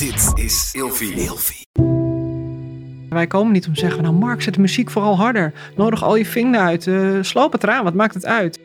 Dit 0.00 0.32
is 0.34 0.70
Ilfie. 0.72 1.12
Ilfie. 1.12 1.66
Wij 3.08 3.26
komen 3.26 3.52
niet 3.52 3.66
om 3.66 3.74
te 3.74 3.80
zeggen, 3.80 4.02
nou 4.02 4.14
Mark, 4.14 4.42
zet 4.42 4.54
de 4.54 4.60
muziek 4.60 4.90
vooral 4.90 5.16
harder. 5.16 5.52
Nodig 5.76 6.02
al 6.02 6.16
je 6.16 6.26
vinger 6.26 6.60
uit. 6.60 6.86
Uh, 6.86 7.18
sloop 7.20 7.52
het 7.52 7.62
eraan, 7.62 7.84
wat 7.84 7.94
maakt 7.94 8.14
het 8.14 8.26
uit? 8.26 8.60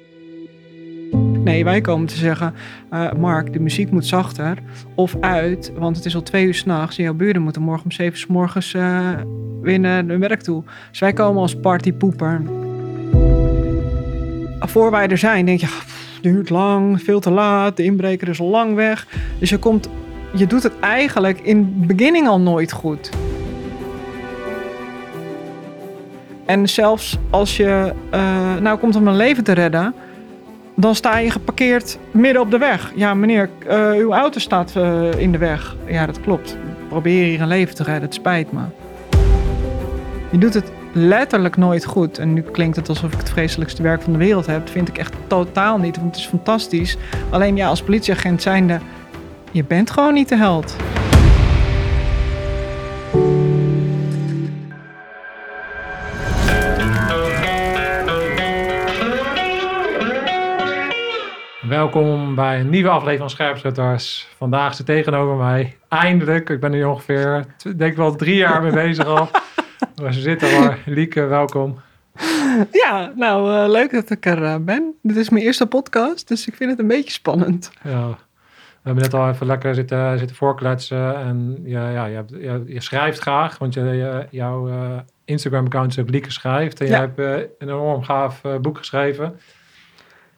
Nee, 1.43 1.63
wij 1.63 1.81
komen 1.81 2.07
te 2.07 2.15
zeggen, 2.15 2.53
uh, 2.93 3.11
Mark, 3.13 3.53
de 3.53 3.59
muziek 3.59 3.91
moet 3.91 4.05
zachter 4.05 4.57
of 4.95 5.15
uit, 5.19 5.71
want 5.77 5.95
het 5.95 6.05
is 6.05 6.15
al 6.15 6.23
twee 6.23 6.45
uur 6.45 6.53
s'nachts 6.53 6.97
en 6.97 7.03
jouw 7.03 7.13
buren 7.13 7.41
moeten 7.41 7.61
morgen 7.61 7.83
om 7.83 7.91
zeven 7.91 8.13
uur 8.13 8.19
s 8.19 8.27
morgens 8.27 8.73
uh, 8.73 8.81
naar 9.77 10.03
hun 10.05 10.19
werk 10.19 10.41
toe. 10.41 10.63
Dus 10.89 10.99
wij 10.99 11.13
komen 11.13 11.41
als 11.41 11.55
partypoeper. 11.55 12.41
Voor 14.59 14.91
wij 14.91 15.07
er 15.07 15.17
zijn, 15.17 15.45
denk 15.45 15.59
je, 15.59 15.65
pff, 15.65 16.19
duurt 16.21 16.49
lang, 16.49 17.01
veel 17.01 17.19
te 17.19 17.31
laat, 17.31 17.77
de 17.77 17.83
inbreker 17.83 18.27
is 18.27 18.39
al 18.39 18.49
lang 18.49 18.75
weg. 18.75 19.07
Dus 19.39 19.49
je, 19.49 19.57
komt, 19.57 19.89
je 20.35 20.47
doet 20.47 20.63
het 20.63 20.79
eigenlijk 20.79 21.39
in 21.39 21.83
beginning 21.87 22.27
al 22.27 22.39
nooit 22.39 22.71
goed. 22.71 23.09
En 26.45 26.69
zelfs 26.69 27.17
als 27.29 27.57
je 27.57 27.93
uh, 28.13 28.55
nou 28.61 28.77
komt 28.77 28.95
om 28.95 29.03
mijn 29.03 29.15
leven 29.15 29.43
te 29.43 29.51
redden, 29.51 29.93
dan 30.75 30.95
sta 30.95 31.17
je 31.17 31.31
geparkeerd 31.31 31.97
midden 32.11 32.41
op 32.41 32.51
de 32.51 32.57
weg. 32.57 32.91
Ja, 32.95 33.13
meneer, 33.13 33.49
uh, 33.67 33.91
uw 33.91 34.13
auto 34.13 34.39
staat 34.39 34.73
uh, 34.77 35.13
in 35.17 35.31
de 35.31 35.37
weg. 35.37 35.75
Ja, 35.87 36.05
dat 36.05 36.21
klopt. 36.21 36.57
Probeer 36.87 37.25
hier 37.25 37.41
een 37.41 37.47
leven 37.47 37.75
te 37.75 37.83
redden, 37.83 38.03
het 38.03 38.13
spijt 38.13 38.51
me. 38.51 38.61
Je 40.31 40.37
doet 40.37 40.53
het 40.53 40.71
letterlijk 40.91 41.57
nooit 41.57 41.85
goed. 41.85 42.17
En 42.17 42.33
nu 42.33 42.41
klinkt 42.41 42.75
het 42.75 42.89
alsof 42.89 43.13
ik 43.13 43.17
het 43.17 43.29
vreselijkste 43.29 43.81
werk 43.81 44.01
van 44.01 44.11
de 44.11 44.19
wereld 44.19 44.45
heb. 44.45 44.59
Dat 44.59 44.69
vind 44.69 44.87
ik 44.87 44.97
echt 44.97 45.13
totaal 45.27 45.77
niet, 45.77 45.95
want 45.95 46.07
het 46.07 46.19
is 46.19 46.29
fantastisch. 46.29 46.97
Alleen 47.29 47.55
ja, 47.55 47.67
als 47.67 47.81
politieagent 47.81 48.41
zijnde, 48.41 48.79
je 49.55 49.63
bent 49.63 49.91
gewoon 49.91 50.13
niet 50.13 50.29
de 50.29 50.35
held. 50.35 50.75
Welkom 61.69 62.35
bij 62.35 62.59
een 62.59 62.69
nieuwe 62.69 62.89
aflevering 62.89 63.19
van 63.19 63.29
Scherpschutters. 63.29 64.27
Vandaag 64.37 64.75
zit 64.75 64.85
tegenover 64.85 65.35
mij, 65.35 65.77
eindelijk, 65.87 66.49
ik 66.49 66.59
ben 66.59 66.71
nu 66.71 66.83
ongeveer, 66.83 67.45
denk 67.75 67.95
wel 67.95 68.15
drie 68.15 68.35
jaar 68.35 68.61
mee 68.61 68.71
bezig 68.71 69.05
al. 69.05 69.29
Maar 70.01 70.13
ze 70.13 70.21
zitten 70.21 70.49
er. 70.49 70.79
Lieke, 70.85 71.21
welkom. 71.21 71.79
Ja, 72.71 73.11
nou 73.15 73.51
uh, 73.51 73.69
leuk 73.71 73.91
dat 73.91 74.09
ik 74.09 74.25
er 74.25 74.41
uh, 74.41 74.55
ben. 74.61 74.93
Dit 75.01 75.15
is 75.15 75.29
mijn 75.29 75.43
eerste 75.43 75.65
podcast, 75.65 76.27
dus 76.27 76.47
ik 76.47 76.55
vind 76.55 76.69
het 76.69 76.79
een 76.79 76.87
beetje 76.87 77.11
spannend. 77.11 77.71
Ja, 77.83 78.17
we 78.85 78.91
hebben 78.91 79.03
net 79.03 79.13
al 79.13 79.29
even 79.29 79.47
lekker 79.47 79.75
zitten, 79.75 80.17
zitten 80.17 80.35
voorkletsen. 80.35 81.15
En 81.15 81.59
ja, 81.63 81.89
ja, 81.89 82.05
je, 82.05 82.15
hebt, 82.15 82.29
je, 82.29 82.63
je 82.65 82.81
schrijft 82.81 83.19
graag, 83.19 83.57
want 83.57 83.73
je, 83.73 83.81
je 83.81 84.27
jouw 84.29 84.69
uh, 84.69 84.99
Instagram-account 85.23 85.91
is 85.91 85.99
ook 85.99 86.09
Lieke 86.09 86.31
Schrijft. 86.31 86.79
En 86.81 86.87
ja. 86.87 86.91
je 86.91 86.99
hebt 86.99 87.19
een 87.19 87.67
enorm 87.67 88.03
gaaf 88.03 88.41
boek 88.61 88.77
geschreven 88.77 89.39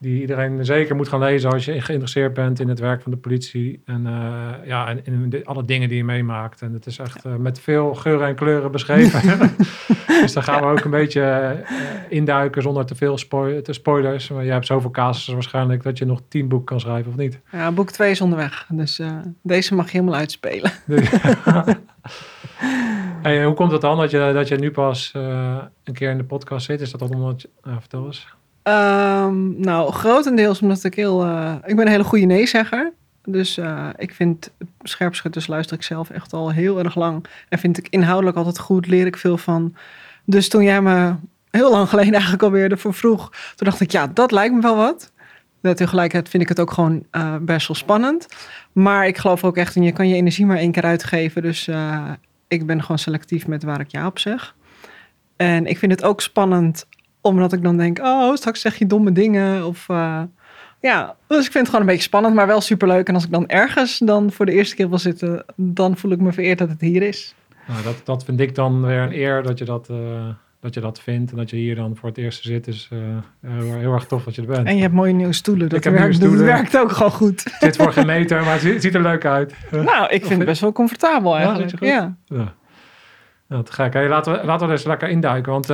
die 0.00 0.20
iedereen 0.20 0.64
zeker 0.64 0.96
moet 0.96 1.08
gaan 1.08 1.20
lezen 1.20 1.50
als 1.50 1.64
je 1.64 1.80
geïnteresseerd 1.80 2.34
bent 2.34 2.60
in 2.60 2.68
het 2.68 2.78
werk 2.78 3.02
van 3.02 3.10
de 3.10 3.16
politie. 3.16 3.82
En, 3.84 4.06
uh, 4.06 4.48
ja, 4.64 4.88
en 4.88 5.04
in 5.04 5.30
de, 5.30 5.44
alle 5.44 5.64
dingen 5.64 5.88
die 5.88 5.96
je 5.96 6.04
meemaakt. 6.04 6.62
En 6.62 6.72
het 6.72 6.86
is 6.86 6.98
echt 6.98 7.24
uh, 7.24 7.34
met 7.34 7.60
veel 7.60 7.94
geuren 7.94 8.26
en 8.26 8.34
kleuren 8.34 8.70
beschreven. 8.70 9.20
dus 10.22 10.32
daar 10.32 10.42
gaan 10.42 10.60
we 10.60 10.66
ook 10.66 10.84
een 10.84 10.90
beetje 10.90 11.20
uh, 11.20 11.76
induiken 12.08 12.62
zonder 12.62 12.86
te 12.86 12.94
veel 12.94 13.18
spoil 13.18 13.62
te 13.62 13.72
spoilers. 13.72 14.28
Maar 14.28 14.44
jij 14.44 14.52
hebt 14.52 14.66
zoveel 14.66 14.90
casussen 14.90 15.34
waarschijnlijk 15.34 15.82
dat 15.82 15.98
je 15.98 16.04
nog 16.04 16.20
tien 16.28 16.48
boeken 16.48 16.66
kan 16.66 16.80
schrijven, 16.80 17.10
of 17.10 17.16
niet? 17.16 17.40
Ja, 17.52 17.72
boek 17.72 17.90
twee 17.90 18.10
is 18.10 18.20
onderweg. 18.20 18.66
Dus 18.68 19.00
deze 19.42 19.74
mag 19.74 19.86
je 19.86 19.98
helemaal 19.98 20.18
uitspelen. 20.18 20.70
hey, 23.22 23.44
hoe 23.44 23.54
komt 23.54 23.72
het 23.72 23.80
dan 23.80 23.96
dat 23.96 24.10
je, 24.10 24.30
dat 24.34 24.48
je 24.48 24.56
nu 24.56 24.70
pas 24.70 25.12
een 25.14 25.92
keer 25.92 26.10
in 26.10 26.16
de 26.16 26.24
podcast 26.24 26.66
zit? 26.66 26.80
Is 26.80 26.90
dat 26.90 27.02
omdat 27.02 27.42
je... 27.42 27.48
vertel 27.80 28.06
eens. 28.06 28.36
Um, 28.62 29.60
nou, 29.60 29.92
grotendeels 29.92 30.62
omdat 30.62 30.84
ik 30.84 30.94
heel... 30.94 31.26
Uh, 31.26 31.54
ik 31.64 31.76
ben 31.76 31.86
een 31.86 31.92
hele 31.92 32.04
goede 32.04 32.24
nee-zegger. 32.24 32.92
Dus 33.24 33.58
uh, 33.58 33.88
ik 33.96 34.14
vind 34.14 34.50
scherpschutters 34.82 35.46
luister 35.46 35.76
ik 35.76 35.82
zelf 35.82 36.10
echt 36.10 36.32
al 36.32 36.50
heel 36.50 36.78
erg 36.78 36.94
lang. 36.94 37.24
En 37.48 37.58
vind 37.58 37.78
ik 37.78 37.88
inhoudelijk 37.88 38.36
altijd 38.36 38.58
goed, 38.58 38.86
leer 38.86 39.06
ik 39.06 39.16
veel 39.16 39.38
van. 39.38 39.74
Dus 40.24 40.48
toen 40.48 40.62
jij 40.62 40.82
me 40.82 41.14
heel 41.50 41.70
lang 41.70 41.88
geleden 41.88 42.12
eigenlijk 42.12 42.42
alweer 42.42 42.70
ervoor 42.70 42.94
vroeg... 42.94 43.30
toen 43.54 43.68
dacht 43.68 43.80
ik, 43.80 43.90
ja, 43.90 44.06
dat 44.06 44.30
lijkt 44.30 44.54
me 44.54 44.60
wel 44.60 44.76
wat. 44.76 45.12
Tegelijkertijd 45.62 46.28
vind 46.28 46.42
ik 46.42 46.48
het 46.48 46.60
ook 46.60 46.72
gewoon 46.72 47.04
uh, 47.12 47.36
best 47.40 47.68
wel 47.68 47.76
spannend. 47.76 48.26
Maar 48.72 49.06
ik 49.06 49.18
geloof 49.18 49.44
ook 49.44 49.56
echt 49.56 49.76
in, 49.76 49.82
je 49.82 49.92
kan 49.92 50.08
je 50.08 50.14
energie 50.14 50.46
maar 50.46 50.56
één 50.56 50.72
keer 50.72 50.82
uitgeven. 50.82 51.42
Dus 51.42 51.70
ik 52.48 52.66
ben 52.66 52.80
gewoon 52.80 52.98
selectief 52.98 53.46
met 53.46 53.62
waar 53.62 53.80
ik 53.80 53.90
ja 53.90 54.06
op 54.06 54.18
zeg. 54.18 54.54
En 55.36 55.66
ik 55.66 55.78
vind 55.78 55.92
het 55.92 56.04
ook 56.04 56.20
spannend 56.20 56.86
omdat 57.32 57.52
ik 57.52 57.62
dan 57.62 57.76
denk, 57.76 57.98
oh, 57.98 58.34
straks 58.34 58.60
zeg 58.60 58.76
je 58.76 58.86
domme 58.86 59.12
dingen. 59.12 59.66
Of 59.66 59.88
uh, 59.88 60.22
ja, 60.80 61.16
dus 61.26 61.46
ik 61.46 61.52
vind 61.52 61.54
het 61.54 61.66
gewoon 61.66 61.80
een 61.80 61.92
beetje 61.92 62.02
spannend, 62.02 62.34
maar 62.34 62.46
wel 62.46 62.60
superleuk. 62.60 63.08
En 63.08 63.14
als 63.14 63.24
ik 63.24 63.30
dan 63.30 63.48
ergens 63.48 63.98
dan 63.98 64.32
voor 64.32 64.46
de 64.46 64.52
eerste 64.52 64.74
keer 64.74 64.88
wil 64.88 64.98
zitten, 64.98 65.44
dan 65.56 65.96
voel 65.96 66.10
ik 66.10 66.20
me 66.20 66.32
vereerd 66.32 66.58
dat 66.58 66.68
het 66.68 66.80
hier 66.80 67.02
is. 67.02 67.34
Nou, 67.68 67.82
dat, 67.82 68.00
dat 68.04 68.24
vind 68.24 68.40
ik 68.40 68.54
dan 68.54 68.86
weer 68.86 69.00
een 69.00 69.12
eer 69.12 69.42
dat 69.42 69.58
je 69.58 69.64
dat, 69.64 69.88
uh, 69.90 69.98
dat 70.60 70.74
je 70.74 70.80
dat 70.80 71.00
vindt. 71.00 71.30
En 71.30 71.36
dat 71.36 71.50
je 71.50 71.56
hier 71.56 71.74
dan 71.74 71.96
voor 71.96 72.08
het 72.08 72.18
eerst 72.18 72.42
zit. 72.42 72.66
is 72.66 72.88
uh, 72.92 72.98
heel, 73.40 73.74
heel, 73.74 73.92
erg 73.92 74.06
tof 74.06 74.24
dat 74.24 74.34
je 74.34 74.40
er 74.40 74.46
bent. 74.46 74.66
En 74.66 74.76
je 74.76 74.82
hebt 74.82 74.94
mooie 74.94 75.12
nieuwe 75.12 75.32
stoelen. 75.32 75.68
Dat, 75.68 75.84
werkt, 75.84 76.14
stoelen. 76.14 76.38
dat 76.38 76.46
werkt 76.46 76.78
ook 76.78 76.92
gewoon 76.92 77.12
goed. 77.12 77.44
Het 77.44 77.56
zit 77.74 77.76
voor 77.76 77.92
geen 77.92 78.06
meter, 78.06 78.44
maar 78.44 78.62
het 78.62 78.82
ziet 78.82 78.94
er 78.94 79.02
leuk 79.02 79.24
uit. 79.24 79.54
Nou, 79.70 80.08
ik 80.08 80.26
vind 80.26 80.38
het 80.38 80.48
best 80.48 80.60
wel 80.60 80.72
comfortabel 80.72 81.36
eigenlijk. 81.36 81.80
Ja, 81.80 81.86
ja. 81.86 82.16
ja. 82.24 82.54
Nou, 83.48 83.64
te 83.64 83.72
gek. 83.72 83.92
Hey, 83.92 84.08
laten, 84.08 84.32
we, 84.32 84.44
laten 84.44 84.66
we 84.66 84.72
eens 84.72 84.84
lekker 84.84 85.08
induiken. 85.08 85.52
Want 85.52 85.66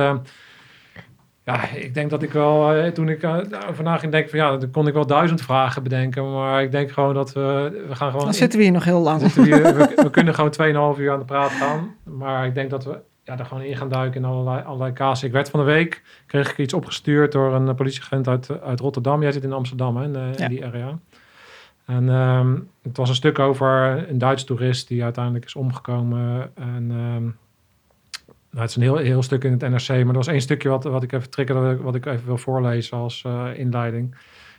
ja, 1.45 1.69
ik 1.69 1.93
denk 1.93 2.09
dat 2.09 2.23
ik 2.23 2.31
wel, 2.31 2.73
eh, 2.73 2.91
toen 2.91 3.09
ik 3.09 3.23
uh, 3.23 3.37
over 3.69 3.99
ging 3.99 4.11
denken 4.11 4.29
van 4.29 4.39
ja, 4.39 4.57
dan 4.57 4.71
kon 4.71 4.87
ik 4.87 4.93
wel 4.93 5.05
duizend 5.05 5.41
vragen 5.41 5.83
bedenken. 5.83 6.31
Maar 6.33 6.63
ik 6.63 6.71
denk 6.71 6.91
gewoon 6.91 7.13
dat 7.13 7.33
we, 7.33 7.83
we 7.87 7.95
gaan 7.95 8.09
gewoon... 8.09 8.25
Dan 8.25 8.33
zitten 8.33 8.57
we 8.57 8.65
hier 8.65 8.73
nog 8.73 8.83
heel 8.83 9.01
lang. 9.01 9.33
Hier, 9.33 9.61
we, 9.61 9.93
we, 9.95 10.09
kunnen 10.09 10.33
gewoon 10.33 10.95
2,5 10.95 10.99
uur 10.99 11.11
aan 11.11 11.19
de 11.19 11.25
praat 11.25 11.51
gaan. 11.51 11.95
Maar 12.03 12.45
ik 12.45 12.53
denk 12.53 12.69
dat 12.69 12.83
we 12.83 12.99
ja, 13.23 13.39
er 13.39 13.45
gewoon 13.45 13.63
in 13.63 13.77
gaan 13.77 13.89
duiken 13.89 14.21
in 14.21 14.27
allerlei, 14.27 14.63
allerlei. 14.63 15.17
Ik 15.21 15.31
werd 15.31 15.49
van 15.49 15.59
de 15.59 15.65
week, 15.65 16.03
kreeg 16.25 16.51
ik 16.51 16.57
iets 16.57 16.73
opgestuurd 16.73 17.31
door 17.31 17.53
een 17.53 17.75
politieagent 17.75 18.27
uit, 18.27 18.61
uit 18.61 18.79
Rotterdam. 18.79 19.21
Jij 19.21 19.31
zit 19.31 19.43
in 19.43 19.53
Amsterdam, 19.53 19.97
hè, 19.97 20.03
in, 20.03 20.49
die 20.49 20.65
area. 20.65 20.99
En 21.85 22.09
um, 22.09 22.69
het 22.81 22.97
was 22.97 23.09
een 23.09 23.15
stuk 23.15 23.39
over 23.39 23.69
een 24.09 24.17
Duits 24.17 24.43
toerist 24.43 24.87
die 24.87 25.03
uiteindelijk 25.03 25.45
is 25.45 25.55
omgekomen. 25.55 26.51
En... 26.55 26.91
Um, 26.91 27.37
nou, 28.55 28.67
het 28.67 28.77
is 28.77 28.83
een 28.83 28.93
heel, 28.93 28.97
heel 28.97 29.23
stuk 29.23 29.43
in 29.43 29.51
het 29.51 29.61
NRC, 29.61 29.87
maar 29.87 30.07
er 30.07 30.13
was 30.13 30.27
één 30.27 30.41
stukje 30.41 30.69
wat, 30.69 30.83
wat 30.83 31.03
ik 31.03 31.11
even 31.11 31.29
triggerde, 31.29 31.77
wat 31.77 31.95
ik 31.95 32.05
even 32.05 32.25
wil 32.25 32.37
voorlezen 32.37 32.97
als 32.97 33.23
uh, 33.27 33.47
inleiding. 33.55 34.15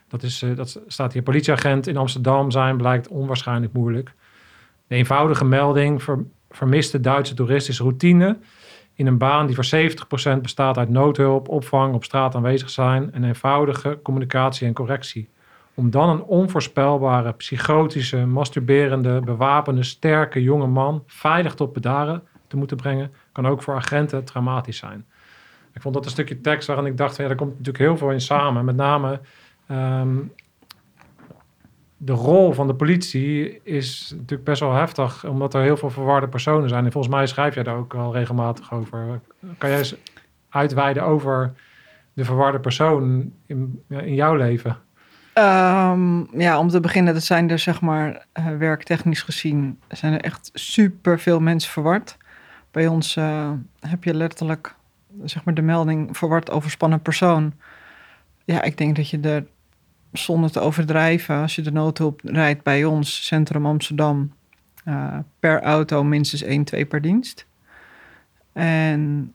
Dat, 0.09 0.23
is, 0.23 0.43
uh, 0.43 0.57
dat 0.57 0.81
staat 0.87 1.13
hier, 1.13 1.23
politieagent 1.23 1.87
in 1.87 1.97
Amsterdam 1.97 2.51
zijn 2.51 2.77
blijkt 2.77 3.09
onwaarschijnlijk 3.09 3.73
moeilijk. 3.73 4.13
De 4.87 4.95
eenvoudige 4.95 5.45
melding, 5.45 6.03
ver, 6.03 6.25
vermiste 6.51 7.01
Duitse 7.01 7.35
toerist 7.35 7.69
is 7.69 7.81
routine 7.81 8.37
in 8.95 9.07
een 9.07 9.19
baan 9.19 9.47
die 9.47 9.55
voor 9.55 10.37
70% 10.37 10.41
bestaat 10.41 10.79
uit 10.79 10.89
noodhulp, 10.89 11.49
opvang, 11.49 11.95
op 11.95 12.05
straat 12.05 12.35
aanwezig 12.35 12.71
zijn 12.71 13.13
en 13.13 13.25
eenvoudige 13.25 13.99
communicatie 14.03 14.67
en 14.67 14.73
correctie. 14.73 15.29
Om 15.75 15.91
dan 15.91 16.09
een 16.09 16.23
onvoorspelbare, 16.23 17.33
psychotische, 17.33 18.27
masturberende, 18.27 19.21
bewapende, 19.21 19.83
sterke 19.83 20.43
jonge 20.43 20.67
man 20.67 21.03
veilig 21.07 21.55
tot 21.55 21.73
bedaren 21.73 22.23
te 22.47 22.57
moeten 22.57 22.77
brengen, 22.77 23.13
kan 23.37 23.47
ook 23.47 23.63
voor 23.63 23.75
agenten 23.75 24.25
traumatisch 24.25 24.77
zijn. 24.77 25.05
Ik 25.75 25.83
vond 25.83 25.95
dat 25.95 26.05
een 26.05 26.11
stukje 26.11 26.41
tekst 26.41 26.67
waarin 26.67 26.87
ik 26.87 26.97
dacht, 26.97 27.17
ja, 27.17 27.27
daar 27.27 27.37
komt 27.37 27.51
natuurlijk 27.51 27.79
heel 27.79 27.97
veel 27.97 28.11
in 28.11 28.21
samen. 28.21 28.65
Met 28.65 28.77
name 28.77 29.21
um, 29.71 30.33
de 31.97 32.13
rol 32.13 32.53
van 32.53 32.67
de 32.67 32.75
politie 32.75 33.61
is 33.63 34.11
natuurlijk 34.15 34.45
best 34.45 34.61
wel 34.61 34.75
heftig, 34.75 35.25
omdat 35.25 35.55
er 35.55 35.63
heel 35.63 35.77
veel 35.77 35.91
verwarde 35.91 36.29
personen 36.29 36.69
zijn. 36.69 36.85
En 36.85 36.93
volgens 36.93 37.15
mij 37.15 37.27
schrijf 37.27 37.55
jij 37.55 37.63
daar 37.63 37.77
ook 37.77 37.95
al 37.95 38.13
regelmatig 38.13 38.73
over. 38.73 39.21
Kan 39.59 39.69
jij 39.69 39.79
eens 39.79 39.95
uitweiden 40.49 41.03
over 41.03 41.53
de 42.13 42.25
verwarde 42.25 42.61
persoon 42.61 43.33
in, 43.47 43.83
in 43.89 44.15
jouw 44.15 44.35
leven? 44.35 44.77
Um, 45.39 46.29
ja, 46.41 46.59
om 46.59 46.69
te 46.69 46.81
beginnen, 46.81 47.15
dat 47.15 47.23
zijn 47.23 47.51
er 47.51 47.59
zeg 47.59 47.81
maar 47.81 48.27
uh, 48.39 48.57
werktechnisch 48.59 49.23
gezien, 49.23 49.79
zijn 49.89 50.13
er 50.13 50.21
echt 50.21 50.51
super 50.53 51.19
veel 51.21 51.41
mensen 51.41 51.73
verward. 51.73 52.17
Bij 52.77 52.87
ons 52.87 53.17
uh, 53.17 53.51
heb 53.81 54.05
je 54.05 54.15
letterlijk 54.15 54.75
zeg 55.25 55.45
maar, 55.45 55.55
de 55.55 55.63
melding 55.63 56.17
verward 56.17 56.51
overspannen 56.51 57.01
persoon. 57.01 57.53
Ja, 58.45 58.63
ik 58.63 58.79
denk 58.79 58.97
dat 58.97 59.09
je 59.09 59.21
er 59.21 59.47
zonder 60.13 60.51
te 60.51 60.61
overdrijven, 60.61 61.41
als 61.41 61.55
je 61.55 61.63
de 61.63 61.73
noodhulp 61.73 62.21
rijdt 62.25 62.63
bij 62.63 62.85
ons, 62.85 63.27
Centrum 63.27 63.67
Amsterdam, 63.67 64.33
uh, 64.85 65.19
per 65.39 65.63
auto 65.63 66.05
minstens 66.05 66.43
1, 66.43 66.65
2 66.65 66.87
per 66.87 67.01
dienst. 67.01 67.47
En 68.53 69.33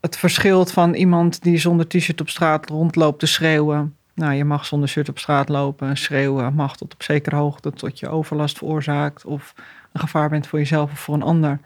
het 0.00 0.16
verschilt 0.16 0.72
van 0.72 0.94
iemand 0.94 1.42
die 1.42 1.58
zonder 1.58 1.88
t-shirt 1.88 2.20
op 2.20 2.28
straat 2.28 2.68
rondloopt 2.68 3.18
te 3.18 3.26
schreeuwen 3.26 3.96
nou, 4.14 4.32
je 4.32 4.44
mag 4.44 4.66
zonder 4.66 4.88
shirt 4.88 5.08
op 5.08 5.18
straat 5.18 5.48
lopen, 5.48 5.96
schreeuwen, 5.96 6.54
mag 6.54 6.76
tot 6.76 6.94
op 6.94 7.02
zekere 7.02 7.36
hoogte 7.36 7.72
tot 7.72 7.98
je 7.98 8.08
overlast 8.08 8.58
veroorzaakt 8.58 9.24
of 9.24 9.54
een 9.92 10.00
gevaar 10.00 10.28
bent 10.28 10.46
voor 10.46 10.58
jezelf 10.58 10.92
of 10.92 10.98
voor 10.98 11.14
een 11.14 11.22
ander. 11.22 11.58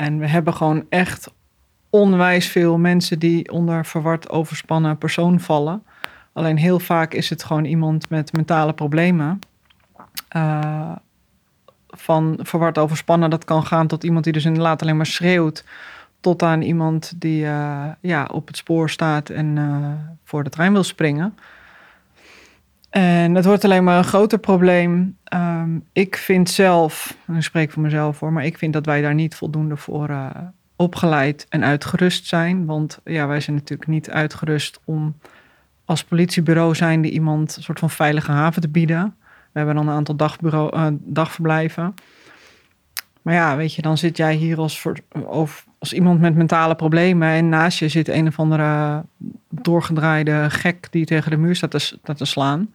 En 0.00 0.18
we 0.18 0.28
hebben 0.28 0.54
gewoon 0.54 0.84
echt 0.88 1.32
onwijs 1.90 2.48
veel 2.48 2.78
mensen 2.78 3.18
die 3.18 3.52
onder 3.52 3.86
verward 3.86 4.30
overspannen 4.30 4.98
persoon 4.98 5.40
vallen. 5.40 5.82
Alleen 6.32 6.56
heel 6.56 6.78
vaak 6.78 7.14
is 7.14 7.30
het 7.30 7.44
gewoon 7.44 7.64
iemand 7.64 8.08
met 8.08 8.32
mentale 8.32 8.72
problemen. 8.72 9.38
Uh, 10.36 10.92
van 11.88 12.38
verward 12.42 12.78
overspannen, 12.78 13.30
dat 13.30 13.44
kan 13.44 13.66
gaan 13.66 13.86
tot 13.86 14.04
iemand 14.04 14.24
die 14.24 14.32
dus 14.32 14.44
inderdaad 14.44 14.82
alleen 14.82 14.96
maar 14.96 15.06
schreeuwt. 15.06 15.64
Tot 16.20 16.42
aan 16.42 16.62
iemand 16.62 17.12
die 17.16 17.44
uh, 17.44 17.84
ja, 18.00 18.28
op 18.32 18.46
het 18.46 18.56
spoor 18.56 18.90
staat 18.90 19.28
en 19.28 19.56
uh, 19.56 19.92
voor 20.24 20.44
de 20.44 20.50
trein 20.50 20.72
wil 20.72 20.84
springen. 20.84 21.34
En 22.90 23.34
het 23.34 23.44
wordt 23.44 23.64
alleen 23.64 23.84
maar 23.84 23.98
een 23.98 24.04
groter 24.04 24.38
probleem. 24.38 25.18
Um, 25.34 25.84
ik 25.92 26.16
vind 26.16 26.50
zelf, 26.50 27.16
ik 27.34 27.42
spreek 27.42 27.70
voor 27.70 27.82
mezelf 27.82 28.16
voor, 28.16 28.32
maar 28.32 28.44
ik 28.44 28.58
vind 28.58 28.72
dat 28.72 28.86
wij 28.86 29.00
daar 29.00 29.14
niet 29.14 29.34
voldoende 29.34 29.76
voor 29.76 30.10
uh, 30.10 30.30
opgeleid 30.76 31.46
en 31.48 31.64
uitgerust 31.64 32.26
zijn. 32.26 32.66
Want 32.66 33.00
ja, 33.04 33.26
wij 33.26 33.40
zijn 33.40 33.56
natuurlijk 33.56 33.90
niet 33.90 34.10
uitgerust 34.10 34.80
om 34.84 35.16
als 35.84 36.04
politiebureau 36.04 36.74
zijnde 36.74 37.10
iemand 37.10 37.56
een 37.56 37.62
soort 37.62 37.78
van 37.78 37.90
veilige 37.90 38.32
haven 38.32 38.62
te 38.62 38.68
bieden. 38.68 39.14
We 39.24 39.58
hebben 39.58 39.74
dan 39.74 39.88
een 39.88 39.94
aantal 39.94 40.16
dagbureau, 40.16 40.76
uh, 40.76 40.86
dagverblijven. 41.00 41.94
Maar 43.22 43.34
ja, 43.34 43.56
weet 43.56 43.74
je, 43.74 43.82
dan 43.82 43.98
zit 43.98 44.16
jij 44.16 44.34
hier 44.34 44.58
als, 44.58 44.86
als 45.78 45.92
iemand 45.92 46.20
met 46.20 46.34
mentale 46.34 46.74
problemen 46.74 47.28
en 47.28 47.48
naast 47.48 47.78
je 47.78 47.88
zit 47.88 48.08
een 48.08 48.26
of 48.26 48.38
andere 48.38 49.02
doorgedraaide 49.48 50.50
gek 50.50 50.86
die 50.90 51.04
tegen 51.04 51.30
de 51.30 51.36
muur 51.36 51.56
staat 51.56 51.70
te, 51.70 51.78
staat 51.78 52.16
te 52.16 52.24
slaan. 52.24 52.72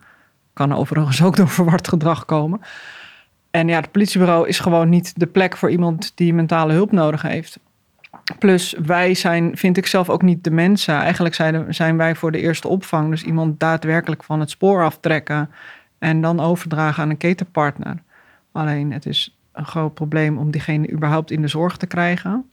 Kan 0.53 0.73
overigens 0.73 1.23
ook 1.23 1.35
door 1.35 1.49
verward 1.49 1.87
gedrag 1.87 2.25
komen. 2.25 2.61
En 3.51 3.67
ja, 3.67 3.79
het 3.79 3.91
politiebureau 3.91 4.47
is 4.47 4.59
gewoon 4.59 4.89
niet 4.89 5.19
de 5.19 5.27
plek 5.27 5.57
voor 5.57 5.71
iemand 5.71 6.11
die 6.15 6.33
mentale 6.33 6.73
hulp 6.73 6.91
nodig 6.91 7.21
heeft. 7.21 7.59
Plus, 8.39 8.75
wij 8.85 9.13
zijn, 9.13 9.57
vind 9.57 9.77
ik 9.77 9.85
zelf 9.85 10.09
ook 10.09 10.21
niet 10.21 10.43
de 10.43 10.51
mensen. 10.51 10.95
Eigenlijk 10.95 11.35
zijn, 11.35 11.73
zijn 11.73 11.97
wij 11.97 12.15
voor 12.15 12.31
de 12.31 12.39
eerste 12.39 12.67
opvang. 12.67 13.09
Dus 13.09 13.23
iemand 13.23 13.59
daadwerkelijk 13.59 14.23
van 14.23 14.39
het 14.39 14.49
spoor 14.49 14.83
aftrekken 14.83 15.49
en 15.99 16.21
dan 16.21 16.39
overdragen 16.39 17.03
aan 17.03 17.09
een 17.09 17.17
ketenpartner. 17.17 17.95
Alleen, 18.51 18.91
het 18.91 19.05
is 19.05 19.37
een 19.55 19.65
groot 19.65 19.93
probleem 19.93 20.37
om 20.37 20.51
diegene 20.51 20.91
überhaupt 20.91 21.31
in 21.31 21.41
de 21.41 21.47
zorg 21.47 21.77
te 21.77 21.87
krijgen. 21.87 22.49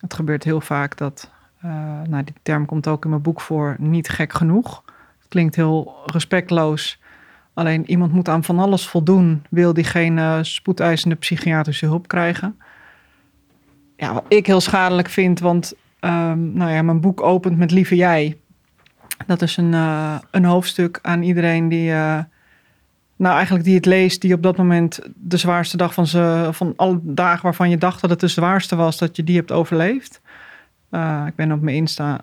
Het 0.00 0.14
gebeurt 0.14 0.44
heel 0.44 0.60
vaak 0.60 0.96
dat, 0.96 1.30
uh, 1.64 1.70
nou 2.08 2.24
die 2.24 2.34
term 2.42 2.66
komt 2.66 2.88
ook 2.88 3.04
in 3.04 3.10
mijn 3.10 3.22
boek 3.22 3.40
voor, 3.40 3.76
niet 3.78 4.08
gek 4.08 4.32
genoeg. 4.32 4.82
Het 5.18 5.28
klinkt 5.28 5.56
heel 5.56 5.94
respectloos. 6.06 7.00
Alleen 7.54 7.90
iemand 7.90 8.12
moet 8.12 8.28
aan 8.28 8.44
van 8.44 8.58
alles 8.58 8.88
voldoen, 8.88 9.42
wil 9.50 9.72
diegene 9.72 10.44
spoedeisende 10.44 11.14
psychiatrische 11.14 11.86
hulp 11.86 12.08
krijgen. 12.08 12.58
Ja, 13.96 14.12
wat 14.12 14.24
ik 14.28 14.46
heel 14.46 14.60
schadelijk 14.60 15.08
vind, 15.08 15.40
want 15.40 15.74
um, 16.00 16.52
nou 16.52 16.70
ja, 16.70 16.82
mijn 16.82 17.00
boek 17.00 17.22
opent 17.22 17.58
met 17.58 17.70
Lieve 17.70 17.96
Jij. 17.96 18.36
Dat 19.26 19.42
is 19.42 19.56
een, 19.56 19.72
uh, 19.72 20.18
een 20.30 20.44
hoofdstuk 20.44 20.98
aan 21.02 21.22
iedereen 21.22 21.68
die, 21.68 21.90
uh, 21.90 22.18
nou 23.16 23.34
eigenlijk 23.34 23.64
die 23.64 23.74
het 23.74 23.86
leest, 23.86 24.20
die 24.20 24.34
op 24.34 24.42
dat 24.42 24.56
moment 24.56 25.00
de 25.14 25.36
zwaarste 25.36 25.76
dag 25.76 25.94
van, 25.94 26.06
ze, 26.06 26.48
van 26.50 26.72
alle 26.76 26.98
dagen 27.02 27.42
waarvan 27.42 27.70
je 27.70 27.78
dacht 27.78 28.00
dat 28.00 28.10
het 28.10 28.20
de 28.20 28.28
zwaarste 28.28 28.76
was, 28.76 28.98
dat 28.98 29.16
je 29.16 29.24
die 29.24 29.36
hebt 29.36 29.52
overleefd. 29.52 30.20
Uh, 30.90 31.24
ik 31.26 31.34
ben 31.34 31.52
op 31.52 31.60
mijn 31.60 31.76
Insta 31.76 32.20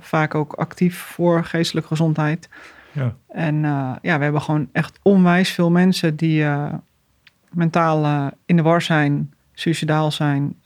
vaak 0.00 0.34
ook 0.34 0.52
actief 0.52 0.98
voor 0.98 1.44
geestelijke 1.44 1.88
gezondheid. 1.88 2.48
Ja. 2.92 3.14
En 3.28 3.60
ja, 4.02 4.16
we 4.16 4.22
hebben 4.22 4.42
gewoon 4.42 4.68
echt 4.72 4.98
onwijs 5.02 5.50
veel 5.50 5.70
mensen 5.70 6.16
die 6.16 6.46
mentaal 7.50 8.30
in 8.46 8.56
de 8.56 8.62
war 8.62 8.82
zijn, 8.82 9.34
suicidaal 9.52 10.10
zijn. 10.10 10.56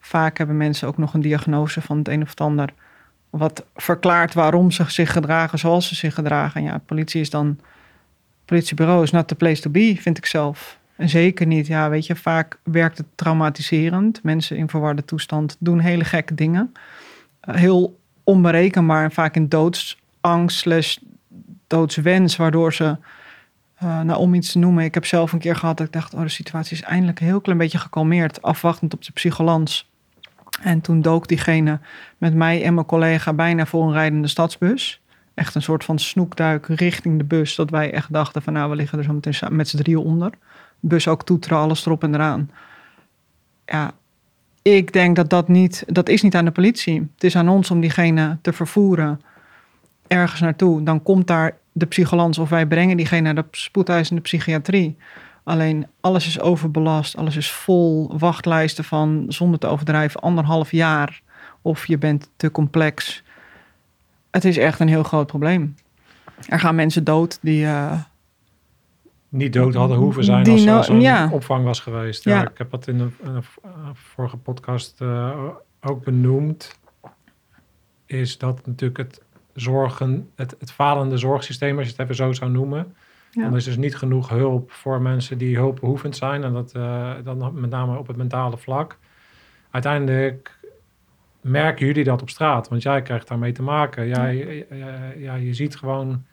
vaak 0.00 0.38
hebben 0.38 0.56
mensen 0.56 0.88
ook 0.88 0.98
nog 0.98 1.14
een 1.14 1.20
diagnose 1.20 1.80
van 1.80 1.98
het 1.98 2.08
een 2.08 2.22
of 2.22 2.30
het 2.30 2.40
ander. 2.40 2.74
Wat 3.30 3.64
verklaart 3.74 4.34
waarom 4.34 4.70
ze 4.70 4.84
zich 4.86 5.12
gedragen 5.12 5.58
zoals 5.58 5.88
ze 5.88 5.94
zich 5.94 6.14
gedragen. 6.14 6.60
En 6.60 6.66
ja, 6.66 6.78
politie 6.86 7.20
is 7.20 7.30
dan. 7.30 7.58
Politiebureau 8.52 9.02
is 9.02 9.10
not 9.10 9.28
the 9.28 9.34
place 9.34 9.60
to 9.62 9.70
be, 9.70 9.96
vind 9.98 10.18
ik 10.18 10.26
zelf. 10.26 10.78
En 10.96 11.08
zeker 11.08 11.46
niet, 11.46 11.66
ja, 11.66 11.90
weet 11.90 12.06
je, 12.06 12.16
vaak 12.16 12.58
werkt 12.62 12.98
het 12.98 13.06
traumatiserend. 13.14 14.22
Mensen 14.22 14.56
in 14.56 14.68
verwarde 14.68 15.04
toestand 15.04 15.56
doen 15.58 15.78
hele 15.78 16.04
gekke 16.04 16.34
dingen. 16.34 16.72
heel 17.40 17.98
onberekenbaar 18.24 19.04
en 19.04 19.12
vaak 19.12 19.36
in 19.36 19.48
doodsangst 19.48 20.58
slash 20.58 20.96
doodswens, 21.66 22.36
waardoor 22.36 22.72
ze, 22.72 22.96
uh, 23.82 24.00
nou 24.00 24.18
om 24.18 24.34
iets 24.34 24.52
te 24.52 24.58
noemen, 24.58 24.84
ik 24.84 24.94
heb 24.94 25.06
zelf 25.06 25.32
een 25.32 25.38
keer 25.38 25.56
gehad 25.56 25.76
dat 25.76 25.86
ik 25.86 25.92
dacht, 25.92 26.14
oh 26.14 26.20
de 26.20 26.28
situatie 26.28 26.76
is 26.76 26.82
eindelijk 26.82 27.20
een 27.20 27.26
heel 27.26 27.40
klein 27.40 27.58
beetje 27.58 27.78
gekalmeerd, 27.78 28.42
afwachtend 28.42 28.94
op 28.94 29.04
de 29.04 29.12
psycholans. 29.12 29.90
En 30.62 30.80
toen 30.80 31.02
dook 31.02 31.28
diegene 31.28 31.78
met 32.18 32.34
mij 32.34 32.64
en 32.64 32.74
mijn 32.74 32.86
collega 32.86 33.32
bijna 33.32 33.66
voor 33.66 33.86
een 33.86 33.92
rijdende 33.92 34.28
stadsbus. 34.28 35.01
Echt 35.34 35.54
een 35.54 35.62
soort 35.62 35.84
van 35.84 35.98
snoekduik 35.98 36.66
richting 36.66 37.18
de 37.18 37.24
bus, 37.24 37.54
dat 37.54 37.70
wij 37.70 37.92
echt 37.92 38.12
dachten 38.12 38.42
van 38.42 38.52
nou, 38.52 38.70
we 38.70 38.76
liggen 38.76 38.98
er 38.98 39.04
zo 39.04 39.12
meteen 39.12 39.56
met 39.56 39.68
z'n 39.68 39.76
drieën 39.76 39.98
onder. 39.98 40.32
Bus 40.80 41.08
ook 41.08 41.24
toeteren, 41.24 41.58
alles 41.58 41.86
erop 41.86 42.02
en 42.02 42.14
eraan. 42.14 42.50
Ja, 43.66 43.92
ik 44.62 44.92
denk 44.92 45.16
dat 45.16 45.30
dat 45.30 45.48
niet, 45.48 45.84
dat 45.86 46.08
is 46.08 46.22
niet 46.22 46.34
aan 46.34 46.44
de 46.44 46.50
politie. 46.50 47.10
Het 47.14 47.24
is 47.24 47.36
aan 47.36 47.48
ons 47.48 47.70
om 47.70 47.80
diegene 47.80 48.38
te 48.42 48.52
vervoeren 48.52 49.20
ergens 50.06 50.40
naartoe. 50.40 50.82
Dan 50.82 51.02
komt 51.02 51.26
daar 51.26 51.56
de 51.72 51.86
psycholans 51.86 52.38
of 52.38 52.48
wij 52.48 52.66
brengen 52.66 52.96
diegene 52.96 53.32
naar 53.32 53.34
de 53.34 53.44
spoedeisende 53.50 54.22
psychiatrie. 54.22 54.96
Alleen 55.44 55.86
alles 56.00 56.26
is 56.26 56.40
overbelast, 56.40 57.16
alles 57.16 57.36
is 57.36 57.50
vol 57.50 58.18
wachtlijsten 58.18 58.84
van, 58.84 59.24
zonder 59.28 59.58
te 59.58 59.66
overdrijven, 59.66 60.20
anderhalf 60.20 60.70
jaar. 60.70 61.20
Of 61.62 61.86
je 61.86 61.98
bent 61.98 62.30
te 62.36 62.50
complex. 62.50 63.22
Het 64.32 64.44
is 64.44 64.56
echt 64.56 64.80
een 64.80 64.88
heel 64.88 65.02
groot 65.02 65.26
probleem. 65.26 65.74
Er 66.48 66.60
gaan 66.60 66.74
mensen 66.74 67.04
dood 67.04 67.38
die. 67.42 67.64
Uh, 67.64 68.00
niet 69.28 69.52
dood 69.52 69.74
hadden 69.74 69.96
hoeven 69.96 70.24
zijn 70.24 70.68
als 70.68 70.88
er 70.88 70.94
no 70.94 71.00
ja. 71.00 71.28
opvang 71.32 71.64
was 71.64 71.80
geweest. 71.80 72.24
Ja, 72.24 72.36
ja, 72.36 72.48
Ik 72.48 72.58
heb 72.58 72.70
dat 72.70 72.86
in 72.86 72.98
de, 72.98 73.08
in 73.22 73.34
de 73.34 73.42
vorige 73.92 74.36
podcast 74.36 75.00
uh, 75.02 75.38
ook 75.80 76.04
benoemd. 76.04 76.78
Is 78.06 78.38
dat 78.38 78.66
natuurlijk 78.66 78.98
het 78.98 79.22
zorgen, 79.54 80.30
het, 80.34 80.56
het 80.58 80.72
falende 80.72 81.18
zorgsysteem, 81.18 81.78
als 81.78 81.86
je 81.86 81.92
het 81.92 82.00
even 82.00 82.14
zo 82.14 82.32
zou 82.32 82.50
noemen. 82.50 82.94
Ja. 83.30 83.42
Dan 83.42 83.56
is 83.56 83.64
dus 83.64 83.76
niet 83.76 83.96
genoeg 83.96 84.28
hulp 84.28 84.70
voor 84.70 85.00
mensen 85.00 85.38
die 85.38 85.56
hulpbehoevend 85.56 86.16
zijn. 86.16 86.44
En 86.44 86.52
dat 86.52 86.72
uh, 86.76 87.12
dan 87.24 87.60
met 87.60 87.70
name 87.70 87.98
op 87.98 88.06
het 88.06 88.16
mentale 88.16 88.56
vlak. 88.56 88.98
Uiteindelijk 89.70 90.58
merken 91.42 91.86
jullie 91.86 92.04
dat 92.04 92.22
op 92.22 92.30
straat, 92.30 92.68
want 92.68 92.82
jij 92.82 93.02
krijgt 93.02 93.28
daarmee 93.28 93.52
te 93.52 93.62
maken. 93.62 94.08
Jij, 94.08 94.66
ja, 95.16 95.34
je 95.34 95.54
ziet 95.54 95.76
gewoon, 95.76 96.24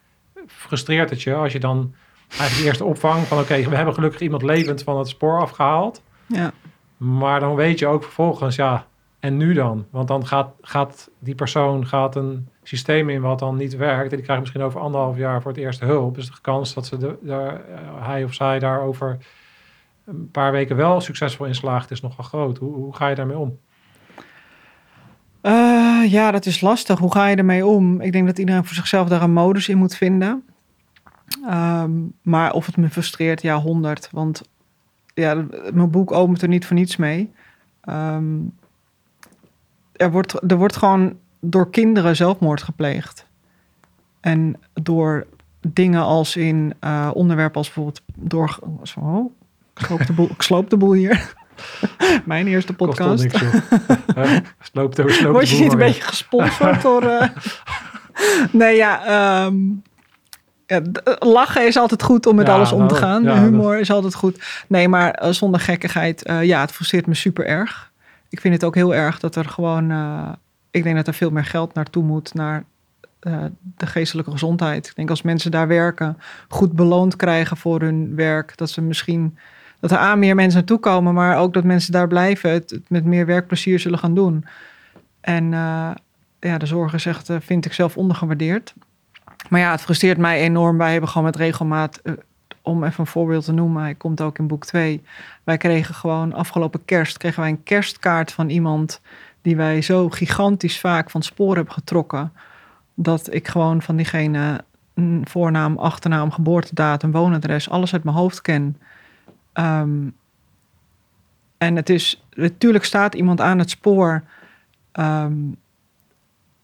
frustreert 0.47 1.09
het 1.09 1.21
je 1.21 1.35
als 1.35 1.51
je 1.51 1.59
dan 1.59 1.93
eigenlijk 2.29 2.69
eerst 2.69 2.81
opvang 2.81 3.25
van 3.25 3.39
oké, 3.39 3.69
we 3.69 3.75
hebben 3.75 3.93
gelukkig 3.93 4.19
iemand 4.19 4.41
levend 4.41 4.83
van 4.83 4.97
het 4.97 5.07
spoor 5.07 5.39
afgehaald. 5.39 6.03
Ja. 6.25 6.51
Maar 6.97 7.39
dan 7.39 7.55
weet 7.55 7.79
je 7.79 7.87
ook 7.87 8.03
vervolgens, 8.03 8.55
ja, 8.55 8.85
en 9.19 9.37
nu 9.37 9.53
dan? 9.53 9.85
Want 9.89 10.07
dan 10.07 10.27
gaat, 10.27 10.53
gaat 10.61 11.09
die 11.19 11.35
persoon 11.35 11.87
gaat 11.87 12.15
een 12.15 12.49
systeem 12.63 13.09
in 13.09 13.21
wat 13.21 13.39
dan 13.39 13.55
niet 13.55 13.75
werkt. 13.75 14.09
En 14.09 14.15
die 14.15 14.23
krijgt 14.25 14.41
misschien 14.41 14.61
over 14.63 14.79
anderhalf 14.79 15.17
jaar 15.17 15.41
voor 15.41 15.51
het 15.51 15.59
eerst 15.59 15.79
hulp. 15.79 16.15
Dus 16.15 16.25
de 16.25 16.41
kans 16.41 16.73
dat 16.73 16.85
ze 16.85 16.97
de, 16.97 17.17
uh, 17.23 17.53
hij 18.07 18.23
of 18.23 18.33
zij 18.33 18.59
daar 18.59 18.81
over 18.81 19.17
een 20.05 20.31
paar 20.31 20.51
weken 20.51 20.75
wel 20.75 21.01
succesvol 21.01 21.45
in 21.45 21.55
slaagt, 21.55 21.91
is 21.91 22.01
nogal 22.01 22.25
groot. 22.25 22.57
Hoe, 22.57 22.73
hoe 22.73 22.95
ga 22.95 23.07
je 23.07 23.15
daarmee 23.15 23.37
om? 23.37 23.59
Ja, 26.07 26.31
dat 26.31 26.45
is 26.45 26.61
lastig. 26.61 26.99
Hoe 26.99 27.11
ga 27.11 27.27
je 27.27 27.35
ermee 27.35 27.65
om? 27.65 28.01
Ik 28.01 28.11
denk 28.11 28.25
dat 28.25 28.37
iedereen 28.37 28.65
voor 28.65 28.75
zichzelf 28.75 29.07
daar 29.07 29.21
een 29.21 29.33
modus 29.33 29.69
in 29.69 29.77
moet 29.77 29.95
vinden. 29.95 30.43
Um, 31.49 32.13
maar 32.21 32.53
of 32.53 32.65
het 32.65 32.77
me 32.77 32.89
frustreert, 32.89 33.41
ja, 33.41 33.57
honderd. 33.57 34.09
Want 34.11 34.41
ja, 35.13 35.45
mijn 35.73 35.91
boek 35.91 36.11
opent 36.11 36.41
er 36.41 36.47
niet 36.47 36.65
voor 36.65 36.75
niets 36.75 36.95
mee. 36.95 37.31
Um, 37.89 38.53
er, 39.95 40.11
wordt, 40.11 40.51
er 40.51 40.57
wordt 40.57 40.75
gewoon 40.75 41.17
door 41.39 41.69
kinderen 41.69 42.15
zelfmoord 42.15 42.61
gepleegd. 42.61 43.25
En 44.19 44.55
door 44.73 45.27
dingen 45.59 46.01
als 46.01 46.35
in 46.35 46.73
uh, 46.81 47.11
onderwerpen 47.13 47.57
als 47.57 47.65
bijvoorbeeld 47.65 48.01
door. 48.15 48.59
Oh, 48.99 49.31
ik, 49.73 49.85
sloop 49.85 50.05
de 50.05 50.13
boel, 50.13 50.29
ik 50.29 50.41
sloop 50.41 50.69
de 50.69 50.77
boel 50.77 50.93
hier. 50.93 51.33
Mijn 52.25 52.47
eerste 52.47 52.73
podcast. 52.73 53.27
Kost 53.27 53.41
niks, 53.41 53.41
uh, 54.17 54.37
sloop 54.61 54.95
de, 54.95 55.11
sloop 55.11 55.31
Word 55.31 55.49
je 55.49 55.61
niet 55.61 55.71
een 55.71 55.77
beetje 55.77 56.01
gesponsord 56.01 56.81
door. 56.81 57.03
Uh... 57.03 57.23
nee, 58.51 58.75
ja, 58.75 59.45
um, 59.45 59.81
ja, 60.65 60.81
lachen 61.19 61.67
is 61.67 61.77
altijd 61.77 62.03
goed 62.03 62.25
om 62.25 62.35
met 62.35 62.47
ja, 62.47 62.53
alles 62.53 62.71
om 62.71 62.87
te 62.87 62.95
gaan. 62.95 63.23
Ja, 63.23 63.41
Humor 63.41 63.71
dat... 63.71 63.81
is 63.81 63.91
altijd 63.91 64.15
goed. 64.15 64.63
Nee, 64.67 64.87
maar 64.87 65.23
uh, 65.23 65.29
zonder 65.29 65.59
gekkigheid, 65.59 66.29
uh, 66.29 66.43
ja, 66.43 66.61
het 66.61 66.71
frustreert 66.71 67.07
me 67.07 67.13
super 67.13 67.45
erg. 67.45 67.91
Ik 68.29 68.39
vind 68.39 68.53
het 68.53 68.63
ook 68.63 68.75
heel 68.75 68.95
erg 68.95 69.19
dat 69.19 69.35
er 69.35 69.45
gewoon 69.45 69.91
ik 70.71 70.83
denk 70.83 70.95
dat 70.95 71.07
er 71.07 71.13
veel 71.13 71.29
meer 71.29 71.45
geld 71.45 71.73
naartoe 71.73 72.03
moet 72.03 72.33
naar 72.33 72.63
eh, 73.19 73.43
de 73.77 73.87
geestelijke 73.87 74.31
gezondheid. 74.31 74.87
Ik 74.87 74.95
denk 74.95 75.09
als 75.09 75.21
mensen 75.21 75.51
daar 75.51 75.67
werken, 75.67 76.17
goed 76.47 76.73
beloond 76.73 77.15
krijgen 77.15 77.57
voor 77.57 77.81
hun 77.81 78.15
werk, 78.15 78.57
dat 78.57 78.69
ze 78.69 78.81
misschien 78.81 79.37
dat 79.79 79.91
er 79.91 79.97
aan 79.97 80.19
meer 80.19 80.35
mensen 80.35 80.57
naartoe 80.57 80.79
komen, 80.79 81.13
maar 81.13 81.37
ook 81.37 81.53
dat 81.53 81.63
mensen 81.63 81.91
daar 81.91 82.07
blijven, 82.07 82.51
het, 82.51 82.79
met 82.87 83.05
meer 83.05 83.25
werkplezier 83.25 83.79
zullen 83.79 83.99
gaan 83.99 84.15
doen. 84.15 84.45
En 85.21 85.43
uh, 85.43 85.91
ja, 86.39 86.57
de 86.57 86.65
zorg 86.65 86.93
is 86.93 87.05
echt, 87.05 87.29
vind 87.39 87.65
ik 87.65 87.73
zelf 87.73 87.97
ondergewaardeerd. 87.97 88.73
Maar 89.49 89.59
ja, 89.59 89.71
het 89.71 89.81
frustreert 89.81 90.17
mij 90.17 90.39
enorm. 90.39 90.77
Wij 90.77 90.91
hebben 90.91 91.09
gewoon 91.09 91.27
met 91.27 91.35
regelmaat, 91.35 91.99
uh, 92.03 92.13
om 92.61 92.83
even 92.83 92.99
een 92.99 93.07
voorbeeld 93.07 93.45
te 93.45 93.51
noemen, 93.51 93.81
hij 93.81 93.95
komt 93.95 94.21
ook 94.21 94.37
in 94.37 94.47
boek 94.47 94.65
2. 94.65 95.03
Wij 95.43 95.57
kregen 95.57 95.95
gewoon 95.95 96.33
afgelopen 96.33 96.85
kerst, 96.85 97.17
kregen 97.17 97.41
wij 97.41 97.49
een 97.49 97.63
kerstkaart 97.63 98.31
van 98.31 98.49
iemand 98.49 99.01
die 99.41 99.55
wij 99.55 99.81
zo 99.81 100.09
gigantisch 100.09 100.79
vaak 100.79 101.09
van 101.09 101.21
spoor 101.21 101.55
hebben 101.55 101.73
getrokken. 101.73 102.33
Dat 102.93 103.33
ik 103.33 103.47
gewoon 103.47 103.81
van 103.81 103.95
diegene 103.95 104.63
voornaam, 105.23 105.77
achternaam, 105.77 106.31
geboortedatum, 106.31 107.11
woonadres, 107.11 107.69
alles 107.69 107.93
uit 107.93 108.03
mijn 108.03 108.15
hoofd 108.15 108.41
ken. 108.41 108.77
Um, 109.59 110.15
en 111.57 111.75
het 111.75 111.89
is, 111.89 112.23
natuurlijk 112.33 112.83
staat 112.83 113.15
iemand 113.15 113.41
aan 113.41 113.59
het 113.59 113.69
spoor. 113.69 114.23
Um, 114.99 115.57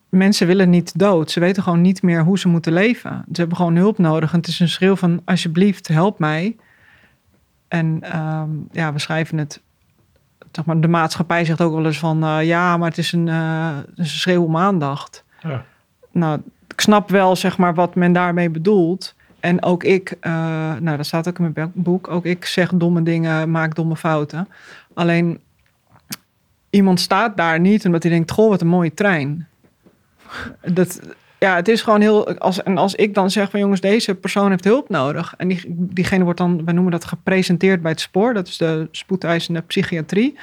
mensen 0.10 0.48
willen 0.48 0.70
niet 0.70 1.00
dood. 1.00 1.32
Ze 1.32 1.40
weten 1.40 1.64
gewoon 1.64 1.82
niet 1.82 2.02
meer 2.02 2.24
hoe 2.24 2.40
ze 2.40 2.48
moeten 2.48 2.74
leven. 2.74 3.26
Ze 3.32 3.40
hebben 3.40 3.58
gewoon 3.58 3.76
hulp 3.76 3.98
nodig. 3.98 4.32
En 4.32 4.38
het 4.38 4.48
is 4.48 4.60
een 4.60 4.70
schreeuw 4.70 4.96
van 4.96 5.22
alsjeblieft, 5.26 5.88
help 5.88 6.20
mij. 6.20 6.56
En 7.68 8.18
um, 8.20 8.68
ja, 8.72 8.94
we 8.94 9.00
schrijven 9.00 9.38
het. 9.38 9.62
Zeg 10.52 10.66
maar, 10.66 10.80
de 10.80 10.88
maatschappij 10.88 11.46
zegt 11.46 11.62
ook 11.62 11.74
wel 11.74 11.86
eens 11.86 12.00
van 12.00 12.24
uh, 12.24 12.44
ja, 12.44 12.78
maar 12.78 12.90
het 12.90 12.98
is 12.98 13.12
een, 13.12 13.28
uh, 13.28 13.76
het 13.76 13.98
is 13.98 14.14
een 14.14 14.20
schreeuw 14.20 14.44
om 14.44 14.58
aandacht. 14.58 15.24
Ja. 15.40 15.66
Nou, 16.12 16.42
ik 16.68 16.82
snap 16.82 17.10
wel 17.10 17.36
zeg 17.36 17.58
maar 17.58 17.74
wat 17.74 17.96
men 17.96 18.14
daarmee 18.14 18.50
bedoelt. 18.50 19.15
En 19.46 19.64
ook 19.64 19.84
ik, 19.84 20.16
uh, 20.22 20.32
nou 20.80 20.98
dat 20.98 21.06
staat 21.06 21.28
ook 21.28 21.40
in 21.40 21.52
mijn 21.54 21.72
boek, 21.74 22.08
ook 22.08 22.26
ik 22.26 22.46
zeg 22.46 22.72
domme 22.74 23.04
dingen, 23.04 23.52
maak 23.52 23.76
domme 23.76 23.96
fouten. 23.96 24.48
Alleen 24.94 25.40
iemand 26.70 27.00
staat 27.00 27.38
daar 27.38 27.60
niet 27.60 27.86
omdat 27.86 28.04
hij 28.04 28.12
denkt, 28.12 28.32
goh, 28.32 28.50
wat 28.50 28.62
een 28.62 28.68
mooie 28.68 28.94
trein. 28.94 29.48
Dat, 30.62 31.02
ja, 31.40 31.56
het 31.56 31.68
is 31.68 31.82
gewoon 31.82 32.02
heel. 32.02 32.38
Als, 32.38 32.64
en 32.64 32.78
als 32.78 32.96
ik 32.96 33.14
dan 33.14 33.32
zeg 33.32 33.50
van 33.50 33.60
jongens, 33.60 33.82
deze 33.82 34.16
persoon 34.16 34.50
heeft 34.50 34.64
hulp 34.64 34.90
nodig. 34.90 35.34
En 35.38 35.48
die, 35.48 35.64
diegene 35.68 36.24
wordt 36.24 36.40
dan, 36.40 36.66
wij 36.66 36.74
noemen 36.74 36.92
dat 36.92 37.06
gepresenteerd 37.06 37.82
bij 37.82 37.92
het 37.92 38.02
spoor. 38.02 38.34
Dat 38.34 38.48
is 38.48 38.58
de 38.58 38.88
spoedeisende 38.92 39.62
psychiatrie. 39.62 40.38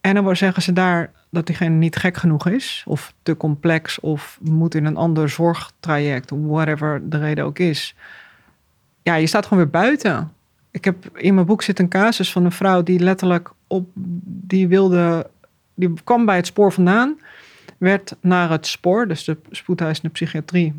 En 0.00 0.14
dan 0.14 0.36
zeggen 0.36 0.62
ze 0.62 0.72
daar 0.72 1.10
dat 1.34 1.46
diegene 1.46 1.74
niet 1.74 1.96
gek 1.96 2.16
genoeg 2.16 2.46
is. 2.46 2.84
Of 2.86 3.14
te 3.22 3.36
complex. 3.36 4.00
Of 4.00 4.38
moet 4.42 4.74
in 4.74 4.84
een 4.84 4.96
ander 4.96 5.28
zorgtraject. 5.28 6.30
Whatever 6.34 7.10
de 7.10 7.18
reden 7.18 7.44
ook 7.44 7.58
is. 7.58 7.94
Ja, 9.02 9.14
je 9.14 9.26
staat 9.26 9.46
gewoon 9.46 9.62
weer 9.62 9.72
buiten. 9.72 10.32
Ik 10.70 10.84
heb 10.84 11.18
in 11.18 11.34
mijn 11.34 11.46
boek 11.46 11.62
zit 11.62 11.78
een 11.78 11.88
casus 11.88 12.32
van 12.32 12.44
een 12.44 12.52
vrouw 12.52 12.82
die 12.82 12.98
letterlijk 12.98 13.50
op. 13.66 13.88
Die 14.24 14.68
wilde. 14.68 15.30
Die 15.74 15.92
kwam 16.04 16.24
bij 16.24 16.36
het 16.36 16.46
spoor 16.46 16.72
vandaan 16.72 17.16
werd 17.78 18.16
naar 18.20 18.50
het 18.50 18.66
spoor, 18.66 19.08
dus 19.08 19.24
de 19.24 19.36
spoedhuisende 19.50 20.10
psychiatrie. 20.10 20.74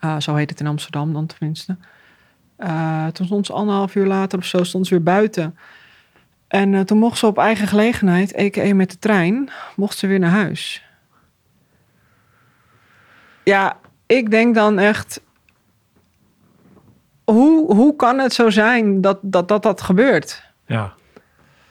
Uh, 0.00 0.20
zo 0.20 0.34
heet 0.34 0.50
het 0.50 0.60
in 0.60 0.66
Amsterdam 0.66 1.12
dan 1.12 1.26
tenminste. 1.26 1.76
Uh, 2.58 3.06
toen 3.06 3.26
stond 3.26 3.46
ze 3.46 3.52
anderhalf 3.52 3.94
uur 3.94 4.06
later 4.06 4.38
of 4.38 4.44
zo 4.44 4.64
stond 4.64 4.86
ze 4.86 4.94
weer 4.94 5.02
buiten. 5.02 5.56
En 6.48 6.72
uh, 6.72 6.80
toen 6.80 6.98
mocht 6.98 7.18
ze 7.18 7.26
op 7.26 7.38
eigen 7.38 7.66
gelegenheid, 7.66 8.38
a.k.a. 8.38 8.74
met 8.74 8.90
de 8.90 8.98
trein, 8.98 9.50
mocht 9.76 9.98
ze 9.98 10.06
weer 10.06 10.18
naar 10.18 10.30
huis. 10.30 10.84
Ja, 13.44 13.76
ik 14.06 14.30
denk 14.30 14.54
dan 14.54 14.78
echt... 14.78 15.20
Hoe, 17.24 17.74
hoe 17.74 17.96
kan 17.96 18.18
het 18.18 18.32
zo 18.32 18.50
zijn 18.50 19.00
dat 19.00 19.18
dat, 19.22 19.48
dat, 19.48 19.62
dat 19.62 19.80
gebeurt? 19.80 20.42
Ja. 20.66 20.94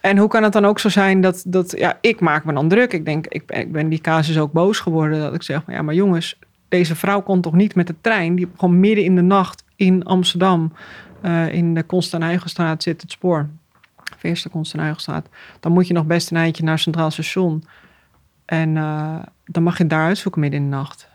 En 0.01 0.17
hoe 0.17 0.27
kan 0.27 0.43
het 0.43 0.53
dan 0.53 0.65
ook 0.65 0.79
zo 0.79 0.89
zijn 0.89 1.21
dat, 1.21 1.43
dat 1.47 1.77
ja, 1.77 1.97
ik 2.01 2.19
maak 2.19 2.45
me 2.45 2.53
dan 2.53 2.67
druk. 2.67 2.93
Ik 2.93 3.05
denk, 3.05 3.27
ik 3.27 3.45
ben, 3.45 3.59
ik 3.59 3.71
ben 3.71 3.89
die 3.89 4.01
casus 4.01 4.39
ook 4.39 4.51
boos 4.51 4.79
geworden. 4.79 5.19
Dat 5.19 5.33
ik 5.33 5.43
zeg, 5.43 5.65
maar 5.65 5.75
ja, 5.75 5.81
maar 5.81 5.93
jongens, 5.93 6.39
deze 6.67 6.95
vrouw 6.95 7.21
kon 7.21 7.41
toch 7.41 7.53
niet 7.53 7.75
met 7.75 7.87
de 7.87 7.95
trein. 8.01 8.35
Die 8.35 8.47
gewoon 8.57 8.79
midden 8.79 9.03
in 9.03 9.15
de 9.15 9.21
nacht 9.21 9.63
in 9.75 10.03
Amsterdam, 10.03 10.73
uh, 11.21 11.53
in 11.53 11.73
de 11.73 11.83
Konstanijgenstraat 11.83 12.83
zit 12.83 13.01
het 13.01 13.11
spoor. 13.11 13.49
Eerste 14.25 14.49
Konstanijgenstraat. 14.49 15.29
Dan 15.59 15.71
moet 15.71 15.87
je 15.87 15.93
nog 15.93 16.05
best 16.05 16.31
een 16.31 16.37
eindje 16.37 16.63
naar 16.63 16.79
Centraal 16.79 17.11
Station. 17.11 17.63
En 18.45 18.75
uh, 18.75 19.15
dan 19.45 19.63
mag 19.63 19.77
je 19.77 19.87
daar 19.87 20.05
uitzoeken 20.05 20.41
midden 20.41 20.59
in 20.59 20.69
de 20.69 20.75
nacht. 20.75 21.09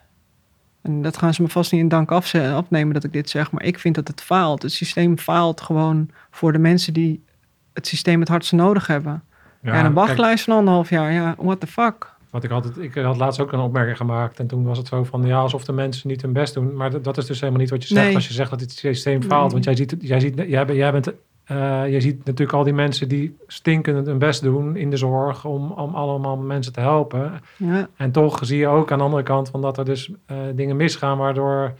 En 0.83 1.02
dat 1.02 1.17
gaan 1.17 1.35
ze 1.35 1.43
me 1.43 1.49
vast 1.49 1.73
niet 1.73 1.81
in 1.81 1.88
dank 1.88 2.11
afnemen 2.11 2.95
dat 2.95 3.05
ik 3.05 3.12
dit 3.12 3.31
zeg. 3.31 3.50
Maar 3.50 3.64
ik 3.64 3.79
vind 3.79 3.95
dat 3.95 4.09
het 4.09 4.21
faalt. 4.23 4.62
Het 4.62 4.73
systeem 4.73 5.19
faalt 5.19 5.61
gewoon 5.61 6.11
voor 6.31 6.52
de 6.52 6.59
mensen 6.59 6.93
die 6.93 7.25
het 7.73 7.87
systeem 7.87 8.21
het 8.21 8.29
hardst 8.29 8.52
nodig 8.52 8.87
hebben. 8.87 9.23
Ja, 9.62 9.73
en 9.73 9.85
een 9.85 9.93
wachtlijst 9.93 10.45
van 10.45 10.57
anderhalf 10.57 10.90
jaar, 10.90 11.12
ja, 11.12 11.35
what 11.38 11.61
the 11.61 11.67
fuck. 11.67 12.12
Wat 12.31 12.45
ik 12.45 12.50
altijd, 12.50 12.79
ik 12.79 12.95
had 12.95 13.17
laatst 13.17 13.40
ook 13.40 13.52
een 13.52 13.61
opmerking 13.61 13.97
gemaakt 13.97 14.38
en 14.38 14.47
toen 14.47 14.64
was 14.64 14.79
het 14.79 14.87
zo 14.87 15.05
van 15.05 15.26
ja, 15.26 15.38
alsof 15.38 15.64
de 15.64 15.73
mensen 15.73 16.09
niet 16.09 16.23
hun 16.23 16.33
best 16.33 16.55
doen. 16.55 16.76
Maar 16.76 17.02
dat, 17.02 17.19
is 17.19 17.26
dus 17.26 17.40
helemaal 17.40 17.61
niet 17.61 17.71
wat 17.71 17.88
je 17.88 17.95
zegt 17.95 18.14
als 18.14 18.29
je 18.29 18.33
zegt 18.33 18.50
dat 18.50 18.61
het 18.61 18.73
systeem 18.73 19.23
faalt. 19.23 19.52
Want 19.52 19.64
jij 19.64 19.76
ziet, 19.76 19.97
jij 20.00 20.21
ziet, 20.21 20.37
jij, 20.37 20.64
jij 20.67 20.93
bent, 20.93 21.12
uh, 21.50 21.57
jij 21.88 22.00
ziet 22.00 22.25
natuurlijk 22.25 22.59
al 22.59 22.64
die 22.64 22.73
mensen 22.73 23.09
die 23.09 23.37
stinkend 23.47 24.07
hun 24.07 24.19
best 24.19 24.42
doen 24.42 24.76
in 24.76 24.90
de 24.90 24.97
zorg 24.97 25.45
om, 25.45 25.71
om 25.71 25.95
allemaal 25.95 26.37
mensen 26.37 26.73
te 26.73 26.80
helpen. 26.80 27.40
Ja. 27.57 27.88
En 27.97 28.12
toch 28.12 28.38
zie 28.42 28.59
je 28.59 28.66
ook 28.66 28.92
aan 28.92 28.99
de 28.99 29.04
andere 29.04 29.23
kant 29.23 29.49
van 29.49 29.61
dat 29.61 29.78
er 29.78 29.85
dus 29.85 30.09
uh, 30.09 30.37
dingen 30.54 30.76
misgaan 30.76 31.19
waardoor 31.19 31.75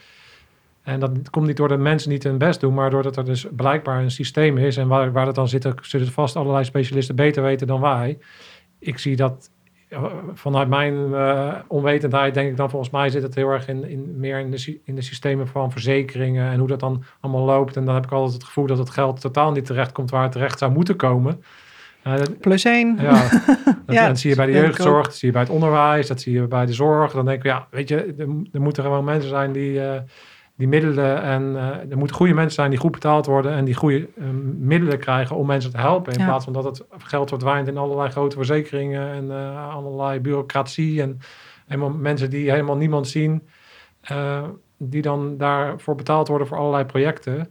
en 0.83 1.01
dat 1.01 1.31
komt 1.31 1.47
niet 1.47 1.57
door 1.57 1.69
dat 1.69 1.79
mensen 1.79 2.11
niet 2.11 2.23
hun 2.23 2.39
best 2.39 2.61
doen, 2.61 2.75
maar 2.75 2.91
doordat 2.91 3.17
er 3.17 3.25
dus 3.25 3.47
blijkbaar 3.57 4.03
een 4.03 4.11
systeem 4.11 4.59
is. 4.59 4.77
En 4.77 4.89
waar, 4.89 5.13
waar 5.13 5.25
dat 5.25 5.35
dan 5.35 5.49
zit, 5.49 5.69
zullen 5.83 6.07
vast 6.07 6.37
allerlei 6.37 6.65
specialisten 6.65 7.17
beter 7.17 7.43
weten 7.43 7.67
dan 7.67 7.81
wij. 7.81 8.19
Ik 8.79 8.99
zie 8.99 9.17
dat 9.17 9.51
eh, 9.51 9.60
vanuit 10.35 10.69
mijn 10.69 10.95
uh, 10.95 11.55
onwetendheid, 11.67 12.35
denk 12.35 12.51
ik 12.51 12.57
dan 12.57 12.71
volgens 12.71 12.91
mij 12.91 13.09
zit 13.09 13.23
het 13.23 13.35
heel 13.35 13.49
erg 13.49 13.69
in, 13.69 13.89
in 13.89 14.15
meer 14.17 14.39
in 14.39 14.51
de, 14.51 14.81
in 14.85 14.95
de 14.95 15.03
systemen 15.03 15.49
van 15.49 15.73
verzekeringen 15.73 16.51
en 16.51 16.59
hoe 16.59 16.69
dat 16.69 16.81
dan 16.81 17.05
allemaal 17.21 17.45
loopt. 17.45 17.77
En 17.77 17.85
dan 17.85 17.95
heb 17.95 18.05
ik 18.05 18.13
altijd 18.13 18.35
het 18.35 18.45
gevoel 18.45 18.67
dat 18.67 18.79
het 18.79 18.91
geld 18.91 19.21
totaal 19.21 19.53
niet 19.53 19.67
terecht 19.67 19.93
komt 19.93 20.11
waar 20.11 20.23
het 20.23 20.33
terecht 20.33 20.59
zou 20.59 20.73
moeten 20.73 20.97
komen. 20.97 21.43
Uh, 22.07 22.15
Plus 22.41 22.65
één. 22.65 22.97
Ja, 23.01 23.13
dat, 23.87 23.95
ja, 23.95 24.07
dat 24.07 24.19
zie 24.19 24.31
je 24.31 24.37
bij 24.37 24.47
de 24.47 24.53
jeugdzorg, 24.53 25.05
dat 25.05 25.17
zie 25.17 25.27
je 25.27 25.33
bij 25.33 25.43
het 25.43 25.51
onderwijs, 25.51 26.07
dat 26.07 26.21
zie 26.21 26.33
je 26.33 26.47
bij 26.47 26.67
de 26.67 26.73
zorg. 26.73 27.13
Dan 27.13 27.25
denk 27.25 27.39
ik, 27.39 27.45
ja, 27.45 27.67
weet 27.71 27.89
je, 27.89 28.15
er, 28.19 28.29
er 28.53 28.61
moeten 28.61 28.83
gewoon 28.83 29.05
mensen 29.05 29.29
zijn 29.29 29.53
die, 29.53 29.73
uh, 29.73 29.93
die 30.61 30.69
middelen 30.69 31.23
en 31.23 31.43
uh, 31.43 31.91
er 31.91 31.99
moeten 31.99 32.17
goede 32.17 32.35
mensen 32.35 32.55
zijn 32.55 32.71
die 32.71 32.79
goed 32.79 32.91
betaald 32.91 33.27
worden 33.27 33.53
en 33.53 33.65
die 33.65 33.75
goede 33.75 33.99
uh, 33.99 34.27
middelen 34.59 34.99
krijgen 34.99 35.37
om 35.37 35.47
mensen 35.47 35.71
te 35.71 35.79
helpen. 35.79 36.13
In 36.13 36.19
ja. 36.19 36.27
plaats 36.27 36.45
van 36.45 36.53
dat 36.53 36.65
het 36.65 36.85
geld 36.99 37.29
verdwijnt 37.29 37.69
in 37.69 37.77
allerlei 37.77 38.11
grote 38.11 38.37
verzekeringen 38.37 39.13
en 39.13 39.25
uh, 39.25 39.75
allerlei 39.75 40.21
bureaucratie 40.21 41.03
en 41.03 41.19
helemaal 41.67 41.91
mensen 41.91 42.31
die 42.31 42.51
helemaal 42.51 42.77
niemand 42.77 43.09
zien, 43.09 43.43
die 44.77 45.03
dan 45.03 45.37
daarvoor 45.37 45.95
betaald 45.95 46.29
worden 46.29 46.47
voor 46.47 46.57
allerlei 46.57 46.85
projecten. 46.85 47.49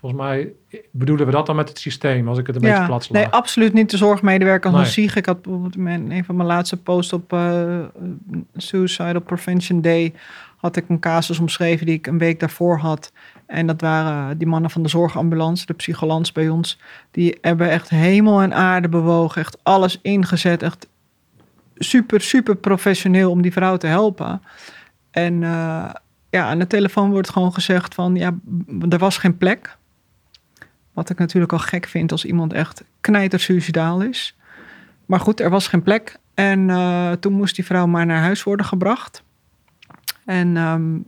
Volgens 0.00 0.20
mij 0.20 0.52
bedoelen 0.90 1.26
we 1.26 1.32
dat 1.32 1.46
dan 1.46 1.56
met 1.56 1.68
het 1.68 1.78
systeem, 1.78 2.28
als 2.28 2.38
ik 2.38 2.46
het 2.46 2.56
een 2.56 2.62
ja, 2.62 2.68
beetje 2.68 2.86
plat 2.86 3.04
sla. 3.04 3.18
Nee, 3.18 3.28
absoluut 3.28 3.72
niet 3.72 3.90
de 3.90 3.96
zorgmedewerker 3.96 4.72
als 4.72 4.96
nee. 4.96 5.10
Ik 5.14 5.26
had 5.26 5.42
bijvoorbeeld 5.42 5.76
mijn, 5.76 6.10
een 6.10 6.24
van 6.24 6.36
mijn 6.36 6.48
laatste 6.48 6.76
posts 6.76 7.12
op 7.12 7.36
Suicidal 8.56 9.20
Prevention 9.20 9.80
Day 9.80 10.14
had 10.58 10.76
ik 10.76 10.88
een 10.88 11.00
casus 11.00 11.38
omschreven 11.38 11.86
die 11.86 11.94
ik 11.94 12.06
een 12.06 12.18
week 12.18 12.40
daarvoor 12.40 12.78
had. 12.78 13.12
En 13.46 13.66
dat 13.66 13.80
waren 13.80 14.38
die 14.38 14.46
mannen 14.46 14.70
van 14.70 14.82
de 14.82 14.88
zorgambulance, 14.88 15.66
de 15.66 15.72
psycholans 15.72 16.32
bij 16.32 16.48
ons. 16.48 16.78
Die 17.10 17.38
hebben 17.40 17.70
echt 17.70 17.88
hemel 17.88 18.40
en 18.40 18.54
aarde 18.54 18.88
bewogen. 18.88 19.40
Echt 19.40 19.58
alles 19.62 19.98
ingezet. 20.02 20.62
Echt 20.62 20.88
super, 21.76 22.20
super 22.20 22.56
professioneel 22.56 23.30
om 23.30 23.42
die 23.42 23.52
vrouw 23.52 23.76
te 23.76 23.86
helpen. 23.86 24.42
En 25.10 25.42
uh, 25.42 25.90
ja, 26.30 26.48
aan 26.48 26.58
de 26.58 26.66
telefoon 26.66 27.10
wordt 27.10 27.30
gewoon 27.30 27.52
gezegd 27.52 27.94
van... 27.94 28.14
ja, 28.14 28.34
er 28.88 28.98
was 28.98 29.18
geen 29.18 29.36
plek. 29.36 29.76
Wat 30.92 31.10
ik 31.10 31.18
natuurlijk 31.18 31.52
al 31.52 31.58
gek 31.58 31.86
vind 31.86 32.12
als 32.12 32.24
iemand 32.24 32.52
echt 32.52 32.84
knijtersuicidaal 33.00 34.00
is. 34.00 34.36
Maar 35.06 35.20
goed, 35.20 35.40
er 35.40 35.50
was 35.50 35.68
geen 35.68 35.82
plek. 35.82 36.18
En 36.34 36.68
uh, 36.68 37.12
toen 37.12 37.32
moest 37.32 37.54
die 37.54 37.64
vrouw 37.64 37.86
maar 37.86 38.06
naar 38.06 38.22
huis 38.22 38.42
worden 38.42 38.66
gebracht. 38.66 39.22
En 40.28 40.56
um, 40.56 41.04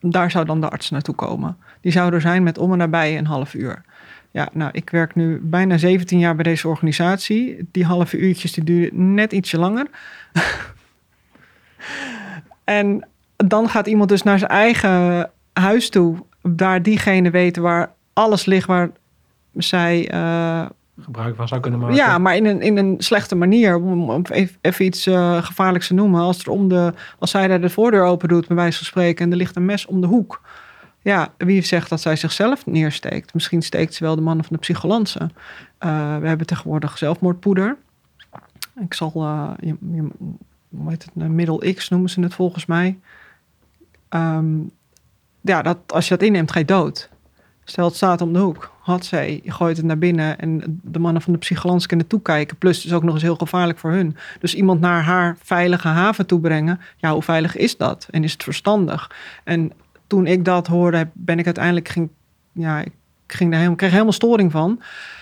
daar 0.00 0.30
zou 0.30 0.44
dan 0.44 0.60
de 0.60 0.68
arts 0.68 0.90
naartoe 0.90 1.14
komen. 1.14 1.56
Die 1.80 1.92
zou 1.92 2.14
er 2.14 2.20
zijn 2.20 2.42
met 2.42 2.58
om 2.58 2.72
en 2.72 2.78
nabij 2.78 3.18
een 3.18 3.26
half 3.26 3.54
uur. 3.54 3.82
Ja, 4.30 4.48
nou, 4.52 4.70
ik 4.72 4.90
werk 4.90 5.14
nu 5.14 5.40
bijna 5.42 5.78
17 5.78 6.18
jaar 6.18 6.34
bij 6.34 6.44
deze 6.44 6.68
organisatie. 6.68 7.68
Die 7.72 7.84
halve 7.84 8.18
uurtjes 8.18 8.52
die 8.52 8.64
duren 8.64 9.14
net 9.14 9.32
ietsje 9.32 9.58
langer. 9.58 9.86
en 12.64 13.08
dan 13.36 13.68
gaat 13.68 13.86
iemand 13.86 14.08
dus 14.08 14.22
naar 14.22 14.38
zijn 14.38 14.50
eigen 14.50 15.30
huis 15.52 15.88
toe. 15.88 16.24
Daar 16.42 16.82
diegene 16.82 17.30
weten 17.30 17.62
waar 17.62 17.92
alles 18.12 18.44
ligt 18.44 18.66
waar 18.66 18.90
zij 19.52 20.14
uh, 20.14 20.66
gebruik 21.02 21.36
van 21.36 21.48
zou 21.48 21.60
kunnen 21.60 21.80
maken. 21.80 21.96
Ja, 21.96 22.18
maar 22.18 22.36
in 22.36 22.46
een, 22.46 22.60
in 22.60 22.76
een 22.76 22.94
slechte 22.98 23.34
manier. 23.34 23.76
Om, 23.76 24.24
even, 24.60 24.84
iets 24.84 25.06
eh, 25.06 25.42
gevaarlijks 25.42 25.86
te 25.86 25.94
noemen. 25.94 26.20
Als, 26.20 26.44
er 26.44 26.50
om 26.50 26.68
de, 26.68 26.92
als 27.18 27.30
zij 27.30 27.48
daar 27.48 27.60
de 27.60 27.70
voordeur 27.70 28.04
open 28.04 28.28
doet, 28.28 28.46
bij 28.46 28.56
wijze 28.56 28.76
van 28.76 28.86
spreken, 28.86 29.24
en 29.24 29.30
er 29.30 29.36
ligt 29.36 29.56
een 29.56 29.64
mes 29.64 29.86
om 29.86 30.00
de 30.00 30.06
hoek. 30.06 30.40
Ja, 31.00 31.32
wie 31.36 31.62
zegt 31.62 31.88
dat 31.88 32.00
zij 32.00 32.16
zichzelf 32.16 32.66
neersteekt? 32.66 33.34
Misschien 33.34 33.62
steekt 33.62 33.94
ze 33.94 34.04
wel 34.04 34.14
de 34.14 34.20
mannen 34.20 34.44
van 34.44 34.56
de 34.56 34.62
psycholance. 34.62 35.20
Uh, 35.20 36.16
we 36.16 36.28
hebben 36.28 36.46
tegenwoordig 36.46 36.98
zelfmoordpoeder. 36.98 37.76
Ik 38.80 38.94
zal, 38.94 39.12
uh, 39.16 39.50
je, 39.60 39.76
hoe 40.68 40.90
heet 40.90 41.04
het, 41.04 41.28
middel 41.28 41.62
X 41.74 41.88
noemen 41.88 42.10
ze 42.10 42.20
het 42.20 42.34
volgens 42.34 42.66
mij. 42.66 42.98
Um, 44.10 44.70
ja, 45.40 45.62
dat, 45.62 45.78
als 45.86 46.08
je 46.08 46.16
dat 46.16 46.26
inneemt, 46.26 46.52
ga 46.52 46.58
je 46.58 46.64
dood. 46.64 47.10
Stel, 47.64 47.84
het 47.84 47.96
staat 47.96 48.20
om 48.20 48.32
de 48.32 48.38
hoek. 48.38 48.72
Had 48.80 49.04
zij, 49.04 49.40
gooit 49.44 49.76
het 49.76 49.86
naar 49.86 49.98
binnen 49.98 50.38
en 50.38 50.80
de 50.82 50.98
mannen 50.98 51.22
van 51.22 51.32
de 51.32 51.38
psycholans 51.38 51.86
kunnen 51.86 52.06
toekijken. 52.06 52.56
Plus, 52.56 52.76
het 52.76 52.86
is 52.86 52.92
ook 52.92 53.02
nog 53.02 53.14
eens 53.14 53.22
heel 53.22 53.36
gevaarlijk 53.36 53.78
voor 53.78 53.90
hun. 53.90 54.16
Dus 54.40 54.54
iemand 54.54 54.80
naar 54.80 55.02
haar 55.02 55.36
veilige 55.42 55.88
haven 55.88 56.26
toe 56.26 56.40
brengen. 56.40 56.80
Ja, 56.96 57.12
hoe 57.12 57.22
veilig 57.22 57.56
is 57.56 57.76
dat? 57.76 58.08
En 58.10 58.24
is 58.24 58.32
het 58.32 58.42
verstandig? 58.42 59.10
En 59.44 59.72
toen 60.06 60.26
ik 60.26 60.44
dat 60.44 60.66
hoorde, 60.66 61.08
ben 61.12 61.38
ik 61.38 61.44
uiteindelijk 61.44 61.88
ging, 61.88 62.08
ja, 62.52 62.80
ik 62.80 62.92
ging 63.26 63.48
daar 63.48 63.58
helemaal, 63.58 63.76
kreeg 63.76 63.90
helemaal 63.90 64.12
storing 64.12 64.52
van. 64.52 64.80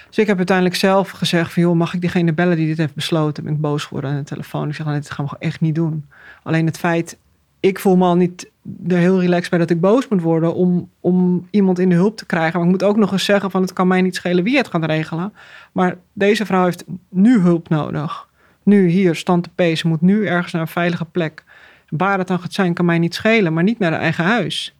Dus 0.08 0.18
ik 0.18 0.26
heb 0.26 0.36
uiteindelijk 0.36 0.76
zelf 0.76 1.10
gezegd 1.10 1.52
van, 1.52 1.62
joh, 1.62 1.76
mag 1.76 1.94
ik 1.94 2.00
diegene 2.00 2.32
bellen 2.32 2.56
die 2.56 2.66
dit 2.66 2.78
heeft 2.78 2.94
besloten? 2.94 3.44
Ben 3.44 3.52
ik 3.52 3.60
boos 3.60 3.84
geworden 3.84 4.10
aan 4.10 4.16
de 4.16 4.22
telefoon. 4.22 4.68
Ik 4.68 4.74
zeg, 4.74 4.86
nou, 4.86 4.98
dit 4.98 5.10
gaan 5.10 5.24
we 5.24 5.36
echt 5.38 5.60
niet 5.60 5.74
doen. 5.74 6.06
Alleen 6.42 6.66
het 6.66 6.78
feit, 6.78 7.18
ik 7.60 7.78
voel 7.78 7.96
me 7.96 8.04
al 8.04 8.16
niet 8.16 8.49
er 8.88 8.96
heel 8.96 9.20
relaxed 9.20 9.50
bij 9.50 9.58
dat 9.58 9.70
ik 9.70 9.80
boos 9.80 10.08
moet 10.08 10.22
worden 10.22 10.54
om, 10.54 10.90
om 11.00 11.48
iemand 11.50 11.78
in 11.78 11.88
de 11.88 11.94
hulp 11.94 12.16
te 12.16 12.26
krijgen. 12.26 12.58
Maar 12.58 12.68
ik 12.68 12.72
moet 12.72 12.82
ook 12.82 12.96
nog 12.96 13.12
eens 13.12 13.24
zeggen 13.24 13.50
van, 13.50 13.62
het 13.62 13.72
kan 13.72 13.86
mij 13.86 14.02
niet 14.02 14.14
schelen 14.14 14.44
wie 14.44 14.56
het 14.56 14.68
gaat 14.68 14.84
regelen. 14.84 15.32
Maar 15.72 15.96
deze 16.12 16.46
vrouw 16.46 16.64
heeft 16.64 16.84
nu 17.08 17.38
hulp 17.38 17.68
nodig. 17.68 18.28
Nu 18.62 18.88
hier, 18.88 19.14
stand 19.14 19.42
te 19.42 19.50
pees. 19.54 19.82
Moet 19.82 20.00
nu 20.00 20.26
ergens 20.26 20.52
naar 20.52 20.62
een 20.62 20.68
veilige 20.68 21.04
plek. 21.04 21.44
Waar 21.88 22.18
het 22.18 22.28
dan 22.28 22.40
gaat 22.40 22.52
zijn, 22.52 22.74
kan 22.74 22.84
mij 22.84 22.98
niet 22.98 23.14
schelen, 23.14 23.52
maar 23.52 23.62
niet 23.62 23.78
naar 23.78 23.92
haar 23.92 24.00
eigen 24.00 24.24
huis. 24.24 24.74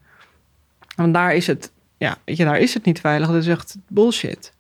Want 0.97 1.15
daar 1.15 1.35
is 1.35 1.47
het, 1.47 1.73
ja, 1.97 2.17
weet 2.25 2.37
je, 2.37 2.45
daar 2.45 2.59
is 2.59 2.75
het 2.75 2.85
niet 2.85 3.01
veilig. 3.01 3.29
Dat 3.29 3.37
is 3.37 3.47
echt 3.47 3.77
bullshit. 3.89 4.55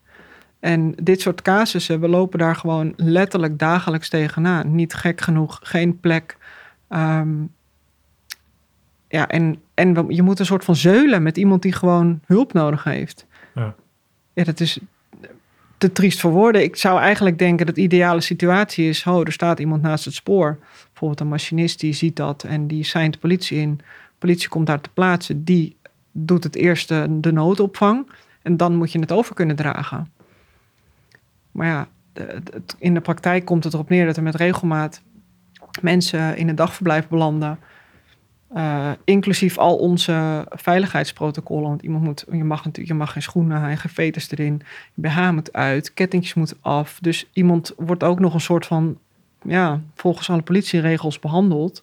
En 0.61 0.95
dit 1.03 1.21
soort 1.21 1.43
casussen, 1.43 2.01
we 2.01 2.09
lopen 2.09 2.39
daar 2.39 2.57
gewoon 2.57 2.93
letterlijk 2.97 3.59
dagelijks 3.59 4.09
tegenaan. 4.09 4.75
Niet 4.75 4.95
gek 4.95 5.21
genoeg, 5.21 5.61
geen 5.63 6.01
plek. 6.01 6.37
Um, 6.89 7.53
ja, 9.11 9.29
en, 9.29 9.57
en 9.75 10.07
je 10.09 10.23
moet 10.23 10.39
een 10.39 10.47
soort 10.47 10.65
van 10.65 10.77
zeulen 10.77 11.23
met 11.23 11.37
iemand 11.37 11.63
die 11.63 11.73
gewoon 11.73 12.21
hulp 12.27 12.53
nodig 12.53 12.85
heeft. 12.85 13.27
Ja, 13.55 13.75
ja 14.33 14.45
dat 14.45 14.61
is 14.61 14.79
te 15.79 15.93
triest 15.93 16.21
voor 16.21 16.31
woorden. 16.31 16.63
Ik 16.63 16.77
zou 16.77 17.01
eigenlijk 17.01 17.39
denken 17.39 17.67
dat 17.67 17.75
de 17.75 17.81
ideale 17.81 18.21
situatie 18.21 18.89
is... 18.89 19.07
oh, 19.07 19.21
er 19.21 19.33
staat 19.33 19.59
iemand 19.59 19.83
naast 19.83 20.05
het 20.05 20.15
spoor. 20.15 20.59
Bijvoorbeeld 20.87 21.21
een 21.21 21.29
machinist 21.29 21.81
die 21.81 21.93
ziet 21.93 22.17
dat 22.17 22.43
en 22.43 22.67
die 22.67 22.85
seint 22.85 23.13
de 23.13 23.19
politie 23.19 23.59
in. 23.59 23.77
De 23.77 24.19
politie 24.19 24.49
komt 24.49 24.67
daar 24.67 24.81
te 24.81 24.91
plaatsen. 24.95 25.45
Die 25.45 25.77
doet 26.13 26.45
het 26.45 26.57
eerste 26.57 27.07
de 27.11 27.33
noodopvang. 27.33 28.11
En 28.43 28.57
dan 28.57 28.75
moet 28.75 28.93
je 28.93 28.99
het 28.99 29.13
over 29.13 29.35
kunnen 29.35 29.57
dragen. 29.57 30.13
Maar 31.53 31.67
ja, 31.67 31.89
in 32.79 32.95
de 32.95 33.01
praktijk 33.01 33.45
komt 33.45 33.65
het 33.65 33.75
erop 33.75 33.89
neer 33.89 34.07
dat 34.07 34.17
er 34.17 34.23
met 34.23 34.35
regelmaat 34.35 35.03
mensen 35.83 36.37
in 36.37 36.49
een 36.49 36.55
dagverblijf 36.55 37.09
belanden. 37.09 37.59
Uh, 38.57 38.91
inclusief 39.05 39.59
al 39.59 39.77
onze 39.77 40.47
veiligheidsprotocollen. 40.49 41.69
Want 41.69 41.83
iemand 41.83 42.05
moet, 42.05 42.25
je 42.33 42.45
mag, 42.45 42.65
je 42.73 42.95
mag 42.95 43.13
geen 43.13 43.23
schoenen, 43.23 43.79
geen 43.79 43.91
veters 43.91 44.31
erin. 44.31 44.63
Je 44.95 45.03
BH 45.03 45.31
moet 45.31 45.53
uit, 45.53 45.95
kettingjes 45.95 46.35
moeten 46.35 46.57
af. 46.61 46.99
Dus 47.01 47.29
iemand 47.33 47.75
wordt 47.77 48.03
ook 48.03 48.19
nog 48.19 48.35
een 48.35 48.41
soort 48.41 48.67
van, 48.67 48.99
ja, 49.43 49.81
volgens 49.95 50.31
alle 50.31 50.43
politieregels 50.43 51.19
behandeld. 51.19 51.83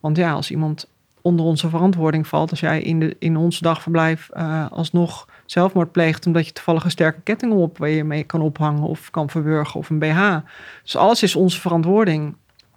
Want 0.00 0.16
ja, 0.16 0.32
als 0.32 0.50
iemand 0.50 0.88
onder 1.26 1.44
onze 1.44 1.68
verantwoording 1.68 2.26
valt, 2.26 2.50
als 2.50 2.60
jij 2.60 2.82
in, 2.82 3.00
de, 3.00 3.16
in 3.18 3.36
ons 3.36 3.58
dagverblijf 3.58 4.30
uh, 4.36 4.70
alsnog 4.70 5.28
zelfmoord 5.46 5.92
pleegt, 5.92 6.26
omdat 6.26 6.46
je 6.46 6.52
toevallig 6.52 6.84
een 6.84 6.90
sterke 6.90 7.20
ketting 7.20 7.52
op 7.52 7.78
waar 7.78 7.88
je 7.88 8.04
mee 8.04 8.24
kan 8.24 8.40
ophangen 8.40 8.82
of 8.82 9.10
kan 9.10 9.30
verwurgen 9.30 9.80
of 9.80 9.90
een 9.90 9.98
BH. 9.98 10.36
Dus 10.82 10.96
alles 10.96 11.22
is 11.22 11.36
onze 11.36 11.60
verantwoording. 11.60 12.36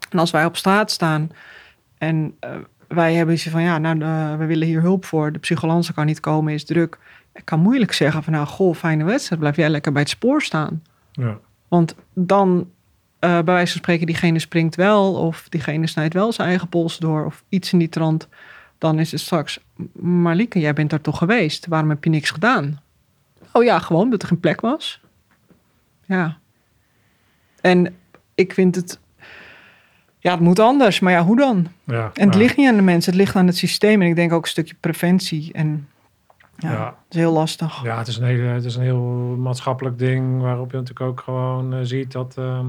En 0.09 0.19
als 0.19 0.31
wij 0.31 0.45
op 0.45 0.57
straat 0.57 0.91
staan 0.91 1.29
en 1.97 2.35
uh, 2.45 2.51
wij 2.89 3.13
hebben 3.13 3.35
iets 3.35 3.47
van, 3.47 3.61
ja, 3.61 3.77
nou, 3.77 3.99
uh, 3.99 4.35
we 4.35 4.45
willen 4.45 4.67
hier 4.67 4.81
hulp 4.81 5.05
voor. 5.05 5.31
De 5.31 5.39
psycholance 5.39 5.93
kan 5.93 6.05
niet 6.05 6.19
komen, 6.19 6.53
is 6.53 6.65
druk. 6.65 6.97
Ik 7.33 7.45
kan 7.45 7.59
moeilijk 7.59 7.91
zeggen 7.93 8.23
van, 8.23 8.33
nou, 8.33 8.47
goh, 8.47 8.75
fijne 8.75 9.03
wedstrijd. 9.03 9.41
Blijf 9.41 9.55
jij 9.55 9.69
lekker 9.69 9.91
bij 9.91 10.01
het 10.01 10.11
spoor 10.11 10.41
staan. 10.41 10.83
Ja. 11.11 11.39
Want 11.67 11.95
dan, 12.13 12.57
uh, 12.57 12.65
bij 13.19 13.43
wijze 13.43 13.71
van 13.71 13.81
spreken, 13.81 14.05
diegene 14.05 14.39
springt 14.39 14.75
wel... 14.75 15.13
of 15.13 15.49
diegene 15.49 15.87
snijdt 15.87 16.13
wel 16.13 16.31
zijn 16.31 16.47
eigen 16.47 16.67
pols 16.67 16.97
door... 16.97 17.25
of 17.25 17.43
iets 17.49 17.73
in 17.73 17.79
die 17.79 17.89
trant. 17.89 18.27
Dan 18.77 18.99
is 18.99 19.11
het 19.11 19.21
straks, 19.21 19.59
Marlieke, 20.01 20.59
jij 20.59 20.73
bent 20.73 20.89
daar 20.89 21.01
toch 21.01 21.17
geweest. 21.17 21.67
Waarom 21.67 21.89
heb 21.89 22.03
je 22.03 22.09
niks 22.09 22.29
gedaan? 22.29 22.81
Oh 23.51 23.63
ja, 23.63 23.79
gewoon 23.79 24.03
omdat 24.03 24.21
er 24.21 24.27
geen 24.27 24.39
plek 24.39 24.61
was. 24.61 25.01
Ja. 26.05 26.37
En 27.61 27.95
ik 28.35 28.53
vind 28.53 28.75
het 28.75 28.99
ja, 30.19 30.31
het 30.31 30.39
moet 30.39 30.59
anders, 30.59 30.99
maar 30.99 31.13
ja, 31.13 31.23
hoe 31.23 31.35
dan? 31.37 31.67
Ja, 31.83 32.11
en 32.13 32.25
het 32.25 32.33
ja. 32.33 32.39
ligt 32.39 32.57
niet 32.57 32.67
aan 32.69 32.75
de 32.75 32.81
mensen, 32.81 33.11
het 33.11 33.21
ligt 33.21 33.35
aan 33.35 33.47
het 33.47 33.57
systeem. 33.57 34.01
En 34.01 34.07
ik 34.07 34.15
denk 34.15 34.33
ook 34.33 34.41
een 34.41 34.47
stukje 34.49 34.75
preventie. 34.79 35.53
En 35.53 35.87
ja, 36.57 36.71
Ja. 36.71 36.85
het 36.85 37.13
is 37.13 37.17
heel 37.17 37.31
lastig. 37.33 37.83
Ja, 37.83 37.97
het 37.97 38.07
is, 38.07 38.17
een 38.17 38.23
hele, 38.25 38.43
het 38.43 38.65
is 38.65 38.75
een 38.75 38.81
heel 38.83 39.01
maatschappelijk 39.37 39.99
ding 39.99 40.41
waarop 40.41 40.71
je 40.71 40.77
natuurlijk 40.77 41.09
ook 41.09 41.21
gewoon 41.21 41.73
eh, 41.73 41.79
ziet 41.83 42.11
dat, 42.11 42.35
ehm, 42.37 42.65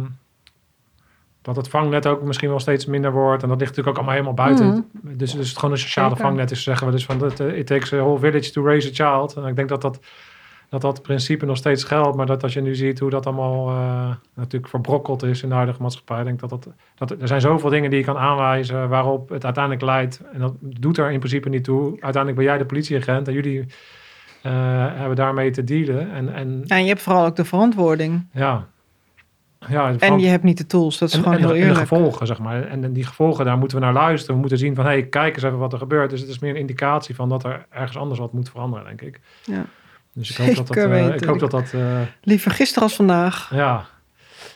dat 1.43 1.57
het 1.57 1.69
vangnet 1.69 2.07
ook 2.07 2.23
misschien 2.23 2.49
wel 2.49 2.61
steeds 2.61 2.87
minder 2.87 3.13
wordt. 3.13 3.43
En 3.43 3.49
dat 3.49 3.59
ligt 3.59 3.77
natuurlijk 3.77 3.99
ook 3.99 4.05
allemaal 4.07 4.25
helemaal 4.25 4.47
buiten. 4.47 4.91
Dus, 5.03 5.33
dus 5.33 5.49
het 5.49 5.59
gewoon 5.59 5.75
een 5.75 5.81
sociale 5.81 6.09
Zeker. 6.09 6.25
vangnet 6.25 6.51
is, 6.51 6.63
zeggen 6.63 6.87
we 6.87 6.93
dus 6.93 7.05
van 7.05 7.33
eh, 7.39 7.59
it 7.59 7.67
takes 7.67 7.93
a 7.93 7.97
whole 7.97 8.19
village 8.19 8.51
to 8.51 8.65
raise 8.65 8.89
a 8.89 8.93
child. 8.93 9.35
En 9.35 9.45
ik 9.47 9.57
denk 9.57 9.69
dat 9.69 9.83
dat, 9.83 10.01
dat 10.71 10.81
dat 10.81 11.03
principe 11.03 11.47
nog 11.47 11.57
steeds 11.57 11.85
geldt. 11.85 12.17
Maar 12.17 12.27
dat 12.27 12.43
als 12.43 12.53
je 12.53 12.61
nu 12.61 12.75
ziet 12.75 12.99
hoe 12.99 13.11
dat 13.11 13.27
allemaal 13.27 13.69
eh, 13.69 14.11
natuurlijk 14.35 14.71
verbrokkeld 14.71 15.23
is 15.23 15.43
in 15.43 15.49
de 15.49 15.55
huidige 15.55 15.83
maatschappij. 15.83 16.19
Ik 16.19 16.25
denk 16.25 16.41
dat, 16.41 16.51
dat, 16.51 16.69
dat 16.95 17.11
er 17.11 17.29
zijn 17.29 17.41
zoveel 17.41 17.71
dingen 17.71 17.91
die 17.91 17.99
je 17.99 18.05
kan 18.05 18.19
aanwijzen 18.19 18.89
waarop 18.89 19.29
het 19.29 19.45
uiteindelijk 19.45 19.85
leidt. 19.85 20.21
En 20.33 20.41
dat 20.41 20.55
doet 20.61 20.99
er 20.99 21.11
in 21.11 21.19
principe 21.19 21.49
niet 21.49 21.65
toe. 21.65 21.87
Uiteindelijk 21.91 22.35
ben 22.37 22.45
jij 22.45 22.59
de 22.59 22.65
politieagent 22.67 23.29
en 23.29 23.35
jullie 23.35 23.67
eh, 24.43 24.53
hebben 24.95 25.17
daarmee 25.17 25.51
te 25.51 25.65
dealen. 25.65 26.11
En, 26.13 26.35
en 26.35 26.63
Ja, 26.65 26.77
en 26.77 26.83
je 26.83 26.89
hebt 26.89 27.03
vooral 27.03 27.25
ook 27.27 27.37
de 27.37 27.45
verantwoording. 27.45 28.27
ja. 28.33 28.67
Ja, 29.69 29.95
En 29.99 30.19
je 30.19 30.27
hebt 30.27 30.45
niet 30.45 30.59
de 30.59 30.67
tools, 30.67 30.99
dat 30.99 31.09
is 31.09 31.15
en, 31.15 31.23
gewoon 31.23 31.35
en 31.37 31.41
heel 31.45 31.51
en 31.51 31.57
de 31.57 31.61
eerlijk. 31.63 31.81
gevolgen, 31.81 32.27
zeg 32.27 32.39
maar. 32.39 32.63
En 32.63 32.93
die 32.93 33.05
gevolgen, 33.05 33.45
daar 33.45 33.59
moeten 33.59 33.79
we 33.79 33.85
naar 33.85 33.93
luisteren. 33.93 34.35
We 34.35 34.41
moeten 34.41 34.59
zien 34.59 34.75
van, 34.75 34.85
hé, 34.85 34.91
hey, 34.91 35.03
kijk 35.07 35.35
eens 35.35 35.45
even 35.45 35.59
wat 35.59 35.73
er 35.73 35.79
gebeurt. 35.79 36.11
Dus 36.11 36.21
het 36.21 36.29
is 36.29 36.39
meer 36.39 36.51
een 36.51 36.57
indicatie 36.61 37.15
van 37.15 37.29
dat 37.29 37.45
er 37.45 37.67
ergens 37.71 37.97
anders 37.97 38.21
wat 38.21 38.33
moet 38.33 38.51
veranderen, 38.51 38.85
denk 38.87 39.01
ik. 39.01 39.21
Ja. 39.45 39.65
Dus 40.15 40.31
ik 40.31 40.37
hoop 40.37 40.47
dat 40.57 40.67
dat... 40.67 40.77
Zeker 40.77 40.93
eh, 40.93 41.15
ik 41.15 41.25
hoop 41.25 41.39
dat 41.39 41.51
dat... 41.51 41.71
eh, 41.75 42.01
Liever 42.23 42.51
gisteren 42.51 42.83
als 42.83 42.97
vandaag. 42.97 43.51
ja. 43.55 43.87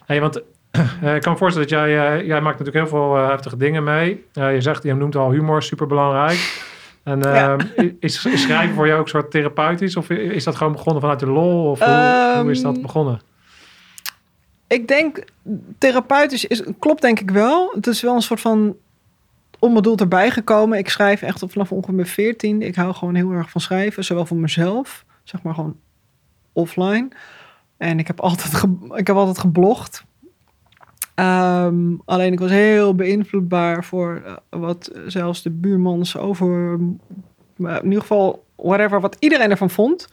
Hey, 0.06 0.20
want 0.20 0.40
eh, 1.02 1.14
ik 1.14 1.20
kan 1.22 1.32
me 1.32 1.38
voorstellen 1.38 1.68
dat 1.68 1.78
jij... 1.78 2.18
eh, 2.18 2.26
jij 2.26 2.40
maakt 2.40 2.58
natuurlijk 2.58 2.76
heel 2.90 2.98
veel 2.98 3.16
eh, 3.16 3.28
heftige 3.28 3.56
dingen 3.56 3.84
mee. 3.84 4.24
Eh, 4.32 4.54
je 4.54 4.60
zegt, 4.60 4.82
je 4.82 4.94
noemt 4.94 5.16
al 5.16 5.30
humor, 5.30 5.62
super 5.62 5.86
belangrijk. 5.86 6.62
En 7.02 7.18
Ja. 7.20 7.56
eh, 7.56 7.84
is, 8.00 8.24
is 8.24 8.42
schrijven 8.42 8.74
voor 8.74 8.86
jou 8.86 8.98
ook 8.98 9.04
een 9.04 9.10
soort 9.10 9.30
therapeutisch? 9.30 9.96
Of 9.96 10.10
is 10.10 10.44
dat 10.44 10.56
gewoon 10.56 10.72
begonnen 10.72 11.00
vanuit 11.00 11.20
de 11.20 11.26
lol? 11.26 11.70
Of 11.70 11.78
hoe, 11.84 12.40
hoe 12.40 12.50
is 12.50 12.62
dat 12.62 12.72
Ehm, 12.74 12.82
begonnen? 12.82 13.20
Ik 14.66 14.88
denk, 14.88 15.24
therapeutisch 15.78 16.44
is, 16.44 16.62
klopt 16.78 17.02
denk 17.02 17.20
ik 17.20 17.30
wel. 17.30 17.70
Het 17.74 17.86
is 17.86 18.00
wel 18.02 18.14
een 18.14 18.22
soort 18.22 18.40
van 18.40 18.76
onbedoeld 19.58 20.00
erbij 20.00 20.30
gekomen. 20.30 20.78
Ik 20.78 20.88
schrijf 20.88 21.22
echt 21.22 21.44
vanaf 21.48 21.72
ongeveer 21.72 21.94
mijn 21.94 22.06
14. 22.06 22.62
Ik 22.62 22.74
hou 22.74 22.94
gewoon 22.94 23.14
heel 23.14 23.30
erg 23.30 23.50
van 23.50 23.60
schrijven, 23.60 24.04
zowel 24.04 24.26
voor 24.26 24.36
mezelf, 24.36 25.04
zeg 25.24 25.42
maar 25.42 25.54
gewoon 25.54 25.76
offline. 26.52 27.08
En 27.76 27.98
ik 27.98 28.06
heb 28.06 28.20
altijd, 28.20 28.62
ik 28.94 29.06
heb 29.06 29.16
altijd 29.16 29.38
geblogd. 29.38 30.04
Ehm, 31.14 31.94
alleen 32.04 32.32
ik 32.32 32.40
was 32.40 32.50
heel 32.50 32.94
beïnvloedbaar 32.94 33.84
voor 33.84 34.22
eh, 34.24 34.60
wat 34.60 34.90
zelfs 35.06 35.42
de 35.42 35.50
buurmans 35.50 36.16
over, 36.16 36.78
eh, 37.56 37.74
in 37.76 37.84
ieder 37.84 38.00
geval 38.00 38.44
whatever, 38.56 39.00
wat 39.00 39.16
iedereen 39.18 39.50
ervan 39.50 39.70
vond. 39.70 40.08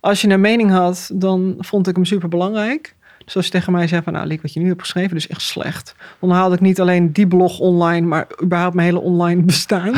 Als 0.00 0.20
je 0.20 0.28
een 0.28 0.40
mening 0.40 0.70
had, 0.70 1.10
dan 1.14 1.54
vond 1.58 1.88
ik 1.88 1.94
hem 1.94 2.04
super 2.04 2.28
belangrijk. 2.28 2.96
Dus 3.24 3.36
als 3.36 3.44
je 3.44 3.50
tegen 3.50 3.72
mij 3.72 3.86
zei 3.86 4.02
van, 4.02 4.12
nou 4.12 4.26
Liek, 4.26 4.42
wat 4.42 4.52
je 4.52 4.60
nu 4.60 4.68
hebt 4.68 4.80
geschreven, 4.80 5.14
dus 5.14 5.28
echt 5.28 5.40
slecht. 5.42 5.94
Dan 6.20 6.30
haalde 6.30 6.54
ik 6.54 6.60
niet 6.60 6.80
alleen 6.80 7.12
die 7.12 7.26
blog 7.26 7.58
online, 7.58 8.06
maar 8.06 8.26
überhaupt 8.42 8.74
mijn 8.74 8.86
hele 8.86 9.00
online 9.00 9.42
bestaan. 9.42 9.92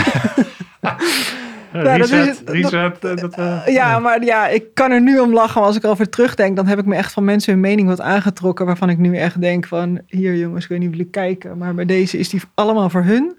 Ja, 1.73 1.83
dat 1.99 2.09
is 2.13 2.41
reset. 2.45 3.01
Dat- 3.01 3.05
eh, 3.05 3.17
dat, 3.17 3.35
eh, 3.39 3.63
ja, 3.67 3.99
maar 3.99 4.25
ja, 4.25 4.49
ik 4.49 4.65
kan 4.75 4.91
er 4.91 5.01
nu 5.01 5.19
om 5.19 5.33
lachen. 5.33 5.59
Maar 5.59 5.67
als 5.69 5.77
ik 5.77 5.83
erover 5.85 6.09
terugdenk, 6.09 6.57
dan 6.57 6.67
heb 6.67 6.79
ik 6.79 6.85
me 6.85 6.95
echt 6.95 7.13
van 7.13 7.25
mensen 7.25 7.53
hun 7.53 7.61
mening 7.61 7.89
wat 7.89 8.01
aangetrokken. 8.01 8.67
Waarvan 8.67 8.91
ik 8.91 8.99
nu 8.99 9.17
echt 9.17 9.41
denk 9.41 9.67
van, 9.67 10.01
hier 10.07 10.37
jongens, 10.37 10.65
ik 10.65 10.71
weet 10.71 10.79
niet 10.79 10.89
of 10.89 10.95
jullie 10.95 11.11
kijken. 11.11 11.59
Maar 11.59 11.75
bij 11.75 11.85
deze 11.85 12.19
is 12.19 12.29
die 12.29 12.43
allemaal 12.55 12.91
voor 12.91 13.03
hun. 13.05 13.37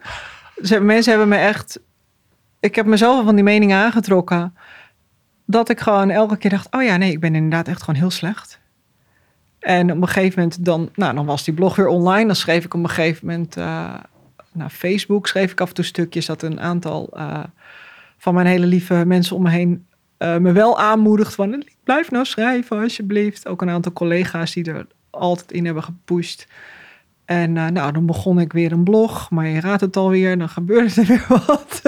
Dus 0.56 0.80
mensen 0.80 1.12
hebben 1.12 1.28
me 1.30 1.38
echt... 1.38 1.80
Ik 2.60 2.76
heb 2.76 2.86
mezelf 2.86 3.26
van 3.26 3.36
die 3.36 3.44
mening 3.44 3.74
aangetrokken. 3.74 4.56
Dat 5.46 5.70
ik 5.70 5.80
gewoon 5.80 6.10
elke 6.10 6.38
keer 6.38 6.50
dacht, 6.50 6.68
oh 6.72 6.84
ja, 6.84 6.98
nee, 6.98 7.12
ik 7.12 7.20
ben 7.20 7.36
inderdaad 7.36 7.68
echt 7.68 7.84
gewoon 7.84 8.00
heel 8.00 8.10
slecht. 8.12 8.60
En 9.60 9.92
op 9.92 10.02
een 10.02 10.08
gegeven 10.08 10.40
moment 10.40 10.66
dan, 10.66 10.90
nou, 10.96 11.16
dan 11.16 11.26
was 11.26 11.44
die 11.44 11.54
blog 11.54 11.76
weer 11.76 11.88
online. 11.88 12.26
Dan 12.26 12.36
schreef 12.36 12.66
ik 12.66 12.74
op 12.74 12.84
een 12.84 12.90
gegeven 12.90 13.26
moment 13.28 13.58
uh, 13.58 13.94
naar 14.52 14.70
Facebook, 14.70 15.28
schreef 15.28 15.52
ik 15.52 15.62
af 15.62 15.68
en 15.70 15.74
toe 15.74 15.84
stukjes 15.86 16.26
dat 16.26 16.42
een 16.42 16.60
aantal 16.60 17.10
uh, 17.18 17.44
van 18.28 18.36
mijn 18.36 18.48
hele 18.48 18.66
lieve 18.66 19.04
mensen 19.06 19.36
om 19.36 19.42
me 19.42 19.50
heen 19.50 19.86
uh, 20.20 20.38
me 20.38 20.52
wel 20.52 20.80
aanmoedigt 20.80 21.36
van 21.36 21.64
blijf 21.84 22.12
nou 22.12 22.26
schrijven 22.26 22.82
alsjeblieft. 22.82 23.48
Ook 23.48 23.62
een 23.62 23.70
aantal 23.70 23.94
collega's 23.94 24.54
die 24.54 24.72
er 24.72 24.88
altijd 25.10 25.52
in 25.52 25.66
hebben 25.66 25.84
gepusht. 25.84 26.48
En 27.26 27.56
uh, 27.56 27.68
nou, 27.68 27.92
dan 27.92 28.06
begon 28.06 28.40
ik 28.40 28.54
weer 28.54 28.72
een 28.72 28.84
blog, 28.84 29.30
maar 29.30 29.48
je 29.48 29.60
raadt 29.60 29.82
het 29.82 29.98
alweer, 29.98 30.38
dan 30.38 30.50
gebeurde 30.50 31.02
er 31.02 31.08
weer 31.14 31.26
wat. 31.30 31.82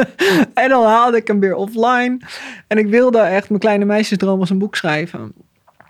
en 0.53 0.69
dan 0.69 0.85
haalde 0.85 1.17
ik 1.17 1.27
hem 1.27 1.39
weer 1.39 1.55
offline. 1.55 2.19
En 2.67 2.77
ik 2.77 2.87
wilde 2.87 3.19
echt 3.19 3.49
mijn 3.49 3.61
kleine 3.61 3.85
meisjesdroom 3.85 4.39
als 4.39 4.49
een 4.49 4.59
boek 4.59 4.75
schrijven. 4.75 5.19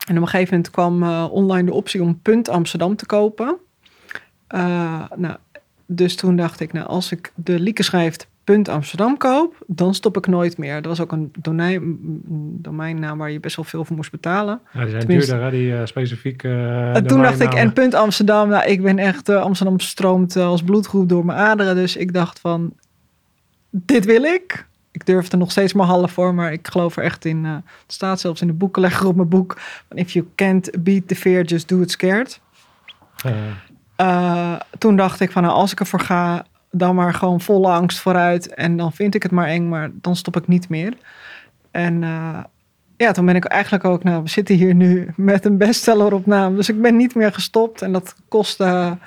En 0.07 0.15
op 0.15 0.21
een 0.21 0.27
gegeven 0.27 0.53
moment 0.53 0.71
kwam 0.71 1.03
uh, 1.03 1.27
online 1.31 1.65
de 1.65 1.73
optie 1.73 2.01
om 2.01 2.21
Punt 2.21 2.49
Amsterdam 2.49 2.95
te 2.95 3.05
kopen. 3.05 3.57
Nou, 5.15 5.35
dus 5.85 6.15
toen 6.15 6.35
dacht 6.35 6.59
ik, 6.59 6.73
nou, 6.73 6.87
als 6.87 7.11
ik 7.11 7.31
de 7.35 7.59
Lieke 7.59 7.83
schrijft 7.83 8.27
Punt 8.49 8.69
Amsterdam 8.69 9.17
koop, 9.17 9.55
dan 9.67 9.93
stop 9.93 10.17
ik 10.17 10.27
nooit 10.27 10.57
meer. 10.57 10.75
Dat 10.75 10.85
was 10.85 10.99
ook 10.99 11.11
een 11.11 11.31
domein, 11.39 11.97
domeinnaam 12.61 13.17
waar 13.17 13.31
je 13.31 13.39
best 13.39 13.55
wel 13.55 13.65
veel 13.65 13.85
voor 13.85 13.95
moest 13.95 14.11
betalen. 14.11 14.61
Ja, 14.73 14.79
die 14.79 14.89
zijn 14.89 15.01
Tenminste, 15.01 15.31
duurder, 15.31 15.51
hè? 15.51 15.57
die 15.57 15.71
uh, 15.71 15.85
specifieke 15.85 16.47
uh, 16.47 16.93
Toen 16.93 17.21
dacht 17.21 17.39
ik, 17.39 17.53
en 17.53 17.73
Punt 17.73 17.93
Amsterdam, 17.93 18.49
nou, 18.49 18.65
ik 18.65 18.81
ben 18.81 18.97
echt, 18.97 19.29
uh, 19.29 19.41
Amsterdam 19.41 19.79
stroomt 19.79 20.35
als 20.35 20.63
bloedgroep 20.63 21.09
door 21.09 21.25
mijn 21.25 21.37
aderen. 21.37 21.75
Dus 21.75 21.95
ik 21.95 22.13
dacht 22.13 22.39
van, 22.39 22.73
dit 23.69 24.05
wil 24.05 24.23
ik. 24.23 24.67
Ik 24.91 25.05
durf 25.05 25.31
er 25.31 25.37
nog 25.37 25.51
steeds 25.51 25.73
maar 25.73 25.87
half 25.87 26.11
voor, 26.11 26.33
maar 26.33 26.51
ik 26.51 26.67
geloof 26.67 26.97
er 26.97 27.03
echt 27.03 27.25
in. 27.25 27.43
het 27.43 27.63
staat 27.87 28.19
zelfs 28.19 28.41
in 28.41 28.47
de 28.47 28.53
boekenlegger 28.53 29.07
op 29.07 29.15
mijn 29.15 29.29
boek. 29.29 29.57
If 29.93 30.11
you 30.11 30.27
can't 30.35 30.83
beat 30.83 31.07
the 31.07 31.15
fear, 31.15 31.43
just 31.43 31.67
do 31.67 31.81
it 31.81 31.91
scared. 31.91 32.39
toen 34.77 34.95
dacht 34.95 35.19
ik 35.19 35.31
van, 35.31 35.41
nou, 35.43 35.53
als 35.53 35.71
ik 35.71 35.79
ervoor 35.79 35.99
ga, 35.99 36.45
dan 36.71 36.95
maar 36.95 37.13
gewoon 37.13 37.41
volle 37.41 37.71
angst 37.71 37.99
vooruit. 37.99 38.53
En 38.53 38.77
dan 38.77 38.91
vind 38.91 39.15
ik 39.15 39.23
het 39.23 39.31
maar 39.31 39.47
eng, 39.47 39.69
maar 39.69 39.89
dan 39.93 40.15
stop 40.15 40.35
ik 40.35 40.47
niet 40.47 40.69
meer. 40.69 40.93
En 41.71 42.01
uh, 42.01 42.43
ja, 42.97 43.11
toen 43.11 43.25
ben 43.25 43.35
ik 43.35 43.45
eigenlijk 43.45 43.83
ook, 43.83 44.03
nou, 44.03 44.23
we 44.23 44.29
zitten 44.29 44.55
hier 44.55 44.75
nu 44.75 45.07
met 45.15 45.45
een 45.45 45.57
bestseller 45.57 46.13
op 46.13 46.25
naam. 46.25 46.55
Dus 46.55 46.69
ik 46.69 46.81
ben 46.81 46.97
niet 46.97 47.15
meer 47.15 47.33
gestopt. 47.33 47.81
En 47.81 47.91
dat 47.91 48.15
kostte. 48.27 48.97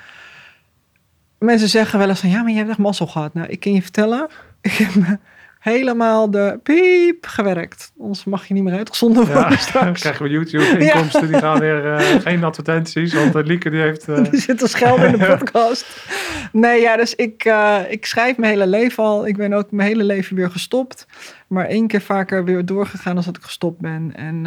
Mensen 1.39 1.69
zeggen 1.69 1.99
wel 1.99 2.09
eens 2.09 2.19
van 2.19 2.29
ja, 2.29 2.41
maar 2.41 2.51
je 2.51 2.57
hebt 2.57 2.69
echt 2.69 2.77
mazzel 2.77 3.07
gehad. 3.07 3.33
Nou, 3.33 3.47
ik 3.47 3.59
kan 3.59 3.73
je 3.73 3.81
vertellen, 3.81 4.29
ik 4.61 4.71
heb 4.71 5.19
helemaal 5.63 6.31
de 6.31 6.59
piep 6.63 7.25
gewerkt. 7.25 7.91
Anders 7.99 8.23
mag 8.23 8.47
je 8.47 8.53
niet 8.53 8.63
meer 8.63 8.77
uitgezonden 8.77 9.25
worden 9.25 9.49
ja, 9.49 9.57
straks. 9.67 9.85
Dan 9.85 9.93
krijgen 9.93 10.23
we 10.23 10.29
YouTube-inkomsten. 10.29 11.21
Ja. 11.21 11.27
Die 11.27 11.37
gaan 11.37 11.59
weer 11.59 11.85
uh, 11.85 12.21
geen 12.21 12.43
advertenties. 12.43 13.13
Want 13.13 13.35
uh, 13.35 13.43
Lieke 13.43 13.69
die 13.69 13.81
heeft... 13.81 14.07
Uh... 14.07 14.23
Die 14.31 14.39
zit 14.39 14.57
te 14.57 14.67
schelden 14.67 15.05
in 15.05 15.19
de 15.19 15.25
podcast. 15.37 16.07
nee, 16.51 16.81
ja, 16.81 16.97
dus 16.97 17.15
ik, 17.15 17.45
uh, 17.45 17.79
ik 17.89 18.05
schrijf 18.05 18.37
mijn 18.37 18.51
hele 18.51 18.67
leven 18.67 19.03
al. 19.03 19.27
Ik 19.27 19.37
ben 19.37 19.53
ook 19.53 19.71
mijn 19.71 19.87
hele 19.87 20.03
leven 20.03 20.35
weer 20.35 20.51
gestopt. 20.51 21.07
Maar 21.47 21.65
één 21.65 21.87
keer 21.87 22.01
vaker 22.01 22.43
weer 22.43 22.65
doorgegaan 22.65 23.15
als 23.15 23.25
dat 23.25 23.37
ik 23.37 23.43
gestopt 23.43 23.79
ben. 23.79 24.15
En 24.15 24.43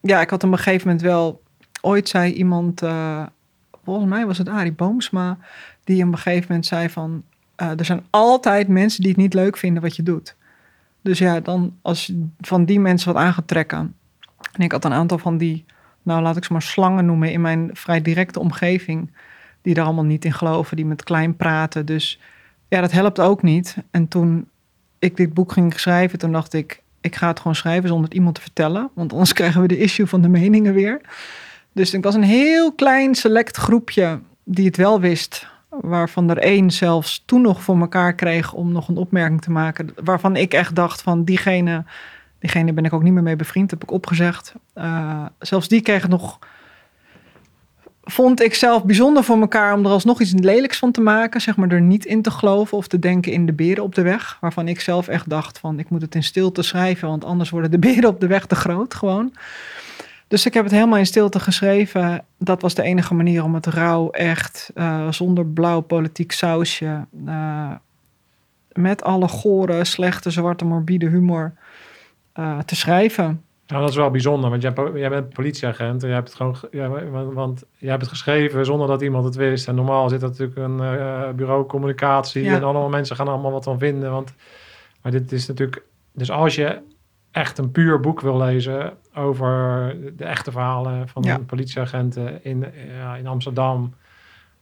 ja, 0.00 0.20
ik 0.20 0.30
had 0.30 0.44
op 0.44 0.52
een 0.52 0.58
gegeven 0.58 0.86
moment 0.86 1.04
wel... 1.04 1.42
Ooit 1.80 2.08
zei 2.08 2.32
iemand... 2.32 2.82
volgens 3.84 4.08
mij 4.08 4.26
was 4.26 4.38
het 4.38 4.48
Arie 4.48 4.72
Boomsma... 4.72 5.38
Die 5.84 6.04
op 6.04 6.12
een 6.12 6.18
gegeven 6.18 6.46
moment 6.48 6.66
zei 6.66 6.88
van 6.88 7.24
uh, 7.62 7.78
er 7.78 7.84
zijn 7.84 8.04
altijd 8.10 8.68
mensen 8.68 9.00
die 9.00 9.10
het 9.10 9.20
niet 9.20 9.34
leuk 9.34 9.56
vinden 9.56 9.82
wat 9.82 9.96
je 9.96 10.02
doet. 10.02 10.36
Dus 11.02 11.18
ja, 11.18 11.40
dan 11.40 11.76
als 11.82 12.06
je 12.06 12.26
van 12.40 12.64
die 12.64 12.80
mensen 12.80 13.12
wat 13.12 13.22
aan 13.22 13.32
gaat 13.32 13.48
trekken. 13.48 13.94
En 14.52 14.62
ik 14.62 14.72
had 14.72 14.84
een 14.84 14.92
aantal 14.92 15.18
van 15.18 15.38
die, 15.38 15.64
nou 16.02 16.22
laat 16.22 16.36
ik 16.36 16.44
ze 16.44 16.52
maar 16.52 16.62
slangen 16.62 17.06
noemen, 17.06 17.32
in 17.32 17.40
mijn 17.40 17.70
vrij 17.72 18.02
directe 18.02 18.40
omgeving. 18.40 19.10
Die 19.62 19.74
er 19.74 19.82
allemaal 19.82 20.04
niet 20.04 20.24
in 20.24 20.32
geloven, 20.32 20.76
die 20.76 20.86
met 20.86 21.02
klein 21.02 21.36
praten. 21.36 21.86
Dus 21.86 22.20
ja, 22.68 22.80
dat 22.80 22.92
helpt 22.92 23.20
ook 23.20 23.42
niet. 23.42 23.76
En 23.90 24.08
toen 24.08 24.48
ik 24.98 25.16
dit 25.16 25.34
boek 25.34 25.52
ging 25.52 25.80
schrijven, 25.80 26.18
toen 26.18 26.32
dacht 26.32 26.52
ik, 26.52 26.82
ik 27.00 27.16
ga 27.16 27.28
het 27.28 27.38
gewoon 27.38 27.54
schrijven 27.54 27.88
zonder 27.88 28.04
het 28.04 28.14
iemand 28.14 28.34
te 28.34 28.40
vertellen. 28.40 28.90
Want 28.94 29.12
anders 29.12 29.32
krijgen 29.42 29.60
we 29.60 29.68
de 29.68 29.78
issue 29.78 30.06
van 30.06 30.22
de 30.22 30.28
meningen 30.28 30.74
weer. 30.74 31.00
Dus 31.72 31.94
ik 31.94 32.02
was 32.02 32.14
een 32.14 32.22
heel 32.22 32.72
klein 32.72 33.14
select 33.14 33.56
groepje 33.56 34.20
die 34.44 34.66
het 34.66 34.76
wel 34.76 35.00
wist 35.00 35.51
waarvan 35.80 36.30
er 36.30 36.38
één 36.38 36.70
zelfs 36.70 37.22
toen 37.26 37.40
nog 37.40 37.62
voor 37.62 37.78
elkaar 37.78 38.14
kreeg 38.14 38.52
om 38.52 38.72
nog 38.72 38.88
een 38.88 38.96
opmerking 38.96 39.40
te 39.40 39.50
maken. 39.50 39.94
Waarvan 40.04 40.36
ik 40.36 40.54
echt 40.54 40.74
dacht 40.74 41.02
van 41.02 41.24
diegene, 41.24 41.84
diegene 42.38 42.72
ben 42.72 42.84
ik 42.84 42.92
ook 42.92 43.02
niet 43.02 43.12
meer 43.12 43.22
mee 43.22 43.36
bevriend, 43.36 43.70
heb 43.70 43.82
ik 43.82 43.90
opgezegd. 43.90 44.54
Uh, 44.74 45.24
zelfs 45.38 45.68
die 45.68 45.80
kreeg 45.80 46.08
nog, 46.08 46.38
vond 48.02 48.42
ik 48.42 48.54
zelf 48.54 48.84
bijzonder 48.84 49.24
voor 49.24 49.40
elkaar 49.40 49.74
om 49.74 49.84
er 49.84 49.90
alsnog 49.90 50.20
iets 50.20 50.32
lelijks 50.32 50.78
van 50.78 50.92
te 50.92 51.00
maken. 51.00 51.40
Zeg 51.40 51.56
maar 51.56 51.68
er 51.68 51.80
niet 51.80 52.04
in 52.04 52.22
te 52.22 52.30
geloven 52.30 52.76
of 52.76 52.88
te 52.88 52.98
denken 52.98 53.32
in 53.32 53.46
de 53.46 53.52
beren 53.52 53.84
op 53.84 53.94
de 53.94 54.02
weg. 54.02 54.38
Waarvan 54.40 54.68
ik 54.68 54.80
zelf 54.80 55.08
echt 55.08 55.28
dacht 55.28 55.58
van 55.58 55.78
ik 55.78 55.90
moet 55.90 56.02
het 56.02 56.14
in 56.14 56.22
stilte 56.22 56.62
schrijven, 56.62 57.08
want 57.08 57.24
anders 57.24 57.50
worden 57.50 57.70
de 57.70 57.78
beren 57.78 58.08
op 58.08 58.20
de 58.20 58.26
weg 58.26 58.46
te 58.46 58.54
groot 58.54 58.94
gewoon. 58.94 59.32
Dus 60.32 60.46
ik 60.46 60.54
heb 60.54 60.64
het 60.64 60.72
helemaal 60.72 60.98
in 60.98 61.06
stilte 61.06 61.40
geschreven. 61.40 62.24
Dat 62.38 62.62
was 62.62 62.74
de 62.74 62.82
enige 62.82 63.14
manier 63.14 63.44
om 63.44 63.54
het 63.54 63.66
rauw 63.66 64.10
echt, 64.10 64.70
uh, 64.74 65.10
zonder 65.10 65.46
blauw 65.46 65.80
politiek 65.80 66.32
sausje, 66.32 67.06
uh, 67.26 67.70
met 68.72 69.02
alle 69.04 69.28
gore, 69.28 69.84
slechte, 69.84 70.30
zwarte, 70.30 70.64
morbide 70.64 71.08
humor 71.08 71.52
uh, 72.38 72.58
te 72.58 72.76
schrijven. 72.76 73.42
Nou, 73.66 73.80
dat 73.80 73.90
is 73.90 73.96
wel 73.96 74.10
bijzonder, 74.10 74.50
want 74.50 74.62
jij, 74.62 74.72
jij 74.94 75.08
bent 75.08 75.32
politieagent 75.32 76.02
en 76.02 76.08
jij 76.08 76.16
hebt 76.16 76.28
het 76.28 76.36
gewoon, 76.36 76.56
ja, 76.70 76.88
want 77.32 77.64
jij 77.76 77.90
hebt 77.90 78.02
het 78.02 78.10
geschreven 78.10 78.64
zonder 78.64 78.86
dat 78.86 79.02
iemand 79.02 79.24
het 79.24 79.34
wist. 79.34 79.68
En 79.68 79.74
normaal 79.74 80.08
zit 80.08 80.22
er 80.22 80.28
natuurlijk 80.28 80.58
een 80.58 81.36
bureau 81.36 81.66
communicatie 81.66 82.42
ja. 82.42 82.54
en 82.54 82.62
allemaal 82.62 82.88
mensen 82.88 83.16
gaan 83.16 83.28
allemaal 83.28 83.52
wat 83.52 83.64
van 83.64 83.78
vinden. 83.78 84.10
Want, 84.10 84.34
maar 85.02 85.12
dit 85.12 85.32
is 85.32 85.46
natuurlijk, 85.46 85.82
dus 86.12 86.30
als 86.30 86.54
je 86.54 86.78
echt 87.30 87.58
een 87.58 87.70
puur 87.70 88.00
boek 88.00 88.20
wil 88.20 88.36
lezen 88.36 88.92
over 89.14 89.96
de 90.16 90.24
echte 90.24 90.50
verhalen 90.50 91.08
van 91.08 91.22
ja. 91.22 91.38
politieagenten 91.38 92.44
in, 92.44 92.64
ja, 92.98 93.16
in 93.16 93.26
Amsterdam. 93.26 93.94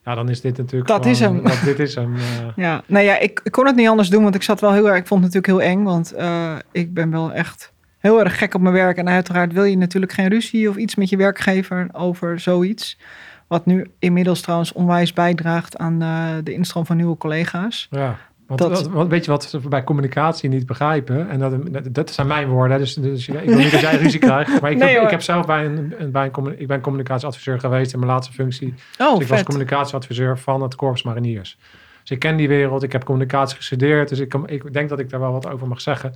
Ja, 0.04 0.14
dan 0.14 0.28
is 0.28 0.40
dit 0.40 0.56
natuurlijk. 0.56 0.90
Dat 0.90 1.06
is 1.06 1.20
hem. 1.20 1.42
Dat, 1.42 1.60
dit 1.64 1.78
is 1.78 1.94
hem. 1.94 2.14
Uh. 2.14 2.22
Ja, 2.56 2.82
nou 2.86 3.04
ja, 3.04 3.18
ik, 3.18 3.40
ik, 3.44 3.52
kon 3.52 3.66
het 3.66 3.76
niet 3.76 3.88
anders 3.88 4.08
doen, 4.08 4.22
want 4.22 4.34
ik 4.34 4.42
zat 4.42 4.60
wel 4.60 4.72
heel 4.72 4.88
erg. 4.88 4.98
Ik 4.98 5.06
vond 5.06 5.24
het 5.24 5.34
natuurlijk 5.34 5.64
heel 5.64 5.72
eng, 5.72 5.84
want 5.84 6.14
uh, 6.16 6.52
ik 6.72 6.94
ben 6.94 7.10
wel 7.10 7.32
echt 7.32 7.72
heel 7.98 8.20
erg 8.20 8.38
gek 8.38 8.54
op 8.54 8.60
mijn 8.60 8.74
werk. 8.74 8.96
En 8.96 9.08
uiteraard 9.08 9.52
wil 9.52 9.64
je 9.64 9.76
natuurlijk 9.76 10.12
geen 10.12 10.28
ruzie 10.28 10.68
of 10.68 10.76
iets 10.76 10.94
met 10.94 11.08
je 11.08 11.16
werkgever 11.16 11.88
over 11.92 12.40
zoiets. 12.40 12.98
Wat 13.46 13.66
nu 13.66 13.90
inmiddels 13.98 14.40
trouwens 14.40 14.72
onwijs 14.72 15.12
bijdraagt 15.12 15.78
aan 15.78 16.02
uh, 16.02 16.28
de 16.44 16.52
instroom 16.52 16.86
van 16.86 16.96
nieuwe 16.96 17.16
collega's. 17.16 17.88
Ja. 17.90 18.18
Want, 18.56 18.60
dat, 18.60 19.08
weet 19.08 19.24
je 19.24 19.30
wat 19.30 19.44
ze 19.44 19.58
bij 19.58 19.84
communicatie 19.84 20.48
niet 20.48 20.66
begrijpen? 20.66 21.28
En 21.28 21.38
dat, 21.38 21.94
dat 21.94 22.10
zijn 22.10 22.26
mijn 22.26 22.48
woorden. 22.48 22.78
Dus, 22.78 22.94
dus 22.94 23.28
ik 23.28 23.44
wil 23.44 23.58
niet 23.58 23.70
dat 23.70 23.80
jij 23.80 23.96
ruzie 23.96 24.20
krijgt. 24.20 24.60
Maar 24.60 24.70
ik, 24.70 24.78
nee, 24.78 24.94
heb, 24.94 25.02
ik 25.02 25.10
heb 25.10 25.22
zelf 25.22 25.46
bij 25.46 25.64
een, 25.64 26.10
bij 26.12 26.30
een, 26.32 26.60
ik 26.60 26.66
ben 26.66 26.80
communicatieadviseur 26.80 27.60
geweest 27.60 27.92
in 27.92 27.98
mijn 27.98 28.10
laatste 28.10 28.32
functie. 28.32 28.74
Oh, 28.98 29.14
dus 29.14 29.22
ik 29.22 29.28
was 29.28 29.42
communicatieadviseur 29.42 30.38
van 30.38 30.62
het 30.62 30.74
Korps 30.74 31.02
Mariniers. 31.02 31.58
Dus 32.00 32.10
ik 32.10 32.18
ken 32.18 32.36
die 32.36 32.48
wereld. 32.48 32.82
Ik 32.82 32.92
heb 32.92 33.04
communicatie 33.04 33.56
gestudeerd. 33.56 34.08
Dus 34.08 34.18
ik, 34.18 34.34
ik 34.46 34.72
denk 34.72 34.88
dat 34.88 34.98
ik 34.98 35.10
daar 35.10 35.20
wel 35.20 35.32
wat 35.32 35.48
over 35.48 35.68
mag 35.68 35.80
zeggen. 35.80 36.14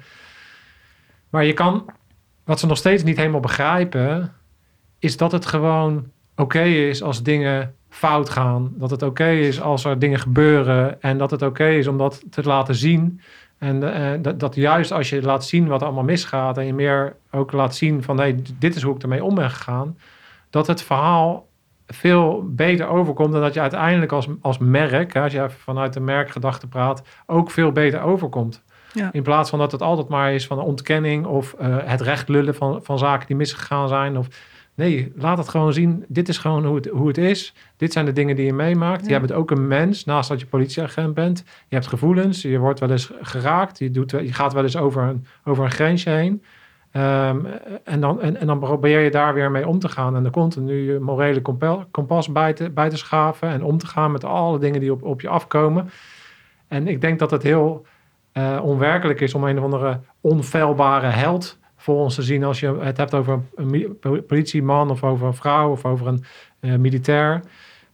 Maar 1.31 1.45
je 1.45 1.53
kan, 1.53 1.85
wat 2.45 2.61
ze 2.61 2.67
nog 2.67 2.79
steeds 2.79 3.03
niet 3.03 3.17
helemaal 3.17 3.41
begrijpen, 3.41 4.33
is 4.99 5.17
dat 5.17 5.33
het 5.33 5.47
gewoon 5.47 6.11
oké 6.37 6.63
is 6.63 7.03
als 7.03 7.23
dingen 7.23 7.75
fout 7.95 8.31
gaan. 8.31 8.73
Dat 8.77 8.91
het 8.91 9.03
oké 9.03 9.31
is 9.31 9.61
als 9.61 9.85
er 9.85 9.99
dingen 9.99 10.19
gebeuren. 10.19 11.03
En 11.03 11.19
dat 11.19 11.31
het 11.31 11.43
oké 11.43 11.69
is 11.69 11.87
om 11.87 11.99
dat 11.99 12.23
te 12.31 12.43
laten 12.43 12.75
zien. 12.75 13.21
En 13.59 13.83
uh, 13.83 14.11
dat, 14.23 14.41
dat, 14.41 14.55
juist 14.55 14.93
als 14.93 15.09
je 15.09 15.23
laat 15.23 15.45
zien 15.45 15.67
wat 15.67 15.81
er 15.81 15.87
allemaal 15.87 16.05
misgaat. 16.05 16.59
En 16.59 16.67
je 16.67 16.75
meer 16.75 17.17
ook 17.31 17.53
laat 17.53 17.75
zien 17.75 18.03
van 18.03 18.19
hey, 18.19 18.43
dit 18.59 18.77
is 18.77 18.83
hoe 18.83 18.95
ik 18.95 19.03
ermee 19.03 19.25
om 19.25 19.35
ben 19.35 19.51
gegaan. 19.51 19.99
Dat 20.51 20.67
het 20.67 20.83
verhaal 20.83 21.47
veel 21.87 22.45
beter 22.49 22.87
overkomt. 22.87 23.33
dan 23.33 23.41
dat 23.41 23.55
je 23.55 23.61
uiteindelijk 23.61 24.13
als, 24.13 24.29
als 24.41 24.59
merk, 24.59 25.17
als 25.17 25.33
je 25.33 25.51
vanuit 25.51 25.93
de 25.93 26.01
merkgedachte 26.01 26.67
praat, 26.67 27.03
ook 27.27 27.51
veel 27.51 27.73
beter 27.73 28.01
overkomt. 28.01 28.63
Ja. 28.93 29.09
In 29.13 29.23
plaats 29.23 29.51
van 29.51 29.59
dat 29.59 29.73
het 29.73 29.83
altijd 29.83 30.09
maar 30.09 30.33
is 30.33 30.47
van 30.47 30.59
een 30.59 30.65
ontkenning 30.65 31.27
of 31.27 31.55
uh, 31.61 31.77
het 31.81 32.01
recht 32.01 32.29
lullen 32.29 32.55
van, 32.55 32.81
van 32.83 32.99
zaken 32.99 33.27
die 33.27 33.37
misgegaan 33.37 33.89
zijn. 33.89 34.19
Of 34.19 34.29
Nee, 34.75 35.13
laat 35.17 35.39
het 35.39 35.49
gewoon 35.49 35.73
zien. 35.73 36.05
Dit 36.09 36.29
is 36.29 36.39
gewoon 36.39 36.65
hoe 36.65 36.77
het, 36.77 36.87
hoe 36.87 37.09
het 37.09 37.19
is. 37.19 37.55
Dit 37.77 37.93
zijn 37.93 38.05
de 38.05 38.13
dingen 38.13 38.37
die 38.37 38.45
je 38.45 38.53
meemaakt. 38.53 39.07
Je 39.07 39.21
bent 39.21 39.33
ook 39.33 39.51
een 39.51 39.67
mens, 39.67 40.05
naast 40.05 40.29
dat 40.29 40.41
je 40.41 40.47
politieagent 40.47 41.15
bent. 41.15 41.45
Je 41.69 41.75
hebt 41.75 41.87
gevoelens, 41.87 42.43
je 42.43 42.59
wordt 42.59 42.81
wel 42.81 42.91
eens 42.91 43.11
geraakt. 43.21 43.79
Je, 43.79 43.91
doet, 43.91 44.11
je 44.11 44.33
gaat 44.33 44.53
wel 44.53 44.63
eens 44.63 44.77
over 44.77 45.03
een, 45.03 45.27
over 45.45 45.65
een 45.65 45.71
grensje 45.71 46.11
heen. 46.11 46.43
Um, 46.97 47.47
en, 47.85 48.01
dan, 48.01 48.21
en, 48.21 48.37
en, 48.37 48.47
dan 48.47 48.59
probeer 48.59 49.01
je 49.01 49.11
daar 49.11 49.35
weer 49.35 49.51
mee 49.51 49.69
om 49.69 49.79
te 49.79 49.89
gaan. 49.89 50.17
En 50.17 50.23
dan 50.23 50.33
continu 50.33 50.93
je 50.93 50.99
morele 50.99 51.43
kompas 51.91 52.33
bij 52.33 52.53
te, 52.53 52.71
bij 52.71 52.89
te 52.89 52.97
schaven. 52.97 53.49
En 53.49 53.65
om 53.65 53.79
te 53.79 53.87
gaan 53.87 54.13
met 54.13 54.25
alle 54.25 54.59
dingen 54.59 54.81
die 54.81 54.93
op, 54.93 55.03
op 55.03 55.21
je 55.21 55.29
afkomen. 55.29 55.91
En 56.69 56.89
ik 56.89 57.01
denk 57.01 57.19
dat 57.19 57.31
het 57.31 57.43
heel 57.43 57.87
uh, 58.33 58.61
onwerkelijk 58.63 59.21
is 59.21 59.35
om 59.35 59.45
een 59.45 59.59
of 59.59 59.65
andere 59.65 60.01
onfeilbare 60.21 61.07
held 61.07 61.59
voor 61.85 61.97
ons 61.97 62.15
te 62.15 62.23
zien 62.23 62.45
als 62.45 62.61
je 62.61 62.79
het 62.79 62.97
hebt 62.97 63.15
over 63.15 63.41
een 63.55 63.99
politieman 64.27 64.91
of 64.91 65.05
over 65.05 65.27
een 65.27 65.35
vrouw 65.35 65.71
of 65.71 65.85
over 65.85 66.07
een 66.07 66.25
eh, 66.61 66.75
militair. 66.75 67.41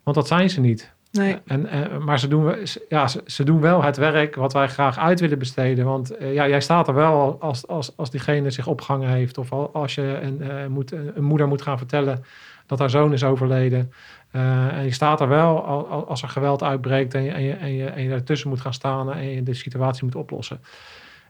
Want 0.03 0.16
dat 0.16 0.26
zijn 0.26 0.50
ze 0.50 0.61
niet. 0.61 0.92
Nee. 1.12 1.37
En, 1.46 1.66
eh, 1.66 1.98
maar 1.98 2.18
ze 2.18 2.29
doen, 2.29 2.55
ja, 2.88 3.09
ze, 3.09 3.22
ze 3.26 3.44
doen 3.44 3.61
wel 3.61 3.83
het 3.83 3.96
werk 3.96 4.35
wat 4.35 4.53
wij 4.53 4.68
graag 4.68 4.98
uit 4.98 5.20
willen 5.20 5.38
besteden. 5.38 5.85
Want 5.85 6.16
eh, 6.16 6.35
ja, 6.35 6.48
jij 6.48 6.61
staat 6.61 6.88
er 6.88 6.94
wel 6.94 7.37
als, 7.40 7.66
als, 7.66 7.96
als 7.96 8.11
diegene 8.11 8.50
zich 8.50 8.66
opgehangen 8.66 9.09
heeft. 9.09 9.38
Of 9.38 9.53
al- 9.53 9.70
als 9.72 9.94
je 9.94 10.18
een, 10.22 10.72
moet, 10.72 10.92
een 10.92 11.24
moeder 11.24 11.48
moet 11.48 11.62
gaan 11.62 11.79
vertellen 11.79 12.24
dat 12.66 12.79
haar 12.79 12.90
zoon 12.90 13.12
is 13.12 13.24
overleden. 13.24 13.92
En 14.31 14.85
je 14.85 14.92
staat 14.92 15.20
er 15.20 15.29
wel 15.29 15.64
al- 15.64 15.88
al- 15.88 16.09
als 16.09 16.22
er 16.22 16.29
geweld 16.29 16.62
uitbreekt 16.62 17.14
en 17.14 17.22
je, 17.22 17.31
en, 17.31 17.42
je, 17.42 17.53
en, 17.53 17.72
je, 17.72 17.87
en 17.87 18.03
je 18.03 18.11
ertussen 18.11 18.48
moet 18.48 18.61
gaan 18.61 18.74
staan 18.74 19.12
en 19.12 19.29
je 19.31 19.42
de 19.42 19.55
situatie 19.55 20.05
moet 20.05 20.14
oplossen. 20.14 20.61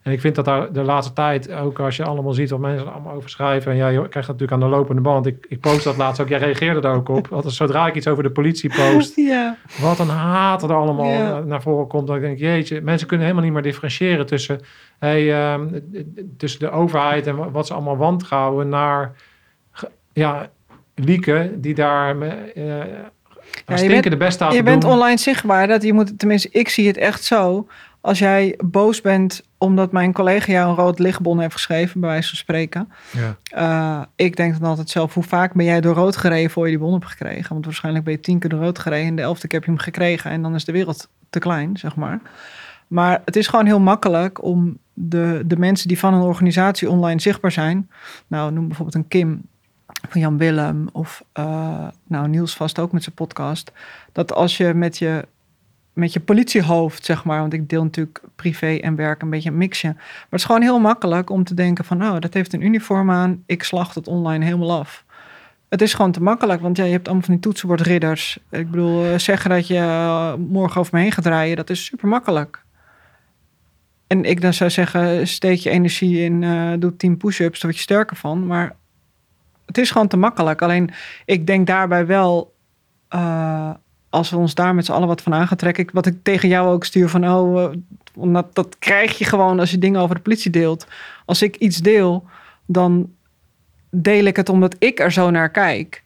En 0.03 0.13
ik 0.13 0.21
vind 0.21 0.35
dat 0.35 0.45
daar 0.45 0.73
de 0.73 0.83
laatste 0.83 1.13
tijd, 1.13 1.53
ook 1.53 1.79
als 1.81 1.97
je 1.97 2.05
allemaal 2.05 2.33
ziet 2.33 2.51
wat 2.51 2.59
mensen 2.61 2.87
er 2.87 2.93
allemaal 2.93 3.15
over 3.15 3.31
schrijven. 3.31 3.71
En 3.73 3.77
ja, 3.79 3.89
je 3.89 3.97
krijgt 4.09 4.15
dat 4.15 4.27
natuurlijk 4.39 4.53
aan 4.53 4.71
de 4.71 4.77
lopende 4.77 5.01
band. 5.03 5.27
Ik, 5.27 5.47
ik 5.49 5.61
post 5.61 5.85
dat 5.85 5.97
laatst 5.97 6.21
ook. 6.23 6.29
Jij 6.29 6.39
reageerde 6.39 6.89
er 6.89 6.95
ook 6.95 7.09
op. 7.09 7.27
Want 7.29 7.53
zodra 7.53 7.87
ik 7.87 7.95
iets 7.95 8.07
over 8.09 8.23
de 8.23 8.31
politie 8.31 8.71
post, 8.75 9.17
Ja. 9.31 9.57
wat 9.81 9.99
een 9.99 10.09
haat 10.09 10.63
er 10.63 10.73
allemaal 10.75 11.07
Ja. 11.11 11.39
naar- 11.41 11.63
voren 11.63 11.87
komt. 11.87 12.07
Dat 12.07 12.17
ik 12.17 12.23
denk, 12.23 12.39
jeetje, 12.39 12.81
mensen 12.81 13.07
kunnen 13.07 13.27
helemaal 13.27 13.47
niet 13.47 13.55
meer 13.55 13.65
differentiëren 13.65 14.27
tussen, 14.27 14.61
hey, 14.99 15.33
ehm, 15.53 15.67
tussen 16.37 16.61
de 16.61 16.71
overheid 16.71 17.27
en 17.27 17.37
wa- 17.37 17.51
wat 17.51 17.67
ze 17.67 17.73
allemaal 17.75 17.97
wantrouwen 17.97 18.69
naar 18.69 19.13
ja, 20.13 20.51
lieken 20.95 21.61
die 21.61 21.75
daar 21.75 22.17
me- 22.17 22.29
eh 22.55 22.63
je 23.67 23.77
stinken 23.77 24.01
bent- 24.01 24.11
de 24.11 24.17
best 24.17 24.41
aan 24.41 24.55
Je 24.55 24.63
bent 24.63 24.83
doen. 24.83 24.91
online 24.91 25.19
zichtbaar. 25.19 25.67
Dat 25.67 25.83
je 25.83 25.93
moet, 25.93 26.19
tenminste, 26.19 26.49
ik 26.53 26.69
zie 26.69 26.87
het 26.87 26.97
echt 26.97 27.25
zo. 27.25 27.67
Als 28.01 28.19
jij 28.19 28.59
boos 28.65 29.01
bent 29.01 29.43
omdat 29.59 29.93
mijn 29.93 30.13
collega 30.13 30.53
jou 30.53 30.69
een 30.69 30.77
rood 30.77 30.99
lichtbon 30.99 31.41
heeft 31.41 31.53
geschreven, 31.53 32.01
bij 32.01 32.11
wijze 32.11 32.29
van 32.29 32.39
spreken. 32.39 32.93
Ja. 33.11 33.37
Eh, 33.43 34.03
ik 34.27 34.37
denk 34.37 34.59
dan 34.59 34.69
altijd 34.69 34.91
zelf, 34.91 35.15
hoe 35.15 35.23
vaak 35.23 35.53
ben 35.53 35.65
jij 35.65 35.81
door 35.81 35.95
rood 35.95 36.17
gereden 36.17 36.51
voor 36.51 36.65
je 36.65 36.71
die 36.71 36.81
bon 36.81 36.93
hebt 36.93 37.07
gekregen? 37.07 37.53
Want 37.53 37.65
waarschijnlijk 37.65 38.05
ben 38.05 38.15
je 38.15 38.21
tien 38.21 38.39
keer 38.39 38.51
door 38.51 38.61
rood 38.61 38.79
gereden 38.79 39.07
en 39.07 39.17
de 39.17 39.23
elfde 39.23 39.47
keer 39.47 39.59
heb 39.59 39.69
je 39.69 39.75
hem 39.75 39.85
gekregen 39.85 40.31
en 40.31 40.43
dan 40.43 40.55
is 40.55 40.65
de 40.65 40.73
wereld 40.73 41.09
te 41.31 41.39
klein, 41.39 41.77
zeg 41.77 41.97
maar. 41.97 42.21
Maar 42.87 43.23
het 43.25 43.37
is 43.37 43.47
gewoon 43.47 43.67
heel 43.67 43.81
makkelijk 43.81 44.43
om 44.43 44.79
de, 44.93 45.43
de 45.47 45.57
mensen 45.57 45.89
die 45.89 45.99
van 45.99 46.15
een 46.15 46.23
organisatie 46.23 46.91
online 46.91 47.21
zichtbaar 47.21 47.53
zijn. 47.53 47.91
Nou, 48.27 48.53
noem 48.53 48.67
bijvoorbeeld 48.67 48.97
een 48.97 49.09
Kim 49.09 49.43
van 50.09 50.21
Jan 50.21 50.39
Willem 50.39 50.89
of 50.93 51.25
eh, 51.33 51.89
nou, 52.07 52.29
Niels 52.29 52.57
vast 52.57 52.79
ook 52.79 52.93
met 52.93 53.03
zijn 53.03 53.15
podcast. 53.15 53.73
Dat 54.13 54.33
als 54.33 54.57
je 54.57 54.75
met 54.75 54.99
je, 54.99 55.27
met 55.92 56.12
je 56.12 56.20
politiehoofd, 56.20 57.05
zeg 57.05 57.24
maar, 57.24 57.40
want 57.40 57.53
ik 57.53 57.68
deel 57.68 57.83
natuurlijk 57.83 58.22
privé 58.37 58.74
en 58.74 58.94
werk 58.94 59.22
een 59.22 59.31
beetje 59.31 59.50
een 59.50 59.57
mixje. 59.57 59.88
Maar 59.88 60.26
het 60.31 60.40
is 60.40 60.44
gewoon 60.44 60.62
heel 60.62 60.81
makkelijk 60.81 61.31
om 61.31 61.44
te 61.44 61.55
denken 61.55 61.85
van, 61.85 61.96
nou, 61.96 62.18
dat 62.18 62.35
heeft 62.35 62.53
een 62.53 62.64
uniform 62.64 63.11
aan, 63.11 63.42
ik 63.46 63.62
slacht 63.62 63.94
het 63.94 64.09
online 64.09 64.44
helemaal 64.44 64.79
af. 64.79 65.05
Het 65.68 65.83
is 65.83 65.94
gewoon 65.94 66.12
te 66.12 66.22
makkelijk, 66.22 66.61
want 66.61 66.76
ja, 66.76 66.85
je 66.85 66.92
hebt 66.92 67.07
allemaal 67.07 67.24
van 67.24 67.35
die 67.35 67.42
toetsenbordridders. 67.42 68.38
Ik 68.50 68.70
bedoel, 68.70 69.05
eh, 69.05 69.18
zeggen 69.18 69.50
dat 69.50 69.66
je 69.66 69.76
eh, 69.76 70.35
morgen 70.35 70.81
over 70.81 70.94
me 70.94 71.00
heen 71.00 71.12
gaat 71.12 71.26
rijden, 71.26 71.57
dat 71.57 71.70
is 71.70 71.85
super 71.85 72.09
makkelijk. 72.09 72.64
En 74.07 74.24
ik 74.24 74.40
dan 74.40 74.55
zou 74.55 74.70
zeggen, 74.70 75.29
steek 75.29 75.59
je 75.59 75.70
energie 75.70 76.24
in, 76.24 76.42
eh 76.42 76.72
doe 76.79 76.96
10 76.96 77.16
push-ups, 77.16 77.61
daar 77.61 77.70
word 77.70 77.76
je 77.76 77.83
sterker 77.83 78.16
van. 78.16 78.46
Maar 78.46 78.76
het 79.66 79.79
is 79.79 79.90
gewoon 79.90 80.09
te 80.09 80.16
makkelijk. 80.16 80.62
Alleen, 80.62 80.90
ik 81.24 81.46
denk 81.46 81.66
daarbij 81.66 82.07
wel, 82.07 82.55
als 84.11 84.31
we 84.31 84.37
ons 84.37 84.55
daar 84.55 84.75
met 84.75 84.85
z'n 84.85 84.92
allen 84.92 85.09
wat 85.09 85.23
van 85.23 85.35
aan 85.35 85.46
gaan 85.49 85.57
trekken. 85.57 85.83
ik- 85.85 85.90
Wat 85.90 86.07
ik 86.07 86.14
tegen 86.23 86.49
jou 86.49 86.73
ook 86.73 86.85
stuur 86.85 87.09
van, 87.09 87.29
oh, 87.31 87.73
eh, 88.35 88.38
dat 88.53 88.77
krijg 88.79 89.18
je 89.18 89.25
gewoon 89.25 89.61
als 89.61 89.70
je 89.70 89.79
dingen 89.79 90.01
over 90.01 90.14
de 90.14 90.20
politie 90.20 90.51
deelt. 90.51 90.87
Als 91.25 91.42
ik 91.42 91.57
iets 91.57 91.79
deel, 91.79 92.25
dan 92.66 93.11
deel 93.90 94.25
ik 94.25 94.37
het 94.37 94.49
omdat 94.49 94.77
ik 94.79 95.01
er 95.01 95.12
zo 95.12 95.31
naar 95.31 95.51
kijk. 95.51 96.03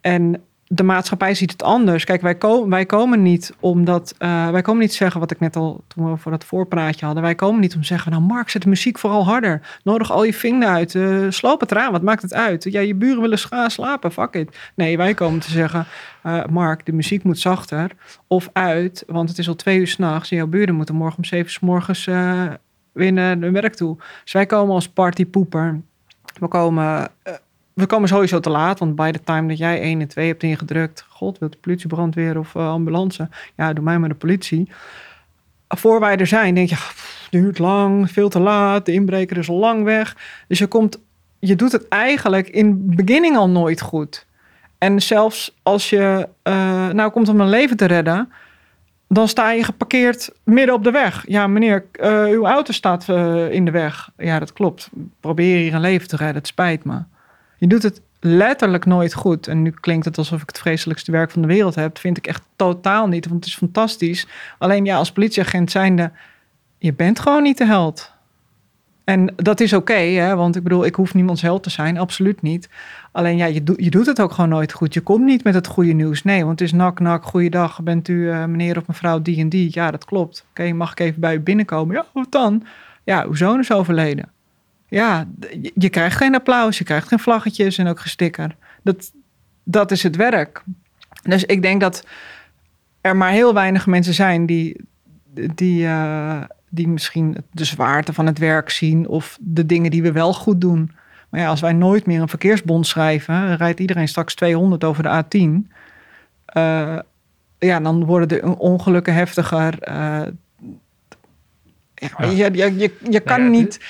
En 0.00 0.42
de 0.74 0.82
maatschappij 0.82 1.34
ziet 1.34 1.52
het 1.52 1.62
anders. 1.62 2.04
Kijk, 2.04 2.20
wij, 2.20 2.36
wij 2.66 2.86
komen 2.86 3.22
niet 3.22 3.54
omdat. 3.60 4.14
eh, 4.18 4.50
wij 4.50 4.62
komen 4.62 4.80
niet 4.80 4.94
zeggen 4.94 5.20
wat 5.20 5.30
ik 5.30 5.40
net 5.40 5.56
al 5.56 5.84
toen 5.86 6.10
we 6.10 6.16
voor 6.16 6.30
dat 6.30 6.44
voorpraatje 6.44 7.04
hadden. 7.04 7.22
Wij 7.22 7.34
komen 7.34 7.60
niet 7.60 7.74
om 7.74 7.80
te 7.80 7.86
zeggen: 7.86 8.10
Nou, 8.12 8.22
Mark, 8.22 8.48
zet 8.50 8.62
de 8.62 8.68
muziek 8.68 8.98
vooral 8.98 9.24
harder. 9.24 9.80
Nodig 9.84 10.10
al 10.12 10.24
je 10.24 10.34
vinger 10.34 10.68
uit. 10.68 10.94
eh, 10.94 11.26
sloop 11.28 11.60
het 11.60 11.70
eraan. 11.70 11.92
Wat 11.92 12.02
maakt 12.02 12.22
het 12.22 12.34
uit? 12.34 12.64
Ja, 12.64 12.80
je 12.80 12.94
buren 12.94 13.20
willen 13.20 13.38
gaan 13.38 13.70
slapen. 13.70 14.12
Fuck 14.12 14.34
it. 14.34 14.58
Nee, 14.74 14.96
wij 14.96 15.14
komen 15.14 15.40
te 15.40 15.50
zeggen: 15.50 15.86
eh, 16.22 16.44
Mark, 16.46 16.86
de 16.86 16.92
muziek 16.92 17.22
moet 17.22 17.38
zachter. 17.38 17.90
Of 18.26 18.48
uit, 18.52 19.04
want 19.06 19.28
het 19.28 19.38
is 19.38 19.48
al 19.48 19.56
twee 19.56 19.78
uur 19.78 19.86
s'nachts. 19.88 20.30
En 20.30 20.36
jouw 20.36 20.46
buren 20.46 20.74
moeten 20.74 20.94
morgen 20.94 21.16
om 21.18 21.24
zeven 21.24 21.44
uur 21.46 21.50
's 21.52 21.60
morgens 21.60 22.04
weer 22.92 23.12
naar 23.12 23.36
hun 23.36 23.52
werk 23.52 23.74
toe. 23.74 23.96
Dus 24.22 24.32
wij 24.32 24.46
komen 24.46 24.74
als 24.74 24.88
partypoeper. 24.88 25.80
We 26.40 26.48
komen, 26.48 27.08
we 27.74 27.86
komen 27.86 28.08
sowieso 28.08 28.40
te 28.40 28.50
laat, 28.50 28.78
want 28.78 28.96
bij 28.96 29.12
de 29.12 29.20
time 29.20 29.48
dat 29.48 29.58
jij 29.58 29.80
1 29.80 30.00
en 30.00 30.08
2 30.08 30.26
hebt 30.26 30.42
ingedrukt, 30.42 31.04
god, 31.08 31.38
wil 31.38 31.50
de 31.50 31.56
politie, 31.56 31.88
brandweer 31.88 32.38
of 32.38 32.54
eh, 32.54 32.68
ambulance? 32.70 33.28
Ja, 33.56 33.72
doe 33.72 33.84
mij 33.84 33.98
maar 33.98 34.08
de 34.08 34.14
politie. 34.14 34.70
Voor 35.68 36.00
wij 36.00 36.16
er 36.16 36.26
zijn, 36.26 36.54
denk 36.54 36.68
je, 36.68 36.74
"Ah, 36.74 36.80
pff, 36.80 37.26
duurt 37.30 37.58
lang, 37.58 38.10
veel 38.10 38.28
te 38.28 38.40
laat, 38.40 38.86
de 38.86 38.92
inbreker 38.92 39.36
is 39.36 39.48
al 39.48 39.56
lang 39.56 39.84
weg. 39.84 40.16
Dus 40.48 40.58
je 40.58 40.66
komt, 40.66 40.98
je 41.38 41.56
doet 41.56 41.72
het 41.72 41.88
eigenlijk 41.88 42.48
in 42.48 42.94
beginning 42.96 43.36
al 43.36 43.48
nooit 43.48 43.80
goed. 43.80 44.26
En 44.78 45.02
zelfs 45.02 45.58
als 45.62 45.90
je 45.90 46.28
eh, 46.42 46.88
nou 46.88 47.10
komt 47.10 47.28
om 47.28 47.40
een 47.40 47.48
leven 47.48 47.76
te 47.76 47.84
redden, 47.84 48.32
dan 49.08 49.28
sta 49.28 49.50
je 49.52 49.64
geparkeerd 49.64 50.32
midden 50.44 50.74
op 50.74 50.84
de 50.84 50.90
weg. 50.90 51.24
Ja, 51.28 51.46
meneer, 51.46 51.84
eh, 51.92 52.24
uw 52.24 52.46
auto 52.46 52.72
staat 52.72 53.08
in 53.50 53.64
de 53.64 53.70
weg. 53.70 54.10
Ja, 54.16 54.38
dat 54.38 54.52
klopt. 54.52 54.90
Probeer 55.20 55.56
hier 55.56 55.74
een 55.74 55.80
leven 55.80 56.08
te 56.08 56.16
redden. 56.16 56.36
Het 56.36 56.46
spijt 56.46 56.84
me. 56.84 57.02
Je 57.62 57.68
doet 57.68 57.82
het 57.82 58.00
letterlijk 58.20 58.86
nooit 58.86 59.14
goed. 59.14 59.46
En 59.46 59.62
nu 59.62 59.70
klinkt 59.70 60.04
het 60.04 60.18
alsof 60.18 60.42
ik 60.42 60.48
het 60.48 60.58
vreselijkste 60.58 61.10
werk 61.10 61.30
van 61.30 61.42
de 61.42 61.48
wereld 61.48 61.74
heb. 61.74 61.98
Vind 61.98 62.16
ik 62.16 62.26
echt 62.26 62.42
totaal 62.56 63.06
niet, 63.06 63.28
want 63.28 63.44
het 63.44 63.48
is 63.48 63.58
fantastisch. 63.58 64.26
Alleen 64.58 64.84
ja, 64.84 64.96
als 64.96 65.12
politieagent 65.12 65.70
zijnde, 65.70 66.10
je 66.78 66.92
bent 66.92 67.20
gewoon 67.20 67.42
niet 67.42 67.58
de 67.58 67.66
held. 67.66 68.12
En 69.04 69.32
dat 69.36 69.60
is 69.60 69.72
oké, 69.72 70.34
want 70.36 70.56
ik 70.56 70.62
bedoel, 70.62 70.84
ik 70.84 70.94
hoef 70.94 71.14
niemands 71.14 71.42
held 71.42 71.62
te 71.62 71.70
zijn, 71.70 71.98
absoluut 71.98 72.42
niet. 72.42 72.68
Alleen 73.12 73.36
ja, 73.36 73.46
je, 73.46 73.62
doet 73.62 73.84
je 73.84 73.90
doet 73.90 74.06
het 74.06 74.20
ook 74.20 74.32
gewoon 74.32 74.50
nooit 74.50 74.72
goed. 74.72 74.94
Je 74.94 75.00
komt 75.00 75.24
niet 75.24 75.44
met 75.44 75.54
het 75.54 75.66
goede 75.66 75.92
nieuws. 75.92 76.22
Nee, 76.22 76.44
want 76.44 76.58
het 76.60 76.68
is 76.68 76.74
nak, 76.74 77.00
nak, 77.00 77.24
goeiedag. 77.24 77.82
Bent 77.82 78.08
u 78.08 78.30
eh, 78.30 78.44
meneer 78.44 78.76
of 78.76 78.86
mevrouw 78.86 79.22
die 79.22 79.40
en 79.40 79.48
die? 79.48 79.68
Ja, 79.72 79.90
dat 79.90 80.04
klopt. 80.04 80.44
Oké, 80.50 80.72
mag 80.72 80.90
ik 80.90 81.00
even 81.00 81.20
bij 81.20 81.34
u 81.34 81.40
binnenkomen? 81.40 81.94
Ja, 81.94 82.06
wat 82.12 82.32
dan? 82.32 82.64
Ja, 83.04 83.24
uw 83.24 83.34
zoon 83.34 83.58
is 83.58 83.72
overleden. 83.72 84.30
Ja, 84.92 85.26
je, 85.74 85.88
krijgt 85.88 86.16
geen 86.16 86.34
applaus, 86.34 86.78
je 86.78 86.84
krijgt 86.84 87.08
geen 87.08 87.18
vlaggetjes 87.18 87.78
en 87.78 87.86
ook 87.86 88.00
geen 88.00 88.10
sticker. 88.10 88.56
Dat, 88.82 89.12
dat 89.64 89.90
is 89.90 90.02
het 90.02 90.16
werk. 90.16 90.62
Dus 91.22 91.44
ik 91.44 91.62
denk 91.62 91.80
dat 91.80 92.06
er 93.00 93.16
maar 93.16 93.30
heel 93.30 93.54
weinig 93.54 93.86
mensen 93.86 94.14
zijn 94.14 94.46
die, 94.46 94.76
die, 95.54 95.86
eh, 95.86 96.42
die 96.68 96.88
misschien 96.88 97.36
de 97.50 97.64
zwaarte 97.64 98.12
van 98.12 98.26
het 98.26 98.38
werk 98.38 98.70
zien 98.70 99.08
of 99.08 99.38
de 99.40 99.66
dingen 99.66 99.90
die 99.90 100.02
we 100.02 100.12
wel 100.12 100.32
goed 100.32 100.60
doen. 100.60 100.90
Maar 101.28 101.40
ja, 101.40 101.48
als 101.48 101.60
wij 101.60 101.72
nooit 101.72 102.06
meer 102.06 102.20
een 102.20 102.28
verkeersbond 102.28 102.86
schrijven, 102.86 103.56
rijdt 103.56 103.80
iedereen 103.80 104.08
straks 104.08 104.34
200 104.34 104.84
over 104.84 105.02
de 105.02 105.24
A10. 105.24 105.70
Eh, 106.44 106.98
ja, 107.58 107.80
dan 107.80 108.04
worden 108.04 108.28
de 108.28 108.58
ongelukken 108.58 109.14
heftiger. 109.14 109.78
eh. 109.78 110.22
ja, 111.94 112.08
Ja. 112.18 112.30
Je, 112.30 112.52
je, 112.52 112.76
je, 112.78 112.96
je 113.10 113.20
kan 113.20 113.42
ja, 113.42 113.48
niet. 113.48 113.80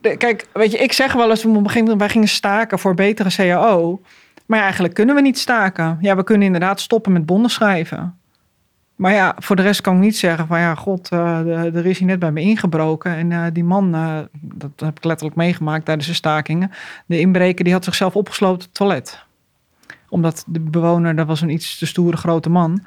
Kijk, 0.00 0.46
weet 0.52 0.72
je, 0.72 0.78
ik 0.78 0.92
zeg 0.92 1.12
wel 1.12 1.30
eens, 1.30 1.44
op 1.44 1.50
een 1.50 1.56
gegeven 1.56 1.80
moment, 1.80 1.98
wij 1.98 2.08
gingen 2.08 2.28
staken 2.28 2.78
voor 2.78 2.94
betere 2.94 3.30
CAO. 3.36 4.00
Maar 4.46 4.60
eigenlijk 4.60 4.94
kunnen 4.94 5.14
we 5.14 5.20
niet 5.20 5.38
staken. 5.38 5.98
Ja, 6.00 6.16
we 6.16 6.24
kunnen 6.24 6.46
inderdaad 6.46 6.80
stoppen 6.80 7.12
met 7.12 7.26
bonden 7.26 7.50
schrijven. 7.50 8.18
Maar 8.96 9.12
ja, 9.12 9.34
voor 9.38 9.56
de 9.56 9.62
rest 9.62 9.80
kan 9.80 9.94
ik 9.94 10.00
niet 10.00 10.16
zeggen 10.16 10.46
van 10.46 10.58
ja, 10.60 10.74
god, 10.74 11.08
eh, 11.12 11.74
er 11.74 11.86
is 11.86 11.98
hier 11.98 12.08
net 12.08 12.18
bij 12.18 12.32
me 12.32 12.40
ingebroken. 12.40 13.14
En 13.14 13.32
eh, 13.32 13.44
die 13.52 13.64
man, 13.64 13.94
eh, 13.94 14.18
dat 14.40 14.70
heb 14.76 14.96
ik 14.96 15.04
letterlijk 15.04 15.36
meegemaakt 15.36 15.84
tijdens 15.84 16.06
de 16.06 16.14
stakingen. 16.14 16.70
De 17.06 17.20
inbreker 17.20 17.64
die 17.64 17.72
had 17.72 17.84
zichzelf 17.84 18.16
opgesloten 18.16 18.56
op 18.56 18.62
het 18.62 18.74
toilet. 18.74 19.24
Omdat 20.08 20.44
de 20.46 20.60
bewoner, 20.60 21.16
dat 21.16 21.26
was 21.26 21.40
een 21.40 21.50
iets 21.50 21.78
te 21.78 21.86
stoere 21.86 22.16
grote 22.16 22.50
man. 22.50 22.84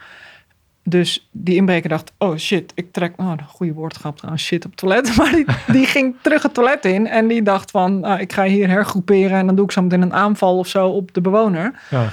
Dus 0.90 1.30
die 1.32 1.56
inbreker 1.56 1.90
dacht, 1.90 2.12
oh 2.18 2.38
shit, 2.38 2.72
ik 2.76 2.92
trek, 2.92 3.14
oh, 3.18 3.30
een 3.30 3.46
goede 3.48 3.74
woordgrap 3.74 4.18
trouwens, 4.18 4.46
shit 4.46 4.66
op 4.66 4.72
het 4.72 4.80
toilet. 4.80 5.16
Maar 5.18 5.32
die, 5.32 5.46
die 5.68 5.86
ging 5.96 6.16
terug 6.22 6.44
het 6.44 6.54
toilet 6.54 6.86
in 6.86 7.08
en 7.08 7.28
die 7.28 7.42
dacht 7.42 7.72
van, 7.72 8.04
ah, 8.04 8.22
ik 8.22 8.34
ga 8.34 8.44
hier 8.44 8.68
hergroeperen 8.68 9.38
en 9.38 9.46
dan 9.46 9.56
doe 9.56 9.66
ik 9.66 9.72
zo 9.72 9.82
meteen 9.82 10.02
een 10.02 10.14
aanval 10.14 10.58
of 10.58 10.68
zo 10.68 10.88
op 10.88 11.14
de 11.14 11.22
bewoner. 11.22 11.80
Ja. 11.90 12.10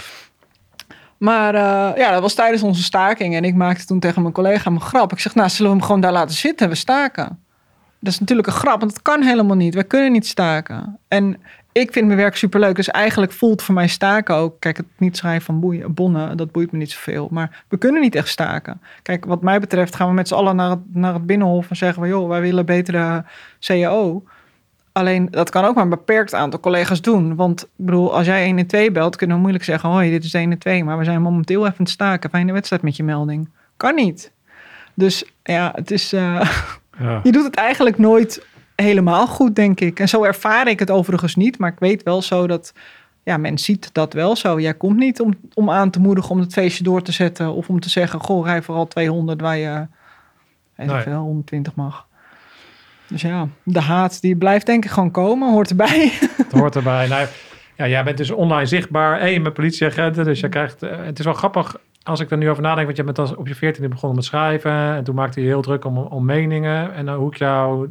Maar 1.18 1.54
eh, 1.54 1.96
ja, 1.96 2.10
dat 2.10 2.20
was 2.20 2.34
tijdens 2.34 2.62
onze 2.62 2.82
staking. 2.82 3.34
En 3.34 3.44
ik 3.44 3.54
maakte 3.54 3.84
toen 3.84 4.00
tegen 4.00 4.22
mijn 4.22 4.34
collega 4.34 4.70
een 4.70 4.80
grap. 4.80 5.12
Ik 5.12 5.18
zeg, 5.18 5.34
nou, 5.34 5.48
zullen 5.48 5.70
we 5.70 5.76
hem 5.76 5.86
gewoon 5.86 6.00
daar 6.00 6.12
laten 6.12 6.36
zitten? 6.36 6.68
We 6.68 6.74
staken. 6.74 7.44
Dat 8.00 8.12
is 8.12 8.20
natuurlijk 8.20 8.48
een 8.48 8.54
grap, 8.54 8.80
want 8.80 8.92
dat 8.92 9.02
kan 9.02 9.22
helemaal 9.22 9.56
niet. 9.56 9.74
We 9.74 9.84
kunnen 9.84 10.12
niet 10.12 10.26
staken. 10.26 10.98
En 11.08 11.40
ik 11.80 11.92
vind 11.92 12.06
mijn 12.06 12.18
werk 12.18 12.36
superleuk. 12.36 12.76
Dus 12.76 12.88
eigenlijk 12.90 13.32
voelt 13.32 13.62
voor 13.62 13.74
mij 13.74 13.88
staken 13.88 14.34
ook... 14.34 14.60
Kijk, 14.60 14.76
het 14.76 14.86
niet 14.98 15.16
schrijven 15.16 15.44
van 15.44 15.60
boeien, 15.60 15.94
bonnen, 15.94 16.36
dat 16.36 16.52
boeit 16.52 16.72
me 16.72 16.78
niet 16.78 16.90
zoveel. 16.90 17.28
Maar 17.30 17.64
we 17.68 17.76
kunnen 17.76 18.00
niet 18.00 18.14
echt 18.14 18.28
staken. 18.28 18.80
Kijk, 19.02 19.24
wat 19.24 19.42
mij 19.42 19.60
betreft 19.60 19.94
gaan 19.94 20.08
we 20.08 20.14
met 20.14 20.28
z'n 20.28 20.34
allen 20.34 20.56
naar 20.56 20.70
het, 20.70 20.78
naar 20.92 21.14
het 21.14 21.26
Binnenhof... 21.26 21.70
en 21.70 21.76
zeggen 21.76 22.02
we, 22.02 22.08
joh, 22.08 22.28
wij 22.28 22.40
willen 22.40 22.66
betere 22.66 23.24
CAO. 23.60 24.22
Alleen 24.92 25.28
dat 25.30 25.50
kan 25.50 25.64
ook 25.64 25.74
maar 25.74 25.84
een 25.84 25.90
beperkt 25.90 26.34
aantal 26.34 26.60
collega's 26.60 27.00
doen. 27.00 27.34
Want 27.34 27.62
ik 27.62 27.68
bedoel, 27.76 28.14
als 28.14 28.26
jij 28.26 28.42
1 28.42 28.58
en 28.58 28.66
2 28.66 28.90
belt, 28.90 29.16
kunnen 29.16 29.36
we 29.36 29.42
moeilijk 29.42 29.64
zeggen: 29.64 29.88
hoi, 29.88 30.10
dit 30.10 30.24
is 30.24 30.34
1 30.34 30.50
en 30.50 30.58
2, 30.58 30.84
maar 30.84 30.98
we 30.98 31.04
zijn 31.04 31.22
momenteel 31.22 31.60
even 31.60 31.70
aan 31.72 31.76
het 31.78 31.88
staken. 31.88 32.30
Fijne 32.30 32.52
wedstrijd 32.52 32.82
met 32.82 32.96
je 32.96 33.02
melding. 33.04 33.48
Kan 33.76 33.94
niet. 33.94 34.32
Dus 34.94 35.24
ja, 35.42 35.72
het 35.74 35.90
is. 35.90 36.12
eh, 36.12 36.50
Ja. 36.98 37.20
je 37.22 37.32
doet 37.32 37.44
het 37.44 37.54
eigenlijk 37.54 37.98
nooit 37.98 38.46
helemaal 38.76 39.26
goed, 39.26 39.54
denk 39.54 39.80
ik. 39.80 40.00
En 40.00 40.08
zo 40.08 40.24
ervaar 40.24 40.68
ik 40.68 40.78
het 40.78 40.90
overigens 40.90 41.34
niet. 41.34 41.58
Maar 41.58 41.72
ik 41.72 41.78
weet 41.78 42.02
wel 42.02 42.22
zo 42.22 42.46
dat. 42.46 42.72
Ja, 43.22 43.36
men 43.36 43.58
ziet 43.58 43.94
dat 43.94 44.12
wel 44.12 44.36
zo. 44.36 44.60
Jij 44.60 44.74
komt 44.74 44.96
niet 44.96 45.20
om, 45.20 45.34
om 45.54 45.70
aan 45.70 45.90
te 45.90 46.00
moedigen 46.00 46.30
om 46.30 46.40
het 46.40 46.52
feestje 46.52 46.84
door 46.84 47.02
te 47.02 47.12
zetten. 47.12 47.52
Of 47.52 47.68
om 47.68 47.80
te 47.80 47.90
zeggen: 47.90 48.20
Goh, 48.20 48.46
rij 48.46 48.62
vooral 48.62 48.86
200 48.86 49.40
waar 49.40 49.56
je. 49.56 49.86
Nee. 50.76 51.00
veel, 51.00 51.20
120 51.20 51.74
mag. 51.74 52.06
Dus 53.08 53.22
ja, 53.22 53.48
de 53.62 53.80
haat 53.80 54.20
die 54.20 54.36
blijft 54.36 54.66
denk 54.66 54.84
ik 54.84 54.90
gewoon 54.90 55.10
komen, 55.10 55.52
hoort 55.52 55.70
erbij. 55.70 56.12
Het 56.36 56.52
hoort 56.52 56.76
erbij. 56.76 57.06
Nou, 57.08 57.26
ja, 57.76 57.88
jij 57.88 58.04
bent 58.04 58.16
dus 58.16 58.30
online 58.30 58.66
zichtbaar. 58.66 59.20
En 59.20 59.30
je 59.30 59.40
bent 59.40 59.54
politieagenten. 59.54 60.24
Dus 60.24 60.40
je 60.40 60.48
krijgt... 60.48 60.82
eh, 60.82 61.04
het 61.04 61.18
is 61.18 61.24
wel 61.24 61.34
grappig 61.34 61.76
als 62.02 62.20
ik 62.20 62.30
er 62.30 62.36
nu 62.36 62.50
over 62.50 62.62
nadenk. 62.62 62.86
Want 62.86 62.96
je 62.96 63.04
bent 63.04 63.36
op 63.36 63.48
je 63.48 63.54
veertiende 63.54 63.88
begonnen 63.88 64.16
met 64.16 64.24
schrijven. 64.24 64.72
En 64.72 65.04
toen 65.04 65.14
maakte 65.14 65.40
je 65.40 65.46
heel 65.46 65.62
druk 65.62 65.84
om, 65.84 65.98
om 65.98 66.24
meningen. 66.24 66.94
En 66.94 67.06
dan 67.06 67.16
hoe 67.16 67.30
ik 67.30 67.38
jou... 67.38 67.88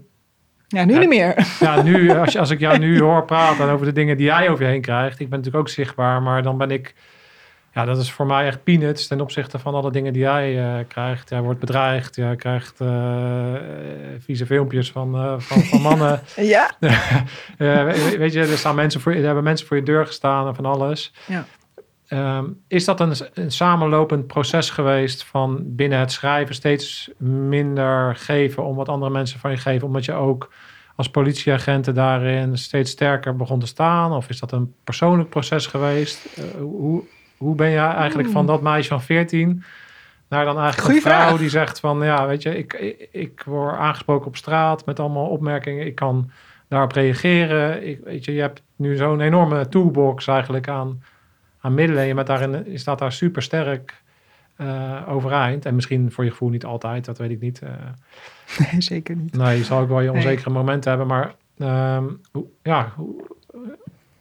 Ja, 0.67 0.83
nu 0.85 0.93
Ja. 0.93 0.99
niet 0.99 1.09
meer. 1.09 1.47
Ja, 1.59 1.81
nu, 1.81 2.11
als, 2.11 2.33
je, 2.33 2.39
als 2.39 2.49
ik 2.49 2.59
jou 2.59 2.77
nu 2.77 3.01
hoor 3.01 3.25
praten 3.25 3.69
over 3.69 3.85
de 3.85 3.91
dingen 3.93 4.17
die 4.17 4.25
jij 4.25 4.49
over 4.49 4.63
je 4.65 4.69
heen 4.71 4.81
krijgt. 4.81 5.19
Ik 5.19 5.29
ben 5.29 5.37
natuurlijk 5.39 5.67
ook 5.67 5.69
zichtbaar. 5.73 6.21
Maar 6.21 6.43
dan 6.43 6.57
ben 6.57 6.71
ik... 6.71 6.93
Ja, 7.73 7.85
dat 7.85 7.97
is 7.97 8.11
voor 8.11 8.25
mij 8.25 8.45
echt 8.45 8.63
peanuts 8.63 9.07
ten 9.07 9.21
opzichte 9.21 9.59
van 9.59 9.73
alle 9.73 9.91
dingen 9.91 10.13
die 10.13 10.21
jij 10.21 10.59
eh, 10.63 10.73
krijgt. 10.87 11.29
Jij 11.29 11.41
wordt 11.41 11.59
bedreigd. 11.59 12.15
Jij 12.15 12.35
krijgt 12.35 12.79
eh, 12.81 13.55
eh, 13.55 13.61
vieze 14.19 14.45
filmpjes 14.45 14.91
van, 14.91 15.15
eh, 15.15 15.33
van, 15.37 15.61
van 15.61 15.81
mannen. 15.81 16.21
Ja. 16.35 16.71
Eh, 17.57 17.83
we- 17.83 18.15
weet 18.17 18.33
je, 18.33 18.39
er, 18.39 18.57
staan 18.57 18.75
mensen 18.75 19.01
voor, 19.01 19.13
er 19.13 19.25
hebben 19.25 19.43
mensen 19.43 19.67
voor 19.67 19.77
je 19.77 19.83
deur 19.83 20.05
gestaan 20.05 20.47
en 20.47 20.55
van 20.55 20.65
alles. 20.65 21.13
Ja. 21.25 21.45
Ehm, 22.07 22.45
is 22.67 22.85
dat 22.85 22.99
een, 22.99 23.13
een 23.33 23.51
samenlopend 23.51 24.27
proces 24.27 24.69
geweest 24.69 25.23
van 25.23 25.63
binnen 25.63 25.99
het 25.99 26.11
schrijven 26.11 26.55
steeds 26.55 27.09
minder 27.17 28.15
geven 28.15 28.63
om 28.63 28.75
wat 28.75 28.89
andere 28.89 29.11
mensen 29.11 29.39
van 29.39 29.51
je 29.51 29.57
geven, 29.57 29.87
omdat 29.87 30.05
je 30.05 30.13
ook 30.13 30.53
als 30.95 31.09
politieagenten 31.09 31.93
daarin 31.93 32.57
steeds 32.57 32.91
sterker 32.91 33.35
begon 33.35 33.59
te 33.59 33.67
staan? 33.67 34.11
Of 34.11 34.29
is 34.29 34.39
dat 34.39 34.51
een 34.51 34.73
persoonlijk 34.83 35.29
proces 35.29 35.67
geweest? 35.67 36.25
Eh, 36.35 36.43
hoe, 36.61 37.03
hoe 37.37 37.55
ben 37.55 37.69
je 37.69 37.77
eigenlijk 37.77 38.29
van 38.29 38.45
dat 38.45 38.61
meisje 38.61 38.89
van 38.89 39.01
14 39.01 39.63
naar 40.29 40.45
dan 40.45 40.59
eigenlijk 40.59 40.85
Goeie 40.85 40.95
een 40.95 41.11
vrouw 41.11 41.27
vraag. 41.27 41.39
die 41.39 41.49
zegt 41.49 41.79
van 41.79 42.03
ja, 42.03 42.27
weet 42.27 42.41
je, 42.41 42.57
ik, 42.57 42.73
ik, 42.73 43.07
ik 43.11 43.43
word 43.45 43.75
aangesproken 43.75 44.27
op 44.27 44.35
straat 44.35 44.85
met 44.85 44.99
allemaal 44.99 45.27
opmerkingen. 45.27 45.85
Ik 45.85 45.95
kan 45.95 46.31
daarop 46.67 46.91
reageren. 46.91 47.87
Ik, 47.87 47.99
weet 48.03 48.25
je, 48.25 48.33
je 48.33 48.41
hebt 48.41 48.61
nu 48.75 48.95
zo'n 48.95 49.21
enorme 49.21 49.69
toolbox 49.69 50.27
eigenlijk 50.27 50.67
aan, 50.67 51.03
aan 51.65 51.73
middelen. 51.73 52.05
Je 52.05 52.13
bent 52.13 52.27
daarin, 52.27 52.63
je 52.71 52.77
staat 52.77 52.99
daar 52.99 53.11
super 53.11 53.41
sterk 53.41 54.03
eh, 54.55 55.01
overeind. 55.07 55.65
En 55.65 55.75
misschien 55.75 56.11
voor 56.11 56.23
je 56.23 56.29
gevoel 56.31 56.49
niet 56.49 56.65
altijd, 56.65 57.05
dat 57.05 57.17
weet 57.17 57.29
ik 57.31 57.41
niet. 57.41 57.59
Eh, 57.61 57.69
Nee, 58.71 58.81
zeker 58.81 59.15
niet. 59.15 59.37
nee, 59.37 59.57
je 59.57 59.63
zal 59.63 59.79
ook 59.79 59.87
wel 59.87 59.99
je 60.01 60.07
Nee. 60.07 60.15
onzekere 60.15 60.49
momenten 60.49 60.89
hebben. 60.89 61.07
Maar 61.07 61.35
ehm, 61.57 62.03
hoe, 62.31 62.45
ja, 62.63 62.91
hoe, 62.95 63.13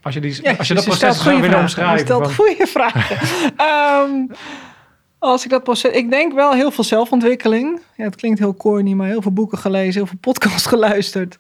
als 0.03 0.15
je, 0.15 0.21
die, 0.21 0.43
Ja, 0.43 0.53
als 0.59 0.69
je 0.69 0.75
dat 0.75 0.85
proces 0.85 1.23
zou 1.23 1.41
willen. 1.41 1.57
Je 1.57 1.63
omschrijven. 1.63 1.99
stelt 2.07 2.25
van- 2.33 2.35
goede 2.35 2.67
vragen. 2.67 3.17
Ehm, 3.57 4.27
als 5.19 5.45
ik 5.45 5.51
dat 5.51 5.63
proces... 5.65 5.93
Ik 5.93 6.11
denk 6.11 6.33
wel 6.33 6.53
heel 6.53 6.71
veel 6.71 6.85
zelfontwikkeling. 6.85 7.81
Ja, 7.97 8.05
het 8.05 8.17
klinkt 8.17 8.39
heel 8.39 8.55
corny, 8.55 8.93
maar 8.93 9.07
heel 9.07 9.23
veel 9.23 9.33
boeken 9.33 9.59
gelezen, 9.59 9.95
heel 9.95 10.07
veel 10.07 10.19
podcasts 10.21 10.67
geluisterd. 10.75 11.37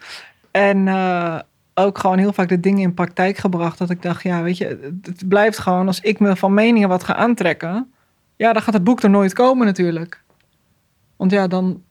En 0.50 0.88
eh, 0.88 1.38
ook 1.74 1.98
gewoon 1.98 2.18
heel 2.18 2.32
vaak 2.32 2.48
de 2.48 2.60
dingen 2.60 2.82
in 2.82 2.94
praktijk 2.94 3.36
gebracht. 3.36 3.78
Dat 3.78 3.90
ik 3.90 4.02
dacht, 4.02 4.22
ja, 4.22 4.42
weet 4.42 4.58
je, 4.58 4.92
het, 5.02 5.28
blijft 5.28 5.58
gewoon... 5.58 5.86
Als 5.86 6.00
ik 6.00 6.20
me 6.20 6.36
van 6.36 6.54
meningen 6.54 6.88
wat 6.88 7.04
ga 7.04 7.14
aantrekken... 7.14 7.92
Ja, 8.36 8.52
dan 8.52 8.62
gaat 8.62 8.74
het 8.74 8.84
boek 8.84 9.02
er 9.02 9.10
nooit 9.10 9.32
komen 9.32 9.66
natuurlijk. 9.66 10.22
Want 11.16 11.30
ja, 11.30 11.46
dan, 11.46 11.82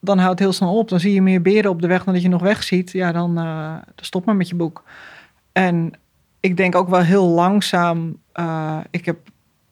dan 0.00 0.18
houdt 0.18 0.38
het 0.38 0.48
heel 0.48 0.52
snel 0.52 0.78
op. 0.78 0.88
Dan 0.88 1.00
zie 1.00 1.14
je 1.14 1.22
meer 1.22 1.42
beren 1.42 1.70
op 1.70 1.80
de 1.82 1.86
weg 1.86 2.04
dan 2.04 2.14
dat 2.14 2.22
je 2.22 2.28
nog 2.28 2.42
weg 2.42 2.62
ziet. 2.62 2.90
Ja, 2.90 3.12
dan, 3.12 3.38
eh, 3.38 3.74
stop 3.96 4.24
maar 4.24 4.36
met 4.36 4.48
je 4.48 4.54
boek. 4.54 4.84
En 5.52 5.92
ik 6.40 6.56
denk 6.56 6.74
ook 6.74 6.88
wel 6.88 7.00
heel 7.00 7.28
langzaam. 7.28 8.16
eh, 8.32 8.78
ik 8.90 9.04
heb 9.04 9.18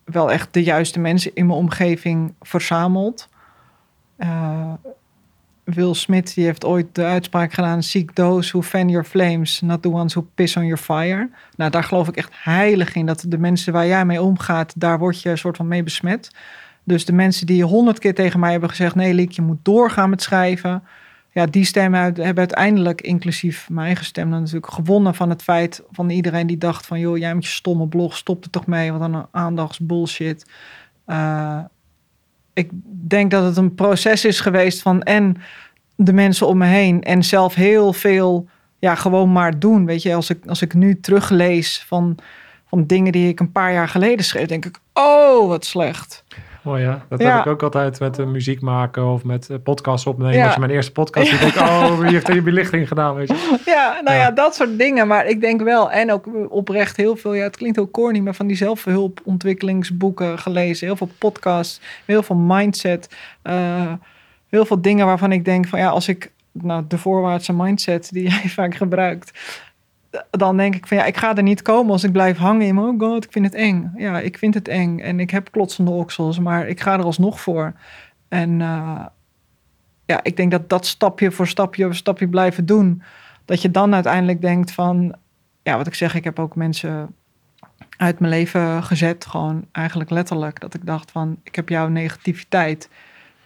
wel 0.05 0.33
echt 0.33 0.55
de 0.55 0.63
juiste 0.63 0.99
mensen 0.99 1.31
in 1.35 1.47
mijn 1.47 1.59
omgeving 1.59 2.35
verzameld. 2.41 3.29
Eh, 4.17 4.73
Will 5.75 5.95
Smith 5.95 6.35
die 6.35 6.45
heeft 6.45 6.65
ooit 6.65 6.95
de 6.95 7.05
uitspraak 7.05 7.53
gedaan: 7.53 7.83
Seek 7.83 8.11
those 8.11 8.51
who 8.51 8.63
fan 8.63 8.89
your 8.89 9.05
flames, 9.05 9.61
not 9.61 9.83
the 9.83 9.91
ones 9.91 10.15
who 10.15 10.27
piss 10.35 10.57
on 10.57 10.65
your 10.67 10.83
fire. 10.83 11.31
Nou, 11.57 11.71
daar 11.71 11.85
geloof 11.85 12.09
ik 12.09 12.17
echt 12.17 12.33
heilig 12.33 12.95
in. 12.95 13.07
Dat 13.07 13.25
de 13.29 13.39
mensen 13.39 13.73
waar 13.73 13.87
jij 13.87 14.05
mee 14.05 14.23
omgaat, 14.23 14.81
daar 14.81 14.99
word 14.99 15.23
je 15.23 15.31
een 15.31 15.39
soort 15.39 15.57
van 15.57 15.69
mee 15.69 15.83
besmet. 15.83 16.31
Dus 16.85 17.05
de 17.05 17.13
mensen 17.13 17.47
die 17.47 17.65
honderd 17.65 17.99
keer 17.99 18.15
tegen 18.15 18.41
mij 18.41 18.51
hebben 18.51 18.69
gezegd: 18.69 18.95
nee, 18.95 19.15
Liek, 19.15 19.31
je 19.31 19.43
moet 19.43 19.65
doorgaan 19.65 20.11
met 20.11 20.23
schrijven. 20.23 20.83
Ja, 21.31 21.47
die 21.47 21.65
stemmen 21.65 22.01
hebben 22.01 22.37
uiteindelijk, 22.37 23.01
inclusief 23.01 23.69
mijn 23.71 23.87
eigen 23.87 24.05
stem, 24.05 24.31
dan 24.31 24.41
natuurlijk 24.41 24.73
gewonnen 24.73 25.15
van 25.15 25.31
het 25.31 25.43
feit 25.43 25.83
van 25.91 26.11
iedereen 26.11 26.47
die 26.47 26.59
dacht: 26.59 26.87
van 26.87 26.99
joh, 27.01 27.17
jij 27.17 27.35
met 27.35 27.45
je 27.45 27.51
stomme 27.51 27.89
blog, 27.89 28.17
stop 28.17 28.45
er 28.45 28.51
toch 28.51 28.67
mee, 28.67 28.99
dan 28.99 29.15
een 29.15 29.27
aandachtsbullshit. 29.31 30.51
Eh, 31.05 31.59
ik 32.57 32.71
denk 33.09 33.31
dat 33.31 33.45
het 33.45 33.57
een 33.57 33.75
proces 33.75 34.25
is 34.25 34.41
geweest 34.41 34.83
van 34.83 35.03
en 35.03 35.37
de 35.97 36.13
mensen 36.13 36.47
om 36.47 36.59
me 36.59 36.67
heen 36.67 37.03
en 37.03 37.25
zelf 37.25 37.55
heel 37.55 37.93
veel, 37.93 38.49
ja, 38.79 38.95
gewoon 38.95 39.33
maar 39.33 39.59
doen. 39.59 39.87
Weet 39.87 40.03
je, 40.03 40.15
als 40.15 40.31
ik, 40.31 40.47
als 40.47 40.63
ik 40.63 40.75
nu 40.75 41.01
teruglees 41.01 41.85
van, 41.87 42.19
van 42.69 42.87
dingen 42.87 43.13
die 43.13 43.29
ik 43.29 43.41
een 43.41 43.53
paar 43.53 43.73
jaar 43.73 43.89
geleden 43.89 44.25
schreef, 44.25 44.47
denk 44.47 44.65
ik: 44.65 44.79
oh, 44.93 45.49
wat 45.49 45.65
slecht. 45.65 46.25
Mooi 46.67 46.83
ja, 46.83 47.05
dat 47.09 47.21
Ja. 47.21 47.37
heb 47.37 47.45
ik 47.45 47.53
ook 47.53 47.63
altijd 47.63 48.01
met 48.01 48.19
eh, 48.19 48.27
muziek 48.27 48.61
maken 48.61 49.07
of 49.07 49.25
met 49.25 49.51
eh, 49.51 49.57
podcasts 49.63 50.07
opnemen. 50.07 50.35
Ja. 50.35 50.45
Als 50.45 50.55
je 50.55 50.61
mijn 50.61 50.73
eerste 50.73 50.93
podcast 50.93 51.29
ziet, 51.29 51.41
denk 51.41 51.53
ik, 51.55 51.61
oh, 51.61 51.99
wie 51.99 52.11
heeft 52.11 52.29
er 52.29 52.35
je 52.35 52.43
belichting 52.43 52.89
gedaan, 52.89 53.15
weet 53.15 53.29
je. 53.29 53.59
Ja, 53.67 54.01
nou 54.05 54.17
ja. 54.17 54.23
Ja. 54.23 54.31
dat 54.31 54.55
soort 54.55 54.79
dingen. 54.79 55.07
Maar 55.07 55.27
ik 55.27 55.41
denk 55.41 55.63
wel, 55.63 55.91
en 55.91 56.13
ook 56.13 56.27
oprecht 56.49 56.97
heel 56.97 57.17
veel, 57.17 57.35
ja, 57.35 57.43
het 57.43 57.57
klinkt 57.57 57.77
heel 57.77 57.91
corny, 57.91 58.19
maar 58.19 58.35
van 58.35 58.47
die 58.47 58.57
zelfhulpontwikkelingsboeken 58.57 60.39
gelezen, 60.39 60.87
heel 60.87 60.97
veel 60.97 61.11
podcasts, 61.19 61.81
heel 62.05 62.23
veel 62.23 62.37
mindset, 62.37 63.17
eh, 63.43 63.93
heel 64.49 64.65
veel 64.67 64.81
dingen 64.83 65.07
waarvan 65.07 65.33
ik 65.33 65.45
denk 65.45 65.67
van 65.67 65.79
ja, 65.79 65.89
als 65.89 66.09
ik, 66.09 66.33
nou, 66.53 66.85
de 66.89 66.99
voorwaartse 66.99 67.53
mindset 67.53 68.09
die 68.13 68.23
jij 68.31 68.49
vaak 68.49 68.75
gebruikt, 68.75 69.39
dan 70.31 70.57
denk 70.57 70.75
ik 70.75 70.87
van 70.87 70.97
ja, 70.97 71.05
ik 71.05 71.17
ga 71.17 71.37
er 71.37 71.43
niet 71.43 71.63
komen 71.63 71.93
als 71.93 72.05
ik 72.05 72.13
blijf 72.13 72.37
hangen 72.37 72.67
in 72.67 72.75
mijn, 72.75 72.87
oh 72.87 73.01
god, 73.01 73.25
ik 73.25 73.33
vind 73.33 73.45
het 73.45 73.55
eng. 73.55 73.93
Ja, 73.97 74.21
ik 74.21 74.39
vind 74.39 74.55
het 74.55 74.69
eng 74.69 74.99
en 74.99 75.21
ik 75.21 75.31
heb 75.31 75.51
klotsende 75.51 75.91
oksels, 75.91 76.39
maar 76.39 76.69
ik 76.69 76.81
ga 76.81 76.93
er 76.99 77.05
alsnog 77.05 77.41
voor. 77.41 77.73
En 78.29 78.61
eh, 78.61 79.07
ja, 80.07 80.21
ik 80.23 80.37
denk 80.37 80.51
dat 80.51 80.69
dat 80.69 80.87
stapje 80.87 81.31
voor 81.31 81.47
stapje 81.47 81.85
voor 81.85 81.95
stapje 81.95 82.29
blijven 82.29 82.67
doen, 82.67 83.03
dat 83.45 83.63
je 83.63 83.71
dan 83.71 83.95
uiteindelijk 83.95 84.41
denkt 84.41 84.73
van, 84.73 85.15
ja, 85.63 85.77
wat 85.77 85.87
ik 85.87 85.95
zeg, 85.95 86.15
ik 86.15 86.25
heb 86.25 86.39
ook 86.39 86.57
mensen 86.57 87.15
uit 87.97 88.19
mijn 88.19 88.33
leven 88.33 88.83
gezet, 88.83 89.27
gewoon 89.27 89.65
eigenlijk 89.73 90.11
letterlijk, 90.11 90.61
dat 90.61 90.75
ik 90.75 90.87
dacht 90.87 91.11
van, 91.11 91.37
ik 91.43 91.55
heb 91.55 91.69
jouw 91.69 91.89
negativiteit. 91.89 92.89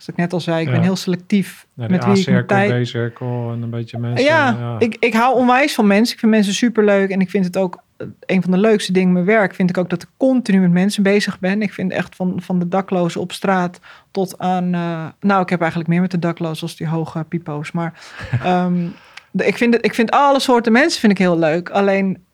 Dus 0.00 0.08
ik 0.08 0.16
net 0.16 0.32
al 0.32 0.40
zei, 0.40 0.60
ik 0.60 0.66
Ja. 0.66 0.72
ben 0.72 0.82
heel 0.82 0.96
selectief 0.96 1.66
Ja, 1.74 1.86
met 1.88 2.04
wie 2.04 2.30
ik 2.36 2.46
tijd... 2.48 2.82
B-cirkel 2.82 3.52
en 3.52 3.62
een 3.62 3.70
beetje 3.70 3.98
mensen. 3.98 4.24
Ja, 4.26 4.76
Ik, 4.78 4.96
ik 5.00 5.12
hou 5.14 5.36
onwijs 5.36 5.74
van 5.74 5.86
mensen. 5.86 6.14
Ik 6.14 6.20
vind 6.20 6.32
mensen 6.32 6.54
superleuk. 6.54 7.10
En 7.10 7.20
ik 7.20 7.30
vind 7.30 7.44
het 7.44 7.56
ook 7.56 7.82
eh, 7.96 8.06
een 8.26 8.42
van 8.42 8.50
de 8.50 8.56
leukste 8.58 8.92
dingen 8.92 9.12
met 9.12 9.24
mijn 9.24 9.38
werk. 9.38 9.54
Vind 9.54 9.70
ik 9.70 9.78
ook 9.78 9.90
dat 9.90 10.02
ik 10.02 10.08
continu 10.16 10.60
met 10.60 10.70
mensen 10.70 11.02
bezig 11.02 11.38
ben. 11.38 11.62
Ik 11.62 11.72
vind 11.72 11.92
echt 11.92 12.16
van, 12.16 12.32
van 12.42 12.58
de 12.58 12.68
daklozen 12.68 13.20
op 13.20 13.32
straat 13.32 13.80
tot 14.10 14.38
aan... 14.38 14.74
eh, 14.74 15.06
nou, 15.20 15.42
ik 15.42 15.48
heb 15.48 15.60
eigenlijk 15.60 15.90
meer 15.90 16.00
met 16.00 16.10
de 16.10 16.18
daklozen 16.18 16.62
als 16.62 16.76
die 16.76 16.88
hoge 16.88 17.24
pipo's. 17.28 17.72
Maar 17.72 17.92
ehm, 18.44 18.86
de, 19.30 19.46
ik, 19.46 19.56
vind 19.56 19.74
het, 19.74 19.84
ik 19.84 19.94
vind 19.94 20.10
alle 20.10 20.40
soorten 20.40 20.72
mensen 20.72 21.00
vind 21.00 21.12
ik 21.12 21.18
heel 21.18 21.38
leuk. 21.38 21.70
Alleen... 21.70 22.24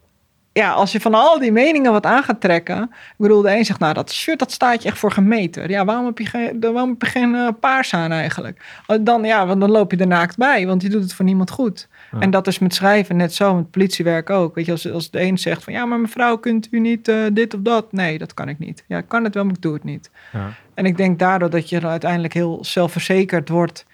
Ja, 0.57 0.73
als 0.73 0.92
je 0.92 1.01
van 1.01 1.14
al 1.14 1.38
die 1.38 1.53
meningen 1.53 1.92
wat 1.92 2.07
aan 2.07 2.23
gaat 2.23 2.40
trekken. 2.40 2.83
Ik 2.83 3.14
bedoel, 3.16 3.42
de 3.42 3.57
een 3.57 3.64
zegt, 3.64 3.79
nou, 3.79 3.95
dat 3.95 4.12
shirt 4.12 4.38
dat 4.38 4.53
staat 4.53 4.83
je 4.83 4.88
echt 4.88 4.99
voor 4.99 5.12
gemeten. 5.12 5.69
Ja, 5.69 5.85
waarom 5.85 6.07
heb 6.07 6.19
je 6.19 6.27
geen, 6.27 6.61
waarom 6.61 6.90
heb 6.90 7.03
je 7.03 7.09
geen 7.09 7.35
eh, 7.35 7.49
paars 7.61 7.95
aan 7.95 8.12
eigenlijk? 8.12 8.64
Eh, 8.87 8.99
Dan, 9.01 9.25
ja, 9.25 9.47
want 9.47 9.61
dan 9.61 9.71
loop 9.71 9.90
je 9.90 9.97
er 9.97 10.07
naakt 10.07 10.37
bij, 10.37 10.66
want 10.66 10.83
je 10.83 10.88
doet 10.88 11.03
het 11.03 11.14
voor 11.14 11.25
niemand 11.25 11.51
goed. 11.51 11.88
Ja. 12.12 12.19
En 12.19 12.31
dat 12.31 12.47
is 12.47 12.59
met 12.59 12.75
schrijven 12.75 13.16
net 13.16 13.35
zo, 13.35 13.55
met 13.55 13.71
politiewerk 13.71 14.31
ook. 14.31 14.54
Weet 14.54 14.67
je, 14.67 14.73
als, 14.73 14.92
als 14.92 15.11
de 15.11 15.21
een 15.21 15.38
zegt 15.38 15.65
van 15.65 15.73
ja, 15.73 15.85
maar 15.85 16.00
mevrouw, 16.00 16.37
kunt 16.37 16.69
u 16.71 16.81
niet 16.81 17.09
eh, 17.09 17.17
dit 17.33 17.54
of 17.54 17.61
dat? 17.61 17.92
Nee, 17.92 18.19
dat 18.19 18.35
kan 18.35 18.48
ik 18.48 18.59
niet. 18.59 18.85
Ja, 18.87 18.98
ik 18.98 19.09
kan 19.09 19.25
het 19.25 19.35
wel, 19.35 19.44
maar 19.44 19.54
ik 19.54 19.63
doe 19.63 19.75
het 19.75 19.85
niet. 19.85 20.11
Ja. 20.33 20.48
En 20.75 20.87
ik 20.87 20.96
denk 20.96 21.19
daardoor 21.19 21.50
dat 21.50 21.69
je 21.69 21.77
er 21.77 21.87
uiteindelijk 21.87 22.35
heel 22.35 22.59
zelfverzekerd 22.65 23.48
wordt. 23.48 23.87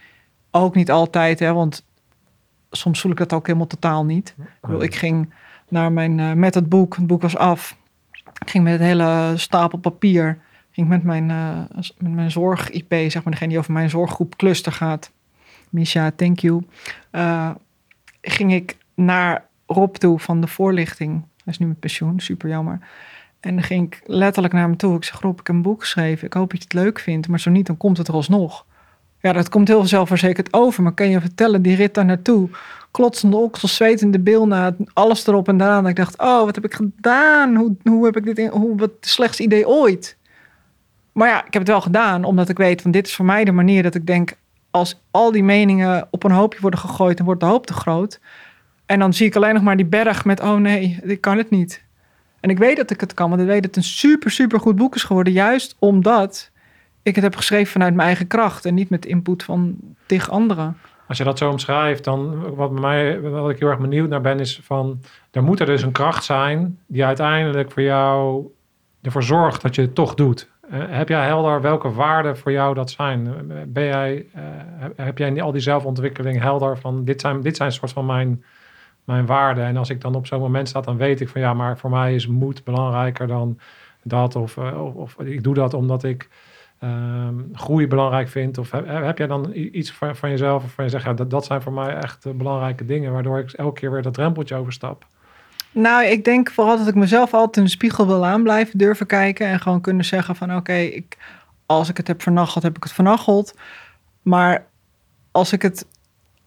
Ook 0.50 0.74
niet 0.74 0.90
altijd, 0.90 1.38
hè, 1.38 1.52
want 1.52 1.84
soms 2.70 3.00
voel 3.00 3.10
ik 3.10 3.18
dat 3.18 3.32
ook 3.32 3.46
helemaal 3.46 3.66
totaal 3.66 4.04
niet. 4.04 4.34
Ik, 4.38 4.44
bedoel, 4.60 4.82
ik 4.82 4.94
ging 4.94 5.32
naar 5.72 5.92
mijn, 5.92 6.20
eh, 6.20 6.32
met 6.32 6.54
het 6.54 6.68
boek, 6.68 6.96
het 6.96 7.06
boek 7.06 7.22
was 7.22 7.36
af. 7.36 7.76
Ik 8.38 8.50
ging 8.50 8.64
met 8.64 8.72
het 8.72 8.82
hele 8.82 9.32
stapel 9.36 9.78
papier, 9.78 10.38
ging 10.70 10.88
met 10.88 11.02
mijn, 11.02 11.30
eh, 11.30 11.58
met 11.98 12.12
mijn 12.12 12.30
zorg-IP, 12.30 12.92
zeg 12.92 13.14
maar, 13.14 13.32
degene 13.32 13.48
die 13.48 13.58
over 13.58 13.72
mijn 13.72 13.90
zorggroep 13.90 14.36
cluster 14.36 14.72
gaat. 14.72 15.12
Misha, 15.70 16.10
thank 16.16 16.38
you. 16.38 16.66
Eh, 17.10 17.50
ging 18.20 18.52
ik 18.52 18.76
naar 18.94 19.46
Rob 19.66 19.94
toe 19.94 20.18
van 20.18 20.40
de 20.40 20.46
voorlichting. 20.46 21.12
Hij 21.12 21.52
is 21.52 21.58
nu 21.58 21.66
met 21.66 21.80
pensioen, 21.80 22.20
super 22.20 22.48
jammer. 22.48 22.78
En 23.40 23.54
dan 23.54 23.64
ging 23.64 23.86
ik 23.86 24.02
letterlijk 24.06 24.54
naar 24.54 24.62
hem 24.62 24.76
toe. 24.76 24.96
Ik 24.96 25.04
zeg, 25.04 25.20
Rob, 25.20 25.40
ik 25.40 25.46
heb 25.46 25.56
een 25.56 25.62
boek 25.62 25.80
geschreven. 25.80 26.26
Ik 26.26 26.32
hoop 26.32 26.50
dat 26.50 26.58
je 26.58 26.64
het 26.64 26.84
leuk 26.84 26.98
vindt. 26.98 27.28
Maar 27.28 27.40
zo 27.40 27.50
niet, 27.50 27.66
dan 27.66 27.76
komt 27.76 27.98
het 27.98 28.08
er 28.08 28.14
alsnog. 28.14 28.66
Ja, 29.22 29.32
dat 29.32 29.48
komt 29.48 29.68
heel 29.68 29.84
zelfverzekerd 29.84 30.52
over. 30.52 30.82
Maar 30.82 30.92
kan 30.92 31.08
je 31.08 31.20
vertellen, 31.20 31.62
die 31.62 31.76
rit 31.76 31.94
daar 31.94 32.04
naartoe. 32.04 32.48
Klotsende 32.90 33.36
oksels, 33.36 33.76
zwetende 33.76 34.18
bil 34.18 34.46
na 34.46 34.76
alles 34.92 35.26
erop 35.26 35.48
en 35.48 35.56
daaraan. 35.56 35.86
Ik 35.86 35.96
dacht, 35.96 36.18
oh, 36.18 36.44
wat 36.44 36.54
heb 36.54 36.64
ik 36.64 36.74
gedaan? 36.74 37.54
Hoe, 37.56 37.76
hoe 37.82 38.04
heb 38.04 38.16
ik 38.16 38.24
dit 38.24 38.38
in, 38.38 38.48
hoe, 38.48 38.76
wat 38.76 38.90
slechtste 39.00 39.42
idee 39.42 39.68
ooit? 39.68 40.16
Maar 41.12 41.28
ja, 41.28 41.38
ik 41.38 41.52
heb 41.52 41.62
het 41.62 41.70
wel 41.70 41.80
gedaan. 41.80 42.24
Omdat 42.24 42.48
ik 42.48 42.56
weet, 42.56 42.82
van 42.82 42.90
dit 42.90 43.06
is 43.06 43.14
voor 43.14 43.24
mij 43.24 43.44
de 43.44 43.52
manier 43.52 43.82
dat 43.82 43.94
ik 43.94 44.06
denk... 44.06 44.34
als 44.70 45.00
al 45.10 45.32
die 45.32 45.44
meningen 45.44 46.08
op 46.10 46.24
een 46.24 46.30
hoopje 46.30 46.60
worden 46.60 46.80
gegooid... 46.80 47.16
dan 47.16 47.26
wordt 47.26 47.40
de 47.40 47.46
hoop 47.46 47.66
te 47.66 47.72
groot. 47.72 48.20
En 48.86 48.98
dan 48.98 49.12
zie 49.12 49.26
ik 49.26 49.36
alleen 49.36 49.54
nog 49.54 49.62
maar 49.62 49.76
die 49.76 49.86
berg 49.86 50.24
met... 50.24 50.40
oh 50.40 50.56
nee, 50.56 50.98
ik 51.02 51.20
kan 51.20 51.36
het 51.36 51.50
niet. 51.50 51.82
En 52.40 52.50
ik 52.50 52.58
weet 52.58 52.76
dat 52.76 52.90
ik 52.90 53.00
het 53.00 53.14
kan, 53.14 53.28
want 53.28 53.40
ik 53.40 53.46
weet 53.46 53.62
dat 53.62 53.74
het 53.74 53.76
een 53.76 53.90
super, 53.90 54.30
super 54.30 54.60
goed 54.60 54.76
boek 54.76 54.94
is 54.94 55.04
geworden. 55.04 55.32
Juist 55.32 55.76
omdat 55.78 56.50
ik 57.02 57.14
het 57.14 57.24
heb 57.24 57.36
geschreven 57.36 57.72
vanuit 57.72 57.94
mijn 57.94 58.06
eigen 58.06 58.26
kracht 58.26 58.64
en 58.64 58.74
niet 58.74 58.90
met 58.90 59.06
input 59.06 59.42
van 59.42 59.76
tig 60.06 60.30
anderen. 60.30 60.76
Als 61.08 61.18
je 61.18 61.24
dat 61.24 61.38
zo 61.38 61.50
omschrijft, 61.50 62.04
dan 62.04 62.54
wat 62.54 62.70
mij, 62.70 63.20
wat 63.20 63.50
ik 63.50 63.58
heel 63.58 63.68
erg 63.68 63.78
benieuwd 63.78 64.08
naar 64.08 64.20
ben, 64.20 64.40
is 64.40 64.60
van 64.62 65.00
er 65.30 65.42
moet 65.42 65.60
er 65.60 65.66
dus 65.66 65.82
een 65.82 65.92
kracht 65.92 66.24
zijn 66.24 66.78
die 66.86 67.04
uiteindelijk 67.04 67.72
voor 67.72 67.82
jou 67.82 68.46
ervoor 69.02 69.22
zorgt 69.22 69.62
dat 69.62 69.74
je 69.74 69.82
het 69.82 69.94
toch 69.94 70.14
doet. 70.14 70.50
Uh, 70.72 70.78
heb 70.88 71.08
jij 71.08 71.26
helder 71.26 71.60
welke 71.60 71.92
waarden 71.92 72.38
voor 72.38 72.52
jou 72.52 72.74
dat 72.74 72.90
zijn? 72.90 73.34
Ben 73.66 73.84
jij, 73.84 74.26
uh, 74.36 74.42
heb 74.96 75.18
jij 75.18 75.42
al 75.42 75.52
die 75.52 75.60
zelfontwikkeling 75.60 76.40
helder 76.40 76.78
van 76.78 77.04
dit 77.04 77.20
zijn, 77.20 77.40
dit 77.40 77.56
zijn 77.56 77.72
soort 77.72 77.92
van 77.92 78.06
mijn 78.06 78.44
mijn 79.04 79.26
waarden. 79.26 79.64
En 79.64 79.76
als 79.76 79.90
ik 79.90 80.00
dan 80.00 80.14
op 80.14 80.26
zo'n 80.26 80.40
moment 80.40 80.68
sta, 80.68 80.80
dan 80.80 80.96
weet 80.96 81.20
ik 81.20 81.28
van 81.28 81.40
ja, 81.40 81.54
maar 81.54 81.78
voor 81.78 81.90
mij 81.90 82.14
is 82.14 82.26
moed 82.26 82.64
belangrijker 82.64 83.26
dan 83.26 83.58
dat. 84.02 84.36
Of, 84.36 84.58
of, 84.58 84.94
of, 84.94 85.16
ik 85.18 85.42
doe 85.42 85.54
dat 85.54 85.74
omdat 85.74 86.04
ik 86.04 86.28
um, 86.84 87.50
groei 87.52 87.86
belangrijk 87.86 88.28
vind. 88.28 88.58
Of 88.58 88.70
heb, 88.70 89.18
jij 89.18 89.26
dan 89.26 89.50
iets 89.54 89.92
van, 89.92 90.16
van 90.16 90.30
jezelf 90.30 90.64
of 90.64 90.72
van 90.72 90.84
je 90.84 90.90
zegt, 90.90 91.04
ja, 91.04 91.12
dat, 91.12 91.30
dat 91.30 91.44
zijn 91.44 91.62
voor 91.62 91.72
mij 91.72 91.94
echt 91.94 92.26
uh, 92.26 92.32
belangrijke 92.32 92.84
dingen, 92.84 93.12
waardoor 93.12 93.38
ik 93.38 93.50
elke 93.52 93.80
keer 93.80 93.90
weer 93.90 94.02
dat 94.02 94.14
drempeltje 94.14 94.54
overstap? 94.54 95.06
Nou, 95.72 96.04
ik 96.04 96.24
denk 96.24 96.50
vooral 96.50 96.78
dat 96.78 96.88
ik 96.88 96.94
mezelf 96.94 97.34
altijd 97.34 97.56
in 97.56 97.64
de 97.64 97.70
spiegel 97.70 98.06
wil 98.06 98.26
aan 98.26 98.42
blijven 98.42 98.78
durven 98.78 99.06
kijken 99.06 99.46
en 99.46 99.60
gewoon 99.60 99.80
kunnen 99.80 100.04
zeggen 100.04 100.36
van 100.36 100.56
oké, 100.56 101.02
als 101.66 101.88
ik 101.88 101.96
het 101.96 102.06
heb 102.06 102.22
vernacheld, 102.22 102.64
heb 102.64 102.76
ik 102.76 102.82
het 102.82 102.92
vernacheld. 102.92 103.54
Maar 104.22 104.66
als 105.30 105.52
ik 105.52 105.62
het 105.62 105.86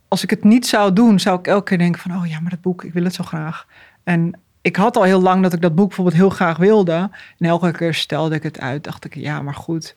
als 0.08 0.24
ik 0.24 0.30
het 0.30 0.44
niet 0.44 0.68
zou 0.68 0.94
doen, 0.94 1.20
zou 1.20 1.40
ik 1.40 1.48
elke 1.48 1.64
keer 1.64 1.78
denken 1.78 2.02
van, 2.02 2.18
oh 2.18 2.28
ja, 2.28 2.40
maar 2.40 2.50
dat 2.50 2.62
boek, 2.62 2.84
ik 2.84 2.94
wil 2.94 3.04
het 3.04 3.14
zo 3.14 3.24
graag. 3.24 3.68
En 4.04 4.40
ik 4.62 4.76
had 4.76 4.98
al 4.98 5.04
heel 5.04 5.22
lang 5.22 5.44
dat 5.44 5.54
ik 5.54 5.62
dat 5.62 5.76
boek 5.76 5.88
bijvoorbeeld 5.88 6.18
heel 6.18 6.30
graag 6.30 6.58
wilde. 6.58 7.10
En 7.38 7.48
elke 7.48 7.72
keer 7.72 7.94
stelde 7.94 8.36
ik 8.36 8.44
het 8.44 8.60
uit, 8.60 8.84
dacht 8.84 9.06
ik, 9.06 9.16
ja, 9.16 9.42
maar 9.42 9.54
goed, 9.54 9.96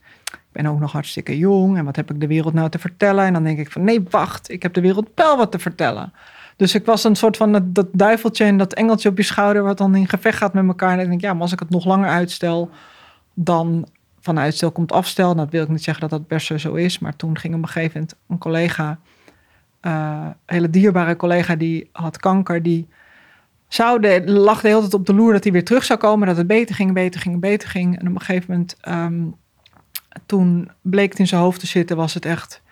ben 0.63 0.71
ook 0.71 0.81
nog 0.81 0.93
hartstikke 0.93 1.39
jong. 1.39 1.77
En 1.77 1.85
wat 1.85 1.97
heb 1.97 2.11
ik 2.11 2.21
de 2.21 2.27
wereld 2.27 2.55
nou 2.55 2.69
te 2.69 2.79
vertellen? 2.79 3.25
En 3.25 3.33
dan 3.33 3.45
denk 3.45 3.59
ik 3.59 3.71
van, 3.71 3.85
nee, 3.85 4.03
wacht, 4.11 4.51
ik 4.51 4.63
heb 4.63 4.75
de 4.75 4.81
wereld 4.81 5.09
wel 5.15 5.37
wat 5.37 5.53
te 5.53 5.59
vertellen. 5.59 6.13
Dus 6.57 6.75
ik 6.75 6.87
was 6.87 7.05
een 7.05 7.17
soort 7.17 7.37
van 7.37 7.73
dat, 7.73 7.87
duiveltje 7.93 8.45
en 8.45 8.59
dat 8.59 8.75
engeltje 8.75 9.09
op 9.09 9.17
je 9.17 9.23
schouder, 9.23 9.63
wat 9.63 9.79
dan 9.79 9.95
in 9.95 10.09
gevecht 10.09 10.39
gaat 10.39 10.55
met 10.55 10.67
elkaar. 10.67 10.93
En 10.93 11.01
ik 11.01 11.09
denk, 11.09 11.21
ja, 11.21 11.33
maar 11.33 11.43
als 11.43 11.53
ik 11.53 11.59
het 11.59 11.71
nog 11.71 11.85
langer 11.85 12.09
uitstel, 12.09 12.71
dan 13.35 13.89
van 14.21 14.39
uitstel 14.39 14.73
komt 14.73 14.93
afstel. 14.93 15.35
Dat 15.35 15.51
wil 15.51 15.63
ik 15.63 15.69
niet 15.69 15.83
zeggen 15.83 16.09
dat 16.09 16.19
dat 16.19 16.29
best 16.29 16.61
zo 16.61 16.75
is. 16.75 16.99
Maar 16.99 17.17
toen 17.17 17.39
ging 17.39 17.55
op 17.55 17.63
een 17.63 17.69
gegeven 17.69 17.93
moment 17.93 18.17
een 18.29 18.39
collega 18.39 18.99
uh, 19.83 20.27
hele 20.47 20.71
dierbare 20.71 21.17
collega 21.17 21.57
die 21.57 21.89
had 21.93 22.17
kanker, 22.17 22.63
die 22.63 22.89
zou 23.69 24.01
de, 24.01 24.23
lag 24.31 24.61
de 24.61 24.69
hele 24.69 24.81
tijd 24.81 24.95
op 24.95 25.07
de 25.07 25.15
loer 25.15 25.33
dat 25.33 25.43
hij 25.43 25.53
weer 25.53 25.65
terug 25.65 25.85
zou 25.85 25.99
komen, 25.99 26.27
dat 26.27 26.37
het 26.37 26.47
beter 26.47 26.75
ging, 26.75 26.93
beter 26.93 27.21
ging, 27.21 27.41
beter 27.41 27.69
ging. 27.69 27.99
En 27.99 28.09
op 28.09 28.15
een 28.15 28.21
gegeven 28.21 28.51
moment, 28.51 28.77
um, 28.89 29.35
toen 30.27 30.71
bleek 30.83 31.11
het 31.11 31.19
in 31.19 31.27
zijn 31.27 31.41
hoofd 31.41 31.61
te 31.61 31.67
zitten, 31.67 31.97
was 31.97 32.15
het 32.15 32.25
echt 32.25 32.63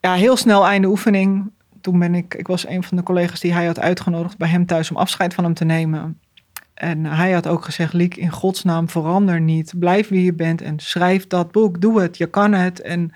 ja, 0.00 0.14
heel 0.14 0.36
snel 0.36 0.66
einde 0.66 0.88
oefening. 0.88 1.50
Toen 1.80 1.98
ben 1.98 2.14
ik, 2.14 2.34
ik 2.34 2.46
was 2.46 2.66
een 2.66 2.82
van 2.82 2.96
de 2.96 3.02
collega's 3.02 3.40
die 3.40 3.52
hij 3.52 3.66
had 3.66 3.78
uitgenodigd 3.78 4.38
bij 4.38 4.48
hem 4.48 4.66
thuis 4.66 4.90
om 4.90 4.96
afscheid 4.96 5.34
van 5.34 5.44
hem 5.44 5.54
te 5.54 5.64
nemen. 5.64 6.18
En 6.74 7.04
hij 7.04 7.32
had 7.32 7.46
ook 7.46 7.64
gezegd, 7.64 7.92
Liek, 7.92 8.16
in 8.16 8.30
godsnaam 8.30 8.88
verander 8.88 9.40
niet. 9.40 9.72
Blijf 9.78 10.08
wie 10.08 10.24
je 10.24 10.32
bent 10.32 10.62
en 10.62 10.78
schrijf 10.78 11.26
dat 11.26 11.52
boek. 11.52 11.80
Doe 11.80 12.00
het, 12.00 12.16
je 12.16 12.26
kan 12.26 12.52
het. 12.52 12.80
En, 12.80 13.12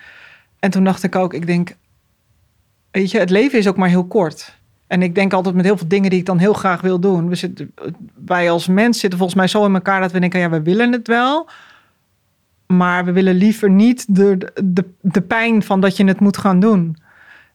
en 0.59 0.71
toen 0.71 0.85
dacht 0.85 1.03
ik 1.03 1.15
ook, 1.15 1.35
ik 1.35 1.47
denk, 1.47 1.77
weet 2.91 3.11
je, 3.11 3.19
het 3.19 3.31
leven 3.31 3.59
is 3.59 3.69
ook 3.69 3.77
maar 3.77 3.89
heel 3.89 4.07
kort. 4.07 4.59
En 4.87 5.03
ik 5.03 5.15
denk 5.15 5.33
altijd 5.33 5.55
met 5.55 5.65
heel 5.65 5.77
veel 5.77 5.89
dingen 5.89 6.11
die 6.11 6.19
ik 6.19 6.27
dan 6.27 6.39
heel 6.39 6.53
graag 6.53 6.81
wil 6.81 7.01
doen. 7.01 7.29
We 7.29 7.35
zitten, 7.35 7.75
wij 8.25 8.51
als 8.51 8.67
mens 8.67 8.99
zitten 8.99 9.19
volgens 9.19 9.39
mij 9.39 9.49
zo 9.49 9.65
in 9.65 9.75
elkaar 9.75 10.01
dat 10.01 10.13
we 10.13 10.21
denken, 10.21 10.41
ja, 10.41 10.51
we 10.51 10.63
willen 10.63 10.93
het 10.93 11.07
wel. 11.07 11.49
Maar 12.67 13.05
we 13.05 13.13
willen 13.13 13.35
liever 13.35 13.71
niet 13.71 14.15
de, 14.17 14.53
de, 14.65 14.85
de 15.01 15.21
pijn 15.21 15.63
van 15.63 15.81
dat 15.81 15.97
je 15.97 16.05
het 16.05 16.21
moet 16.21 16.37
gaan 16.37 16.61
doen. 16.61 16.97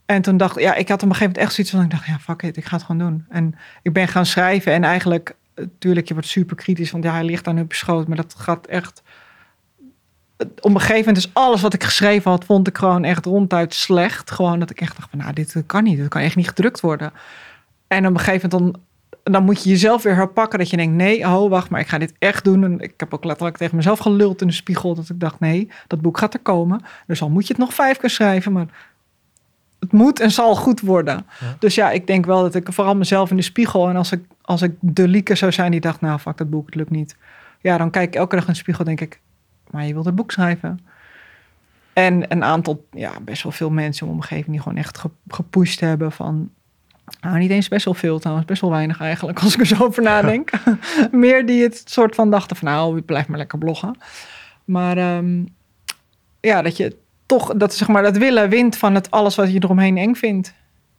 En 0.05 0.21
toen 0.21 0.37
dacht 0.37 0.57
ik, 0.57 0.63
ja, 0.63 0.75
ik 0.75 0.89
had 0.89 1.03
op 1.03 1.09
een 1.09 1.15
gegeven 1.15 1.27
moment 1.27 1.43
echt 1.43 1.53
zoiets 1.53 1.73
van, 1.73 1.83
ik 1.83 1.91
dacht, 1.91 2.05
ja, 2.05 2.19
fuck 2.19 2.41
it, 2.41 2.57
ik 2.57 2.65
ga 2.65 2.75
het 2.75 2.85
gewoon 2.85 3.07
doen. 3.07 3.25
En 3.29 3.55
ik 3.81 3.93
ben 3.93 4.07
gaan 4.07 4.25
schrijven 4.25 4.73
en 4.73 4.83
eigenlijk, 4.83 5.35
natuurlijk, 5.55 6.07
je 6.07 6.13
wordt 6.13 6.29
super 6.29 6.55
kritisch, 6.55 6.91
want 6.91 7.03
ja, 7.03 7.11
hij 7.11 7.23
ligt 7.23 7.47
aan 7.47 7.59
op 7.59 7.71
je 7.71 7.77
schoot. 7.77 8.07
Maar 8.07 8.17
dat 8.17 8.35
gaat 8.37 8.67
echt 8.67 9.01
op 10.39 10.73
een 10.73 10.79
gegeven 10.79 10.97
moment 10.97 11.17
is 11.17 11.33
alles 11.33 11.61
wat 11.61 11.73
ik 11.73 11.83
geschreven 11.83 12.31
had, 12.31 12.45
vond 12.45 12.67
ik 12.67 12.77
gewoon 12.77 13.03
echt 13.03 13.25
ronduit 13.25 13.73
slecht. 13.73 14.31
Gewoon 14.31 14.59
dat 14.59 14.69
ik 14.69 14.81
echt 14.81 14.95
dacht 14.95 15.09
van, 15.09 15.19
nou, 15.19 15.33
dit 15.33 15.63
kan 15.65 15.83
niet. 15.83 15.97
Dit 15.97 16.07
kan 16.07 16.21
echt 16.21 16.35
niet 16.35 16.47
gedrukt 16.47 16.79
worden. 16.79 17.11
En 17.87 18.07
op 18.07 18.13
een 18.13 18.19
gegeven 18.19 18.49
moment 18.49 18.73
dan, 18.73 18.83
dan 19.23 19.43
moet 19.43 19.63
je 19.63 19.69
jezelf 19.69 20.03
weer 20.03 20.15
herpakken. 20.15 20.59
Dat 20.59 20.69
je 20.69 20.77
denkt, 20.77 20.95
nee, 20.95 21.25
oh, 21.25 21.49
wacht, 21.49 21.69
maar 21.69 21.79
ik 21.79 21.87
ga 21.87 21.97
dit 21.97 22.13
echt 22.19 22.43
doen. 22.43 22.63
En 22.63 22.79
ik 22.79 22.93
heb 22.97 23.13
ook 23.13 23.23
letterlijk 23.23 23.57
tegen 23.57 23.75
mezelf 23.75 23.99
geluld 23.99 24.41
in 24.41 24.47
de 24.47 24.53
spiegel. 24.53 24.95
Dat 24.95 25.09
ik 25.09 25.19
dacht, 25.19 25.39
nee, 25.39 25.69
dat 25.87 26.01
boek 26.01 26.17
gaat 26.17 26.33
er 26.33 26.39
komen. 26.39 26.81
Dus 27.07 27.21
al 27.21 27.29
moet 27.29 27.47
je 27.47 27.53
het 27.53 27.61
nog 27.61 27.73
vijf 27.73 27.97
keer 27.97 28.09
schrijven, 28.09 28.51
maar 28.51 28.67
het 29.79 29.91
moet 29.91 30.19
en 30.19 30.31
zal 30.31 30.55
goed 30.55 30.81
worden. 30.81 31.25
Dus 31.59 31.75
ja, 31.75 31.91
ik 31.91 32.07
denk 32.07 32.25
wel 32.25 32.41
dat 32.41 32.55
ik 32.55 32.73
vooral 32.73 32.95
mezelf 32.95 33.29
in 33.29 33.35
de 33.35 33.41
spiegel... 33.41 33.89
en 33.89 33.95
als 33.95 34.11
ik, 34.11 34.23
als 34.41 34.61
ik 34.61 34.73
de 34.79 35.07
lieke 35.07 35.35
zou 35.35 35.51
zijn 35.51 35.71
die 35.71 35.79
dacht, 35.79 36.01
nou, 36.01 36.19
fuck, 36.19 36.37
dat 36.37 36.49
boek, 36.49 36.65
het 36.65 36.75
lukt 36.75 36.89
niet. 36.89 37.15
Ja, 37.61 37.77
dan 37.77 37.89
kijk 37.89 38.07
ik 38.07 38.15
elke 38.15 38.35
dag 38.35 38.45
in 38.45 38.53
de 38.53 38.59
spiegel 38.59 38.83
denk 38.83 39.01
ik 39.01 39.19
maar 39.69 39.85
je 39.85 39.93
wilt 39.93 40.05
het 40.05 40.15
boek 40.15 40.31
schrijven. 40.31 40.79
En 41.93 42.31
een 42.31 42.43
aantal, 42.43 42.87
ja, 42.91 43.19
best 43.21 43.43
wel 43.43 43.51
veel 43.51 43.69
mensen 43.69 44.07
in 44.07 44.11
mijn 44.11 44.23
omgeving 44.23 44.51
die 44.51 44.61
gewoon 44.61 44.77
echt 44.77 45.03
gepusht 45.27 45.79
hebben 45.79 46.11
van. 46.11 46.51
Nou, 47.21 47.37
niet 47.37 47.51
eens 47.51 47.67
best 47.67 47.85
wel 47.85 47.93
veel 47.93 48.19
trouwens, 48.19 48.47
best 48.47 48.61
wel 48.61 48.69
weinig 48.69 48.99
eigenlijk, 48.99 49.39
als 49.39 49.53
ik 49.53 49.59
er 49.59 49.65
zo 49.65 49.83
over 49.83 50.03
nadenk. 50.03 50.51
Meer 51.11 51.45
die 51.45 51.63
het 51.63 51.81
soort 51.85 52.15
van 52.15 52.29
dachten 52.29 52.55
van, 52.55 52.67
nou, 52.67 53.01
blijf 53.01 53.27
maar 53.27 53.37
lekker 53.37 53.57
bloggen. 53.57 53.95
Maar 54.65 55.17
um, 55.17 55.47
ja, 56.39 56.61
dat 56.61 56.77
je 56.77 56.95
toch, 57.25 57.53
dat 57.53 57.73
zeg 57.73 57.87
maar, 57.87 58.03
dat 58.03 58.17
willen 58.17 58.49
wint 58.49 58.77
van 58.77 58.95
het 58.95 59.11
alles 59.11 59.35
wat 59.35 59.51
je 59.53 59.63
eromheen 59.63 59.97
eng 59.97 60.13
vindt. 60.13 60.53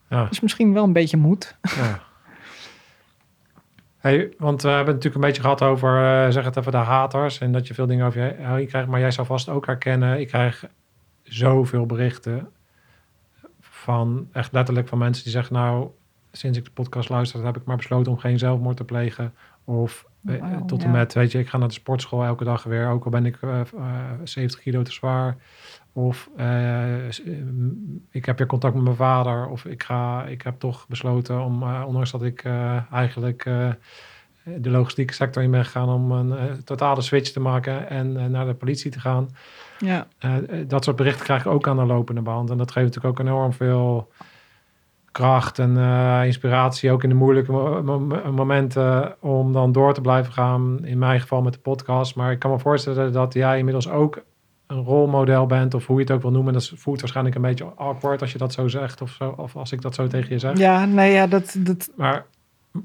Ja. 0.09 0.25
Dus 0.25 0.39
misschien 0.39 0.73
wel 0.73 0.83
een 0.83 0.93
beetje 0.93 1.17
moed. 1.17 1.55
Ja. 1.75 2.09
Hey, 3.97 4.33
want 4.37 4.61
we 4.61 4.67
hebben 4.67 4.93
het 4.93 5.03
natuurlijk 5.03 5.15
een 5.15 5.29
beetje 5.29 5.41
gehad 5.41 5.61
over, 5.61 6.25
uh, 6.25 6.33
zeg 6.33 6.45
het 6.45 6.57
even, 6.57 6.71
de 6.71 6.77
haters. 6.77 7.39
En 7.39 7.51
dat 7.51 7.67
je 7.67 7.73
veel 7.73 7.85
dingen 7.85 8.05
over 8.05 8.21
je 8.21 8.35
heen 8.37 8.67
krijgt. 8.67 8.87
Maar 8.87 8.99
jij 8.99 9.11
zou 9.11 9.27
vast 9.27 9.49
ook 9.49 9.65
herkennen, 9.65 10.19
ik 10.19 10.27
krijg 10.27 10.65
zoveel 11.23 11.85
berichten 11.85 12.49
van, 13.59 14.27
echt 14.31 14.51
letterlijk 14.51 14.87
van 14.87 14.97
mensen 14.97 15.23
die 15.23 15.31
zeggen, 15.31 15.55
nou, 15.55 15.87
sinds 16.31 16.57
ik 16.57 16.65
de 16.65 16.71
podcast 16.71 17.09
luister, 17.09 17.45
heb 17.45 17.57
ik 17.57 17.65
maar 17.65 17.77
besloten 17.77 18.11
om 18.11 18.17
geen 18.17 18.39
zelfmoord 18.39 18.77
te 18.77 18.83
plegen. 18.83 19.33
Of 19.63 20.05
eh, 20.25 20.57
tot 20.65 20.83
en 20.83 20.91
met, 20.91 21.13
weet 21.13 21.31
je, 21.31 21.39
ik 21.39 21.49
ga 21.49 21.57
naar 21.57 21.67
de 21.67 21.73
sportschool 21.73 22.23
elke 22.23 22.43
dag 22.43 22.63
weer, 22.63 22.89
ook 22.89 23.05
al 23.05 23.11
ben 23.11 23.25
ik 23.25 23.41
uh, 23.41 23.61
uh, 23.75 24.11
70 24.23 24.59
kilo 24.59 24.81
te 24.81 24.91
zwaar. 24.91 25.37
Of 25.93 26.29
ik 28.11 28.25
heb 28.25 28.37
weer 28.37 28.47
contact 28.47 28.73
met 28.73 28.83
mijn 28.83 28.95
vader. 28.95 29.47
Of 29.47 29.65
ik, 29.65 29.83
ga, 29.83 30.25
ik 30.25 30.41
heb 30.41 30.59
toch 30.59 30.87
besloten 30.87 31.41
om, 31.41 31.63
ondanks 31.63 32.11
dat 32.11 32.23
ik 32.23 32.45
eigenlijk 32.91 33.43
de 34.43 34.69
logistieke 34.69 35.13
sector 35.13 35.43
in 35.43 35.51
ben 35.51 35.65
gegaan, 35.65 35.89
om 35.89 36.11
een 36.11 36.63
totale 36.63 37.01
switch 37.01 37.31
te 37.31 37.39
maken 37.39 37.89
en 37.89 38.31
naar 38.31 38.45
de 38.45 38.53
politie 38.53 38.91
te 38.91 38.99
gaan. 38.99 39.29
Ja. 39.79 40.07
dat 40.67 40.83
soort 40.83 40.95
berichten 40.95 41.23
krijg 41.23 41.45
ik 41.45 41.51
ook 41.51 41.67
aan 41.67 41.77
de 41.77 41.85
lopende 41.85 42.21
band. 42.21 42.49
En 42.49 42.57
dat 42.57 42.71
geeft 42.71 42.85
natuurlijk 42.85 43.19
ook 43.19 43.25
enorm 43.25 43.53
veel 43.53 44.11
kracht 45.11 45.59
en 45.59 45.77
inspiratie, 46.25 46.91
ook 46.91 47.03
in 47.03 47.09
de 47.09 47.15
moeilijke 47.15 47.51
momenten, 48.31 49.15
om 49.19 49.53
dan 49.53 49.71
door 49.71 49.93
te 49.93 50.01
blijven 50.01 50.33
gaan. 50.33 50.85
In 50.85 50.97
mijn 50.97 51.19
geval 51.19 51.41
met 51.41 51.53
de 51.53 51.59
podcast. 51.59 52.15
Maar 52.15 52.31
ik 52.31 52.39
kan 52.39 52.51
me 52.51 52.59
voorstellen 52.59 53.11
dat 53.11 53.33
jij 53.33 53.57
inmiddels 53.57 53.89
ook 53.89 54.23
een 54.67 54.83
rolmodel 54.83 55.45
bent, 55.45 55.73
of 55.73 55.87
hoe 55.87 55.95
je 55.95 56.01
het 56.01 56.11
ook 56.11 56.21
wil 56.21 56.31
noemen. 56.31 56.53
Dat 56.53 56.71
voelt 56.75 56.99
waarschijnlijk 56.99 57.35
een 57.35 57.41
beetje 57.41 57.65
awkward 57.75 58.21
als 58.21 58.31
je 58.31 58.37
dat 58.37 58.53
zo 58.53 58.67
zegt, 58.67 59.01
of, 59.01 59.09
zo, 59.09 59.33
of 59.37 59.55
als 59.55 59.71
ik 59.71 59.81
dat 59.81 59.95
zo 59.95 60.07
tegen 60.07 60.29
je 60.29 60.39
zeg. 60.39 60.57
Ja, 60.57 60.85
nee, 60.85 61.13
ja, 61.13 61.27
dat, 61.27 61.55
dat 61.59 61.91
maar, 61.95 62.25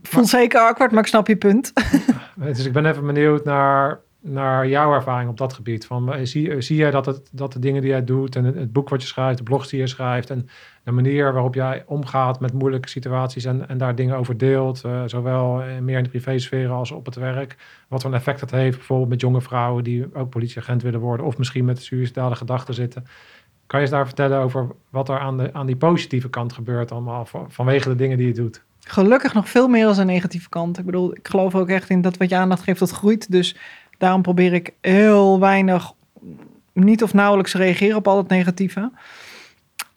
voelt 0.03 0.29
zeker 0.29 0.61
awkward, 0.61 0.91
maar 0.91 1.01
ik 1.01 1.07
snap 1.07 1.27
je 1.27 1.37
punt. 1.37 1.73
dus 2.37 2.67
ik 2.67 2.73
ben 2.73 2.87
even 2.87 3.07
benieuwd 3.07 3.45
naar 3.45 4.01
naar 4.27 4.69
jouw 4.69 4.93
ervaring 4.93 5.31
op 5.31 5.37
dat 5.37 5.53
gebied. 5.53 5.87
Van, 5.87 6.13
eh, 6.13 6.25
zie, 6.25 6.61
zie 6.61 6.77
jij 6.77 6.91
dat, 6.91 7.07
het, 7.07 7.29
dat 7.33 7.53
de 7.53 7.59
dingen 7.59 7.81
die 7.81 7.91
jij 7.91 8.05
doet 8.05 8.37
en 8.37 8.45
het, 8.45 8.73
boek 8.73 8.89
wat 8.89 9.03
je 9.03 9.09
schrijft, 9.09 9.39
de 9.39 9.45
blogs 9.45 9.69
die 9.69 9.81
je 9.81 9.87
schrijft 9.87 10.31
en 10.31 10.49
de 10.83 10.93
manier 10.93 11.33
waarop 11.33 11.55
jij 11.55 11.83
omgaat 11.87 12.41
met 12.41 12.53
moeilijke 12.53 12.89
situaties 12.89 13.45
en, 13.45 13.69
en 13.69 13.79
daar 13.79 13.95
dingen 13.95 14.17
over 14.17 14.37
deelt, 14.37 14.85
eh, 14.85 15.03
zowel 15.07 15.63
meer 15.81 15.97
in 15.97 16.03
de 16.03 16.11
privésfeer 16.11 16.71
als 16.71 16.91
op 16.91 17.07
het 17.07 17.15
werk, 17.15 17.57
wat 17.89 18.03
voor 18.03 18.11
een 18.11 18.17
effect 18.17 18.41
dat 18.41 18.51
heeft, 18.51 18.77
bijvoorbeeld 18.77 19.11
met 19.11 19.21
jonge 19.21 19.41
vrouwen 19.41 19.85
die 19.85 20.15
ook 20.15 20.31
politieagent 20.31 20.83
willen 20.83 21.01
worden 21.01 21.27
of 21.27 21.39
misschien 21.39 21.65
met 21.65 21.83
suïcidale 21.83 22.37
gedachten 22.37 22.75
zitten. 22.75 23.05
Kan 23.67 23.81
je 23.81 23.87
eens 23.87 23.95
daar 23.95 24.07
vertellen 24.07 24.39
over 24.39 24.67
wat 24.91 25.09
er 25.09 25.19
aan, 25.19 25.37
de, 25.37 25.53
aan 25.53 25.67
die 25.67 25.77
positieve 25.77 26.31
kant 26.31 26.53
gebeurt 26.53 26.93
allemaal 26.93 27.25
van- 27.25 27.51
vanwege 27.51 27.89
de 27.89 27.95
dingen 27.95 28.19
die 28.19 28.27
je 28.27 28.35
doet? 28.35 28.65
Gelukkig 28.89 29.35
nog 29.35 29.49
veel 29.49 29.69
meer 29.69 29.87
als 29.87 29.99
een 29.99 30.07
negatieve 30.07 30.49
kant. 30.49 30.79
Ik 30.79 30.85
bedoel, 30.85 31.17
ik 31.17 31.29
geloof 31.29 31.55
ook 31.55 31.69
echt 31.69 31.91
in 31.91 32.01
dat 32.01 32.17
wat 32.17 32.29
je 32.29 32.37
aandacht 32.37 32.63
geeft, 32.63 32.79
dat 32.79 32.91
groeit. 32.91 33.31
Dus 33.31 33.57
daarom 33.99 34.23
probeer 34.23 34.53
ik 34.53 34.73
heel 34.81 35.41
weinig, 35.41 35.93
niet 36.73 37.03
of 37.03 37.15
nauwelijks 37.15 37.55
reageren 37.55 37.97
op 37.97 38.09
al 38.09 38.17
het 38.17 38.29
negatieve. 38.29 38.91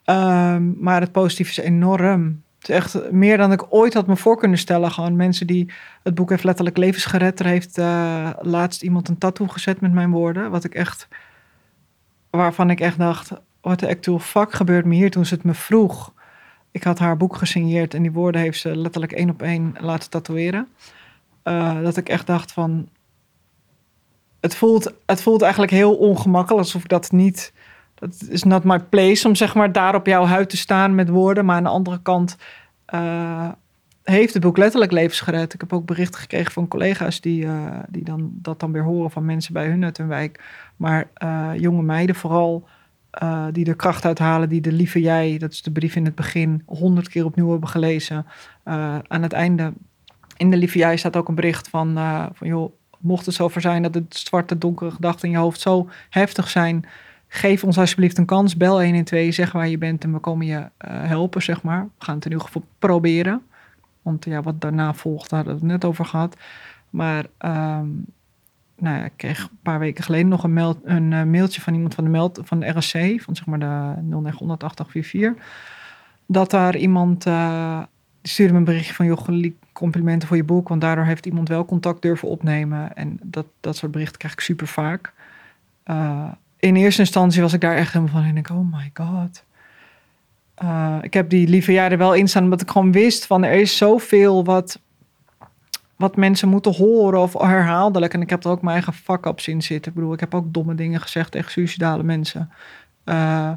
Ehm, 0.04 0.72
maar 0.78 1.00
het 1.00 1.12
positieve 1.12 1.50
is 1.50 1.66
enorm. 1.66 2.42
Het 2.58 2.68
is 2.68 2.74
echt 2.74 3.10
meer 3.10 3.36
dan 3.36 3.52
ik 3.52 3.66
ooit 3.68 3.94
had 3.94 4.06
me 4.06 4.16
voor 4.16 4.36
kunnen 4.36 4.58
stellen. 4.58 4.90
Gewoon 4.90 5.16
mensen 5.16 5.46
die 5.46 5.72
het 6.02 6.14
boek 6.14 6.30
heeft 6.30 6.44
letterlijk 6.44 6.76
levens 6.76 7.04
gered. 7.04 7.40
Er 7.40 7.46
heeft 7.46 7.78
eh, 7.78 8.30
laatst 8.40 8.82
iemand 8.82 9.08
een 9.08 9.18
tattoo 9.18 9.46
gezet 9.46 9.80
met 9.80 9.92
mijn 9.92 10.10
woorden. 10.10 10.50
Wat 10.50 10.64
ik 10.64 10.74
echt, 10.74 11.08
waarvan 12.30 12.70
ik 12.70 12.80
echt 12.80 12.98
dacht, 12.98 13.30
what 13.60 13.78
the 13.78 13.88
actual 13.88 14.18
fuck 14.18 14.52
gebeurt 14.52 14.84
me 14.84 14.94
hier 14.94 15.10
toen 15.10 15.26
ze 15.26 15.34
het 15.34 15.44
me 15.44 15.54
vroeg. 15.54 16.12
Ik 16.70 16.82
had 16.82 16.98
haar 16.98 17.16
boek 17.16 17.36
gesigneerd 17.36 17.94
en 17.94 18.02
die 18.02 18.12
woorden 18.12 18.40
heeft 18.40 18.60
ze 18.60 18.76
letterlijk 18.76 19.12
één 19.12 19.30
op 19.30 19.42
één 19.42 19.74
laten 19.80 20.10
tatoeëren. 20.10 20.68
Eh, 21.42 21.82
dat 21.82 21.96
ik 21.96 22.08
echt 22.08 22.26
dacht 22.26 22.52
van, 22.52 22.88
het 24.40 24.54
voelt, 24.54 24.92
het 25.06 25.22
voelt 25.22 25.42
eigenlijk 25.42 25.72
heel 25.72 25.94
ongemakkelijk, 25.96 26.64
alsof 26.64 26.82
ik 26.82 26.88
dat 26.88 27.12
niet, 27.12 27.52
dat 28.00 28.26
is 28.28 28.42
not 28.42 28.64
my 28.64 28.78
place 28.78 29.28
om 29.28 29.34
zeg 29.34 29.54
maar 29.54 29.72
daar 29.72 29.94
op 29.94 30.06
jouw 30.06 30.24
huid 30.24 30.50
te 30.50 30.56
staan 30.56 30.94
met 30.94 31.08
woorden. 31.08 31.44
Maar 31.44 31.56
aan 31.56 31.62
de 31.62 31.68
andere 31.68 32.02
kant 32.02 32.36
eh, 32.84 33.48
heeft 34.02 34.34
het 34.34 34.42
boek 34.42 34.56
letterlijk 34.56 34.92
levens 34.92 35.20
gered. 35.20 35.54
Ik 35.54 35.60
heb 35.60 35.72
ook 35.72 35.86
berichten 35.86 36.20
gekregen 36.20 36.52
van 36.52 36.68
collega's 36.68 37.20
die, 37.20 37.46
eh, 37.46 37.78
die 37.88 38.04
dan, 38.04 38.30
dat 38.32 38.60
dan 38.60 38.72
weer 38.72 38.82
horen 38.82 39.10
van 39.10 39.24
mensen 39.24 39.52
bij 39.52 39.66
hun 39.66 39.84
uit 39.84 39.96
hun 39.96 40.08
wijk. 40.08 40.44
Maar 40.76 41.10
eh, 41.14 41.50
jonge 41.56 41.82
meiden 41.82 42.14
vooral, 42.14 42.68
die 43.52 43.66
er 43.66 43.76
kracht 43.76 44.04
uit 44.04 44.18
halen, 44.18 44.48
die 44.48 44.60
de 44.60 44.72
lieve 44.72 45.00
jij, 45.00 45.38
dat 45.38 45.52
is 45.52 45.62
de 45.62 45.70
brief 45.70 45.96
in 45.96 46.04
het 46.04 46.14
begin, 46.14 46.62
honderd 46.66 47.08
keer 47.08 47.24
opnieuw 47.24 47.50
hebben 47.50 47.68
gelezen. 47.68 48.26
Aan 49.08 49.22
het 49.22 49.32
einde, 49.32 49.72
in 50.36 50.50
de 50.50 50.56
lieve 50.56 50.78
jij 50.78 50.96
staat 50.96 51.16
ook 51.16 51.28
een 51.28 51.34
bericht 51.34 51.68
van, 51.68 51.94
van 52.32 52.48
joh, 52.48 52.72
mocht 53.00 53.26
het 53.26 53.34
zover 53.34 53.60
zijn 53.60 53.82
dat 53.82 53.94
het 53.94 54.16
zwarte, 54.16 54.58
donkere 54.58 54.90
gedachten 54.90 55.28
in 55.28 55.34
je 55.34 55.40
hoofd 55.40 55.60
zo 55.60 55.88
heftig 56.10 56.48
zijn, 56.48 56.84
geef 57.28 57.64
ons 57.64 57.78
alsjeblieft 57.78 58.18
een 58.18 58.24
kans. 58.24 58.56
Bel 58.56 58.82
112, 58.82 59.34
zeg 59.34 59.52
waar 59.52 59.68
je 59.68 59.78
bent 59.78 60.04
en 60.04 60.12
we 60.12 60.18
komen 60.18 60.46
je 60.46 60.68
eh, 60.76 61.04
helpen, 61.04 61.42
zeg 61.42 61.62
maar. 61.62 61.82
We 61.82 62.04
gaan 62.04 62.14
het 62.14 62.24
in 62.24 62.30
ieder 62.30 62.46
geval 62.46 62.64
proberen. 62.78 63.42
Want 64.02 64.24
ja, 64.24 64.42
wat 64.42 64.60
daarna 64.60 64.94
volgt, 64.94 65.30
daar 65.30 65.38
hadden 65.38 65.58
we 65.58 65.62
het 65.62 65.72
net 65.72 65.84
over 65.90 66.04
gehad. 66.04 66.36
Maar 66.90 67.26
ehm, 67.38 67.86
nou 68.76 68.96
ja, 68.98 69.04
ik 69.04 69.12
kreeg 69.16 69.42
een 69.42 69.58
paar 69.62 69.78
weken 69.78 70.04
geleden 70.04 70.28
nog 70.28 70.44
een, 70.44 70.56
een 70.84 71.12
eh, 71.12 71.22
mailtje 71.22 71.60
van 71.60 71.74
iemand 71.74 71.94
van 71.94 72.04
de, 72.04 72.10
meld, 72.10 72.40
van 72.44 72.60
de 72.60 72.68
RSC, 72.68 73.22
van 73.22 73.36
zeg 73.36 73.46
maar 73.46 73.58
de 73.58 73.94
0900 74.02 74.62
8844. 74.62 75.44
Dat 76.26 76.50
daar 76.50 76.76
iemand, 76.76 77.26
eh, 77.26 77.82
stuurde 78.22 78.52
me 78.52 78.58
een 78.58 78.64
berichtje 78.64 78.94
van, 78.94 79.06
joh, 79.06 79.54
complimenten 79.80 80.28
voor 80.28 80.36
je 80.36 80.44
boek, 80.44 80.68
want 80.68 80.80
daardoor 80.80 81.04
heeft 81.04 81.26
iemand 81.26 81.48
wel 81.48 81.64
contact 81.64 82.02
durven 82.02 82.28
opnemen. 82.28 82.96
En 82.96 83.18
dat, 83.22 83.46
dat 83.60 83.76
soort 83.76 83.92
berichten 83.92 84.18
krijg 84.18 84.34
ik 84.34 84.40
super 84.40 84.66
vaak. 84.66 85.12
Eh, 85.82 86.28
in 86.58 86.76
eerste 86.76 87.00
instantie 87.00 87.42
was 87.42 87.52
ik 87.52 87.60
daar 87.60 87.76
echt 87.76 87.92
helemaal 87.92 88.14
van, 88.14 88.24
en 88.24 88.36
ik 88.36 88.50
oh 88.50 88.72
my 88.72 88.90
god. 88.94 89.44
Eh, 90.54 90.96
ik 91.00 91.14
heb 91.14 91.30
die 91.30 91.48
lieve 91.48 91.72
jaren 91.72 91.98
wel 91.98 92.14
in 92.14 92.28
staan, 92.28 92.42
omdat 92.42 92.60
ik 92.60 92.70
gewoon 92.70 92.92
wist 92.92 93.26
van, 93.26 93.44
er 93.44 93.52
is 93.52 93.76
zoveel 93.76 94.44
wat 94.44 94.80
wat 95.96 96.16
mensen 96.16 96.48
moeten 96.48 96.74
horen 96.74 97.20
of 97.20 97.32
herhaaldelijk. 97.32 98.14
En 98.14 98.20
ik 98.20 98.30
heb 98.30 98.44
er 98.44 98.50
ook 98.50 98.62
mijn 98.62 98.74
eigen 98.74 98.92
fuck-ups 98.92 99.48
in 99.48 99.62
zitten. 99.62 99.90
Ik 99.90 99.98
bedoel, 99.98 100.12
ik 100.12 100.20
heb 100.20 100.34
ook 100.34 100.52
domme 100.52 100.74
dingen 100.74 101.00
gezegd 101.00 101.30
tegen 101.30 101.50
suicidale 101.50 102.02
mensen. 102.02 102.50
Eh, 103.04 103.50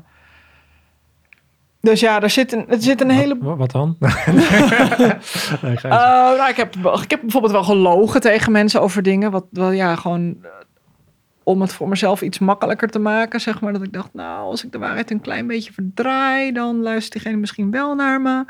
dus 1.83 1.99
ja, 1.99 2.21
er 2.21 2.29
zit 2.29 2.51
een, 2.51 2.69
er 2.69 2.81
zit 2.81 3.01
een 3.01 3.09
hele... 3.09 3.37
Wat, 3.39 3.57
wat 3.57 3.71
dan? 3.71 3.95
nee, 3.99 5.75
Eh, 5.75 5.89
nou, 5.89 6.49
ik, 6.49 6.55
heb, 6.55 6.75
ik 6.75 7.09
heb 7.09 7.21
bijvoorbeeld 7.21 7.53
wel 7.53 7.63
gelogen 7.63 8.21
tegen 8.21 8.51
mensen 8.51 8.81
over 8.81 9.03
dingen. 9.03 9.31
Wat 9.31 9.45
wel 9.51 9.71
ja, 9.71 9.95
gewoon 9.95 10.37
eh, 10.41 10.49
om 11.43 11.61
het 11.61 11.73
voor 11.73 11.87
mezelf 11.87 12.21
iets 12.21 12.39
makkelijker 12.39 12.89
te 12.89 12.99
maken. 12.99 13.41
Zeg 13.41 13.61
maar 13.61 13.73
dat 13.73 13.83
ik 13.83 13.93
dacht, 13.93 14.09
nou, 14.13 14.49
als 14.49 14.63
ik 14.63 14.71
de 14.71 14.77
waarheid 14.77 15.11
een 15.11 15.21
klein 15.21 15.47
beetje 15.47 15.73
verdraai, 15.73 16.51
dan 16.51 16.81
luistert 16.81 17.13
diegene 17.13 17.37
misschien 17.37 17.71
wel 17.71 17.95
naar 17.95 18.21
me. 18.21 18.45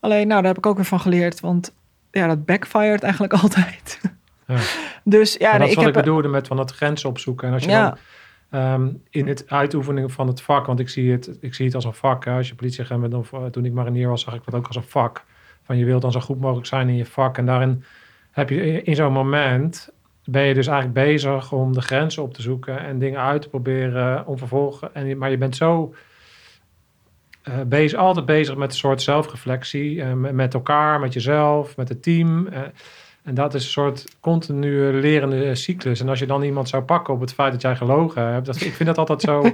Alleen, 0.00 0.28
nou, 0.28 0.40
daar 0.40 0.50
heb 0.50 0.58
ik 0.58 0.66
ook 0.66 0.76
weer 0.76 0.84
van 0.84 1.00
geleerd. 1.00 1.40
Want 1.40 1.74
ja, 2.10 2.26
dat 2.26 2.44
backfired 2.44 3.02
eigenlijk 3.02 3.32
altijd. 3.42 4.00
Ja. 4.46 4.56
Dus 5.04 5.34
ja, 5.38 5.50
nee, 5.50 5.58
dat 5.58 5.66
is 5.66 5.72
ik 5.72 5.76
wat 5.76 5.86
heb... 5.86 5.96
ik 5.96 6.00
bedoelde 6.02 6.28
met 6.28 6.46
van 6.46 6.58
het 6.58 6.70
grenzen 6.70 7.08
opzoeken. 7.08 7.48
En 7.48 7.54
als 7.54 7.64
je 7.64 7.70
Ja. 7.70 7.88
dan 7.88 7.98
ehm, 8.50 8.88
in 9.10 9.26
het 9.28 9.50
uitoefening 9.50 10.12
van 10.12 10.26
het 10.26 10.40
vak, 10.40 10.66
want 10.66 10.80
ik 10.80 10.88
zie 10.88 11.12
het, 11.12 11.38
ik 11.40 11.54
zie 11.54 11.66
het 11.66 11.74
als 11.74 11.84
een 11.84 11.94
vak. 11.94 12.24
Hè. 12.24 12.32
Als 12.36 12.48
je 12.48 12.54
politieagent 12.54 13.00
bent, 13.00 13.14
of 13.14 13.32
toen 13.50 13.64
ik 13.64 13.72
marinier 13.72 14.08
was, 14.08 14.22
zag 14.22 14.34
ik 14.34 14.44
dat 14.44 14.54
ook 14.54 14.66
als 14.66 14.76
een 14.76 14.82
vak. 14.82 15.24
Van 15.62 15.76
je 15.76 15.84
wilt 15.84 16.02
dan 16.02 16.12
zo 16.12 16.20
goed 16.20 16.40
mogelijk 16.40 16.66
zijn 16.66 16.88
in 16.88 16.96
je 16.96 17.06
vak. 17.06 17.38
En 17.38 17.46
daarin 17.46 17.84
heb 18.30 18.48
je 18.50 18.82
in, 18.82 18.94
zo'n 18.94 19.12
moment, 19.12 19.90
ben 20.24 20.42
je 20.42 20.54
dus 20.54 20.66
eigenlijk 20.66 21.06
bezig 21.06 21.52
om 21.52 21.72
de 21.72 21.80
grenzen 21.80 22.22
op 22.22 22.34
te 22.34 22.42
zoeken 22.42 22.78
en 22.78 22.98
dingen 22.98 23.20
uit 23.20 23.42
te 23.42 23.48
proberen 23.48 24.26
om 24.26 24.38
vervolgen. 24.38 24.94
En, 24.94 25.18
maar 25.18 25.30
je 25.30 25.38
bent 25.38 25.56
zo 25.56 25.94
eh, 27.42 27.60
bezig, 27.66 27.98
altijd 27.98 28.26
bezig 28.26 28.56
met 28.56 28.70
een 28.70 28.78
soort 28.78 29.02
zelfreflectie. 29.02 30.02
eh, 30.02 30.12
met, 30.12 30.32
met 30.32 30.54
elkaar, 30.54 31.00
met 31.00 31.12
jezelf, 31.12 31.76
met 31.76 31.88
het 31.88 32.02
team. 32.02 32.46
eh, 32.46 32.60
en 33.28 33.34
dat 33.34 33.54
is 33.54 33.64
een 33.64 33.70
soort 33.70 34.04
continue 34.20 34.92
lerende 34.92 35.54
cyclus. 35.54 36.00
En 36.00 36.08
als 36.08 36.18
je 36.18 36.26
dan 36.26 36.42
iemand 36.42 36.68
zou 36.68 36.82
pakken 36.82 37.14
op 37.14 37.20
het 37.20 37.32
feit 37.32 37.52
dat 37.52 37.62
jij 37.62 37.76
gelogen 37.76 38.32
hebt, 38.32 38.46
dat, 38.46 38.60
ik 38.60 38.72
vind 38.74 38.88
dat 38.88 38.98
altijd 38.98 39.20
zo. 39.20 39.42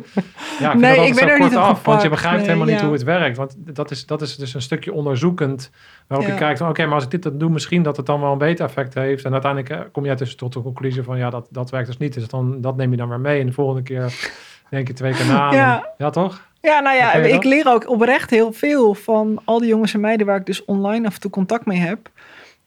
Ja, 0.61 0.73
ik 0.73 0.79
vind 0.79 0.81
Nee, 0.81 0.97
dat 0.97 1.07
ik 1.07 1.15
ben 1.15 1.23
zo 1.23 1.29
er 1.29 1.39
kort 1.39 1.51
niet 1.51 1.59
af. 1.59 1.85
Want 1.85 2.03
je 2.03 2.09
begrijpt 2.09 2.39
Nee, 2.39 2.47
helemaal 2.47 2.67
niet 2.75 2.81
hoe 2.81 2.93
het 2.93 3.03
werkt. 3.03 3.37
Want 3.37 3.55
dat 3.59 3.91
is, 3.91 4.07
dat 4.07 4.23
is 4.23 4.37
dus 4.37 4.55
een 4.55 4.63
stukje 4.63 4.93
onderzoekend. 4.93 5.71
Waarop 6.07 6.27
Ja. 6.27 6.33
je 6.33 6.39
kijkt 6.39 6.61
oké, 6.61 6.85
maar 6.85 6.95
als 6.95 7.05
ik 7.05 7.11
dit 7.11 7.23
dan 7.23 7.39
doe, 7.39 7.51
misschien 7.51 7.83
dat 7.83 7.97
het 7.97 8.07
dan 8.07 8.21
wel 8.21 8.33
een 8.33 8.39
beter 8.39 8.65
effect 8.65 8.95
heeft. 8.95 9.25
En 9.25 9.33
uiteindelijk 9.33 9.73
eh, 9.73 9.81
kom 9.93 10.05
jij 10.05 10.15
dus 10.15 10.37
tot 10.37 10.53
de 10.53 10.63
conclusie 10.63 11.03
van 11.03 11.19
ja, 11.19 11.31
dat, 11.31 11.47
dat 11.51 11.71
werkt 11.71 11.87
dus 11.87 11.97
niet. 11.99 12.15
Dus 12.15 12.29
dan, 12.29 12.61
dat 12.61 12.77
neem 12.77 12.91
je 12.91 12.97
dan 12.97 13.09
weer 13.09 13.21
mee. 13.21 13.41
En 13.41 13.47
de 13.47 13.53
volgende 13.53 13.83
keer 13.83 14.31
denk 14.71 14.87
je 14.87 14.93
twee 14.95 15.13
keer 15.13 15.27
na. 15.27 15.53
Ja. 15.53 15.77
En- 15.77 15.89
ja 15.99 16.11
toch? 16.11 16.49
Ja, 16.61 16.81
nou 16.81 16.97
ja, 16.97 17.17
je 17.17 17.27
ik 17.27 17.33
dat? 17.33 17.45
leer 17.45 17.69
ook 17.69 17.89
oprecht 17.89 18.31
heel 18.31 18.53
veel 18.53 18.95
van 18.95 19.41
al 19.45 19.59
die 19.59 19.69
jongens 19.69 19.95
en 19.95 20.01
meiden 20.01 20.27
waar 20.27 20.37
ik 20.39 20.47
dus 20.47 20.65
online 20.65 21.07
af 21.07 21.15
en 21.15 21.21
toe 21.21 21.31
contact 21.31 21.67
mee 21.67 21.79
heb. 21.79 22.11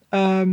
Ehm, 0.10 0.49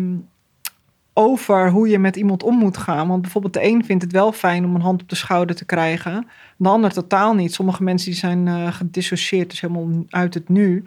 over 1.14 1.70
hoe 1.70 1.88
je 1.88 1.98
met 1.98 2.16
iemand 2.16 2.42
om 2.42 2.58
moet 2.58 2.76
gaan. 2.76 3.08
Want 3.08 3.22
bijvoorbeeld 3.22 3.54
de 3.54 3.64
een 3.64 3.84
vindt 3.84 4.02
het 4.02 4.12
wel 4.12 4.32
fijn 4.32 4.64
om 4.64 4.74
een 4.74 4.80
hand 4.80 5.02
op 5.02 5.08
de 5.08 5.14
schouder 5.14 5.56
te 5.56 5.64
krijgen. 5.64 6.26
De 6.56 6.68
ander 6.68 6.92
totaal 6.92 7.34
niet. 7.34 7.54
Sommige 7.54 7.82
mensen 7.82 8.10
die 8.10 8.18
zijn 8.18 8.48
eh 8.48 8.72
gedissocieerd, 8.72 9.50
dus 9.50 9.60
helemaal 9.60 10.04
uit 10.08 10.34
het 10.34 10.48
nu. 10.48 10.84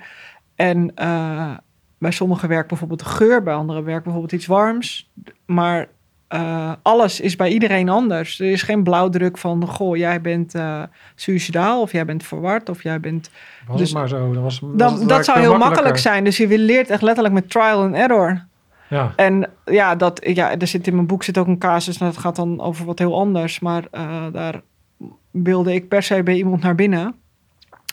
En 0.55 0.91
eh, 0.95 1.51
bij 1.97 2.11
sommigen 2.11 2.49
werkt 2.49 2.67
bijvoorbeeld 2.67 2.99
de 2.99 3.05
geur, 3.05 3.43
bij 3.43 3.53
anderen 3.53 3.84
werkt 3.84 4.03
bijvoorbeeld 4.03 4.34
iets 4.34 4.45
warms. 4.45 5.09
Maar 5.45 5.88
eh, 6.28 6.71
alles 6.82 7.19
is 7.19 7.36
bij 7.36 7.49
iedereen 7.49 7.89
anders. 7.89 8.39
Er 8.39 8.51
is 8.51 8.61
geen 8.61 8.84
blauwdruk 8.84 9.38
van, 9.38 9.67
goh, 9.67 9.97
jij 9.97 10.21
bent 10.21 10.55
eh 10.55 10.84
suicidaal 11.15 11.82
of 11.82 11.91
jij 11.91 12.05
bent 12.05 12.23
verward 12.23 12.69
of 12.69 12.84
jij 12.84 12.99
bent... 12.99 13.30
Was 13.67 13.78
Dus 13.78 13.89
het 13.89 13.97
maar 13.97 14.07
zo. 14.07 14.34
Dan 14.34 14.43
was, 14.43 14.59
was 14.59 14.71
Dan, 14.75 14.99
het 14.99 15.09
dat 15.09 15.25
zou 15.25 15.39
heel 15.39 15.57
makkelijk 15.57 15.97
zijn. 15.97 16.23
Dus 16.23 16.38
je 16.38 16.57
leert 16.57 16.89
echt 16.89 17.01
letterlijk 17.01 17.34
met 17.36 17.49
trial 17.49 17.82
and 17.82 17.95
error. 17.95 18.45
Ja. 18.89 19.13
En 19.15 19.49
ja, 19.65 19.95
dat, 19.95 20.19
ja, 20.33 20.57
er 20.57 20.67
zit 20.67 20.88
in 20.88 20.95
mijn 20.95 21.07
boek 21.07 21.23
zit 21.23 21.38
ook 21.38 21.47
een 21.47 21.57
casus, 21.57 21.97
en 21.97 22.05
dat 22.05 22.17
gaat 22.17 22.35
dan 22.35 22.61
over 22.61 22.85
wat 22.85 22.99
heel 22.99 23.19
anders. 23.19 23.59
Maar 23.59 23.83
eh, 23.91 24.25
daar 24.31 24.61
wilde 25.31 25.73
ik 25.73 25.88
per 25.88 26.03
se 26.03 26.23
bij 26.23 26.35
iemand 26.35 26.61
naar 26.61 26.75
binnen. 26.75 27.15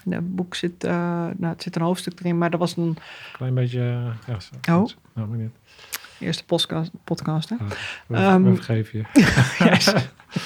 In 0.05 0.12
het 0.12 0.34
boek 0.36 0.55
zit, 0.55 0.84
eh, 0.84 0.90
nou, 1.36 1.53
het 1.53 1.62
zit 1.62 1.76
een 1.76 1.82
hoofdstuk 1.82 2.20
erin, 2.20 2.38
maar 2.38 2.51
dat 2.51 2.61
was 2.61 2.76
een 2.76 2.97
Klein 3.32 3.55
beetje. 3.55 3.80
eh, 3.80 4.34
Ja, 4.34 4.40
zo, 4.40 4.55
Oh. 4.80 4.88
Nou, 5.14 5.28
maar 5.28 5.38
niet. 5.38 5.51
eerste 6.18 6.45
podcast, 6.45 6.90
podcast 7.05 7.49
hè? 7.49 7.57
We, 8.07 8.16
Ehm, 8.16 8.42
we 8.42 8.84
je. 8.92 9.05
Yes. 9.70 9.95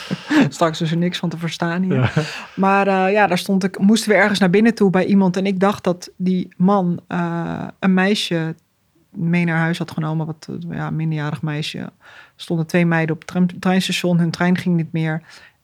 Straks 0.48 0.80
is 0.80 0.90
er 0.90 0.96
niks 0.96 1.18
van 1.18 1.28
te 1.28 1.38
verstaan 1.38 1.82
hier. 1.82 1.94
Ja. 1.94 2.10
Maar 2.56 3.10
ja, 3.10 3.26
daar 3.26 3.38
stond 3.38 3.64
ik, 3.64 3.78
moesten 3.78 4.10
we 4.10 4.16
ergens 4.16 4.38
naar 4.38 4.50
binnen 4.50 4.74
toe 4.74 4.90
bij 4.90 5.04
iemand. 5.06 5.36
En 5.36 5.46
ik 5.46 5.60
dacht 5.60 5.84
dat 5.84 6.10
die 6.16 6.48
man 6.56 7.00
een 7.78 7.94
meisje 7.94 8.54
mee 9.18 9.44
naar 9.44 9.58
huis 9.58 9.78
had 9.78 9.90
genomen. 9.90 10.26
Wat 10.26 10.48
eh, 10.50 10.76
ja, 10.76 10.90
minderjarig 10.90 11.42
meisje. 11.42 11.92
Stonden 12.36 12.66
twee 12.66 12.86
meiden 12.86 13.14
op 13.14 13.22
het 13.26 13.60
treinstation. 13.60 14.18
Hun 14.18 14.30
trein 14.30 14.58
ging 14.58 14.76
niet 14.76 14.92
meer. 14.92 15.22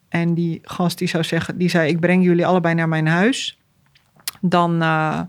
En 0.09 0.35
die 0.35 0.61
gast 0.63 0.99
die 0.99 1.09
zou 1.09 1.25
zeggen, 1.25 1.59
die 1.59 1.69
zei: 1.69 1.89
Ik 1.89 2.01
breng 2.01 2.25
jullie 2.25 2.47
allebei 2.47 2.75
naar 2.75 2.89
mijn 2.89 3.07
huis. 3.07 3.59
Dan, 4.41 4.83
eh, 4.83 5.21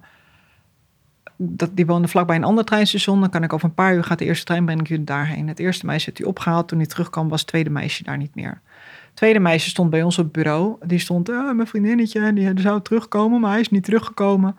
dat, 1.36 1.70
die 1.74 1.86
woonde 1.86 2.08
vlakbij 2.08 2.36
een 2.36 2.44
ander 2.44 2.66
treinstation. 2.66 3.20
Dan 3.20 3.30
kan 3.30 3.44
ik 3.44 3.54
over 3.54 3.68
een 3.68 3.74
paar 3.74 3.96
uur 3.96 4.04
gaat 4.04 4.20
de 4.20 4.26
eerste 4.26 4.46
trein, 4.46 4.66
breng 4.66 4.80
ik 4.80 4.88
jullie 4.88 5.04
daarheen. 5.04 5.48
Het 5.48 5.60
eerste 5.60 5.86
meisje 5.86 6.06
heeft 6.06 6.18
hij 6.18 6.28
opgehaald. 6.28 6.68
Toen 6.68 6.78
hij 6.78 6.88
terugkwam 6.88 7.30
was 7.30 7.40
het 7.40 7.50
tweede 7.50 7.70
meisje 7.70 8.04
daar 8.04 8.18
niet 8.18 8.36
meer. 8.36 8.62
Het 9.06 9.24
tweede 9.24 9.40
meisje 9.40 9.70
stond 9.70 9.90
bij 9.90 10.04
ons 10.04 10.18
op 10.18 10.24
het 10.24 10.34
bureau. 10.34 10.76
Die 10.86 11.00
stond, 11.00 11.30
"Ah, 11.30 11.56
mijn 11.56 11.68
vriendinnetje, 11.68 12.34
die 12.34 12.60
zou 12.60 12.82
terugkomen, 12.82 13.40
maar 13.40 13.52
hij 13.52 13.60
is 13.60 13.70
niet 13.70 13.84
teruggekomen. 13.84 14.56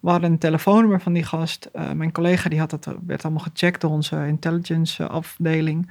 We 0.00 0.10
hadden 0.10 0.30
een 0.30 0.38
telefoonnummer 0.38 1.00
van 1.00 1.12
die 1.12 1.24
gast. 1.24 1.68
Eh, 1.72 1.90
mijn 1.90 2.12
collega 2.12 2.48
die 2.48 2.58
had 2.58 2.70
het, 2.70 2.86
werd 3.06 3.24
allemaal 3.24 3.42
gecheckt 3.42 3.80
door 3.80 3.90
onze 3.90 4.26
intelligence 4.26 5.02
eh, 5.02 5.10
afdeling. 5.10 5.86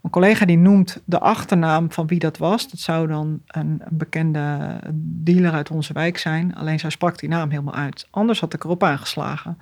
Mijn 0.00 0.12
collega 0.12 0.46
die 0.46 0.58
noemt 0.58 1.02
de 1.04 1.18
achternaam 1.18 1.92
van 1.92 2.06
wie 2.06 2.18
dat 2.18 2.38
was. 2.38 2.70
Dat 2.70 2.80
zou 2.80 3.06
dan 3.06 3.40
een, 3.46 3.82
een 3.84 3.96
bekende 3.96 4.78
dealer 4.94 5.52
uit 5.52 5.70
onze 5.70 5.92
wijk 5.92 6.18
zijn. 6.18 6.54
Alleen 6.54 6.78
zij 6.78 6.90
sprak 6.90 7.18
die 7.18 7.28
naam 7.28 7.50
helemaal 7.50 7.74
uit. 7.74 8.06
Anders 8.10 8.40
had 8.40 8.54
ik 8.54 8.64
erop 8.64 8.82
aangeslagen. 8.82 9.58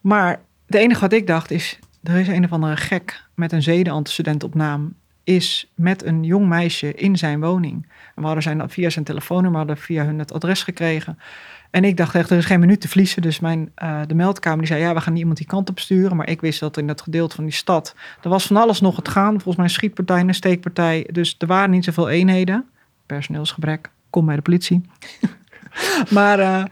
Maar 0.00 0.40
het 0.66 0.74
enige 0.74 1.00
wat 1.00 1.12
ik 1.12 1.26
dacht 1.26 1.50
is... 1.50 1.78
er 2.02 2.16
is 2.16 2.28
een 2.28 2.44
of 2.44 2.52
andere 2.52 2.76
gek 2.76 3.24
met 3.34 3.52
een 3.52 3.62
zedenantecedent 3.62 4.42
op 4.42 4.54
naam... 4.54 4.94
is 5.24 5.72
met 5.74 6.04
een 6.04 6.24
jong 6.24 6.48
meisje 6.48 6.94
in 6.94 7.16
zijn 7.16 7.40
woning. 7.40 7.86
En 8.14 8.22
we 8.22 8.24
hadden 8.24 8.42
zijn, 8.42 8.70
via 8.70 8.90
zijn 8.90 9.04
telefoonnummer 9.04 9.58
hadden 9.58 9.76
via 9.76 10.04
hun 10.04 10.18
het 10.18 10.32
adres 10.32 10.62
gekregen... 10.62 11.18
En 11.70 11.84
ik 11.84 11.96
dacht 11.96 12.14
echt, 12.14 12.30
er 12.30 12.38
is 12.38 12.44
geen 12.44 12.60
minuut 12.60 12.80
te 12.80 12.88
verliezen. 12.88 13.22
Dus 13.22 13.40
mijn, 13.40 13.70
eh, 13.74 14.00
de 14.06 14.14
meldkamer 14.14 14.58
die 14.58 14.66
zei, 14.66 14.80
ja, 14.80 14.94
we 14.94 15.00
gaan 15.00 15.16
iemand 15.16 15.36
die 15.36 15.46
kant 15.46 15.70
op 15.70 15.78
sturen. 15.78 16.16
Maar 16.16 16.28
ik 16.28 16.40
wist 16.40 16.60
dat 16.60 16.76
in 16.76 16.86
dat 16.86 17.00
gedeelte 17.00 17.34
van 17.34 17.44
die 17.44 17.52
stad, 17.52 17.94
er 18.22 18.28
was 18.28 18.46
van 18.46 18.56
alles 18.56 18.80
nog 18.80 18.96
het 18.96 19.08
gaan. 19.08 19.32
Volgens 19.32 19.56
mij 19.56 19.64
een 19.64 19.70
schietpartij, 19.70 20.20
een 20.20 20.34
steekpartij. 20.34 21.08
Dus 21.12 21.34
er 21.38 21.46
waren 21.46 21.70
niet 21.70 21.84
zoveel 21.84 22.08
eenheden. 22.08 22.64
Personeelsgebrek, 23.06 23.90
kom 24.10 24.26
bij 24.26 24.36
de 24.36 24.42
politie. 24.42 24.80
maar, 26.10 26.38
eh, 26.38 26.64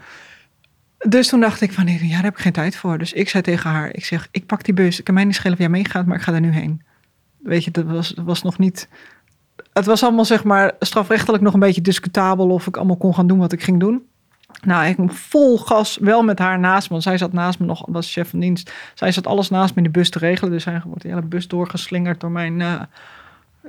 dus 0.98 1.28
toen 1.28 1.40
dacht 1.40 1.60
ik 1.60 1.72
van, 1.72 1.84
nee, 1.84 2.06
ja, 2.06 2.14
daar 2.14 2.22
heb 2.22 2.34
ik 2.34 2.42
geen 2.42 2.52
tijd 2.52 2.76
voor. 2.76 2.98
Dus 2.98 3.12
ik 3.12 3.28
zei 3.28 3.42
tegen 3.42 3.70
haar, 3.70 3.94
ik 3.94 4.04
zeg, 4.04 4.28
ik 4.30 4.46
pak 4.46 4.64
die 4.64 4.74
bus. 4.74 4.98
Ik 4.98 5.04
kan 5.04 5.14
mij 5.14 5.24
niet 5.24 5.34
schelen 5.34 5.52
of 5.52 5.58
jij 5.58 5.68
meegaat, 5.68 6.06
maar 6.06 6.16
ik 6.16 6.22
ga 6.22 6.32
er 6.32 6.40
nu 6.40 6.50
heen. 6.50 6.82
Weet 7.38 7.64
je, 7.64 7.70
dat 7.70 7.84
was, 7.84 8.08
dat 8.08 8.24
was 8.24 8.42
nog 8.42 8.58
niet... 8.58 8.88
Het 9.72 9.86
was 9.86 10.02
allemaal, 10.02 10.24
zeg 10.24 10.44
maar, 10.44 10.74
strafrechtelijk 10.78 11.42
nog 11.42 11.54
een 11.54 11.60
beetje 11.60 11.80
discutabel... 11.80 12.48
of 12.48 12.66
ik 12.66 12.76
allemaal 12.76 12.96
kon 12.96 13.14
gaan 13.14 13.26
doen 13.26 13.38
wat 13.38 13.52
ik 13.52 13.62
ging 13.62 13.80
doen. 13.80 14.02
Nou, 14.62 14.86
ik 14.86 15.12
vol 15.12 15.58
gas, 15.58 15.98
wel 16.00 16.22
met 16.22 16.38
haar 16.38 16.58
naast 16.58 16.86
me. 16.86 16.92
Want 16.92 17.02
zij 17.02 17.18
zat 17.18 17.32
naast 17.32 17.58
me 17.58 17.66
nog, 17.66 17.84
was 17.86 18.12
chef 18.12 18.30
van 18.30 18.40
dienst. 18.40 18.72
Zij 18.94 19.12
zat 19.12 19.26
alles 19.26 19.50
naast 19.50 19.74
me 19.74 19.76
in 19.76 19.82
de 19.92 19.98
bus 19.98 20.10
te 20.10 20.18
regelen. 20.18 20.52
Dus 20.52 20.62
zij 20.62 20.82
wordt 20.84 21.02
de 21.02 21.08
hele 21.08 21.22
bus 21.22 21.48
doorgeslingerd 21.48 22.20
door 22.20 22.30
mijn... 22.30 22.60
Uh, 22.60 22.80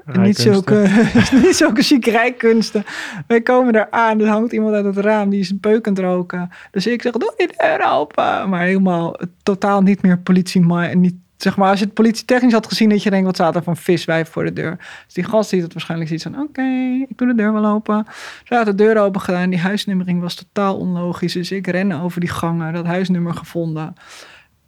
niet 0.05 0.38
zulke, 0.38 0.88
niet 1.43 1.55
zulke 1.55 1.82
chique 1.82 2.11
rijkunsten. 2.11 2.84
Wij 3.27 3.41
komen 3.41 3.73
daar 3.73 3.88
aan, 3.89 4.19
er 4.19 4.27
hangt 4.27 4.51
iemand 4.51 4.73
uit 4.73 4.86
het 4.86 4.97
raam, 4.97 5.30
die 5.30 5.39
is 5.39 5.49
een 5.49 5.59
peukend 5.59 5.99
roken. 5.99 6.49
Dus 6.71 6.88
ik 6.88 7.01
zeg, 7.01 7.11
doe 7.11 7.34
je 7.38 7.53
deur 7.57 7.91
open. 7.91 8.49
Maar 8.49 8.61
helemaal 8.61 9.19
totaal 9.43 9.82
niet 9.82 10.01
meer 10.01 10.17
politie, 10.17 10.65
niet 10.95 11.15
zeg 11.43 11.57
maar, 11.57 11.69
als 11.69 11.79
je 11.79 11.85
het 11.85 11.93
politietechnisch 11.93 12.53
had 12.53 12.67
gezien, 12.67 12.89
dat 12.89 13.03
je 13.03 13.09
denkt, 13.09 13.25
wat 13.25 13.35
staat 13.35 13.55
er 13.55 13.63
van 13.63 13.77
viswijf 13.77 14.29
voor 14.29 14.43
de 14.43 14.53
deur. 14.53 14.77
Dus 15.05 15.13
die 15.13 15.23
gast 15.23 15.49
ziet 15.49 15.61
het 15.61 15.73
waarschijnlijk 15.73 16.09
ziet 16.09 16.21
van, 16.21 16.39
oké, 16.39 16.61
ik 17.09 17.17
doe 17.17 17.27
de 17.27 17.35
deur 17.35 17.53
wel 17.53 17.65
open. 17.65 18.05
Ze 18.43 18.55
had 18.55 18.65
de 18.65 18.75
deur 18.75 18.97
open 18.97 19.21
gedaan, 19.21 19.49
die 19.49 19.59
huisnummering 19.59 20.21
was 20.21 20.35
totaal 20.35 20.77
onlogisch. 20.77 21.33
Dus 21.33 21.51
ik 21.51 21.67
ren 21.67 21.91
over 21.91 22.19
die 22.19 22.29
gangen, 22.29 22.73
dat 22.73 22.85
huisnummer 22.85 23.33
gevonden. 23.33 23.93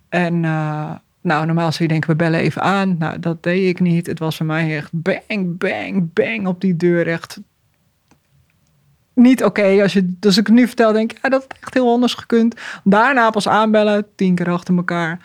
En 0.09 0.43
uh, 0.43 0.91
nou, 1.21 1.45
normaal 1.45 1.71
zou 1.71 1.83
je 1.83 1.89
denken, 1.89 2.09
we 2.09 2.15
bellen 2.15 2.39
even 2.39 2.61
aan. 2.61 2.95
Nou, 2.97 3.19
dat 3.19 3.43
deed 3.43 3.67
ik 3.67 3.79
niet. 3.79 4.07
Het 4.07 4.19
was 4.19 4.37
voor 4.37 4.45
mij 4.45 4.75
echt 4.75 4.89
bang, 4.93 5.57
bang, 5.57 6.13
bang 6.13 6.47
op 6.47 6.61
die 6.61 6.75
deur. 6.75 7.07
Echt 7.07 7.39
niet 9.13 9.43
oké. 9.43 9.81
Als 9.81 9.93
je, 9.93 10.13
dus 10.19 10.37
ik 10.37 10.49
nu 10.49 10.67
vertel, 10.67 10.93
denk 10.93 11.11
ja, 11.21 11.29
dat 11.29 11.41
had 11.41 11.57
echt 11.61 11.73
heel 11.73 11.91
anders 11.91 12.13
gekund. 12.13 12.55
Daarna 12.83 13.29
pas 13.29 13.47
aanbellen, 13.47 14.05
tien 14.15 14.35
keer 14.35 14.49
achter 14.51 14.75
elkaar. 14.75 15.19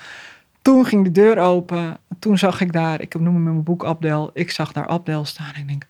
Toen 0.66 0.84
ging 0.84 1.04
de 1.04 1.12
deur 1.12 1.38
open. 1.38 1.98
Toen 2.18 2.38
zag 2.38 2.60
ik 2.60 2.72
daar, 2.72 3.00
ik 3.00 3.14
noem 3.14 3.34
hem 3.34 3.36
in 3.36 3.42
mijn 3.42 3.62
boek 3.62 3.84
Abdel. 3.84 4.30
Ik 4.32 4.50
zag 4.50 4.72
daar 4.72 4.86
Abdel 4.86 5.24
staan 5.24 5.52
en 5.54 5.60
ik 5.60 5.66
denk, 5.66 5.86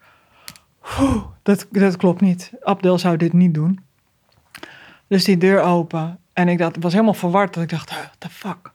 dat, 1.42 1.66
dat 1.70 1.96
klopt 1.96 2.20
niet. 2.20 2.52
Abdel 2.62 2.98
zou 2.98 3.16
dit 3.16 3.32
niet 3.32 3.54
doen. 3.54 3.80
Dus 5.06 5.24
die 5.24 5.36
deur 5.36 5.60
open. 5.60 6.18
En 6.32 6.48
ik 6.48 6.58
dacht, 6.58 6.76
was 6.80 6.92
helemaal 6.92 7.14
verward. 7.14 7.54
Dat 7.54 7.62
ik 7.62 7.68
dacht, 7.68 7.90
what 7.90 8.16
the 8.18 8.28
fuck? 8.28 8.72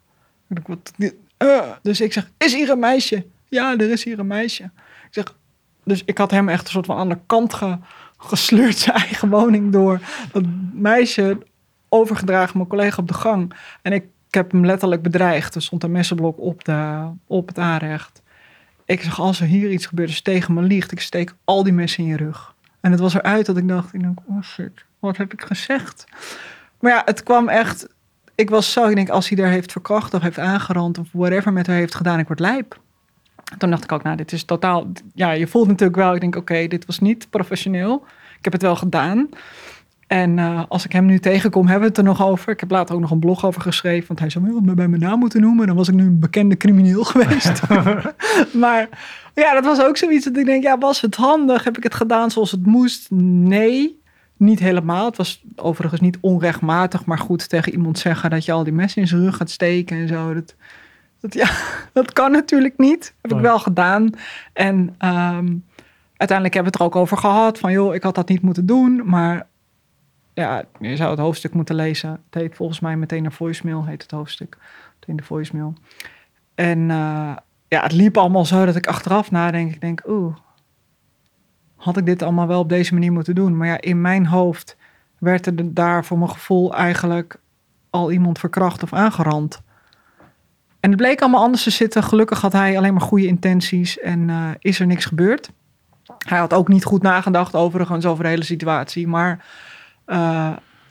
Dus 1.81 2.01
ik 2.01 2.13
zeg, 2.13 2.31
is 2.37 2.53
hier 2.53 2.69
een 2.69 2.79
meisje? 2.79 3.25
Ja, 3.49 3.77
er 3.77 3.91
is 3.91 4.03
hier 4.03 4.19
een 4.19 4.27
meisje. 4.27 4.63
Ik 4.63 5.09
zeg, 5.11 5.35
dus 5.83 6.03
ik 6.05 6.17
had 6.17 6.31
hem 6.31 6.49
echt 6.49 6.65
een 6.65 6.71
soort 6.71 6.85
van 6.85 6.97
aan 6.97 7.09
de 7.09 7.19
kant 7.25 7.53
ge, 7.53 7.77
gesleurd, 8.17 8.77
zijn 8.87 8.95
eigen 8.95 9.29
woning 9.29 9.71
door. 9.71 9.99
Dat 10.31 10.43
meisje 10.73 11.37
overgedragen, 11.89 12.57
mijn 12.57 12.69
collega 12.69 13.01
op 13.01 13.07
de 13.07 13.13
gang. 13.13 13.53
En 13.81 13.93
ik 13.93 14.05
ik 14.31 14.37
heb 14.37 14.51
hem 14.51 14.65
letterlijk 14.65 15.01
bedreigd. 15.01 15.55
Er 15.55 15.61
stond 15.61 15.83
een 15.83 15.91
messenblok 15.91 16.39
op, 16.39 16.65
de, 16.65 17.09
op 17.27 17.47
het 17.47 17.57
aanrecht. 17.57 18.21
Ik 18.85 19.01
zeg, 19.01 19.19
als 19.19 19.39
er 19.41 19.47
hier 19.47 19.71
iets 19.71 19.85
gebeurt, 19.85 20.09
is 20.09 20.21
tegen 20.21 20.53
me 20.53 20.61
liegt. 20.61 20.91
Ik 20.91 20.99
steek 20.99 21.33
al 21.43 21.63
die 21.63 21.73
messen 21.73 22.03
in 22.03 22.09
je 22.09 22.17
rug. 22.17 22.55
En 22.81 22.91
het 22.91 22.99
was 22.99 23.13
eruit 23.13 23.45
dat 23.45 23.57
ik 23.57 23.67
dacht, 23.67 23.93
ik 23.93 24.01
oh 24.25 24.41
shit, 24.41 24.85
wat 24.99 25.17
heb 25.17 25.33
ik 25.33 25.41
gezegd? 25.41 26.05
Maar 26.79 26.91
ja, 26.91 27.01
het 27.05 27.23
kwam 27.23 27.49
echt, 27.49 27.87
ik 28.35 28.49
was 28.49 28.71
zo, 28.71 28.87
ik 28.87 28.95
denk, 28.95 29.09
als 29.09 29.27
hij 29.27 29.37
daar 29.37 29.51
heeft 29.51 29.71
verkracht 29.71 30.13
of 30.13 30.21
heeft 30.21 30.39
aangerand 30.39 30.97
of 30.97 31.07
whatever 31.11 31.53
met 31.53 31.67
haar 31.67 31.75
heeft 31.75 31.95
gedaan, 31.95 32.19
ik 32.19 32.27
word 32.27 32.39
lijp. 32.39 32.79
Toen 33.57 33.69
dacht 33.69 33.83
ik 33.83 33.91
ook, 33.91 34.03
nou, 34.03 34.17
dit 34.17 34.31
is 34.31 34.43
totaal, 34.43 34.91
ja, 35.13 35.31
je 35.31 35.47
voelt 35.47 35.67
natuurlijk 35.67 35.97
wel, 35.97 36.15
ik 36.15 36.21
denk, 36.21 36.35
oké, 36.35 36.67
dit 36.67 36.85
was 36.85 36.99
niet 36.99 37.29
professioneel. 37.29 38.05
Ik 38.37 38.43
heb 38.43 38.53
het 38.53 38.61
wel 38.61 38.75
gedaan. 38.75 39.29
En 40.11 40.37
uh, 40.37 40.61
als 40.67 40.85
ik 40.85 40.91
hem 40.91 41.05
nu 41.05 41.19
tegenkom, 41.19 41.63
hebben 41.63 41.81
we 41.81 41.87
het 41.87 41.97
er 41.97 42.03
nog 42.03 42.23
over. 42.23 42.51
Ik 42.51 42.59
heb 42.59 42.71
later 42.71 42.95
ook 42.95 43.01
nog 43.01 43.11
een 43.11 43.19
blog 43.19 43.45
over 43.45 43.61
geschreven. 43.61 44.07
Want 44.07 44.19
hij 44.19 44.29
zou 44.29 44.61
me 44.61 44.73
bij 44.73 44.87
mijn 44.87 45.01
naam 45.01 45.19
moeten 45.19 45.41
noemen. 45.41 45.67
Dan 45.67 45.75
was 45.75 45.87
ik 45.87 45.93
nu 45.93 46.03
een 46.03 46.19
bekende 46.19 46.57
crimineel 46.57 47.03
geweest. 47.13 47.61
maar 48.63 48.89
ja, 49.33 49.53
dat 49.53 49.65
was 49.65 49.81
ook 49.81 49.97
zoiets 49.97 50.25
dat 50.25 50.37
ik 50.37 50.45
denk, 50.45 50.63
ja, 50.63 50.77
was 50.77 51.01
het 51.01 51.15
handig? 51.15 51.63
Heb 51.63 51.77
ik 51.77 51.83
het 51.83 51.93
gedaan 51.95 52.31
zoals 52.31 52.51
het 52.51 52.65
moest? 52.65 53.07
Nee, 53.11 54.01
niet 54.37 54.59
helemaal. 54.59 55.05
Het 55.05 55.17
was 55.17 55.43
overigens 55.55 56.01
niet 56.01 56.17
onrechtmatig. 56.21 57.05
Maar 57.05 57.19
goed, 57.19 57.49
tegen 57.49 57.71
iemand 57.71 57.99
zeggen 57.99 58.29
dat 58.29 58.45
je 58.45 58.51
al 58.51 58.63
die 58.63 58.73
messen 58.73 59.01
in 59.01 59.07
zijn 59.07 59.21
rug 59.21 59.37
gaat 59.37 59.49
steken 59.49 59.97
en 59.97 60.07
zo. 60.07 60.33
Dat, 60.33 60.55
dat, 61.19 61.33
ja, 61.33 61.49
dat 61.93 62.13
kan 62.13 62.31
natuurlijk 62.31 62.77
niet. 62.77 63.13
Heb 63.21 63.33
ik 63.33 63.39
wel 63.39 63.59
gedaan. 63.59 64.09
En 64.53 64.75
um, 64.77 65.65
uiteindelijk 66.17 66.53
hebben 66.53 66.71
we 66.71 66.77
het 66.77 66.79
er 66.79 66.83
ook 66.83 66.95
over 66.95 67.17
gehad. 67.17 67.59
Van 67.59 67.71
joh, 67.71 67.95
ik 67.95 68.03
had 68.03 68.15
dat 68.15 68.29
niet 68.29 68.41
moeten 68.41 68.65
doen. 68.65 69.01
Maar 69.05 69.49
ja, 70.33 70.63
je 70.79 70.95
zou 70.95 71.09
het 71.09 71.19
hoofdstuk 71.19 71.53
moeten 71.53 71.75
lezen. 71.75 72.09
Het 72.09 72.41
heet 72.41 72.55
volgens 72.55 72.79
mij 72.79 72.97
meteen 72.97 73.25
een 73.25 73.31
voicemail, 73.31 73.85
heet 73.85 74.01
het 74.01 74.11
hoofdstuk. 74.11 74.57
Meteen 74.99 75.15
de 75.15 75.23
voicemail. 75.23 75.73
En 76.55 76.79
uh, 76.79 77.35
ja, 77.67 77.81
het 77.81 77.91
liep 77.91 78.17
allemaal 78.17 78.45
zo 78.45 78.65
dat 78.65 78.75
ik 78.75 78.87
achteraf 78.87 79.31
nadenk. 79.31 79.73
Ik 79.73 79.81
denk, 79.81 80.03
oeh, 80.07 80.35
had 81.75 81.97
ik 81.97 82.05
dit 82.05 82.21
allemaal 82.21 82.47
wel 82.47 82.59
op 82.59 82.69
deze 82.69 82.93
manier 82.93 83.11
moeten 83.11 83.35
doen? 83.35 83.57
Maar 83.57 83.67
ja, 83.67 83.81
in 83.81 84.01
mijn 84.01 84.25
hoofd 84.25 84.77
werd 85.17 85.45
er 85.45 85.73
daar 85.73 86.05
voor 86.05 86.17
mijn 86.17 86.29
gevoel 86.29 86.73
eigenlijk 86.73 87.39
al 87.89 88.11
iemand 88.11 88.39
verkracht 88.39 88.83
of 88.83 88.93
aangerand. 88.93 89.61
En 90.79 90.89
het 90.89 90.99
bleek 90.99 91.21
allemaal 91.21 91.43
anders 91.43 91.63
te 91.63 91.69
zitten. 91.69 92.03
Gelukkig 92.03 92.41
had 92.41 92.53
hij 92.53 92.77
alleen 92.77 92.93
maar 92.93 93.01
goede 93.01 93.27
intenties 93.27 93.99
en 93.99 94.29
uh, 94.29 94.49
is 94.59 94.79
er 94.79 94.85
niks 94.85 95.05
gebeurd. 95.05 95.51
Hij 96.17 96.37
had 96.37 96.53
ook 96.53 96.67
niet 96.67 96.83
goed 96.83 97.01
nagedacht 97.01 97.55
overigens 97.55 98.05
over 98.05 98.23
de 98.23 98.29
hele 98.29 98.43
situatie. 98.43 99.07
Maar 99.07 99.45
uh, 100.07 100.49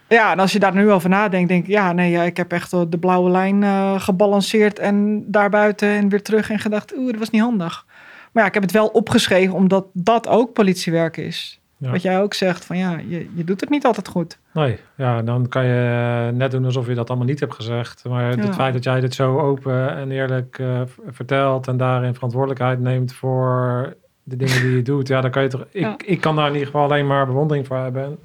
ja, 0.09 0.33
en 0.33 0.39
als 0.39 0.53
je 0.53 0.59
daar 0.59 0.75
nu 0.75 0.91
over 0.91 1.09
nadenkt, 1.09 1.49
denk 1.49 1.65
ik, 1.65 1.71
ja, 1.71 1.93
nee, 1.93 2.11
ja, 2.11 2.23
ik 2.23 2.37
heb 2.37 2.53
echt 2.53 2.71
de 2.71 2.99
blauwe 3.01 3.31
lijn 3.31 3.63
uh, 3.63 4.01
gebalanceerd 4.01 4.79
en 4.79 5.25
daarbuiten 5.27 5.89
en 5.89 6.09
weer 6.09 6.23
terug 6.23 6.51
en 6.51 6.59
gedacht, 6.59 6.97
oeh, 6.97 7.11
dat 7.11 7.19
was 7.19 7.31
niet 7.31 7.43
handig. 7.43 7.87
Maar 8.33 8.43
ja, 8.43 8.49
ik 8.49 8.55
heb 8.55 8.63
het 8.63 8.73
wel 8.73 8.87
opgeschreven 8.87 9.55
omdat 9.55 9.87
dat 9.93 10.29
ook 10.29 10.53
politiewerk 10.53 11.17
is. 11.17 11.61
Ja. 11.77 11.91
Wat 11.91 12.03
jij 12.03 12.21
ook 12.21 12.35
zegt, 12.35 12.65
van 12.65 12.79
ja, 12.79 13.01
je, 13.09 13.29
je 13.35 13.45
doet 13.45 13.61
het 13.61 13.71
niet 13.71 13.85
altijd 13.85 14.09
goed. 14.09 14.39
Nee, 14.53 14.79
ja, 14.97 15.23
dan 15.23 15.49
kan 15.49 15.65
je 15.65 16.27
eh, 16.29 16.37
net 16.37 16.51
doen 16.51 16.65
alsof 16.65 16.87
je 16.87 16.95
dat 16.95 17.09
allemaal 17.09 17.27
niet 17.27 17.41
hebt 17.41 17.55
gezegd. 17.55 18.05
Maar 18.09 18.37
ja. 18.37 18.43
het 18.43 18.55
feit 18.55 18.73
dat 18.73 18.85
jij 18.85 19.01
dit 19.01 19.15
zo 19.15 19.39
open 19.39 19.97
en 19.97 20.11
eerlijk 20.11 20.59
uh, 20.59 20.81
vertelt 21.07 21.69
en 21.69 21.77
daarin 21.77 22.15
verantwoordelijkheid 22.15 22.81
neemt 22.81 23.13
voor 23.13 23.97
de 24.23 24.37
dingen 24.37 24.61
die 24.61 24.77
je 24.77 24.83
doet, 24.83 25.09
ja, 25.09 25.21
dan 25.21 25.31
kan 25.31 25.43
je 25.43 25.49
toch. 25.49 25.65
Ik, 25.71 25.81
ja. 25.81 25.97
ik 26.05 26.21
kan 26.21 26.37
daar 26.37 26.47
in 26.47 26.53
ieder 26.53 26.67
geval 26.67 26.85
alleen 26.85 27.07
maar 27.07 27.27
bewondering 27.27 27.67
voor 27.67 27.77
hebben. 27.77 28.19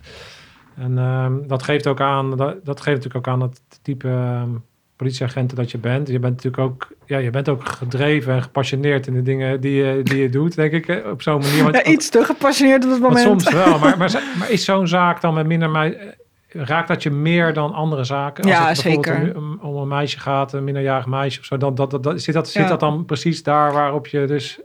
En 0.77 0.97
um, 0.97 1.47
dat 1.47 1.63
geeft 1.63 1.87
ook 1.87 2.01
aan, 2.01 2.37
dat, 2.37 2.65
dat, 2.65 2.81
geeft 2.81 2.97
natuurlijk 2.97 3.27
ook 3.27 3.33
aan 3.33 3.41
het 3.41 3.61
type 3.81 4.07
um, 4.07 4.63
politieagenten 4.95 5.57
dat 5.57 5.71
je 5.71 5.77
bent. 5.77 6.07
Je 6.07 6.19
bent 6.19 6.35
natuurlijk 6.43 6.63
ook, 6.63 6.87
ja, 7.05 7.17
je 7.17 7.29
bent 7.29 7.49
ook 7.49 7.69
gedreven 7.69 8.33
en 8.33 8.41
gepassioneerd 8.41 9.07
in 9.07 9.13
de 9.13 9.21
dingen 9.21 9.61
die 9.61 9.83
je, 9.83 10.03
die 10.03 10.21
je 10.21 10.29
doet, 10.29 10.55
denk 10.55 10.71
ik, 10.71 11.03
op 11.11 11.21
zo'n 11.21 11.41
manier. 11.41 11.63
Want, 11.63 11.75
ja, 11.75 11.83
iets 11.83 12.09
te 12.09 12.23
gepassioneerd 12.23 12.85
op 12.85 12.91
het 12.91 13.01
moment. 13.01 13.19
Soms 13.19 13.51
wel, 13.51 13.79
maar, 13.79 13.97
maar, 13.97 14.23
maar 14.39 14.51
is 14.51 14.65
zo'n 14.65 14.87
zaak 14.87 15.21
dan 15.21 15.33
met 15.33 15.45
minder 15.45 15.69
mij, 15.69 16.15
raakt 16.47 16.87
dat 16.87 17.03
je 17.03 17.11
meer 17.11 17.53
dan 17.53 17.73
andere 17.73 18.03
zaken? 18.03 18.43
Als 18.43 18.53
ja, 18.53 18.67
het 18.67 18.77
zeker. 18.77 19.33
Om, 19.35 19.59
om, 19.61 19.75
een 19.75 19.87
meisje 19.87 20.19
gaat, 20.19 20.53
een 20.53 20.63
minderjarig 20.63 21.05
meisje 21.05 21.39
of 21.39 21.45
zo, 21.45 21.57
dan 21.57 21.75
dat, 21.75 21.91
dat, 21.91 22.03
dat, 22.03 22.21
zit, 22.21 22.33
dat, 22.33 22.49
zit 22.49 22.63
ja. 22.63 22.69
dat 22.69 22.79
dan 22.79 23.05
precies 23.05 23.43
daar 23.43 23.73
waarop 23.73 24.07
je 24.07 24.25
dus 24.25 24.59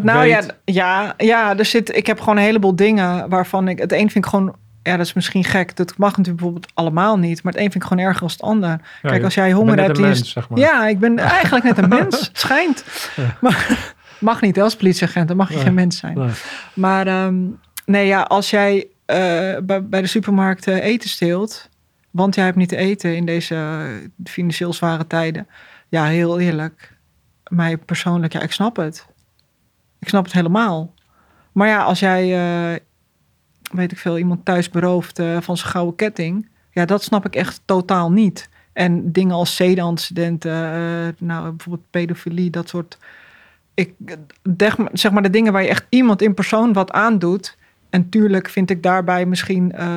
nou 0.00 0.26
ja, 0.26 0.42
ja, 0.64 1.14
ja, 1.16 1.58
er 1.58 1.64
zit, 1.64 1.96
ik 1.96 2.06
heb 2.06 2.18
gewoon 2.18 2.36
een 2.36 2.42
heleboel 2.42 2.76
dingen 2.76 3.28
waarvan 3.28 3.68
ik, 3.68 3.78
het 3.78 3.92
een 3.92 4.10
vind 4.10 4.24
ik 4.24 4.26
gewoon 4.26 4.54
ja, 4.82 4.96
dat 4.96 5.06
is 5.06 5.12
misschien 5.12 5.44
gek. 5.44 5.76
Dat 5.76 5.96
mag 5.96 6.10
natuurlijk 6.10 6.36
bijvoorbeeld 6.36 6.70
allemaal 6.74 7.18
niet. 7.18 7.42
Maar 7.42 7.52
het 7.52 7.60
een 7.62 7.70
vind 7.70 7.82
ik 7.82 7.88
gewoon 7.90 8.04
erger 8.04 8.22
dan 8.22 8.32
het 8.32 8.42
ander. 8.42 8.68
Ja, 9.02 9.08
Kijk, 9.08 9.24
als 9.24 9.34
jij 9.34 9.52
honger 9.52 9.78
hebt... 9.80 9.98
mens, 10.00 10.20
is- 10.20 10.30
zeg 10.30 10.48
maar. 10.48 10.58
Ja, 10.58 10.86
ik 10.88 10.98
ben 10.98 11.18
eigenlijk 11.38 11.64
net 11.64 11.78
een 11.78 11.88
mens. 11.88 12.30
Schijnt. 12.32 12.84
Ja. 13.16 13.36
Maar 13.40 13.78
mag 14.20 14.40
niet 14.40 14.60
als 14.60 14.76
politieagent. 14.76 15.28
Dan 15.28 15.36
mag 15.36 15.48
je 15.48 15.54
Nee. 15.54 15.64
geen 15.64 15.74
mens 15.74 15.96
zijn. 15.98 16.18
Nee. 16.18 16.30
Maar 16.74 17.06
ehm, 17.06 17.34
nee, 17.86 18.06
ja, 18.06 18.22
als 18.22 18.50
jij 18.50 18.86
eh, 19.04 19.16
bij, 19.62 19.84
bij 19.86 20.00
de 20.00 20.06
supermarkt 20.06 20.66
eten 20.66 21.08
steelt... 21.08 21.68
want 22.10 22.34
jij 22.34 22.44
hebt 22.44 22.56
niet 22.56 22.68
te 22.68 22.76
eten 22.76 23.16
in 23.16 23.26
deze 23.26 23.86
financieel 24.24 24.72
zware 24.72 25.06
tijden... 25.06 25.46
ja, 25.88 26.04
heel 26.04 26.40
eerlijk. 26.40 26.96
Mij 27.48 27.76
persoonlijk, 27.76 28.32
ja, 28.32 28.40
ik 28.40 28.52
snap 28.52 28.76
het. 28.76 29.06
Ik 30.00 30.08
snap 30.08 30.24
het 30.24 30.32
helemaal. 30.32 30.94
Maar 31.52 31.68
ja, 31.68 31.82
als 31.82 32.00
jij, 32.00 32.22
eh, 32.72 32.78
weet 33.72 33.92
ik 33.92 33.98
veel, 33.98 34.18
iemand 34.18 34.44
thuis 34.44 34.70
berooft 34.70 35.18
eh, 35.18 35.40
van 35.40 35.56
zijn 35.56 35.70
gouden 35.70 35.96
ketting... 35.96 36.48
ja, 36.70 36.84
dat 36.84 37.02
snap 37.02 37.26
ik 37.26 37.36
echt 37.36 37.60
totaal 37.64 38.12
niet. 38.12 38.48
En 38.72 39.12
dingen 39.12 39.34
als 39.34 39.56
zedenantecedenten, 39.56 40.52
eh, 40.52 41.08
nou, 41.18 41.50
bijvoorbeeld 41.50 41.90
pedofilie, 41.90 42.50
dat 42.50 42.68
soort... 42.68 42.98
Ik, 43.74 43.94
zeg 44.92 45.12
maar- 45.12 45.22
de 45.22 45.30
dingen 45.30 45.52
waar 45.52 45.62
je 45.62 45.68
echt 45.68 45.86
iemand 45.88 46.22
in 46.22 46.34
persoon 46.34 46.72
wat 46.72 46.90
aandoet... 46.90 47.60
En 47.90 48.08
tuurlijk 48.08 48.48
vind 48.48 48.70
ik 48.70 48.82
daarbij 48.82 49.26
misschien 49.26 49.72
eh, 49.72 49.88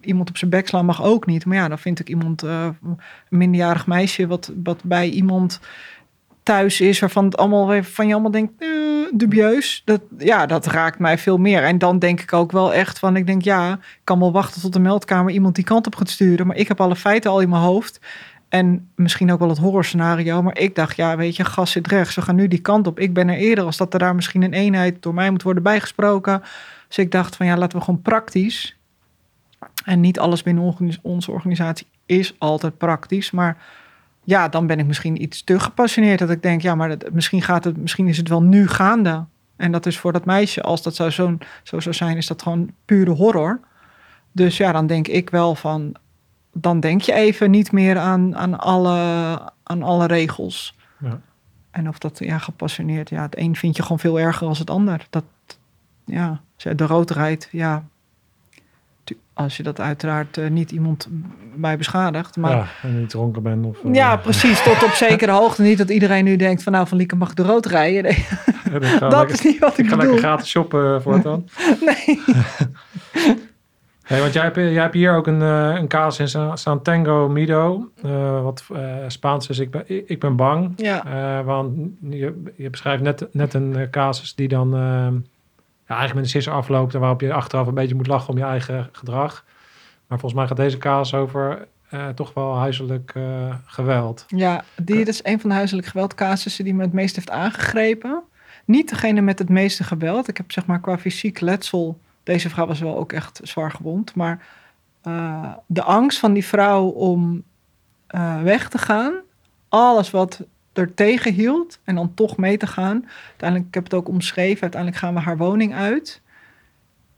iemand 0.00 0.28
op 0.28 0.36
zijn 0.36 0.50
bek 0.50 0.68
slaan 0.68 0.84
mag 0.84 1.02
ook 1.02 1.26
niet. 1.26 1.44
Maar 1.44 1.56
ja, 1.56 1.68
dan 1.68 1.78
vind 1.78 2.00
ik 2.00 2.08
iemand, 2.08 2.42
een 2.42 2.76
minderjarig 3.28 3.86
meisje, 3.86 4.26
wat, 4.26 4.52
wat 4.62 4.84
bij 4.84 5.08
iemand 5.08 5.60
thuis 6.44 6.80
is, 6.80 6.98
waarvan 6.98 7.24
het 7.24 7.36
allemaal 7.36 7.82
van 7.82 8.06
je 8.06 8.12
allemaal 8.12 8.30
denkt, 8.30 8.52
eh, 8.58 8.68
dubieus. 9.12 9.82
Dat, 9.84 10.00
ja, 10.18 10.46
dat 10.46 10.66
raakt 10.66 10.98
mij 10.98 11.18
veel 11.18 11.38
meer. 11.38 11.62
En 11.62 11.78
dan 11.78 11.98
denk 11.98 12.20
ik 12.20 12.32
ook 12.32 12.52
wel 12.52 12.74
echt 12.74 12.98
van, 12.98 13.16
ik 13.16 13.26
denk 13.26 13.42
ja, 13.42 13.72
ik 13.72 14.00
kan 14.04 14.18
wel 14.18 14.32
wachten 14.32 14.60
tot 14.60 14.72
de 14.72 14.78
meldkamer 14.78 15.32
iemand 15.32 15.54
die 15.54 15.64
kant 15.64 15.86
op 15.86 15.94
gaat 15.96 16.10
sturen. 16.10 16.46
Maar 16.46 16.56
ik 16.56 16.68
heb 16.68 16.80
alle 16.80 16.96
feiten 16.96 17.30
al 17.30 17.40
in 17.40 17.48
mijn 17.48 17.62
hoofd. 17.62 18.00
En 18.48 18.88
misschien 18.94 19.32
ook 19.32 19.38
wel 19.38 19.48
het 19.48 19.58
horrorscenario. 19.58 20.42
Maar 20.42 20.58
ik 20.58 20.74
dacht, 20.74 20.96
ja, 20.96 21.16
weet 21.16 21.36
je, 21.36 21.44
gas 21.44 21.70
zit 21.70 21.86
rechts. 21.86 22.14
We 22.14 22.22
gaan 22.22 22.34
nu 22.34 22.48
die 22.48 22.58
kant 22.58 22.86
op. 22.86 22.98
Ik 22.98 23.14
ben 23.14 23.28
er 23.28 23.36
eerder 23.36 23.64
als 23.64 23.76
dat 23.76 23.92
er 23.92 23.98
daar 23.98 24.14
misschien 24.14 24.42
een 24.42 24.52
eenheid 24.52 25.02
door 25.02 25.14
mij 25.14 25.30
moet 25.30 25.42
worden 25.42 25.62
bijgesproken. 25.62 26.42
Dus 26.88 26.98
ik 26.98 27.10
dacht 27.10 27.36
van, 27.36 27.46
ja, 27.46 27.56
laten 27.56 27.78
we 27.78 27.84
gewoon 27.84 28.02
praktisch. 28.02 28.76
En 29.84 30.00
niet 30.00 30.18
alles 30.18 30.42
binnen 30.42 30.76
onze 31.02 31.30
organisatie 31.30 31.86
is 32.06 32.34
altijd 32.38 32.78
praktisch. 32.78 33.30
Maar 33.30 33.56
ja, 34.24 34.48
dan 34.48 34.66
ben 34.66 34.78
ik 34.78 34.86
misschien 34.86 35.22
iets 35.22 35.44
te 35.44 35.60
gepassioneerd. 35.60 36.18
Dat 36.18 36.30
ik 36.30 36.42
denk, 36.42 36.62
ja, 36.62 36.74
maar 36.74 36.98
dat, 36.98 37.12
misschien, 37.12 37.42
gaat 37.42 37.64
het, 37.64 37.76
misschien 37.76 38.08
is 38.08 38.16
het 38.16 38.28
wel 38.28 38.42
nu 38.42 38.68
gaande. 38.68 39.24
En 39.56 39.72
dat 39.72 39.86
is 39.86 39.98
voor 39.98 40.12
dat 40.12 40.24
meisje, 40.24 40.62
als 40.62 40.82
dat 40.82 40.94
zou 40.94 41.10
zo, 41.10 41.38
zo 41.62 41.80
zou 41.80 41.94
zijn, 41.94 42.16
is 42.16 42.26
dat 42.26 42.42
gewoon 42.42 42.70
pure 42.84 43.10
horror. 43.10 43.60
Dus 44.32 44.56
ja, 44.56 44.72
dan 44.72 44.86
denk 44.86 45.08
ik 45.08 45.30
wel 45.30 45.54
van, 45.54 45.94
dan 46.52 46.80
denk 46.80 47.00
je 47.00 47.12
even 47.12 47.50
niet 47.50 47.72
meer 47.72 47.98
aan, 47.98 48.36
aan, 48.36 48.58
alle, 48.58 49.38
aan 49.62 49.82
alle 49.82 50.06
regels. 50.06 50.76
Ja. 50.98 51.20
En 51.70 51.88
of 51.88 51.98
dat 51.98 52.18
ja, 52.18 52.38
gepassioneerd, 52.38 53.10
ja, 53.10 53.22
het 53.22 53.38
een 53.38 53.56
vind 53.56 53.76
je 53.76 53.82
gewoon 53.82 53.98
veel 53.98 54.20
erger 54.20 54.46
dan 54.46 54.58
het 54.58 54.70
ander. 54.70 55.06
Dat, 55.10 55.24
ja, 56.04 56.40
als 56.54 56.76
de 56.76 56.86
rood 56.86 57.10
rijdt, 57.10 57.48
ja, 57.52 57.84
als 59.32 59.56
je 59.56 59.62
dat 59.62 59.80
uiteraard 59.80 60.38
eh, 60.38 60.50
niet 60.50 60.70
iemand 60.70 61.08
bij 61.56 61.76
beschadigt. 61.76 62.36
Maar 62.36 62.50
Ja, 62.56 62.66
en 62.82 62.98
niet 63.00 63.10
dronken 63.10 63.42
ben. 63.42 63.64
Of, 63.64 63.84
eh, 63.84 63.94
ja, 63.94 64.16
precies. 64.16 64.62
Tot 64.62 64.82
op 64.84 64.90
zekere 64.90 65.32
hoogte. 65.40 65.62
Niet 65.62 65.78
dat 65.78 65.90
iedereen 65.90 66.24
nu 66.24 66.36
denkt 66.36 66.62
van 66.62 66.72
nou, 66.72 66.86
Van 66.86 66.96
Lieke 66.98 67.16
mag 67.16 67.34
de 67.34 67.42
rood 67.42 67.66
rijden. 67.66 68.02
Nee, 68.02 68.24
ja, 68.72 68.78
dan 68.78 68.82
ga 68.88 68.98
dat 69.08 69.18
lekker, 69.18 69.34
is 69.34 69.42
niet 69.44 69.58
wat 69.58 69.78
ik 69.78 69.84
ik 69.84 69.90
ga 69.90 69.96
bedoel. 69.96 70.10
lekker 70.12 70.28
gratis 70.28 70.50
shoppen 70.50 70.94
eh, 70.94 71.00
voortaan. 71.00 71.44
Nee. 71.86 72.22
Hey, 74.04 74.20
want 74.20 74.32
jij 74.32 74.42
hebt, 74.42 74.56
jij 74.56 74.72
hebt 74.82 74.94
hier 74.94 75.14
ook 75.16 75.26
een, 75.26 75.42
eh, 75.42 75.74
een 75.74 75.88
casus 75.88 76.18
in 76.18 76.28
Sa- 76.28 76.56
Santango 76.56 77.28
Mido. 77.28 77.90
wat 78.42 78.64
Spaans 79.08 79.48
is, 79.48 79.58
ik 79.58 79.70
ben, 79.70 79.84
ik 80.08 80.20
ben 80.20 80.36
bang. 80.36 80.72
Ja. 80.76 81.42
Want 81.44 81.72
je, 82.10 82.42
je 82.56 82.70
beschrijft 82.70 83.02
net, 83.02 83.26
net 83.32 83.54
een 83.54 83.88
casus 83.90 84.34
die 84.34 84.48
dan 84.48 84.70
ja, 85.86 85.96
eigenlijk 85.96 86.14
met 86.14 86.24
een 86.24 86.42
sis 86.42 86.48
afloopt... 86.48 86.94
en 86.94 87.00
waarop 87.00 87.20
je 87.20 87.32
achteraf 87.32 87.66
een 87.66 87.74
beetje 87.74 87.94
moet 87.94 88.06
lachen 88.06 88.28
om 88.28 88.38
je 88.38 88.44
eigen 88.44 88.88
gedrag. 88.92 89.44
Maar 90.06 90.18
volgens 90.18 90.40
mij 90.40 90.46
gaat 90.46 90.56
deze 90.56 90.78
casus 90.78 91.14
over 91.14 91.66
eh, 91.88 92.08
toch 92.08 92.34
wel 92.34 92.56
huiselijk 92.56 93.12
eh, 93.14 93.54
geweld. 93.64 94.24
Ja, 94.28 94.64
dit 94.76 95.08
is 95.08 95.24
een 95.24 95.40
van 95.40 95.50
de 95.50 95.56
huiselijk 95.56 95.86
geweldcasussen 95.86 96.64
die 96.64 96.74
me 96.74 96.82
het 96.82 96.92
meest 96.92 97.16
heeft 97.16 97.30
aangegrepen. 97.30 98.22
Niet 98.64 98.88
degene 98.88 99.20
met 99.20 99.38
het 99.38 99.48
meeste 99.48 99.84
geweld. 99.84 100.28
Ik 100.28 100.36
heb 100.36 100.52
zeg 100.52 100.66
maar 100.66 100.80
qua 100.80 100.98
fysiek 100.98 101.40
letsel. 101.40 101.98
Deze 102.22 102.50
vrouw 102.50 102.66
was 102.66 102.80
wel 102.80 102.96
ook 102.96 103.12
echt 103.12 103.40
zwaar 103.42 103.70
gewond. 103.70 104.14
Maar 104.14 104.46
eh, 105.02 105.52
de 105.66 105.82
angst 105.82 106.18
van 106.18 106.32
die 106.32 106.44
vrouw 106.44 106.86
om 106.86 107.42
weg 108.42 108.68
te 108.68 108.78
gaan. 108.78 109.14
Alles 109.68 110.10
wat 110.10 110.40
er 110.78 110.94
tegen 110.94 111.32
hield. 111.32 111.78
En 111.84 111.94
dan 111.94 112.14
toch 112.14 112.36
mee 112.36 112.56
te 112.56 112.66
gaan. 112.66 113.08
Uiteindelijk, 113.28 113.68
ik 113.68 113.74
heb 113.74 113.84
het 113.84 113.94
ook 113.94 114.08
omschreven. 114.08 114.62
Uiteindelijk 114.62 115.02
gaan 115.02 115.14
we 115.14 115.20
haar 115.20 115.36
woning 115.36 115.74
uit. 115.74 116.22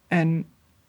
En 0.06 0.46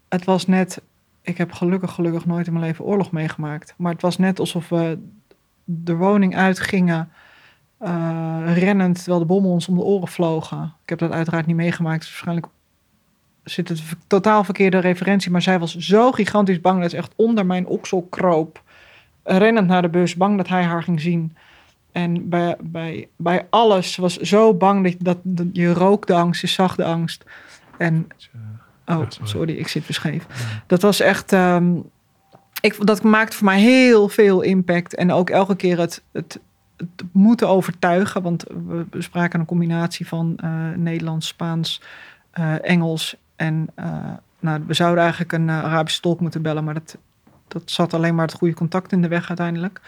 het 0.10 0.26
was 0.26 0.48
net. 0.48 0.82
Ik 1.22 1.38
heb 1.38 1.52
gelukkig, 1.52 1.92
gelukkig 1.92 2.26
nooit 2.26 2.48
in 2.48 2.54
mijn 2.54 2.66
leven 2.66 2.86
oorlog 2.86 3.12
meegemaakt. 3.12 3.74
Maar 3.78 3.92
het 3.92 4.02
was 4.02 4.18
net 4.18 4.40
alsof 4.40 4.70
we 4.70 5.00
de 5.64 5.96
woning 5.96 6.36
uitgingen, 6.36 7.10
eh, 7.78 8.42
rennend, 8.54 8.96
terwijl 8.96 9.20
de 9.20 9.26
bommen 9.26 9.52
ons 9.52 9.68
om 9.68 9.76
de 9.76 9.84
oren 9.84 10.08
vlogen. 10.08 10.74
Ik 10.84 10.90
heb 10.90 11.00
dat 11.00 11.12
uiteraard 11.12 11.46
niet 11.46 11.56
meegemaakt, 11.56 12.04
waarschijnlijk 12.04 12.48
zit 13.44 13.70
het 13.70 13.82
totaal 14.08 14.44
verkeerde 14.44 14.80
referentie. 14.80 15.32
Maar 15.32 15.42
zij 15.42 15.60
was 15.60 15.76
zo 15.76 16.12
gigantisch 16.12 16.62
bang 16.62 16.82
dat 16.82 16.90
ze 16.92 16.98
echt 16.98 17.14
onder 17.16 17.46
mijn 17.46 17.68
oksel 17.68 18.08
kroop. 18.10 18.64
Rennend 19.24 19.68
naar 19.68 19.82
de 19.82 19.90
bus, 19.90 20.16
bang 20.16 20.38
dat 20.38 20.48
hij 20.48 20.64
haar 20.64 20.84
ging 20.84 21.02
zien. 21.02 21.36
En 21.98 22.30
bij, 22.30 22.56
bij, 22.60 23.08
bij 23.16 23.48
alles 23.50 23.96
was 23.96 24.18
zo 24.18 24.54
bang 24.54 24.84
dat, 24.84 24.96
dat, 25.00 25.18
dat 25.24 25.48
je 25.52 25.74
rook 25.74 26.08
de 26.08 26.14
angst, 26.14 26.42
je 26.42 26.48
zag 26.48 26.76
de 26.76 26.84
angst. 26.84 27.24
En 27.78 28.08
Oh, 28.86 29.02
sorry. 29.24 29.54
ik 29.54 29.68
zit 29.68 29.88
weer 29.88 29.94
scheef. 29.94 30.26
Dat 30.68 30.82
was 30.82 31.00
echt. 31.00 31.34
ehm, 31.34 31.76
ik, 32.62 32.86
dat 32.86 33.04
maakte 33.04 33.38
voor 33.38 33.46
mij 33.46 33.60
heel 33.60 34.10
veel 34.10 34.42
impact. 34.42 34.96
En 34.96 35.12
ook 35.12 35.30
elke 35.30 35.56
keer 35.56 35.80
het, 35.80 36.04
het, 36.12 36.40
het 36.78 37.04
moeten 37.12 37.48
overtuigen. 37.48 38.22
Want 38.22 38.44
we 38.68 38.86
bespraken 38.90 39.40
een 39.40 39.46
combinatie 39.46 40.08
van 40.08 40.34
eh, 40.38 40.70
Nederlands, 40.76 41.28
Spaans, 41.28 41.82
eh, 42.32 42.70
Engels. 42.70 43.16
En 43.36 43.68
eh, 43.76 44.12
nou, 44.40 44.64
we 44.68 44.74
zouden 44.74 45.02
eigenlijk 45.02 45.32
een 45.32 45.50
Arabische 45.50 46.02
tolk 46.02 46.20
moeten 46.20 46.42
bellen. 46.42 46.64
Maar 46.64 46.74
dat, 46.74 46.98
dat 47.48 47.62
zat 47.66 47.94
alleen 47.94 48.16
maar 48.16 48.26
het 48.26 48.38
goede 48.38 48.54
contact 48.54 48.92
in 48.92 49.02
de 49.02 49.08
weg 49.08 49.28
uiteindelijk. 49.28 49.82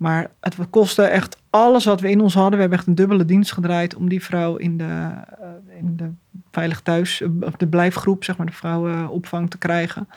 Maar 0.00 0.30
het 0.40 0.56
kostte 0.70 1.02
echt 1.02 1.36
alles 1.50 1.84
wat 1.84 2.00
we 2.00 2.10
in 2.10 2.20
ons 2.20 2.34
hadden. 2.34 2.52
We 2.52 2.60
hebben 2.60 2.78
echt 2.78 2.86
een 2.86 2.94
dubbele 2.94 3.24
dienst 3.24 3.52
gedraaid 3.52 3.94
om 3.94 4.08
die 4.08 4.22
vrouw 4.22 4.56
in 4.56 4.76
de, 4.76 5.10
eh, 5.40 5.76
in 5.78 5.96
de 5.96 6.10
veilig 6.50 6.80
thuis, 6.80 7.20
eh, 7.20 7.28
of 7.40 7.52
de 7.52 7.66
blijfgroep, 7.66 8.24
zeg 8.24 8.36
maar, 8.36 8.46
de 8.46 8.52
vrouwenopvang 8.52 9.50
te 9.50 9.58
krijgen. 9.58 10.08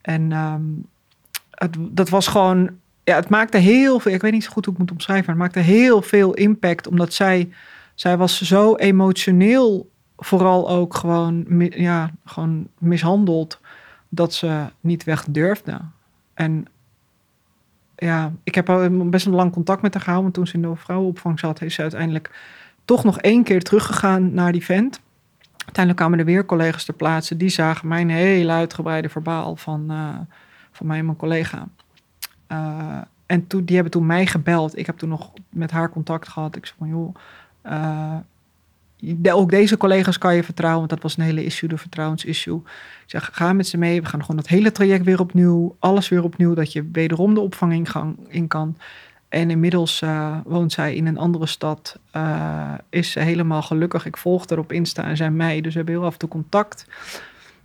En 0.00 0.32
ehm, 0.32 0.62
het, 1.50 1.76
dat 1.78 2.08
was 2.08 2.26
gewoon, 2.26 2.70
ja, 3.04 3.14
het 3.14 3.28
maakte 3.28 3.58
heel 3.58 3.98
veel, 3.98 4.12
ik 4.12 4.20
weet 4.20 4.32
niet 4.32 4.44
zo 4.44 4.50
goed 4.50 4.64
hoe 4.64 4.74
ik 4.74 4.80
moet 4.80 4.90
omschrijven, 4.90 5.36
maar 5.36 5.46
het 5.46 5.54
maakte 5.54 5.70
heel 5.70 6.02
veel 6.02 6.34
impact, 6.34 6.86
omdat 6.86 7.12
zij, 7.12 7.48
zij 7.94 8.16
was 8.16 8.42
zo 8.42 8.76
emotioneel, 8.76 9.90
vooral 10.16 10.70
ook 10.70 10.94
gewoon, 10.94 11.44
ja, 11.70 12.10
gewoon 12.24 12.68
mishandeld, 12.78 13.60
dat 14.08 14.34
ze 14.34 14.64
niet 14.80 15.04
weg 15.04 15.24
durfde. 15.28 15.80
En 16.34 16.66
ja, 18.02 18.32
ik 18.44 18.54
heb 18.54 18.90
best 19.04 19.26
een 19.26 19.34
lang 19.34 19.52
contact 19.52 19.82
met 19.82 19.94
haar 19.94 20.02
gehouden. 20.02 20.32
Want 20.32 20.34
toen 20.34 20.46
ze 20.60 20.66
in 20.66 20.70
de 20.70 20.80
vrouwenopvang 20.80 21.38
zat, 21.38 21.62
is 21.62 21.74
ze 21.74 21.82
uiteindelijk 21.82 22.30
toch 22.84 23.04
nog 23.04 23.18
één 23.18 23.42
keer 23.42 23.62
teruggegaan 23.62 24.34
naar 24.34 24.52
die 24.52 24.64
vent. 24.64 25.00
Uiteindelijk 25.56 25.96
kwamen 25.96 26.18
er 26.18 26.24
weer 26.24 26.46
collega's 26.46 26.84
ter 26.84 26.94
plaatse. 26.94 27.36
Die 27.36 27.48
zagen 27.48 27.88
mijn 27.88 28.10
hele 28.10 28.52
uitgebreide 28.52 29.08
verbaal 29.08 29.56
van, 29.56 29.90
eh, 29.90 30.18
van 30.72 30.86
mij 30.86 30.98
en 30.98 31.04
mijn 31.04 31.16
collega. 31.16 31.68
Eh, 32.46 33.00
en 33.26 33.46
toen, 33.46 33.64
die 33.64 33.74
hebben 33.74 33.92
toen 33.92 34.06
mij 34.06 34.26
gebeld. 34.26 34.78
Ik 34.78 34.86
heb 34.86 34.98
toen 34.98 35.08
nog 35.08 35.32
met 35.48 35.70
haar 35.70 35.90
contact 35.90 36.28
gehad. 36.28 36.56
Ik 36.56 36.66
zei 36.66 36.78
van, 36.78 36.88
joh, 36.88 37.14
eh, 37.62 39.36
ook 39.36 39.50
deze 39.50 39.76
collega's 39.76 40.18
kan 40.18 40.34
je 40.34 40.42
vertrouwen. 40.42 40.78
Want 40.78 40.90
dat 40.90 41.02
was 41.02 41.16
een 41.16 41.24
hele 41.24 41.44
issue, 41.44 41.68
de 41.68 41.78
vertrouwensissue. 41.78 42.62
Zeg, 43.12 43.30
ga 43.32 43.52
met 43.52 43.66
ze 43.66 43.78
mee. 43.78 44.02
We 44.02 44.08
gaan 44.08 44.20
gewoon 44.20 44.36
dat 44.36 44.48
hele 44.48 44.72
traject 44.72 45.04
weer 45.04 45.20
opnieuw. 45.20 45.76
Alles 45.78 46.08
weer 46.08 46.22
opnieuw, 46.22 46.54
dat 46.54 46.72
je 46.72 46.88
wederom 46.92 47.34
de 47.34 47.40
opvang 47.40 47.88
in, 48.28 48.48
kan. 48.48 48.76
En 49.28 49.50
inmiddels 49.50 50.02
eh, 50.02 50.36
woont 50.44 50.72
zij 50.72 50.94
in 50.94 51.06
een 51.06 51.18
andere 51.18 51.46
stad. 51.46 51.98
eh, 52.10 52.72
is 52.88 53.10
ze 53.10 53.20
helemaal 53.20 53.62
gelukkig. 53.62 54.06
Ik 54.06 54.16
volg 54.16 54.48
haar 54.48 54.58
op 54.58 54.72
Insta 54.72 55.04
en 55.04 55.16
zij 55.16 55.30
mij. 55.30 55.60
Dus 55.60 55.72
we 55.72 55.76
hebben 55.76 55.94
heel 55.94 56.04
af 56.04 56.12
en 56.12 56.18
toe 56.18 56.28
contact. 56.28 56.86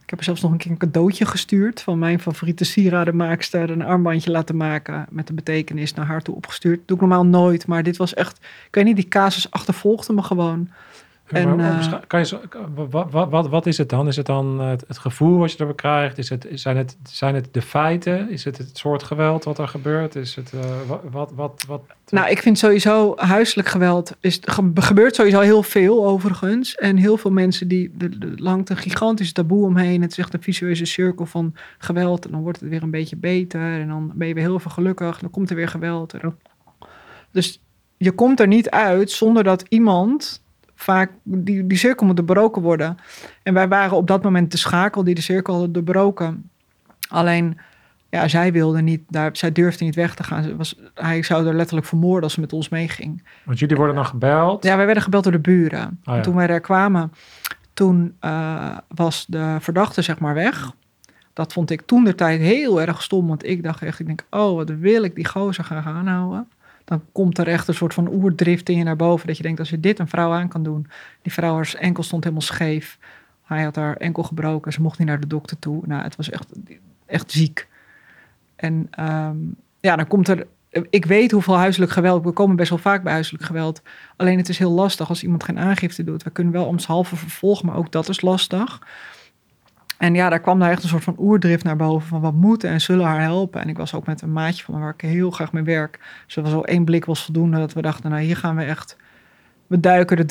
Ik 0.03 0.09
heb 0.09 0.19
er 0.19 0.25
zelfs 0.25 0.41
nog 0.41 0.51
een 0.51 0.57
keer 0.57 0.71
een 0.71 0.77
cadeautje 0.77 1.25
gestuurd. 1.25 1.81
Van 1.81 1.99
mijn 1.99 2.19
favoriete 2.19 2.63
sieradenmaakster. 2.63 3.69
Een 3.69 3.81
armbandje 3.81 4.31
laten 4.31 4.57
maken 4.57 5.05
met 5.09 5.27
de 5.27 5.33
betekenis 5.33 5.93
naar 5.93 6.05
haar 6.05 6.21
toe 6.21 6.35
opgestuurd. 6.35 6.81
doe 6.85 6.95
ik 6.95 7.01
normaal 7.01 7.25
nooit. 7.25 7.67
Maar 7.67 7.83
dit 7.83 7.97
was 7.97 8.13
echt... 8.13 8.37
Ik 8.67 8.75
weet 8.75 8.85
niet, 8.85 8.95
die 8.95 9.07
casus 9.07 9.51
achtervolgde 9.51 10.13
me 10.13 10.21
gewoon. 10.21 10.69
En, 11.27 11.59
eh, 11.59 11.93
kan 12.07 12.19
je 12.19 12.39
wat, 12.89 13.29
wat, 13.29 13.47
wat, 13.47 13.65
is 13.65 13.77
het 13.77 13.89
dan? 13.89 14.07
Is 14.07 14.15
het 14.15 14.25
dan 14.25 14.59
het, 14.59 14.83
het 14.87 14.97
gevoel 14.97 15.37
wat 15.37 15.51
je 15.51 15.57
erbij 15.57 15.75
krijgt? 15.75 16.17
Is 16.17 16.29
het, 16.29 16.47
zijn, 16.51 16.77
het, 16.77 16.97
zijn 17.03 17.35
het 17.35 17.47
de 17.51 17.61
feiten? 17.61 18.29
Is 18.29 18.43
het 18.43 18.57
het 18.57 18.77
soort 18.77 19.03
geweld 19.03 19.43
wat 19.43 19.57
er 19.57 19.67
gebeurt? 19.67 20.15
Is 20.15 20.35
het 20.35 20.53
eh, 20.53 20.59
wat, 21.11 21.31
wat, 21.35 21.63
wat? 21.67 21.81
Nou, 22.09 22.29
ik 22.29 22.41
vind 22.41 22.57
sowieso 22.57 23.13
huiselijk 23.15 23.67
geweld 23.67 24.15
is 24.19 24.39
ge- 24.41 24.71
gebeurt 24.73 25.15
sowieso 25.15 25.39
heel 25.39 25.63
veel 25.63 26.05
overigens. 26.05 26.75
En 26.75 26.97
heel 26.97 27.17
veel 27.17 27.31
mensen 27.31 27.67
die 27.67 27.91
er 27.99 28.09
langt 28.35 28.69
een 28.69 28.77
gigantisch 28.77 29.31
taboe 29.31 29.65
omheen. 29.65 30.01
Het 30.01 30.11
is 30.11 30.17
echt 30.17 30.33
een 30.33 30.41
visueuze 30.41 30.85
cirkel 30.85 31.25
van 31.25 31.53
geweld. 31.77 32.25
En 32.25 32.31
dan 32.31 32.41
wordt 32.41 32.59
het 32.59 32.69
weer 32.69 32.83
een 32.83 32.91
beetje 32.91 33.17
beter. 33.17 33.79
En 33.79 33.87
dan 33.87 34.11
ben 34.15 34.27
je 34.27 34.33
weer 34.33 34.43
heel 34.43 34.59
veel 34.59 34.71
gelukkig. 34.71 35.19
Dan 35.19 35.29
komt 35.29 35.49
er 35.49 35.55
weer 35.55 35.67
geweld. 35.69 36.13
Dus 37.31 37.61
je 37.97 38.11
komt 38.11 38.39
er 38.39 38.47
niet 38.47 38.69
uit 38.69 39.11
zonder 39.11 39.43
dat 39.43 39.65
iemand 39.69 40.45
vaak 40.77 41.11
die, 41.23 41.67
die 41.67 41.77
cirkel 41.77 42.05
moet 42.05 42.15
doorbroken 42.17 42.61
worden. 42.61 42.97
En 43.43 43.53
wij 43.53 43.67
waren 43.67 43.97
op 43.97 44.07
dat 44.07 44.23
moment 44.23 44.51
de 44.51 44.57
schakel 44.57 45.03
die 45.03 45.15
de 45.15 45.21
cirkel 45.21 45.59
had 45.59 45.73
doorbroken. 45.73 46.49
Alleen, 47.09 47.57
ja, 48.09 48.27
zij 48.27 48.51
wilde 48.51 48.81
niet, 48.81 49.01
daar, 49.07 49.29
zij 49.33 49.51
durfde 49.51 49.83
niet 49.83 49.95
weg 49.95 50.15
te 50.15 50.23
gaan. 50.23 50.43
Ze 50.43 50.55
was, 50.55 50.79
hij 50.93 51.23
zou 51.23 51.47
er 51.47 51.55
letterlijk 51.55 51.87
vermoorden 51.87 52.23
als 52.23 52.33
ze 52.33 52.39
met 52.39 52.53
ons 52.53 52.69
meeging. 52.69 53.23
Want 53.43 53.59
jullie 53.59 53.75
worden 53.75 53.95
dan 53.95 54.05
gebeld. 54.05 54.63
Ja, 54.63 54.75
wij 54.75 54.85
werden 54.85 55.03
gebeld 55.03 55.23
door 55.23 55.31
de 55.31 55.39
buren. 55.39 55.99
Oh 56.05 56.15
ja. 56.15 56.21
Toen 56.21 56.35
wij 56.35 56.47
daar 56.47 56.61
kwamen, 56.61 57.11
toen 57.73 58.15
eh, 58.19 58.77
was 58.87 59.25
de 59.27 59.57
verdachte 59.59 60.01
zeg 60.01 60.19
maar 60.19 60.33
weg. 60.33 60.71
Dat 61.33 61.53
vond 61.53 61.69
ik 61.69 61.81
toen 61.81 62.03
de 62.03 62.15
tijd 62.15 62.39
heel 62.39 62.81
erg 62.81 63.01
stom. 63.01 63.27
Want 63.27 63.45
ik 63.45 63.63
dacht 63.63 63.81
echt, 63.81 63.99
ik 63.99 64.05
denk, 64.05 64.25
oh, 64.29 64.55
wat 64.55 64.69
wil 64.69 65.03
ik 65.03 65.15
die 65.15 65.27
gozer 65.27 65.63
gaan 65.63 65.83
aanhouden. 65.83 66.47
Dan 66.87 67.03
komt 67.11 67.37
er 67.37 67.47
echt 67.47 67.67
een 67.67 67.73
soort 67.73 67.93
van 67.93 68.09
oerdrift 68.09 68.69
in 68.69 68.77
je 68.77 68.83
naar 68.83 68.95
boven. 68.95 69.27
Dat 69.27 69.37
je 69.37 69.43
denkt, 69.43 69.59
als 69.59 69.69
je 69.69 69.79
dit 69.79 69.99
een 69.99 70.07
vrouw 70.07 70.31
aan 70.31 70.47
kan 70.47 70.63
doen. 70.63 70.87
Die 71.21 71.33
vrouw, 71.33 71.55
haar 71.55 71.75
enkel 71.79 72.03
stond 72.03 72.23
helemaal 72.23 72.45
scheef. 72.45 72.97
Hij 73.43 73.63
had 73.63 73.75
haar 73.75 73.97
enkel 73.97 74.23
gebroken. 74.23 74.73
Ze 74.73 74.81
mocht 74.81 74.99
niet 74.99 75.07
naar 75.07 75.19
de 75.19 75.27
dokter 75.27 75.59
toe. 75.59 75.83
Nou, 75.85 76.03
het 76.03 76.15
was 76.15 76.29
echt, 76.29 76.47
echt 77.05 77.31
ziek. 77.31 77.67
En 78.55 78.87
ehm, 78.91 79.37
ja, 79.79 79.95
dan 79.95 80.07
komt 80.07 80.27
er... 80.27 80.47
Ik 80.89 81.05
weet 81.05 81.31
hoeveel 81.31 81.57
huiselijk 81.57 81.91
geweld... 81.91 82.23
We 82.23 82.31
komen 82.31 82.55
best 82.55 82.69
wel 82.69 82.79
vaak 82.79 83.03
bij 83.03 83.13
huiselijk 83.13 83.43
geweld. 83.43 83.81
Alleen 84.15 84.37
het 84.37 84.49
is 84.49 84.57
heel 84.57 84.71
lastig 84.71 85.09
als 85.09 85.23
iemand 85.23 85.43
geen 85.43 85.59
aangifte 85.59 86.03
doet. 86.03 86.23
We 86.23 86.29
kunnen 86.29 86.53
wel 86.53 86.65
omshalve 86.65 87.15
vervolgen, 87.15 87.65
maar 87.65 87.75
ook 87.75 87.91
dat 87.91 88.09
is 88.09 88.21
lastig. 88.21 88.81
En 89.97 90.13
ja, 90.13 90.29
daar 90.29 90.39
kwam 90.39 90.59
daar 90.59 90.71
echt 90.71 90.83
een 90.83 90.89
soort 90.89 91.03
van 91.03 91.15
oerdrift 91.17 91.63
naar 91.63 91.75
boven. 91.75 92.07
Van 92.07 92.21
wat 92.21 92.33
moeten 92.33 92.69
en 92.69 92.81
zullen 92.81 93.05
haar 93.05 93.21
helpen. 93.21 93.61
En 93.61 93.69
ik 93.69 93.77
was 93.77 93.93
ook 93.93 94.05
met 94.05 94.21
een 94.21 94.33
maatje 94.33 94.63
van 94.63 94.73
me 94.73 94.79
waar 94.79 94.93
ik 94.93 95.01
heel 95.01 95.31
graag 95.31 95.51
mee 95.51 95.63
werk. 95.63 95.99
Dus 96.25 96.35
was 96.35 96.53
al 96.53 96.65
één 96.65 96.85
blik 96.85 97.05
was 97.05 97.23
voldoende. 97.23 97.57
Dat 97.57 97.73
we 97.73 97.81
dachten, 97.81 98.09
nou 98.09 98.21
hier 98.21 98.37
gaan 98.37 98.55
we 98.55 98.63
echt... 98.63 98.97
We 99.67 99.79
duiken 99.79 100.17
er 100.17 100.25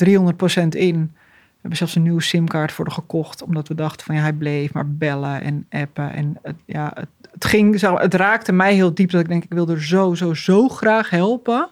300% 0.63 0.67
in. 0.67 1.11
We 1.57 1.63
hebben 1.63 1.77
zelfs 1.77 1.95
een 1.95 2.03
nieuwe 2.03 2.21
simkaart 2.21 2.71
voor 2.71 2.85
de 2.85 2.91
gekocht. 2.91 3.43
Omdat 3.43 3.67
we 3.67 3.75
dachten 3.75 4.05
van 4.05 4.15
ja, 4.15 4.21
hij 4.21 4.33
bleef 4.33 4.73
maar 4.73 4.91
bellen 4.91 5.41
en 5.41 5.65
appen. 5.69 6.13
En 6.13 6.37
het, 6.41 6.55
ja, 6.65 6.91
het, 6.93 7.09
het 7.31 7.45
ging 7.45 7.81
het 7.81 8.13
raakte 8.13 8.51
mij 8.51 8.73
heel 8.73 8.93
diep. 8.93 9.11
Dat 9.11 9.21
ik 9.21 9.27
denk, 9.27 9.43
ik 9.43 9.53
wilde 9.53 9.73
er 9.73 9.83
zo, 9.83 10.15
zo, 10.15 10.33
zo 10.33 10.67
graag 10.67 11.09
helpen. 11.09 11.69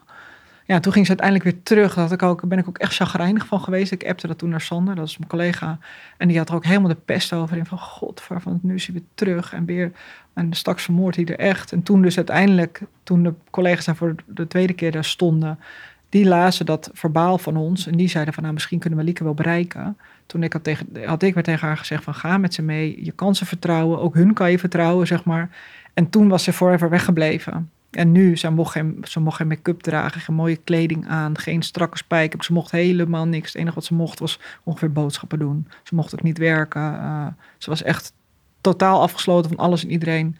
Ja, 0.67 0.79
toen 0.79 0.93
ging 0.93 1.05
ze 1.05 1.11
uiteindelijk 1.11 1.49
weer 1.49 1.63
terug. 1.63 1.93
Dat 1.93 2.11
ik 2.11 2.23
ook, 2.23 2.47
ben 2.47 2.57
ik 2.57 2.67
ook 2.67 2.77
echt 2.77 2.95
chagrijnig 2.95 3.45
van 3.45 3.59
geweest. 3.59 3.91
Ik 3.91 4.07
appte 4.07 4.27
dat 4.27 4.37
toen 4.37 4.49
naar 4.49 4.61
Sander, 4.61 4.95
dat 4.95 5.07
is 5.07 5.17
mijn 5.17 5.29
collega. 5.29 5.77
En 6.17 6.27
die 6.27 6.37
had 6.37 6.49
er 6.49 6.55
ook 6.55 6.65
helemaal 6.65 6.89
de 6.89 6.97
pest 7.05 7.33
over. 7.33 7.57
In 7.57 7.65
van 7.65 7.77
god, 7.77 8.21
van 8.21 8.59
nu 8.61 8.75
is 8.75 8.85
hij 8.85 8.95
weer 8.95 9.03
terug. 9.15 9.53
En 9.53 9.65
weer, 9.65 9.91
en 10.33 10.53
straks 10.53 10.83
vermoordt 10.83 11.15
hij 11.15 11.25
er 11.25 11.39
echt. 11.39 11.71
En 11.71 11.83
toen 11.83 12.01
dus 12.01 12.17
uiteindelijk, 12.17 12.81
toen 13.03 13.23
de 13.23 13.33
collega's 13.49 13.85
daar 13.85 13.95
voor 13.95 14.15
de 14.25 14.47
tweede 14.47 14.73
keer 14.73 14.91
daar 14.91 15.05
stonden... 15.05 15.59
die 16.09 16.25
lazen 16.25 16.65
dat 16.65 16.89
verbaal 16.93 17.37
van 17.37 17.57
ons. 17.57 17.87
En 17.87 17.97
die 17.97 18.09
zeiden 18.09 18.33
van, 18.33 18.43
nou, 18.43 18.55
misschien 18.55 18.79
kunnen 18.79 18.99
we 18.99 19.05
Lieke 19.05 19.23
wel 19.23 19.33
bereiken. 19.33 19.97
Toen 20.25 20.43
ik 20.43 20.53
had, 20.53 20.63
tegen, 20.63 20.87
had 21.05 21.23
ik 21.23 21.33
weer 21.33 21.43
tegen 21.43 21.67
haar 21.67 21.77
gezegd 21.77 22.03
van, 22.03 22.13
ga 22.13 22.37
met 22.37 22.53
ze 22.53 22.61
mee. 22.61 23.05
Je 23.05 23.11
kan 23.11 23.35
ze 23.35 23.45
vertrouwen, 23.45 23.99
ook 23.99 24.13
hun 24.13 24.33
kan 24.33 24.51
je 24.51 24.59
vertrouwen, 24.59 25.07
zeg 25.07 25.23
maar. 25.23 25.49
En 25.93 26.09
toen 26.09 26.27
was 26.27 26.43
ze 26.43 26.53
forever 26.53 26.89
weggebleven. 26.89 27.69
En 27.95 28.11
nu, 28.11 28.37
ze 28.37 28.49
mocht 28.49 28.71
geen, 28.71 28.97
ze 29.03 29.19
mocht 29.19 29.37
geen 29.37 29.47
make-up 29.47 29.81
dragen, 29.81 30.21
geen 30.21 30.35
mooie 30.35 30.55
kleding 30.55 31.07
aan, 31.07 31.37
geen 31.37 31.61
strakke 31.61 31.97
spijker. 31.97 32.43
Ze 32.43 32.53
mocht 32.53 32.71
helemaal 32.71 33.25
niks. 33.25 33.47
Het 33.47 33.61
enige 33.61 33.75
wat 33.75 33.85
ze 33.85 33.93
mocht 33.93 34.19
was 34.19 34.39
ongeveer 34.63 34.91
boodschappen 34.91 35.39
doen. 35.39 35.67
Ze 35.83 35.95
mocht 35.95 36.13
ook 36.13 36.23
niet 36.23 36.37
werken. 36.37 36.81
eh, 36.81 37.27
ze 37.57 37.69
was 37.69 37.83
echt 37.83 38.13
totaal 38.61 39.01
afgesloten 39.01 39.49
van 39.49 39.59
alles 39.59 39.83
en 39.83 39.91
iedereen. 39.91 40.37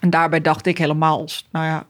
En 0.00 0.10
daarbij 0.10 0.40
dacht 0.40 0.66
ik 0.66 0.78
helemaal, 0.78 1.20
als, 1.20 1.48
nou 1.52 1.66
ja, 1.66 1.86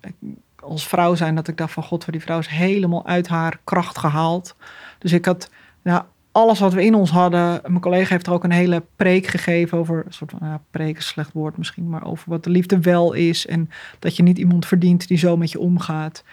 als 0.60 0.88
vrouw 0.88 1.14
zijn, 1.14 1.34
dat 1.34 1.48
ik 1.48 1.56
dacht 1.56 1.72
van 1.72 1.82
god, 1.82 2.04
voor 2.04 2.12
die 2.12 2.22
vrouw 2.22 2.38
is 2.38 2.46
helemaal 2.46 3.06
uit 3.06 3.28
haar 3.28 3.60
kracht 3.64 3.98
gehaald. 3.98 4.56
Dus 4.98 5.12
ik 5.12 5.24
had, 5.24 5.50
ja, 5.82 6.06
alles 6.34 6.60
wat 6.60 6.72
we 6.72 6.84
in 6.84 6.94
ons 6.94 7.10
hadden. 7.10 7.60
Mijn 7.62 7.80
collega 7.80 8.08
heeft 8.08 8.26
er 8.26 8.32
ook 8.32 8.44
een 8.44 8.50
hele 8.50 8.82
preek 8.96 9.26
gegeven 9.26 9.78
over, 9.78 10.02
een 10.06 10.12
soort 10.12 10.30
van, 10.30 10.48
ja, 10.48 10.60
preek 10.70 10.96
is 10.96 11.06
slecht 11.06 11.32
woord 11.32 11.56
misschien, 11.56 11.88
maar 11.88 12.04
over 12.04 12.30
wat 12.30 12.44
de 12.44 12.50
liefde 12.50 12.80
wel 12.80 13.12
is. 13.12 13.46
En 13.46 13.70
dat 13.98 14.16
je 14.16 14.22
niet 14.22 14.38
iemand 14.38 14.66
verdient 14.66 15.08
die 15.08 15.18
zo 15.18 15.36
met 15.36 15.50
je 15.50 15.58
omgaat. 15.58 16.24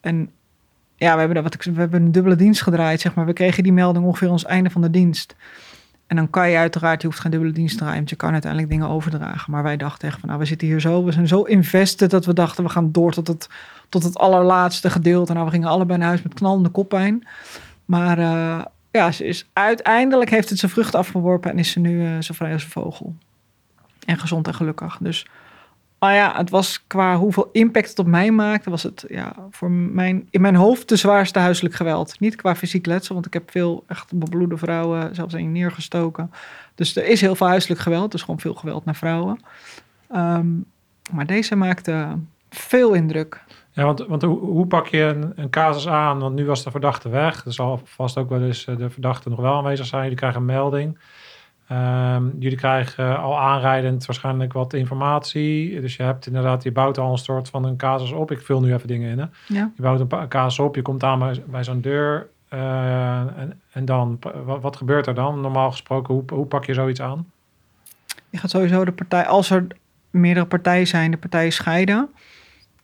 En 0.00 0.30
ja, 0.96 1.14
we 1.14 1.20
hebben, 1.20 1.42
wat 1.42 1.54
ik, 1.54 1.62
we 1.62 1.80
hebben 1.80 2.02
een 2.02 2.12
dubbele 2.12 2.36
dienst 2.36 2.62
gedraaid, 2.62 3.00
zeg 3.00 3.14
maar. 3.14 3.26
We 3.26 3.32
kregen 3.32 3.62
die 3.62 3.72
melding 3.72 4.04
ongeveer 4.04 4.32
het 4.32 4.44
einde 4.44 4.70
van 4.70 4.80
de 4.80 4.90
dienst. 4.90 5.36
En 6.06 6.16
dan 6.16 6.30
kan 6.30 6.50
je 6.50 6.56
uiteraard, 6.56 7.00
je 7.00 7.06
hoeft 7.06 7.20
geen 7.20 7.30
dubbele 7.30 7.52
dienst 7.52 7.72
te 7.72 7.78
draaien, 7.78 7.96
want 7.96 8.10
je 8.10 8.16
kan 8.16 8.32
uiteindelijk 8.32 8.72
dingen 8.72 8.88
overdragen. 8.88 9.52
Maar 9.52 9.62
wij 9.62 9.76
dachten 9.76 10.08
echt 10.08 10.18
van, 10.18 10.28
nou, 10.28 10.40
we 10.40 10.46
zitten 10.46 10.68
hier 10.68 10.80
zo, 10.80 11.04
we 11.04 11.12
zijn 11.12 11.28
zo 11.28 11.42
invested 11.42 12.10
dat 12.10 12.24
we 12.24 12.32
dachten, 12.32 12.64
we 12.64 12.70
gaan 12.70 12.92
door 12.92 13.12
tot 13.12 13.28
het, 13.28 13.48
tot 13.88 14.02
het 14.02 14.18
allerlaatste 14.18 14.90
gedeelte. 14.90 15.32
Nou, 15.32 15.44
we 15.44 15.50
gingen 15.50 15.68
allebei 15.68 15.98
naar 15.98 16.08
huis 16.08 16.22
met 16.22 16.34
knallende 16.34 16.68
koppijn. 16.68 17.26
Maar 17.84 18.18
uh, 18.18 18.64
ja, 18.90 19.12
ze 19.12 19.24
is, 19.24 19.48
uiteindelijk 19.52 20.30
heeft 20.30 20.48
het 20.48 20.58
zijn 20.58 20.72
vrucht 20.72 20.94
afgeworpen 20.94 21.50
en 21.50 21.58
is 21.58 21.70
ze 21.70 21.80
nu 21.80 22.02
uh, 22.02 22.20
zo 22.20 22.34
vrij 22.34 22.52
als 22.52 22.64
een 22.64 22.70
vogel. 22.70 23.14
En 24.06 24.18
gezond 24.18 24.46
en 24.46 24.54
gelukkig. 24.54 24.98
Dus 25.00 25.26
maar 25.98 26.14
ja, 26.14 26.36
het 26.36 26.50
was 26.50 26.84
qua 26.86 27.16
hoeveel 27.16 27.48
impact 27.52 27.88
het 27.88 27.98
op 27.98 28.06
mij 28.06 28.30
maakte, 28.30 28.70
was 28.70 28.82
het 28.82 29.04
ja, 29.08 29.34
voor 29.50 29.70
mijn, 29.70 30.28
in 30.30 30.40
mijn 30.40 30.54
hoofd 30.54 30.88
de 30.88 30.96
zwaarste 30.96 31.38
huiselijk 31.38 31.74
geweld. 31.74 32.20
Niet 32.20 32.36
qua 32.36 32.56
fysiek 32.56 32.86
letsel, 32.86 33.14
want 33.14 33.26
ik 33.26 33.32
heb 33.32 33.50
veel 33.50 33.84
echt 33.86 34.18
bebloede 34.18 34.56
vrouwen, 34.56 35.14
zelfs 35.14 35.34
een 35.34 35.52
neergestoken. 35.52 36.30
Dus 36.74 36.96
er 36.96 37.06
is 37.06 37.20
heel 37.20 37.34
veel 37.34 37.46
huiselijk 37.46 37.80
geweld, 37.80 38.10
dus 38.10 38.20
gewoon 38.20 38.40
veel 38.40 38.54
geweld 38.54 38.84
naar 38.84 38.96
vrouwen. 38.96 39.40
Um, 40.14 40.64
maar 41.12 41.26
deze 41.26 41.56
maakte 41.56 42.18
veel 42.50 42.94
indruk. 42.94 43.44
Ja, 43.78 43.84
want, 43.84 44.06
want 44.06 44.22
hoe, 44.22 44.38
hoe 44.38 44.66
pak 44.66 44.86
je 44.86 45.02
een, 45.02 45.32
een, 45.36 45.50
casus 45.50 45.88
aan? 45.88 46.18
Want 46.18 46.34
nu 46.34 46.46
was 46.46 46.64
de 46.64 46.70
verdachte 46.70 47.08
weg. 47.08 47.44
Er 47.44 47.52
zal 47.52 47.80
vast 47.84 48.16
ook 48.16 48.28
wel 48.28 48.42
eens 48.42 48.64
de 48.64 48.90
verdachte 48.90 49.28
nog 49.28 49.40
wel 49.40 49.54
aanwezig 49.54 49.86
zijn. 49.86 50.02
Jullie 50.02 50.16
krijgen 50.16 50.40
een 50.40 50.46
melding. 50.46 50.98
Um, 51.72 52.36
jullie 52.38 52.56
krijgen 52.56 53.18
al 53.18 53.38
aanrijdend 53.38 54.06
waarschijnlijk 54.06 54.52
wat 54.52 54.72
informatie. 54.72 55.80
Dus 55.80 55.96
je 55.96 56.02
hebt 56.02 56.26
inderdaad, 56.26 56.62
je 56.62 56.72
bouwt 56.72 56.98
al 56.98 57.10
een 57.10 57.18
soort 57.18 57.48
van 57.48 57.64
een 57.64 57.76
casus 57.76 58.12
op. 58.12 58.30
Ik 58.30 58.40
vul 58.40 58.60
nu 58.60 58.74
even 58.74 58.88
dingen 58.88 59.10
in. 59.10 59.18
Hè? 59.18 59.24
Ja. 59.46 59.70
Je 59.76 59.82
bouwt 59.82 60.00
een 60.00 60.28
casus 60.28 60.58
op, 60.58 60.74
je 60.74 60.82
komt 60.82 61.02
aan 61.02 61.18
bij, 61.18 61.42
bij 61.46 61.64
zo'n 61.64 61.80
deur. 61.80 62.28
Uh, 62.52 63.18
en, 63.18 63.60
en 63.72 63.84
dan, 63.84 64.18
wat, 64.44 64.62
wat, 64.62 64.76
gebeurt 64.76 65.06
er 65.06 65.14
dan? 65.14 65.40
Normaal 65.40 65.70
gesproken, 65.70 66.14
hoe, 66.14 66.24
hoe 66.32 66.46
pak 66.46 66.64
je 66.64 66.74
zoiets 66.74 67.00
aan? 67.00 67.30
Je 68.30 68.38
gaat 68.38 68.50
sowieso 68.50 68.84
de 68.84 68.92
partij, 68.92 69.26
als 69.26 69.50
er 69.50 69.66
meerdere 70.10 70.46
partijen 70.46 70.86
zijn, 70.86 71.10
de 71.10 71.16
partijen 71.16 71.52
scheiden. 71.52 72.08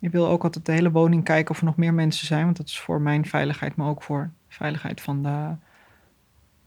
Je 0.05 0.11
wil 0.11 0.29
ook 0.29 0.45
altijd 0.45 0.67
de 0.67 0.73
hele 0.73 0.91
woning 0.91 1.25
kijken 1.25 1.51
of 1.51 1.59
er 1.59 1.65
nog 1.65 1.77
meer 1.77 1.95
mensen 1.95 2.27
zijn. 2.27 2.45
Want 2.45 2.57
dat 2.57 2.67
is 2.67 2.81
voor 2.81 3.01
mijn 3.01 3.27
veiligheid, 3.27 3.77
maar 3.77 3.89
ook 3.89 4.03
voor 4.03 4.31
de 4.49 4.55
veiligheid 4.55 5.01
van 5.01 5.23
de, 5.23 5.49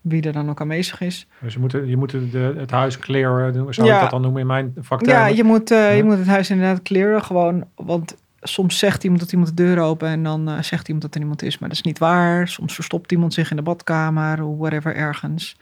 wie 0.02 0.22
er 0.22 0.34
dan 0.34 0.50
ook 0.50 0.62
aanwezig 0.62 1.02
is. 1.02 1.28
Dus 1.42 1.54
je 1.54 1.60
moet, 1.60 1.72
je 1.72 1.98
moet 1.98 2.12
de, 2.12 2.54
het 2.58 2.72
huis 2.72 3.00
clearen, 3.00 3.74
zou 3.74 3.88
ja. 3.88 3.96
ik 3.96 4.02
dat 4.02 4.10
dan 4.10 4.22
noemen 4.22 4.42
in 4.42 4.48
mijn 4.48 4.74
vaktermen? 4.80 5.20
Ja, 5.20 5.28
je 5.28 5.44
moet, 5.44 5.72
uh, 5.72 5.78
ja. 5.78 5.90
je 5.90 6.04
moet 6.04 6.18
het 6.18 6.28
huis 6.28 6.50
inderdaad 6.50 6.82
clearen, 6.82 7.24
gewoon, 7.24 7.66
want 7.76 8.16
soms 8.42 8.78
zegt 8.78 9.04
iemand 9.04 9.22
dat 9.22 9.32
iemand 9.32 9.58
de 9.58 9.64
deur 9.64 9.80
open 9.80 10.08
en 10.08 10.24
dan 10.24 10.50
uh, 10.50 10.62
zegt 10.62 10.88
iemand 10.88 11.02
dat 11.02 11.14
er 11.14 11.20
niemand 11.20 11.42
is, 11.42 11.58
maar 11.58 11.70
dat 11.70 11.78
is 11.78 11.84
niet 11.84 12.00
waar. 12.00 12.48
Soms 12.48 12.76
verstopt 12.76 13.12
iemand 13.12 13.34
zich 13.34 13.50
in 13.50 13.56
de 13.56 13.62
badkamer 13.62 14.44
of 14.44 14.58
whatever 14.58 14.96
ergens. 14.96 15.58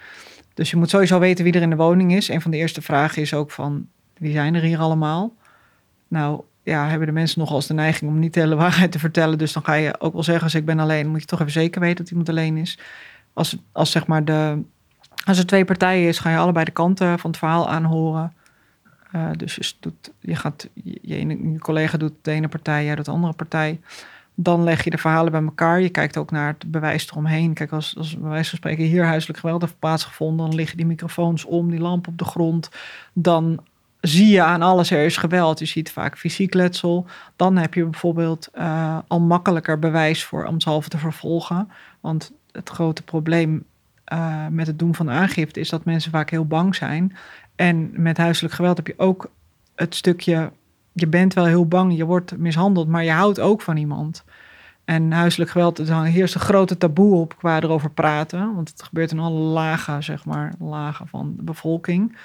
Dus 0.54 0.70
je 0.70 0.78
moet 0.78 0.90
sowieso 0.90 1.20
weten 1.20 1.44
wie 1.44 1.54
er 1.54 1.62
in 1.62 1.70
de 1.70 1.76
woning 1.76 2.14
is. 2.14 2.30
Een 2.30 2.42
van 2.42 2.52
de 2.52 2.58
eerste 2.58 2.82
vragen 2.82 3.22
is 3.22 3.34
ook 3.34 3.52
van, 3.52 3.88
wie 4.18 4.32
zijn 4.32 4.56
er 4.56 4.62
hier 4.62 4.80
allemaal? 4.80 5.34
Nou, 6.08 6.42
ja, 6.66 6.88
hebben 6.88 7.08
de 7.08 7.14
mensen 7.14 7.40
nogal 7.40 7.56
eens 7.56 7.68
de 7.68 7.74
neiging 7.74 8.12
om 8.12 8.20
niet 8.20 8.34
de 8.34 8.40
hele 8.40 8.56
waarheid 8.56 8.92
te 8.92 9.00
vertellen. 9.00 9.38
Dus 9.38 9.54
dan 9.54 9.64
ga 9.64 9.74
je 9.74 10.00
ook 10.00 10.14
wel 10.14 10.24
zeggen, 10.24 10.44
als 10.44 10.56
ik 10.56 10.66
ben 10.66 10.80
alleen, 10.80 11.08
moet 11.08 11.22
je 11.22 11.26
toch 11.26 11.40
even 11.40 11.52
zeker 11.52 11.82
weten 11.82 11.98
dat 11.98 12.10
iemand 12.10 12.30
alleen 12.30 12.58
is 12.58 12.78
als, 13.36 13.58
als 13.72 13.92
zeg 13.92 14.08
maar 14.08 14.26
de. 14.26 14.62
Als 15.26 15.38
er 15.38 15.46
twee 15.46 15.66
partijen 15.66 16.08
is, 16.08 16.20
ga 16.20 16.30
je 16.30 16.38
allebei 16.38 16.66
de 16.66 16.72
kanten 16.72 17.20
van 17.20 17.30
het 17.30 17.40
verhaal 17.40 17.70
aanhoren. 17.70 18.34
Uh, 19.16 19.30
dus 19.38 19.56
je, 19.56 19.92
je 20.20 20.36
gaat, 20.36 20.70
je, 21.02 21.56
collega 21.60 21.98
doet 21.98 22.14
de 22.22 22.32
ene 22.32 22.48
partij, 22.48 22.86
jij 22.86 22.96
doet 22.96 23.06
de 23.06 23.12
andere 23.12 23.34
partij. 23.34 23.80
Dan 24.36 24.64
leg 24.64 24.84
je 24.84 24.90
de 24.90 24.98
verhalen 24.98 25.32
bij 25.32 25.44
elkaar. 25.44 25.82
Je 25.82 25.90
kijkt 25.90 26.18
ook 26.18 26.32
naar 26.32 26.48
het 26.48 26.72
bewijs 26.72 27.10
eromheen. 27.12 27.54
Kijk, 27.54 27.72
als, 27.72 27.98
als 27.98 28.18
bij 28.18 28.30
wijze 28.30 28.50
van 28.50 28.58
spreken 28.58 28.84
hier 28.84 29.06
huiselijk 29.06 29.40
geweld 29.40 29.62
heeft 29.62 29.80
plaatsgevonden, 29.80 30.46
dan 30.46 30.56
liggen 30.56 30.78
die 30.78 30.86
microfoons 30.86 31.46
om, 31.46 31.70
die 31.70 31.80
lamp 31.80 32.08
op 32.08 32.18
de 32.18 32.26
grond. 32.26 32.70
Dan 33.14 33.60
zie 34.08 34.28
je 34.28 34.42
aan 34.42 34.62
alles 34.62 34.92
er 34.92 35.06
is 35.06 35.18
geweld. 35.18 35.60
Je 35.60 35.66
ziet 35.66 35.92
vaak 35.92 36.18
fysiek 36.18 36.54
letsel. 36.54 37.06
Dan 37.36 37.58
heb 37.58 37.74
je 37.74 37.84
bijvoorbeeld 37.84 38.50
uh, 38.58 38.98
al 39.08 39.20
makkelijker 39.20 39.80
bewijs 39.80 40.24
voor 40.24 40.46
ambtshalve 40.46 40.90
te 40.90 40.98
vervolgen. 40.98 41.70
Want 42.00 42.32
het 42.52 42.70
grote 42.70 43.04
probleem 43.04 43.66
eh, 44.04 44.48
met 44.48 44.68
het 44.68 44.80
doen 44.80 44.96
van 44.96 45.10
aangifte 45.10 45.60
is 45.60 45.70
dat 45.70 45.86
mensen 45.86 46.12
vaak 46.12 46.30
heel 46.30 46.46
bang 46.46 46.76
zijn. 46.76 47.16
En 47.56 47.92
met 47.94 48.18
huiselijk 48.18 48.54
geweld 48.54 48.78
heb 48.78 48.88
je 48.88 48.94
ook 48.98 49.32
het 49.76 49.96
stukje, 49.96 50.52
je 50.94 51.08
bent 51.08 51.34
wel 51.34 51.46
heel 51.46 51.68
bang, 51.68 51.98
je 51.98 52.06
wordt 52.06 52.38
mishandeld, 52.38 52.88
maar 52.88 53.04
je 53.04 53.12
houdt 53.12 53.40
ook 53.40 53.62
van 53.62 53.78
iemand. 53.78 54.24
En 54.86 55.12
huiselijk 55.12 55.52
geweld, 55.52 55.80
er 55.80 56.04
heerst 56.04 56.36
een 56.36 56.42
grote 56.42 56.78
taboe 56.78 57.16
op 57.16 57.38
qua 57.38 57.62
erover 57.62 57.90
praten. 57.90 58.56
Want 58.56 58.70
het 58.70 58.84
gebeurt 58.84 59.12
in 59.12 59.20
alle 59.20 59.40
lagen, 59.40 60.04
zeg 60.04 60.26
maar, 60.26 60.54
lagen 60.60 61.08
van 61.08 61.34
de 61.38 61.44
bevolking. 61.44 62.16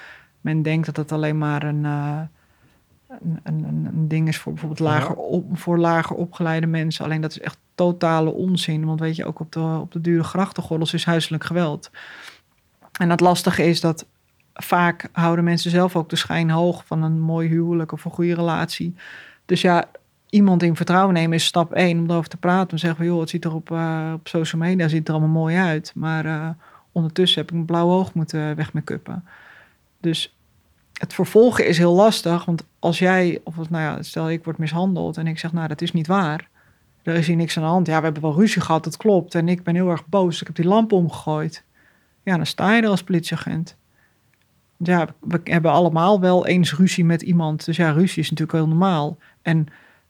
Men 0.41 0.61
denkt 0.61 0.85
dat 0.85 0.97
het 0.97 1.11
alleen 1.11 1.37
maar 1.37 1.63
een, 1.63 1.83
uh, 1.83 2.19
een, 3.07 3.39
een, 3.43 3.85
een, 3.85 4.07
ding 4.07 4.27
is 4.27 4.37
voor 4.37 4.51
bijvoorbeeld 4.51 4.89
lager, 4.89 5.15
op, 5.15 5.57
voor 5.57 5.77
lager 5.77 6.15
opgeleide 6.15 6.67
mensen. 6.67 7.05
Alleen 7.05 7.21
dat 7.21 7.31
is 7.31 7.39
echt 7.39 7.57
totale 7.75 8.31
onzin. 8.31 8.85
Want 8.85 8.99
weet 8.99 9.15
je, 9.15 9.25
ook 9.25 9.39
op 9.39 9.51
de, 9.51 9.77
op 9.81 9.91
de 9.91 10.01
dure 10.01 10.23
grachtengordels 10.23 10.93
is 10.93 11.05
huiselijk 11.05 11.43
geweld. 11.43 11.91
En 12.99 13.09
het 13.09 13.19
lastige 13.19 13.63
is 13.63 13.81
dat 13.81 14.05
vaak 14.53 15.09
houden 15.11 15.43
mensen 15.43 15.71
zelf 15.71 15.95
ook 15.95 16.09
de 16.09 16.15
schijn 16.15 16.49
hoog 16.49 16.85
van 16.85 17.03
een 17.03 17.19
mooi 17.19 17.49
huwelijk 17.49 17.91
of 17.91 18.05
een 18.05 18.11
goede 18.11 18.35
relatie. 18.35 18.95
Dus 19.45 19.61
ja, 19.61 19.85
iemand 20.29 20.63
in 20.63 20.75
vertrouwen 20.75 21.13
nemen 21.13 21.35
is 21.35 21.45
stap 21.45 21.73
één 21.73 21.99
om 21.99 22.09
erover 22.09 22.29
te 22.29 22.37
praten. 22.37 22.71
Om 22.71 22.77
zeggen 22.77 22.99
van, 22.99 23.07
joh, 23.07 23.19
het 23.19 23.29
ziet 23.29 23.45
er 23.45 23.53
op, 23.53 23.69
uh, 23.69 24.11
op 24.13 24.27
social 24.27 24.61
media 24.61 24.87
ziet 24.87 25.07
er 25.07 25.13
allemaal 25.13 25.41
mooi 25.41 25.55
uit. 25.55 25.91
Maar 25.95 26.25
uh, 26.25 26.49
ondertussen 26.91 27.41
heb 27.41 27.51
ik 27.51 27.57
een 27.57 27.65
blauw 27.65 27.89
oog 27.89 28.13
moeten 28.13 28.55
wegmake-uppen. 28.55 29.23
Dus 30.01 30.35
het 30.93 31.13
vervolgen 31.13 31.67
is 31.67 31.77
heel 31.77 31.93
lastig. 31.93 32.45
Want 32.45 32.63
als 32.79 32.99
jij, 32.99 33.39
of 33.43 33.69
nou 33.69 33.83
ja, 33.83 34.03
stel 34.03 34.29
ik 34.29 34.43
word 34.43 34.57
mishandeld 34.57 35.17
en 35.17 35.27
ik 35.27 35.39
zeg, 35.39 35.53
nou, 35.53 35.67
dat 35.67 35.81
is 35.81 35.91
niet 35.91 36.07
waar. 36.07 36.49
Er 37.03 37.15
is 37.15 37.27
hier 37.27 37.35
niks 37.35 37.57
aan 37.57 37.63
de 37.63 37.69
hand. 37.69 37.87
Ja, 37.87 37.97
we 37.97 38.03
hebben 38.03 38.21
wel 38.21 38.35
ruzie 38.35 38.61
gehad, 38.61 38.83
dat 38.83 38.97
klopt. 38.97 39.35
En 39.35 39.49
ik 39.49 39.63
ben 39.63 39.75
heel 39.75 39.89
erg 39.89 40.07
boos. 40.07 40.41
Ik 40.41 40.47
heb 40.47 40.55
die 40.55 40.65
lamp 40.65 40.91
omgegooid. 40.91 41.63
Ja, 42.23 42.35
dan 42.35 42.45
sta 42.45 42.75
je 42.75 42.81
er 42.81 42.87
als 42.87 43.03
politieagent. 43.03 43.75
Ja, 44.77 45.07
we 45.19 45.39
hebben 45.43 45.71
allemaal 45.71 46.19
wel 46.19 46.47
eens 46.47 46.75
ruzie 46.75 47.05
met 47.05 47.21
iemand. 47.21 47.65
Dus 47.65 47.77
ja, 47.77 47.91
ruzie 47.91 48.21
is 48.21 48.29
natuurlijk 48.29 48.57
heel 48.57 48.67
normaal. 48.67 49.17
En 49.41 49.67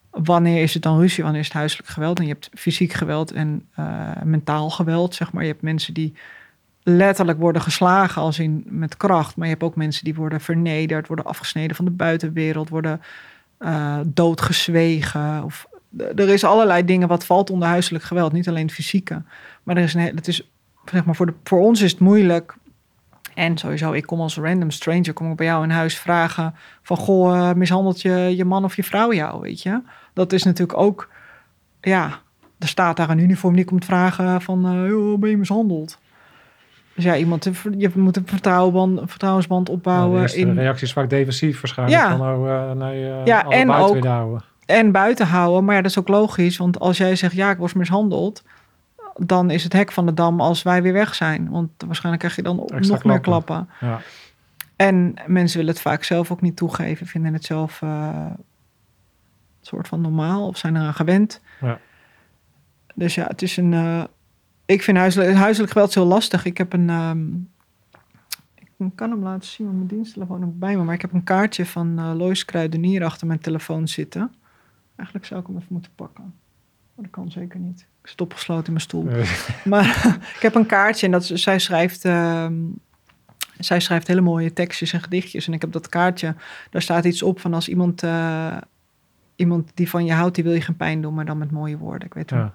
wanneer 0.10 0.62
is 0.62 0.74
het 0.74 0.84
dan 0.84 1.00
ruzie? 1.00 1.24
Wanneer 1.24 1.42
is 1.42 1.48
het 1.48 1.56
huiselijk 1.56 1.90
geweld? 1.90 2.20
En 2.20 2.26
je 2.26 2.32
hebt 2.32 2.50
fysiek 2.54 2.94
geweld 2.94 3.32
en 3.32 3.68
uh, 3.80 4.12
mentaal 4.24 4.70
geweld, 4.70 5.16
zeg 5.16 5.32
maar. 5.32 5.44
Je 5.44 5.50
hebt 5.50 5.62
mensen 5.62 5.94
die 5.94 6.14
letterlijk 6.84 7.40
worden 7.40 7.62
geslagen 7.62 8.22
als 8.22 8.40
in 8.40 8.64
met 8.66 8.98
kracht. 8.98 9.36
Maar 9.36 9.48
je 9.48 9.54
hebt 9.54 9.66
ook 9.66 9.76
mensen 9.76 10.04
die 10.04 10.16
worden 10.16 10.42
vernederd, 10.42 11.08
worden 11.08 11.26
afgesneden 11.26 11.76
van 11.76 11.86
de 11.86 11.92
buitenwereld, 11.92 12.70
worden 12.70 13.02
uh, 13.60 14.00
doodgezwegen. 14.06 15.44
Of, 15.44 15.68
er 15.98 16.30
is 16.30 16.44
allerlei 16.44 16.86
dingen 16.86 17.08
wat 17.08 17.26
valt 17.26 17.50
onder 17.50 17.68
huiselijk 17.68 18.04
geweld. 18.04 18.32
Niet 18.32 18.48
alleen 18.48 18.66
het 18.66 18.74
fysieke. 18.74 19.22
Maar 19.64 19.78
er 19.78 19.84
is 19.84 19.94
een, 19.94 20.16
het 20.16 20.28
is, 20.28 20.50
zeg 20.86 21.06
maar, 21.06 21.16
voor, 21.16 21.26
de, 21.26 21.34
voor 21.44 21.60
ons 21.60 21.82
is 21.82 21.92
het 21.92 22.00
moeilijk. 22.00 22.56
En 23.34 23.58
sowieso, 23.58 23.92
ik 23.92 24.06
kom 24.06 24.20
als 24.20 24.38
random 24.38 24.72
stranger, 24.72 25.14
kom 25.14 25.32
ik 25.32 25.38
bij 25.38 25.46
jou 25.46 25.64
in 25.64 25.70
huis 25.70 25.98
vragen 25.98 26.56
van, 26.82 26.98
goh, 26.98 27.36
uh, 27.36 27.54
mishandelt 27.54 28.02
je 28.02 28.34
je 28.36 28.46
man 28.46 28.64
of 28.64 28.76
je 28.76 28.84
vrouw 28.84 29.14
jou, 29.14 29.42
weet 29.42 29.62
je? 29.62 29.82
Dat 30.14 30.34
is 30.34 30.44
natuurlijk 30.44 30.80
ook, 30.80 31.10
ja, 31.82 32.20
er 32.60 32.68
staat 32.68 32.98
daar 32.98 33.10
een 33.10 33.20
uniform 33.20 33.56
die 33.56 33.66
komt 33.66 33.86
vragen 33.86 34.42
van, 34.42 34.86
uh, 34.86 35.18
ben 35.18 35.30
je 35.30 35.38
mishandeld? 35.38 36.00
Dus 36.96 37.04
ja, 37.04 37.16
iemand, 37.16 37.50
je 37.78 37.90
moet 37.96 38.18
een, 38.18 38.28
vertrouwensband, 38.28 39.00
een 39.00 39.08
vertrouwensband 39.08 39.70
opbouwen. 39.70 40.22
Ja, 40.22 40.34
in 40.34 40.54
reactie 40.54 40.88
is 40.88 40.94
vaak 40.94 41.10
defensief 41.10 41.62
waarschijnlijk. 41.62 42.02
Ja, 42.02 42.18
van, 42.18 42.34
oh, 42.34 42.48
uh, 42.48 42.72
nee, 42.72 43.04
uh, 43.04 43.26
ja 43.26 43.48
en 43.48 43.68
buiten 43.68 43.98
ook, 43.98 44.06
houden. 44.06 44.44
en 44.66 44.92
buiten 44.92 45.28
houden. 45.28 45.66
Maar 45.66 45.76
ja, 45.76 45.82
dat 45.82 45.92
is 45.92 46.00
ook 46.00 46.08
logisch. 46.08 46.58
Want 46.58 46.80
als 46.80 46.98
jij 46.98 47.16
zegt, 47.16 47.34
ja, 47.34 47.52
ik 47.52 47.58
was 47.58 47.74
mishandeld. 47.74 48.44
Dan 49.16 49.50
is 49.50 49.64
het 49.64 49.74
hek 49.74 49.92
van 49.92 50.06
de 50.06 50.14
dam 50.14 50.42
als 50.42 50.64
wij 50.64 50.82
weer 50.82 50.94
weg 50.94 51.16
zijn. 51.16 51.50
Want 51.50 51.70
waarschijnlijk 51.86 52.24
krijg 52.24 52.36
je 52.36 52.44
dan 52.44 52.60
Extra 52.60 52.78
nog 52.78 52.88
klappen. 52.88 53.10
meer 53.10 53.20
klappen. 53.20 53.70
Ja. 53.80 54.02
En 54.76 55.14
mensen 55.26 55.58
willen 55.58 55.74
het 55.74 55.82
vaak 55.82 56.04
zelf 56.04 56.32
ook 56.32 56.42
niet 56.42 56.56
toegeven. 56.56 57.08
Vinden 57.08 57.34
het 57.34 57.46
zelf 57.46 57.82
uh, 57.82 58.26
soort 59.62 59.88
van 59.88 60.02
normaal. 60.02 60.48
Of 60.48 60.58
zijn 60.58 60.76
eraan 60.76 60.94
gewend. 60.94 61.42
Ja. 61.62 61.80
Dus 62.96 63.16
ja, 63.16 63.26
het 63.28 63.42
is 63.42 63.58
een... 63.58 64.08
Ik 64.72 64.84
vind 64.84 64.98
huiselijk, 64.98 65.34
huiselijk 65.34 65.72
geweld 65.72 65.94
heel 65.94 66.06
lastig. 66.06 66.46
Ik 66.46 66.58
heb 66.58 66.74
een... 66.74 66.90
Um, 66.90 67.50
ik 68.78 68.96
kan 68.96 69.12
hem 69.12 69.24
laten 69.24 69.50
zien, 69.50 69.66
want 69.66 69.78
mijn 69.78 69.90
diensttelefoon 69.90 70.42
heb 70.42 70.50
bij 70.54 70.78
me. 70.78 70.84
Maar 70.84 70.94
ik 70.94 71.02
heb 71.02 71.14
een 71.14 71.24
kaartje 71.24 71.66
van 71.66 72.00
uh, 72.00 72.12
Lois 72.16 72.46
Kruidenier 72.46 73.04
achter 73.04 73.28
mijn 73.28 73.40
telefoon 73.40 73.88
zitten. 73.88 74.34
Eigenlijk 74.96 75.28
zou 75.28 75.42
ik 75.42 75.48
hem 75.48 75.56
even 75.56 75.68
moeten 75.70 75.92
pakken. 75.96 76.24
Maar 76.96 77.06
dat 77.06 77.10
kan 77.10 77.32
zeker 77.32 77.60
niet. 77.60 77.88
Ik 78.02 78.10
zit 78.10 78.22
opgesloten 78.22 78.66
in 78.66 78.72
mijn 78.72 78.84
stoel. 78.84 79.04
Nee. 79.04 79.26
Maar 79.74 79.86
ik 80.36 80.42
heb 80.42 80.56
een 80.56 80.66
kaartje 80.66 81.06
en 81.06 81.12
dat, 81.12 81.26
zij 81.26 81.60
schrijft... 81.60 82.06
Uh, 82.06 82.48
zij 83.60 83.80
schrijft 83.80 84.08
hele 84.08 84.22
mooie 84.22 84.54
tekstjes 84.54 84.94
en 84.94 85.02
gedichtjes. 85.02 85.48
En 85.48 85.54
ik 85.54 85.62
heb 85.62 85.72
dat 85.72 85.90
kaartje, 85.90 86.36
daar 86.70 86.82
staat 86.82 87.06
iets 87.06 87.24
op 87.24 87.40
van 87.40 87.54
als 87.54 87.70
iemand, 87.70 88.04
uh, 88.04 88.58
iemand 89.36 89.72
die 89.74 89.90
van 89.90 90.06
je 90.06 90.14
houdt, 90.14 90.36
die 90.36 90.44
wil 90.44 90.54
je 90.54 90.62
geen 90.62 90.76
pijn 90.76 91.02
doen, 91.02 91.14
maar 91.14 91.26
dan 91.26 91.38
met 91.38 91.52
mooie 91.52 91.78
woorden. 91.78 92.08
Ik 92.08 92.14
weet 92.14 92.30
Ja. 92.30 92.54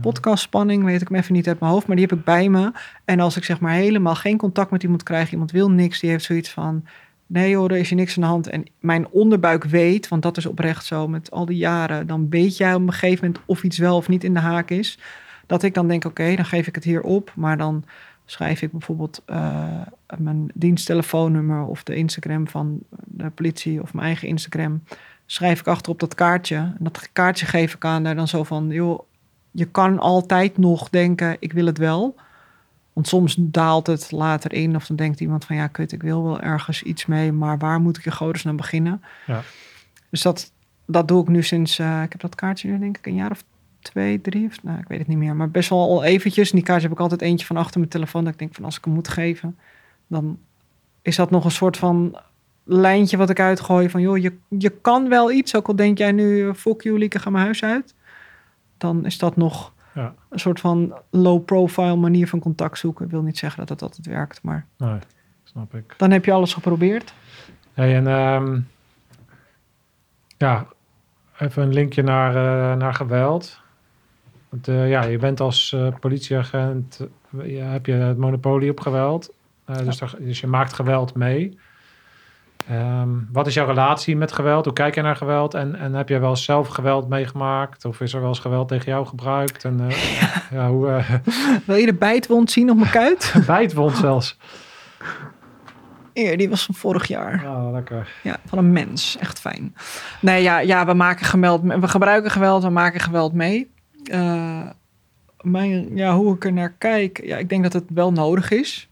Podcastspanning, 0.00 0.84
weet 0.84 1.00
ik 1.00 1.08
hem 1.08 1.16
even 1.18 1.34
niet 1.34 1.48
uit 1.48 1.60
mijn 1.60 1.72
hoofd, 1.72 1.86
maar 1.86 1.96
die 1.96 2.06
heb 2.08 2.18
ik 2.18 2.24
bij 2.24 2.48
me. 2.48 2.72
En 3.04 3.20
als 3.20 3.36
ik 3.36 3.44
zeg 3.44 3.60
maar 3.60 3.72
helemaal 3.72 4.14
geen 4.14 4.36
contact 4.36 4.70
met 4.70 4.82
iemand 4.82 5.02
krijg, 5.02 5.32
iemand 5.32 5.50
wil 5.50 5.70
niks, 5.70 6.00
die 6.00 6.10
heeft 6.10 6.24
zoiets 6.24 6.50
van, 6.50 6.84
nee 7.26 7.56
hoor, 7.56 7.70
er 7.70 7.76
is 7.76 7.88
hier 7.88 7.98
niks 7.98 8.16
aan 8.16 8.22
de 8.22 8.28
hand. 8.28 8.48
En 8.48 8.64
mijn 8.80 9.08
onderbuik 9.08 9.64
weet, 9.64 10.08
want 10.08 10.22
dat 10.22 10.36
is 10.36 10.46
oprecht 10.46 10.84
zo 10.84 11.08
met 11.08 11.30
al 11.30 11.46
die 11.46 11.56
jaren, 11.56 12.06
dan 12.06 12.26
weet 12.30 12.56
jij 12.56 12.74
op 12.74 12.80
een 12.80 12.92
gegeven 12.92 13.26
moment 13.26 13.44
of 13.46 13.62
iets 13.62 13.78
wel 13.78 13.96
of 13.96 14.08
niet 14.08 14.24
in 14.24 14.34
de 14.34 14.40
haak 14.40 14.70
is. 14.70 14.98
Dat 15.46 15.62
ik 15.62 15.74
dan 15.74 15.88
denk, 15.88 16.04
oké, 16.04 16.34
dan 16.36 16.44
geef 16.44 16.66
ik 16.66 16.74
het 16.74 16.84
hier 16.84 17.02
op, 17.02 17.32
maar 17.36 17.56
dan 17.56 17.84
schrijf 18.24 18.62
ik 18.62 18.70
bijvoorbeeld 18.70 19.22
uh, 19.26 19.80
mijn 20.18 20.50
diensttelefoonnummer 20.54 21.64
of 21.64 21.82
de 21.82 21.94
Instagram 21.94 22.48
van 22.48 22.78
de 23.04 23.30
politie 23.30 23.82
of 23.82 23.94
mijn 23.94 24.06
eigen 24.06 24.28
Instagram. 24.28 24.82
Schrijf 25.26 25.60
ik 25.60 25.66
achter 25.66 25.92
op 25.92 26.00
dat 26.00 26.14
kaartje. 26.14 26.56
En 26.56 26.76
dat 26.78 27.08
kaartje 27.12 27.46
geef 27.46 27.74
ik 27.74 27.84
aan 27.84 28.04
daar 28.04 28.14
dan 28.14 28.28
zo 28.28 28.44
van, 28.44 28.68
joh, 28.68 29.00
je 29.52 29.64
kan 29.64 29.98
altijd 29.98 30.58
nog 30.58 30.88
denken, 30.90 31.36
ik 31.38 31.52
wil 31.52 31.66
het 31.66 31.78
wel. 31.78 32.14
Want 32.92 33.08
soms 33.08 33.36
daalt 33.38 33.86
het 33.86 34.10
later 34.10 34.52
in 34.52 34.76
of 34.76 34.86
dan 34.86 34.96
denkt 34.96 35.20
iemand 35.20 35.44
van, 35.44 35.56
ja 35.56 35.66
kut, 35.66 35.92
ik 35.92 36.02
wil 36.02 36.24
wel 36.24 36.40
ergens 36.40 36.82
iets 36.82 37.06
mee, 37.06 37.32
maar 37.32 37.58
waar 37.58 37.80
moet 37.80 37.96
ik 37.96 38.04
in 38.04 38.12
godesnaam 38.12 38.56
beginnen? 38.56 39.02
Ja. 39.26 39.42
Dus 40.10 40.22
dat, 40.22 40.52
dat 40.86 41.08
doe 41.08 41.22
ik 41.22 41.28
nu 41.28 41.42
sinds, 41.42 41.78
uh, 41.78 42.02
ik 42.02 42.12
heb 42.12 42.20
dat 42.20 42.34
kaartje 42.34 42.68
nu 42.68 42.78
denk 42.78 42.98
ik 42.98 43.06
een 43.06 43.14
jaar 43.14 43.30
of 43.30 43.44
twee, 43.80 44.20
drie, 44.20 44.46
of, 44.46 44.62
nou 44.62 44.78
ik 44.78 44.88
weet 44.88 44.98
het 44.98 45.08
niet 45.08 45.18
meer, 45.18 45.36
maar 45.36 45.50
best 45.50 45.68
wel 45.68 45.78
al 45.78 46.04
eventjes. 46.04 46.50
En 46.50 46.56
die 46.56 46.64
kaartje 46.64 46.88
heb 46.88 46.96
ik 46.96 47.02
altijd 47.02 47.22
eentje 47.22 47.46
van 47.46 47.56
achter 47.56 47.78
mijn 47.78 47.90
telefoon, 47.90 48.24
dat 48.24 48.32
ik 48.32 48.38
denk 48.38 48.54
van 48.54 48.64
als 48.64 48.76
ik 48.76 48.84
hem 48.84 48.94
moet 48.94 49.08
geven, 49.08 49.58
dan 50.06 50.38
is 51.02 51.16
dat 51.16 51.30
nog 51.30 51.44
een 51.44 51.50
soort 51.50 51.76
van 51.76 52.18
lijntje 52.64 53.16
wat 53.16 53.30
ik 53.30 53.40
uitgooi 53.40 53.90
van, 53.90 54.00
joh, 54.00 54.18
je, 54.18 54.32
je 54.48 54.70
kan 54.70 55.08
wel 55.08 55.32
iets, 55.32 55.56
ook 55.56 55.68
al 55.68 55.76
denk 55.76 55.98
jij 55.98 56.12
nu, 56.12 56.54
fuck 56.54 56.82
you, 56.82 56.98
Lieke, 56.98 57.18
ga 57.18 57.30
mijn 57.30 57.44
huis 57.44 57.62
uit. 57.64 57.94
Dan 58.82 59.04
is 59.06 59.18
dat 59.18 59.36
nog 59.36 59.72
Ja. 59.94 60.14
een 60.28 60.38
soort 60.38 60.60
van 60.60 60.94
low-profile 61.10 61.96
manier 61.96 62.28
van 62.28 62.38
contact 62.38 62.78
zoeken. 62.78 63.04
Ik 63.04 63.10
wil 63.10 63.22
niet 63.22 63.38
zeggen 63.38 63.58
dat 63.60 63.68
het 63.68 63.82
altijd 63.82 64.06
werkt, 64.06 64.42
maar 64.42 64.66
Nee, 64.76 64.98
snap 65.44 65.74
ik. 65.74 65.94
dan 65.96 66.10
heb 66.10 66.24
je 66.24 66.32
alles 66.32 66.54
geprobeerd. 66.54 67.14
Hey, 67.72 67.96
en 67.96 68.06
ehm, 68.06 68.60
ja, 70.36 70.66
even 71.38 71.62
een 71.62 71.72
linkje 71.72 72.02
naar, 72.02 72.34
uh, 72.34 72.76
naar 72.78 72.94
geweld. 72.94 73.60
Want, 74.48 74.68
uh, 74.68 74.88
ja, 74.90 75.02
je 75.02 75.18
bent 75.18 75.40
als 75.40 75.72
uh, 75.74 75.88
politieagent, 76.00 77.06
je, 77.42 77.56
heb 77.56 77.86
je 77.86 77.92
het 77.92 78.18
monopolie 78.18 78.70
op 78.70 78.80
geweld. 78.80 79.32
Dus, 79.84 80.02
dus, 80.18 80.40
je 80.40 80.46
maakt 80.46 80.72
geweld 80.72 81.14
mee. 81.14 81.58
Um, 82.70 83.28
wat 83.32 83.46
is 83.46 83.54
jouw 83.54 83.66
relatie 83.66 84.16
met 84.16 84.32
geweld? 84.32 84.64
Hoe 84.64 84.74
kijk 84.74 84.94
je 84.94 85.02
naar 85.02 85.16
geweld? 85.16 85.54
En, 85.54 85.74
en 85.78 85.94
heb 85.94 86.08
jij 86.08 86.20
wel 86.20 86.36
zelf 86.36 86.68
geweld 86.68 87.08
meegemaakt? 87.08 87.84
Of 87.84 88.00
is 88.00 88.14
er 88.14 88.20
wel 88.20 88.28
eens 88.28 88.38
geweld 88.38 88.68
tegen 88.68 88.92
jou 88.92 89.06
gebruikt? 89.06 89.64
En, 89.64 89.78
ja. 90.20 90.42
ja. 90.50 90.68
hoe, 90.68 91.02
Wil 91.66 91.76
je 91.76 91.86
de 91.86 91.94
bijtwond 91.94 92.50
zien 92.50 92.70
op 92.70 92.76
mijn 92.76 92.90
kuit? 93.00 93.34
bijtwond 93.46 93.96
zelfs. 93.96 94.38
Eer, 96.12 96.36
die 96.36 96.48
was 96.48 96.64
van 96.64 96.74
vorig 96.74 97.06
jaar. 97.06 97.42
Ja, 97.42 97.70
lekker. 97.70 98.08
Ja, 98.22 98.36
van 98.46 98.58
een 98.58 98.72
mens. 98.72 99.16
Echt 99.20 99.40
fijn. 99.40 99.74
Nee, 100.20 100.42
ja, 100.42 100.58
ja 100.58 100.86
we 100.86 100.94
maken 100.94 101.26
geweld. 101.26 101.62
We 101.62 101.88
gebruiken 101.88 102.30
geweld, 102.30 102.62
we 102.62 102.70
maken 102.70 103.00
geweld 103.00 103.32
mee. 103.32 103.70
Uh, 104.04 104.66
mijn, 105.40 105.96
ja, 105.96 106.14
hoe 106.14 106.34
ik 106.34 106.44
er 106.44 106.52
naar 106.52 106.72
kijk, 106.78 107.24
ja, 107.24 107.36
ik 107.36 107.48
denk 107.48 107.62
dat 107.62 107.72
het 107.72 107.84
wel 107.88 108.12
nodig 108.12 108.50
is. 108.50 108.88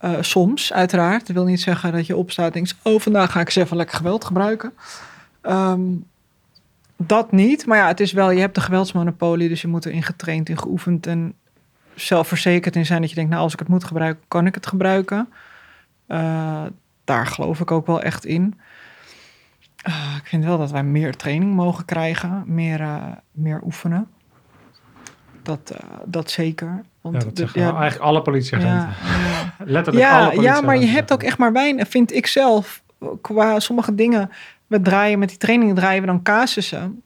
Uh, 0.00 0.16
soms, 0.20 0.72
uiteraard. 0.72 1.26
Dat 1.26 1.36
wil 1.36 1.44
niet 1.44 1.60
zeggen 1.60 1.92
dat 1.92 2.06
je 2.06 2.16
opstaat 2.16 2.46
en 2.46 2.52
denkt... 2.52 2.76
oh, 2.82 3.00
vandaag 3.00 3.32
ga 3.32 3.40
ik 3.40 3.46
eens 3.46 3.56
even 3.56 3.76
lekker 3.76 3.96
geweld 3.96 4.24
gebruiken. 4.24 4.72
Um, 5.42 6.06
dat 6.96 7.32
niet. 7.32 7.66
Maar 7.66 7.78
ja, 7.78 7.86
het 7.86 8.00
is 8.00 8.12
wel... 8.12 8.30
je 8.30 8.40
hebt 8.40 8.54
de 8.54 8.60
geweldsmonopolie... 8.60 9.48
dus 9.48 9.60
je 9.60 9.68
moet 9.68 9.86
erin 9.86 10.02
getraind, 10.02 10.48
in 10.48 10.58
geoefend... 10.58 11.06
en 11.06 11.34
zelfverzekerd 11.94 12.76
in 12.76 12.86
zijn 12.86 13.00
dat 13.00 13.08
je 13.08 13.16
denkt... 13.16 13.30
nou, 13.30 13.42
als 13.42 13.52
ik 13.52 13.58
het 13.58 13.68
moet 13.68 13.84
gebruiken, 13.84 14.24
kan 14.28 14.46
ik 14.46 14.54
het 14.54 14.66
gebruiken. 14.66 15.28
Uh, 16.08 16.62
daar 17.04 17.26
geloof 17.26 17.60
ik 17.60 17.70
ook 17.70 17.86
wel 17.86 18.02
echt 18.02 18.24
in. 18.24 18.60
Uh, 19.88 20.16
ik 20.16 20.26
vind 20.26 20.44
wel 20.44 20.58
dat 20.58 20.70
wij 20.70 20.84
meer 20.84 21.16
training 21.16 21.54
mogen 21.54 21.84
krijgen, 21.84 22.44
meer, 22.46 22.88
meer 23.32 23.60
oefenen. 23.64 24.08
Dat, 25.42 25.76
dat 26.04 26.30
zeker. 26.30 26.84
Want 27.12 27.22
Ja, 27.22 27.28
dat 27.28 27.36
de- 27.54 27.60
eigenlijk 27.60 27.98
alle 27.98 28.22
politieagenten. 28.22 28.78
ja, 28.78 28.88
ja. 29.58 29.64
Letterlijk 29.64 30.06
alle 30.06 30.42
Ja, 30.42 30.60
maar 30.60 30.78
je 30.78 30.86
hebt 30.86 31.12
ook 31.12 31.22
echt 31.22 31.38
maar 31.38 31.52
weinig, 31.52 31.88
vind 31.88 32.12
ik 32.14 32.26
zelf, 32.26 32.82
qua 33.20 33.60
sommige 33.60 33.94
dingen. 33.94 34.30
We 34.66 34.80
draaien 34.80 35.18
met 35.18 35.28
die 35.28 35.38
trainingen 35.38 35.74
draaien 35.74 36.00
we 36.00 36.06
dan 36.06 36.22
casussen. 36.22 37.02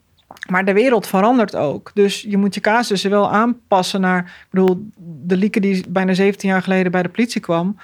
Maar 0.49 0.65
de 0.65 0.73
wereld 0.73 1.07
verandert 1.07 1.55
ook. 1.55 1.91
Dus 1.93 2.21
je 2.21 2.37
moet 2.37 2.53
je 2.53 2.61
casussen 2.61 3.09
wel 3.09 3.31
aanpassen 3.31 4.01
naar. 4.01 4.19
Ik 4.19 4.47
bedoel, 4.49 4.87
de 5.23 5.37
Lieke 5.37 5.59
die 5.59 5.85
bijna 5.89 6.13
17 6.13 6.49
jaar 6.49 6.61
geleden 6.61 6.91
bij 6.91 7.01
de 7.03 7.09
politie 7.09 7.41
kwam, 7.41 7.77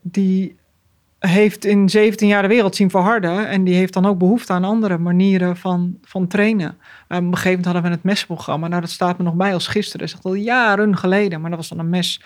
die 0.00 0.56
heeft 1.30 1.64
in 1.64 1.88
17 1.88 2.28
jaar 2.28 2.42
de 2.42 2.48
wereld 2.48 2.76
zien 2.76 2.90
verharden. 2.90 3.48
En 3.48 3.64
die 3.64 3.74
heeft 3.74 3.92
dan 3.92 4.06
ook 4.06 4.18
behoefte 4.18 4.52
aan 4.52 4.64
andere 4.64 4.98
manieren 4.98 5.56
van, 5.56 5.98
van 6.02 6.26
trainen. 6.26 6.76
Maar 7.08 7.18
op 7.18 7.24
een 7.24 7.36
gegeven 7.36 7.48
moment 7.48 7.64
hadden 7.64 7.82
we 7.82 7.88
het 7.88 8.02
mesprogramma. 8.02 8.68
Nou, 8.68 8.80
dat 8.80 8.90
staat 8.90 9.18
me 9.18 9.24
nog 9.24 9.34
bij 9.34 9.54
als 9.54 9.66
gisteren. 9.66 9.98
Dat 10.00 10.08
is 10.08 10.14
echt 10.14 10.24
al 10.24 10.34
jaren 10.34 10.96
geleden. 10.96 11.40
Maar 11.40 11.50
dat 11.50 11.58
was 11.58 11.68
dan 11.68 11.78
een 11.78 11.88
mes. 11.88 12.22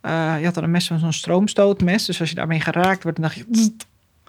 eh, 0.00 0.34
je 0.38 0.44
had 0.44 0.54
dan 0.54 0.64
een 0.64 0.70
mes 0.70 0.86
van 0.86 0.98
zo'n 0.98 1.12
stroomstootmes. 1.12 2.04
Dus 2.04 2.20
als 2.20 2.28
je 2.28 2.34
daarmee 2.34 2.60
geraakt 2.60 3.04
werd, 3.04 3.16
dan 3.16 3.24
dacht 3.24 3.36
je... 3.36 3.74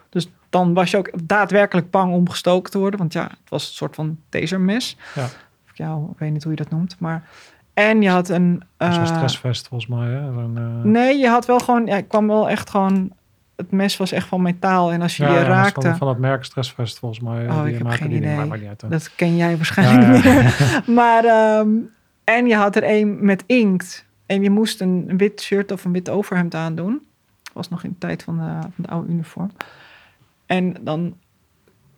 Dus 0.10 0.28
dan 0.50 0.74
was 0.74 0.92
je 0.92 0.98
ook 0.98 1.12
daadwerkelijk 1.24 1.92
bang 1.92 2.14
om 2.14 2.30
gestoken 2.30 2.72
te 2.72 2.78
worden. 2.78 3.00
Want 3.00 3.14
ja, 3.14 3.24
het 3.24 3.50
was 3.50 3.68
een 3.68 3.74
soort 3.74 3.96
van 3.96 4.18
tasermes. 4.30 4.98
Ja. 5.16 5.24
Of 5.24 5.72
ja, 5.74 6.00
ik 6.12 6.20
weet 6.20 6.32
niet 6.32 6.44
hoe 6.44 6.52
je 6.52 6.58
dat 6.58 6.70
noemt. 6.70 6.96
Maar... 7.00 7.24
En 7.74 8.02
je 8.02 8.10
had 8.10 8.30
een... 8.30 8.64
Zo'n 8.78 8.90
eh, 8.90 9.06
stressvest 9.06 9.68
volgens 9.68 9.90
mij. 9.90 10.08
Hè? 10.10 10.34
Zo'n, 10.34 10.58
eh, 10.58 10.84
Nee, 10.92 11.18
je 11.18 11.28
had 11.28 11.46
wel 11.46 11.60
gewoon... 11.60 11.86
Ja, 11.86 11.96
ik 11.98 12.08
kwam 12.08 12.28
wel 12.28 12.50
echt 12.50 12.70
gewoon... 12.70 13.12
Het 13.58 13.72
mes 13.72 13.98
was 13.98 14.12
echt 14.12 14.28
van 14.28 14.42
metaal. 14.42 14.92
En 14.92 15.02
als 15.02 15.18
je 15.18 15.24
ja, 15.24 15.30
die 15.30 15.38
ja, 15.38 15.46
raakte... 15.46 15.82
Van, 15.82 15.98
van 15.98 16.08
dat 16.08 16.18
merk 16.18 16.44
Stressvest 16.44 17.00
volgens 17.00 17.22
mij. 17.22 17.50
Oh, 17.50 17.64
die 17.64 17.74
ik 17.74 17.78
heb 17.78 17.88
geen 17.88 18.10
die 18.10 18.22
maar 18.22 18.60
uit. 18.68 18.84
Dat 18.90 19.16
ken 19.16 19.36
jij 19.36 19.56
waarschijnlijk 19.56 20.24
Ja, 20.24 20.42
niet. 20.42 20.88
Maar, 20.96 21.26
ehm, 21.26 21.70
en 22.24 22.48
je 22.48 22.56
had 22.56 22.76
er 22.76 22.84
een 22.86 23.26
met 23.26 23.44
inkt. 23.46 24.06
En 24.26 24.44
je 24.44 24.50
moest 24.50 24.82
een, 24.82 25.06
een 25.08 25.18
wit 25.18 25.42
shirt 25.42 25.72
of 25.72 25.86
een 25.86 25.92
wit 25.92 26.10
overhemd 26.10 26.56
aandoen. 26.56 27.02
Dat 27.44 27.54
was 27.54 27.70
nog 27.70 27.84
in 27.84 27.90
de 27.90 27.98
tijd 27.98 28.24
van 28.24 28.38
de, 28.38 28.60
van 28.62 28.72
de 28.76 28.88
oude 28.88 29.12
uniform. 29.12 29.52
En 30.46 30.76
dan 30.82 31.18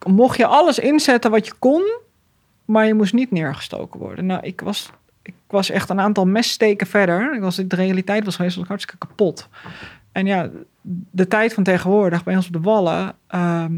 mocht 0.08 0.38
je 0.38 0.46
alles 0.46 0.80
inzetten 0.80 1.32
wat 1.32 1.46
je 1.46 1.54
kon, 1.60 2.00
maar 2.66 2.86
je 2.86 2.94
moest 2.94 3.14
niet 3.14 3.32
neergestoken 3.32 4.00
worden. 4.00 4.26
Nou, 4.26 4.44
ik 4.44 4.62
was, 4.62 4.90
ik 5.22 5.34
was 5.48 5.70
echt 5.70 5.90
een 5.90 6.00
aantal 6.00 6.26
messteken 6.26 6.88
verder. 6.88 7.34
Ik 7.36 7.42
was, 7.42 7.56
de 7.56 7.76
realiteit 7.76 8.26
was 8.26 8.36
geweest, 8.36 8.56
was 8.56 8.64
ik 8.64 8.70
hartstikke 8.70 9.08
kapot. 9.08 9.50
En 10.20 10.26
ja, 10.26 10.50
de 11.12 11.28
tijd 11.28 11.54
van 11.54 11.64
tegenwoordig 11.64 12.24
bij 12.24 12.36
ons 12.36 12.48
op 12.48 12.54
de 12.54 12.60
Wallen... 12.60 13.16
ehm, 13.28 13.74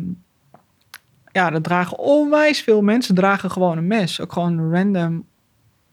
ja, 1.32 1.50
dat 1.50 1.64
dragen 1.64 2.00
onwijs 2.00 2.62
veel 2.62 2.82
mensen 2.82 3.16
dragen 3.16 3.52
gewoon 3.52 3.78
een 3.78 3.88
mes. 3.88 4.22
Ook 4.22 4.32
gewoon 4.34 4.72
random, 4.74 5.26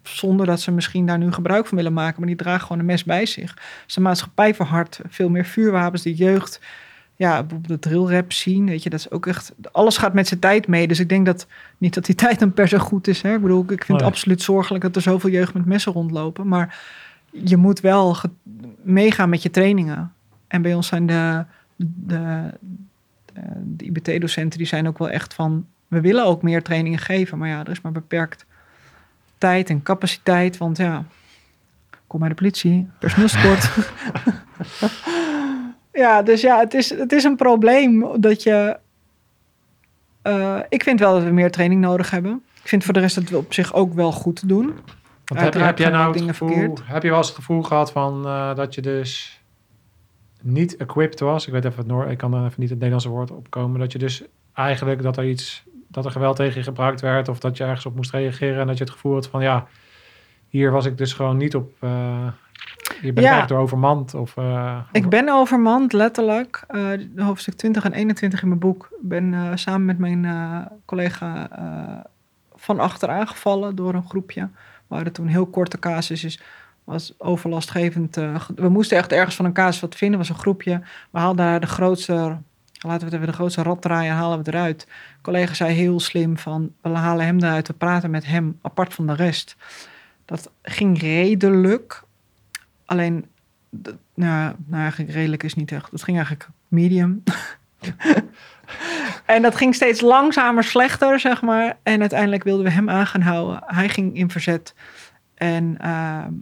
zonder 0.03 0.46
dat 0.46 0.61
ze 0.61 0.70
misschien 0.72 1.07
daar 1.07 1.18
nu 1.18 1.32
gebruik 1.32 1.66
van 1.66 1.76
willen 1.76 1.92
maken. 1.92 2.14
Maar 2.18 2.26
die 2.28 2.36
dragen 2.36 2.61
gewoon 2.61 2.78
een 2.78 2.84
mes 2.84 3.05
bij 3.05 3.26
zich. 3.26 3.55
Dus 3.84 3.94
de 3.94 4.01
maatschappij 4.01 4.55
verhardt 4.55 5.01
veel 5.09 5.28
meer 5.28 5.44
vuurwapens. 5.44 6.03
De 6.03 6.14
jeugd, 6.14 6.61
ja, 7.16 7.46
de 7.66 7.78
drillrap 7.78 8.32
zien, 8.32 8.66
weet 8.66 8.82
je, 8.82 8.90
dat 8.90 8.99
is 8.99 9.11
ook 9.11 9.26
echt... 9.26 9.53
Alles 9.72 9.96
gaat 9.96 10.14
met 10.14 10.28
zijn 10.28 10.40
tijd 10.40 10.66
mee. 10.66 10.88
Dus 10.88 11.01
ik 11.01 11.09
denk 11.09 11.26
dat, 11.26 11.46
niet 11.78 11.94
dat 11.94 12.05
die 12.05 12.14
tijd 12.24 12.38
dan 12.38 12.53
per 12.53 12.68
se 12.68 12.78
goed 12.78 13.07
is. 13.07 13.22
Hè? 13.22 13.34
Ik 13.34 13.42
bedoel, 13.42 13.62
ik 13.62 13.68
vind 13.68 13.86
het 13.86 13.99
Nee. 13.99 14.07
absoluut 14.07 14.42
zorgelijk 14.42 14.84
dat 14.84 14.96
er 14.96 15.03
zoveel 15.03 15.30
jeugd 15.30 15.55
met 15.55 15.64
messen 15.64 15.92
rondlopen. 15.92 16.49
Maar 16.49 16.78
je 17.30 17.57
moet 17.57 17.80
wel 17.80 18.16
meegaan 18.82 19.28
met 19.28 19.42
je 19.42 19.51
trainingen. 19.51 20.12
En 20.49 20.62
bij 20.62 20.74
ons 20.74 20.86
zijn 20.86 21.07
de, 21.07 21.44
de, 21.76 21.86
de, 22.07 23.40
de 23.64 23.84
IBT-docenten, 23.84 24.59
die 24.59 24.66
zijn 24.66 24.88
ook 24.88 24.99
wel 24.99 25.11
echt 25.11 25.34
van... 25.34 25.66
We 25.88 26.01
willen 26.01 26.24
ook 26.24 26.42
meer 26.42 26.62
trainingen 26.62 26.99
geven, 26.99 27.38
maar 27.38 27.49
ja, 27.49 27.61
er 27.61 27.70
is 27.70 27.80
maar 27.80 27.92
beperkt 27.92 28.46
tijd 29.38 29.70
en 29.70 29.82
capaciteit. 29.82 30.57
Want 30.57 30.76
ja, 30.76 31.05
kom 32.07 32.20
bij 32.20 32.28
de 32.28 32.34
politie, 32.34 32.88
personeelstekort. 32.99 33.70
ja, 36.03 36.22
dus 36.22 36.40
ja, 36.40 36.59
het 36.59 36.74
is, 36.74 36.90
het 36.90 37.12
is 37.12 37.24
een 37.24 37.36
probleem 37.36 38.20
dat 38.20 38.42
je... 38.42 38.78
eh, 40.22 40.59
ik 40.68 40.82
vind 40.82 41.01
wel 41.01 41.12
dat 41.12 41.22
we 41.22 41.30
meer 41.30 41.51
training 41.51 41.80
nodig 41.80 42.11
hebben. 42.11 42.42
Ik 42.62 42.68
vind 42.68 42.84
voor 42.84 42.94
de 42.94 43.01
rest 43.01 43.14
dat 43.14 43.28
we 43.28 43.36
op 43.36 43.53
zich 43.55 43.74
ook 43.74 43.94
wel 43.94 44.12
goed 44.12 44.49
doen. 44.49 44.78
Want 45.24 45.55
heb, 45.55 45.78
jij 45.78 45.90
nou 45.90 46.05
het 46.05 46.18
dingen 46.18 46.34
gevoel, 46.34 46.49
verkeerd. 46.49 46.80
heb 46.84 47.03
je 47.03 47.09
wel 47.09 47.18
eens 47.18 47.26
het 47.26 47.36
gevoel 47.36 47.62
gehad 47.62 47.92
van 47.92 48.26
eh, 48.26 48.55
dat 48.55 48.74
je 48.74 48.80
dus 48.80 49.38
niet 50.43 50.76
equipped 50.76 51.20
was? 51.20 51.47
Ik 51.47 51.53
weet 51.53 51.64
even 51.64 51.78
het 51.78 51.86
Noor, 51.86 52.07
ik 52.07 52.18
kan 52.18 52.34
even 52.45 52.53
niet 52.61 52.68
het 52.68 52.78
Nederlandse 52.78 53.09
woord 53.09 53.30
opkomen. 53.30 53.80
Dat 53.80 53.93
je 53.93 53.99
dus 53.99 54.22
eigenlijk 54.55 55.03
dat 55.03 55.16
er 55.16 55.28
iets, 55.28 55.64
dat 55.89 56.05
er 56.05 56.11
geweld 56.11 56.36
tegen 56.36 56.59
je 56.59 56.62
gebruikt 56.64 57.01
werd 57.01 57.28
of 57.28 57.39
dat 57.39 57.57
je 57.57 57.64
ergens 57.64 57.86
op 57.86 57.97
moest 57.97 58.11
reageren 58.11 58.61
en 58.61 58.66
dat 58.66 58.78
je 58.78 58.84
het 58.84 58.93
gevoel 58.93 59.14
had 59.14 59.28
van 59.28 59.43
ja, 59.43 59.66
hier 60.49 60.70
was 60.70 60.84
ik 60.86 60.99
dus 60.99 61.12
gewoon 61.12 61.36
niet 61.36 61.55
op. 61.55 61.72
eh 61.80 62.26
hier 63.01 63.12
ben 63.14 63.22
ik 63.24 63.30
Ja. 63.30 63.36
eigenlijk 63.36 63.49
door 63.49 63.59
overmand 63.59 64.14
of. 64.14 64.36
eh, 64.36 64.78
Ik 64.93 65.09
ben 65.09 65.28
overmand, 65.28 65.93
letterlijk. 65.93 66.64
Eh, 66.68 66.91
hoofdstuk 67.16 67.55
20 67.55 67.84
en 67.84 67.93
21 67.93 68.43
in 68.43 68.49
mijn 68.49 68.61
boek. 68.61 68.89
Ik 69.03 69.09
ben 69.09 69.59
samen 69.59 69.84
met 69.84 69.99
mijn 69.99 70.26
collega 70.84 71.49
van 72.55 72.78
achter 72.80 73.09
aangevallen 73.09 73.74
door 73.76 73.95
een 73.95 74.09
groepje. 74.09 74.49
We 74.86 74.95
hadden 74.95 75.12
toen 75.12 75.24
een 75.24 75.30
heel 75.30 75.47
korte 75.47 75.78
casus. 75.78 76.41
Was 76.89 77.14
overlastgevend. 77.18 78.16
eh, 78.16 78.49
we 78.57 78.68
moesten 78.68 78.97
echt 78.97 79.12
ergens 79.12 79.36
van 79.36 79.45
een 79.45 79.53
casus 79.53 79.80
wat 79.80 79.95
vinden. 79.95 80.18
was 80.18 80.28
een 80.28 80.34
groepje. 80.34 80.80
We 81.11 81.18
haalden 81.18 81.45
daar 81.45 81.61
de 81.61 81.66
grootste... 81.66 82.39
Laten 82.80 82.99
we 82.99 83.05
het 83.05 83.14
even 83.14 83.26
de 83.26 83.32
grootste 83.32 83.62
rat 83.62 83.82
draaien, 83.82 84.14
halen 84.14 84.43
we 84.43 84.51
eruit. 84.53 84.80
De 84.80 85.22
collega 85.22 85.55
zei 85.55 85.74
heel 85.74 86.01
slim 86.01 86.39
van... 86.39 86.72
we 86.82 86.89
halen 86.89 87.24
hem 87.24 87.39
eruit, 87.39 87.66
we 87.68 87.74
praten 87.74 88.11
met 88.11 88.26
hem 88.26 88.59
apart 88.62 88.95
van 88.95 89.07
de 89.07 89.14
rest. 89.14 89.57
Dat 90.24 90.51
ging 90.62 91.01
redelijk. 91.01 92.03
Alleen 92.84 93.26
nou, 94.14 94.55
nou, 94.64 94.82
eigenlijk 94.82 95.12
redelijk 95.12 95.43
is 95.43 95.55
niet 95.55 95.72
echt. 95.72 95.91
Dat 95.91 96.03
ging 96.03 96.16
eigenlijk 96.16 96.49
medium. 96.68 97.22
en 99.26 99.43
dat 99.43 99.57
ging 99.57 99.74
steeds 99.74 100.01
langzamer 100.01 100.64
slechter, 100.64 101.20
zeg 101.20 101.43
maar. 101.43 101.76
En 101.82 102.01
uiteindelijk 102.01 102.45
wilden 102.45 102.64
we 102.64 102.70
hem 102.70 102.91
aan 102.91 103.07
gaan 103.07 103.20
houden. 103.20 103.62
Hij 103.66 103.89
ging 103.89 104.16
in 104.16 104.30
verzet. 104.30 104.74
En 105.34 105.76
ehm, 105.80 106.32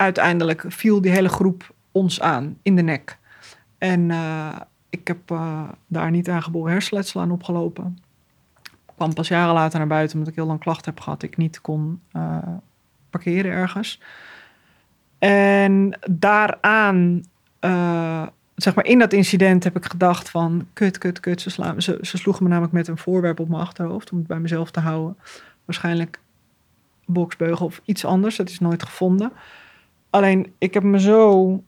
uiteindelijk 0.00 0.64
viel 0.68 1.00
die 1.00 1.10
hele 1.10 1.28
groep 1.28 1.74
ons 1.92 2.20
aan, 2.20 2.58
in 2.62 2.76
de 2.76 2.82
nek. 2.82 3.18
En 3.78 4.10
eh, 4.10 4.56
ik 4.90 5.08
heb 5.08 5.30
eh, 5.30 5.68
daar 5.86 6.10
niet 6.10 6.28
aangeboren 6.28 6.72
hersenletsel 6.72 7.20
aan 7.20 7.30
opgelopen. 7.30 7.98
Ik 8.62 8.72
kwam 8.94 9.14
pas 9.14 9.28
jaren 9.28 9.54
later 9.54 9.78
naar 9.78 9.88
buiten, 9.88 10.16
omdat 10.16 10.32
ik 10.32 10.38
heel 10.38 10.46
lang 10.46 10.60
klachten 10.60 10.92
heb 10.92 11.02
gehad. 11.02 11.22
Ik 11.22 11.36
niet 11.36 11.60
kon 11.60 12.00
eh, 12.12 12.38
parkeren 13.10 13.50
ergens. 13.50 14.00
En 15.18 15.98
daaraan, 16.10 17.24
zeg 18.54 18.74
maar 18.74 18.84
in 18.84 18.98
dat 18.98 19.12
incident 19.12 19.64
heb 19.64 19.76
ik 19.76 19.84
gedacht 19.84 20.30
van... 20.30 20.66
kut, 20.72 20.98
kut, 20.98 21.20
kut. 21.20 21.40
Ze, 21.40 21.98
sloegen 22.00 22.42
me 22.42 22.48
namelijk 22.48 22.72
met 22.72 22.88
een 22.88 22.98
voorwerp 22.98 23.40
op 23.40 23.48
mijn 23.48 23.62
achterhoofd... 23.62 24.10
om 24.12 24.18
het 24.18 24.26
bij 24.26 24.38
mezelf 24.38 24.70
te 24.70 24.80
houden. 24.80 25.16
Waarschijnlijk 25.64 26.20
boksbeugel 27.06 27.66
of 27.66 27.80
iets 27.84 28.04
anders. 28.04 28.36
Dat 28.36 28.48
is 28.48 28.58
nooit 28.58 28.82
gevonden. 28.82 29.32
Alleen, 30.10 30.52
ik 30.58 30.74
heb 30.74 30.82
me 30.82 31.00
zo... 31.00 31.62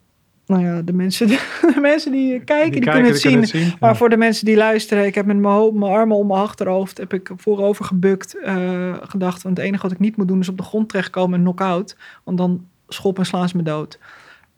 Nou 0.46 0.64
ja, 0.64 0.82
de 0.82 0.92
mensen, 0.92 1.26
de 1.74 1.78
mensen 1.80 2.12
die 2.12 2.44
kijken, 2.44 2.70
die, 2.80 2.90
kunnen 2.90 3.10
het 3.10 3.20
zien. 3.20 3.46
zien. 3.46 3.72
Maar 3.80 3.90
Ja. 3.90 3.96
voor 3.96 4.08
de 4.08 4.16
mensen 4.16 4.44
die 4.44 4.56
luisteren, 4.56 5.06
ik 5.06 5.14
heb 5.14 5.26
met 5.26 5.36
mijn, 5.36 5.78
mijn 5.78 5.92
armen 5.92 6.16
om 6.16 6.26
mijn 6.26 6.40
achterhoofd, 6.40 6.98
heb 6.98 7.12
ik 7.12 7.30
voorover 7.36 7.84
gebukt, 7.84 8.38
eh, 8.38 8.94
gedacht. 9.02 9.42
Want 9.42 9.56
het 9.56 9.66
enige 9.66 9.82
wat 9.82 9.92
ik 9.92 9.98
niet 9.98 10.16
moet 10.16 10.28
doen 10.28 10.40
is 10.40 10.48
op 10.48 10.56
de 10.56 10.62
grond 10.62 10.88
terechtkomen 10.88 11.34
en 11.38 11.40
knock-out. 11.44 11.96
Want 12.24 12.38
dan 12.38 12.66
schop 12.88 13.18
en 13.18 13.26
slaan 13.26 13.48
ze 13.48 13.56
me 13.56 13.62
dood. 13.62 13.98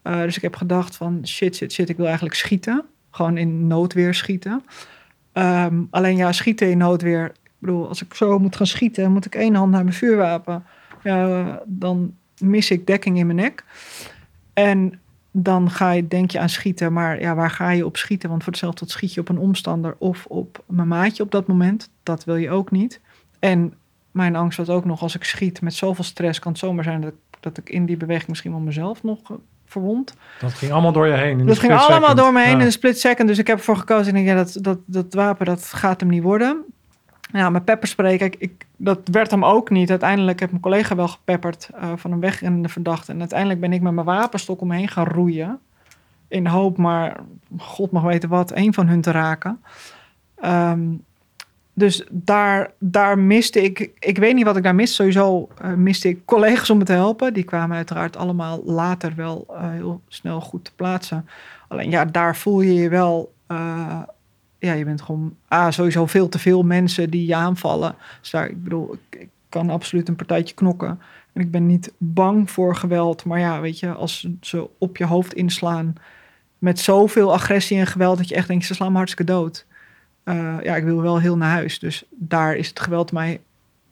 Eh, 0.03 0.21
dus 0.21 0.37
ik 0.37 0.43
heb 0.43 0.57
gedacht 0.57 0.97
van 0.97 1.21
shit, 1.27 1.57
shit, 1.57 1.73
shit, 1.73 1.89
ik 1.89 1.97
wil 1.97 2.07
eigenlijk 2.07 2.35
schieten. 2.35 2.85
Gewoon 3.11 3.37
in 3.37 3.67
noodweer 3.67 4.15
schieten. 4.15 4.63
Ehm, 5.33 5.83
alleen 5.91 6.17
ja, 6.17 6.33
schieten 6.33 6.71
in 6.71 6.79
noodweer. 6.79 7.25
Ik 7.25 7.51
bedoel, 7.59 7.89
als 7.89 8.03
ik 8.03 8.15
zo 8.15 8.39
moet 8.39 8.57
gaan 8.57 8.67
schieten, 8.67 9.13
moet 9.13 9.27
ik 9.27 9.35
één 9.35 9.55
hand 9.55 9.71
naar 9.71 9.83
mijn 9.85 9.97
vuurwapen. 9.97 10.65
Ja, 11.03 11.63
dan 11.67 12.15
mis 12.39 12.71
ik 12.71 12.87
dekking 12.87 13.19
in 13.19 13.27
mijn 13.27 13.39
nek. 13.39 13.65
En 14.53 15.01
dan 15.31 15.71
ga 15.71 15.91
je, 15.91 16.09
denk 16.09 16.31
je 16.31 16.39
aan 16.39 16.49
schieten. 16.49 16.93
Maar 16.93 17.21
ja, 17.21 17.35
waar 17.35 17.51
ga 17.51 17.71
je 17.71 17.87
op 17.87 17.97
schieten? 17.97 18.29
Want 18.29 18.43
voor 18.43 18.53
hetzelfde 18.53 18.89
schiet 18.89 19.15
je 19.15 19.21
op 19.21 19.29
een 19.29 19.39
omstander 19.39 19.95
of 19.99 20.27
op 20.27 20.63
mijn 20.67 20.89
maatje 20.89 21.23
op 21.23 21.31
dat 21.31 21.47
moment. 21.47 21.91
Dat 22.03 22.25
wil 22.25 22.37
je 22.37 22.51
ook 22.51 22.71
niet. 22.71 23.01
En 23.39 23.75
mijn 24.11 24.37
angst 24.37 24.59
was 24.59 24.69
ook 24.69 24.85
nog, 24.85 25.03
als 25.03 25.15
ik 25.15 25.25
schiet 25.25 25.61
met 25.61 25.75
zoveel 25.75 26.05
stress, 26.05 26.39
kan 26.39 26.51
het 26.53 26.61
zomaar 26.61 26.85
zijn 26.85 27.01
dat 27.01 27.11
ik, 27.13 27.17
dat 27.41 27.59
ik 27.59 27.71
in 27.71 27.87
die 27.87 27.97
beweging 27.97 28.29
misschien 28.29 28.51
wel 28.51 28.61
mezelf 28.61 29.03
nog 29.03 29.19
eh, 29.31 29.37
verwond. 29.67 30.15
Dat 30.41 30.53
ging 30.53 30.73
allemaal 30.73 30.93
door 30.93 31.07
je 31.07 31.13
heen. 31.13 31.39
in 31.41 31.47
Dat 31.47 31.59
ging 31.59 31.73
allemaal 31.73 32.01
second. 32.01 32.17
door 32.19 32.33
me 32.33 32.41
heen 32.41 32.51
Ja. 32.53 32.59
in 32.59 32.65
een 32.67 32.73
split 32.73 32.99
second. 33.01 33.29
Dus 33.29 33.39
ik 33.39 33.47
heb 33.47 33.57
ervoor 33.59 33.77
gekozen. 33.77 34.07
Ik 34.17 34.25
denk, 34.25 34.27
ja, 34.27 34.35
dat, 34.45 34.57
dat, 34.61 34.79
dat 34.87 35.15
wapen, 35.15 35.47
dat 35.47 35.65
gaat 35.65 36.01
hem 36.01 36.09
niet 36.09 36.23
worden. 36.23 36.65
Ja, 37.39 37.51
mijn 37.51 37.65
pepperspray, 37.65 38.17
kijk, 38.17 38.37
ik, 38.39 38.67
dat 38.77 39.01
werd 39.05 39.31
hem 39.31 39.45
ook 39.45 39.71
niet. 39.71 39.91
Uiteindelijk 39.91 40.41
heb 40.41 40.51
mijn 40.51 40.63
collega 40.63 40.95
wel 40.95 41.09
gepepperd 41.09 41.69
eh, 41.75 41.93
van 41.97 42.13
een 42.13 42.21
wegrennende 42.21 42.69
verdachte. 42.69 43.13
En 43.13 43.19
uiteindelijk 43.19 43.61
ben 43.61 43.73
ik 43.73 43.81
met 43.81 43.93
mijn 43.93 44.07
wapenstok 44.07 44.61
omheen 44.61 44.89
gaan 44.89 45.07
roeien. 45.07 45.59
In 46.29 46.45
de 46.45 46.51
hoop 46.51 46.77
maar, 46.77 47.21
god 47.59 47.91
mag 47.91 48.03
weten 48.03 48.29
wat, 48.29 48.51
één 48.51 48.75
van 48.75 48.87
hun 48.87 49.01
te 49.01 49.11
raken. 49.11 49.63
Ehm, 50.35 50.81
dus 51.73 52.05
daar, 52.11 52.73
daar 52.79 53.19
miste 53.19 53.63
ik, 53.63 53.91
ik 53.99 54.19
weet 54.19 54.35
niet 54.35 54.45
wat 54.45 54.57
ik 54.57 54.63
daar 54.63 54.75
miste. 54.75 54.95
Sowieso 54.95 55.49
eh, 55.59 55.73
miste 55.73 56.09
ik 56.09 56.25
collega's 56.25 56.71
om 56.71 56.79
me 56.79 56.85
te 56.85 56.93
helpen. 56.93 57.33
Die 57.33 57.45
kwamen 57.45 57.77
uiteraard 57.77 58.17
allemaal 58.17 58.63
later 58.65 59.15
wel 59.17 59.47
eh, 59.49 59.71
heel 59.71 60.01
snel 60.09 60.41
goed 60.41 60.65
te 60.65 60.75
plaatsen. 60.77 61.29
Alleen 61.69 61.91
ja, 61.91 62.05
daar 62.05 62.37
voel 62.37 62.61
je 62.61 62.75
je 62.75 62.89
wel, 62.89 63.33
eh, 63.47 64.03
ja, 64.65 64.73
je 64.73 64.85
bent 64.85 65.03
gewoon 65.03 65.37
ah, 65.49 65.71
sowieso 65.71 66.07
veel 66.07 66.29
te 66.29 66.39
veel 66.39 66.63
mensen 66.63 67.11
die 67.11 67.27
je 67.27 67.35
aanvallen. 67.35 67.95
Dus 68.21 68.31
daar, 68.31 68.49
ik 68.49 68.63
bedoel, 68.63 68.95
ik, 69.11 69.21
ik 69.21 69.29
kan 69.49 69.71
absoluut 69.71 70.09
een 70.09 70.17
partijtje 70.17 70.55
knokken. 70.55 71.01
En 71.33 71.41
ik 71.41 71.51
ben 71.51 71.67
niet 71.67 71.93
bang 71.99 72.51
voor 72.51 72.77
geweld. 72.77 73.25
Maar 73.25 73.39
ja, 73.39 73.61
weet 73.61 73.79
je, 73.79 73.93
als 73.93 74.29
ze 74.41 74.69
op 74.79 74.97
je 74.97 75.05
hoofd 75.07 75.35
inslaan 75.35 75.95
met 76.59 76.79
zoveel 76.79 77.33
agressie 77.33 77.79
en 77.79 77.87
geweld 77.87 78.19
dat 78.19 78.29
je 78.29 78.35
echt 78.35 78.49
denkt, 78.49 78.65
ze 78.65 78.75
slaan 78.75 78.91
me 78.91 78.97
hartstikke 78.97 79.33
dood. 79.33 79.67
Uh, 80.25 80.57
ja, 80.63 80.77
ik 80.77 80.85
wil 80.85 81.03
wel 81.03 81.21
heel 81.21 81.37
naar 81.37 81.51
huis. 81.51 81.79
Dus 81.79 82.05
daar 82.11 82.57
is 82.57 82.69
het 82.69 82.81
geweld 82.81 83.13
mij 83.13 83.41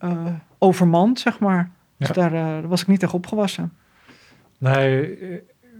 uh, 0.04 0.26
overmand, 0.58 1.20
zeg 1.20 1.38
maar. 1.38 1.70
Dus 1.96 2.08
Ja. 2.08 2.14
daar 2.14 2.32
uh, 2.32 2.68
was 2.68 2.80
ik 2.80 2.86
niet 2.86 3.00
tegen 3.00 3.14
opgewassen. 3.14 3.72
Nee, 4.58 5.18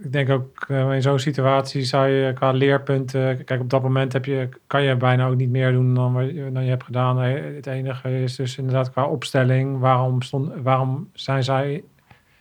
ik 0.03 0.11
denk 0.11 0.29
ook 0.29 0.65
uh, 0.67 0.93
in 0.93 1.01
zo'n 1.01 1.19
situatie 1.19 1.83
zou 1.83 2.07
je 2.07 2.33
qua 2.33 2.51
leerpunten... 2.51 3.43
Kijk, 3.43 3.61
op 3.61 3.69
dat 3.69 3.81
moment 3.81 4.13
heb 4.13 4.25
je, 4.25 4.49
kan 4.67 4.83
je 4.83 4.95
bijna 4.95 5.27
ook 5.27 5.35
niet 5.35 5.49
meer 5.49 5.71
doen 5.71 5.93
dan, 5.93 6.13
dan 6.53 6.63
je 6.63 6.69
hebt 6.69 6.83
gedaan. 6.83 7.17
Het 7.19 7.67
enige 7.67 8.21
is 8.21 8.35
dus 8.35 8.57
inderdaad 8.57 8.91
qua 8.91 9.05
opstelling. 9.05 9.79
Waarom, 9.79 10.21
stond, 10.21 10.51
waarom 10.63 11.09
zijn 11.13 11.43
zij 11.43 11.83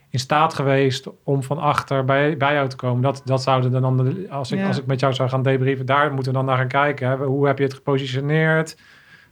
in 0.08 0.18
staat 0.18 0.54
geweest 0.54 1.08
om 1.22 1.42
van 1.42 1.58
achter 1.58 2.04
bij, 2.04 2.36
bij 2.36 2.54
jou 2.54 2.68
te 2.68 2.76
komen? 2.76 3.02
Dat, 3.02 3.22
dat 3.24 3.42
zouden 3.42 3.70
dan, 3.70 4.28
als 4.30 4.52
ik, 4.52 4.58
Ja. 4.58 4.66
als 4.66 4.78
ik 4.78 4.86
met 4.86 5.00
jou 5.00 5.12
zou 5.14 5.28
gaan 5.28 5.42
debrieven, 5.42 5.86
daar 5.86 6.12
moeten 6.12 6.32
we 6.32 6.38
dan 6.38 6.46
naar 6.46 6.56
gaan 6.56 6.68
kijken. 6.68 7.08
Hè? 7.08 7.16
Hoe 7.16 7.46
heb 7.46 7.58
je 7.58 7.64
het 7.64 7.74
gepositioneerd? 7.74 8.78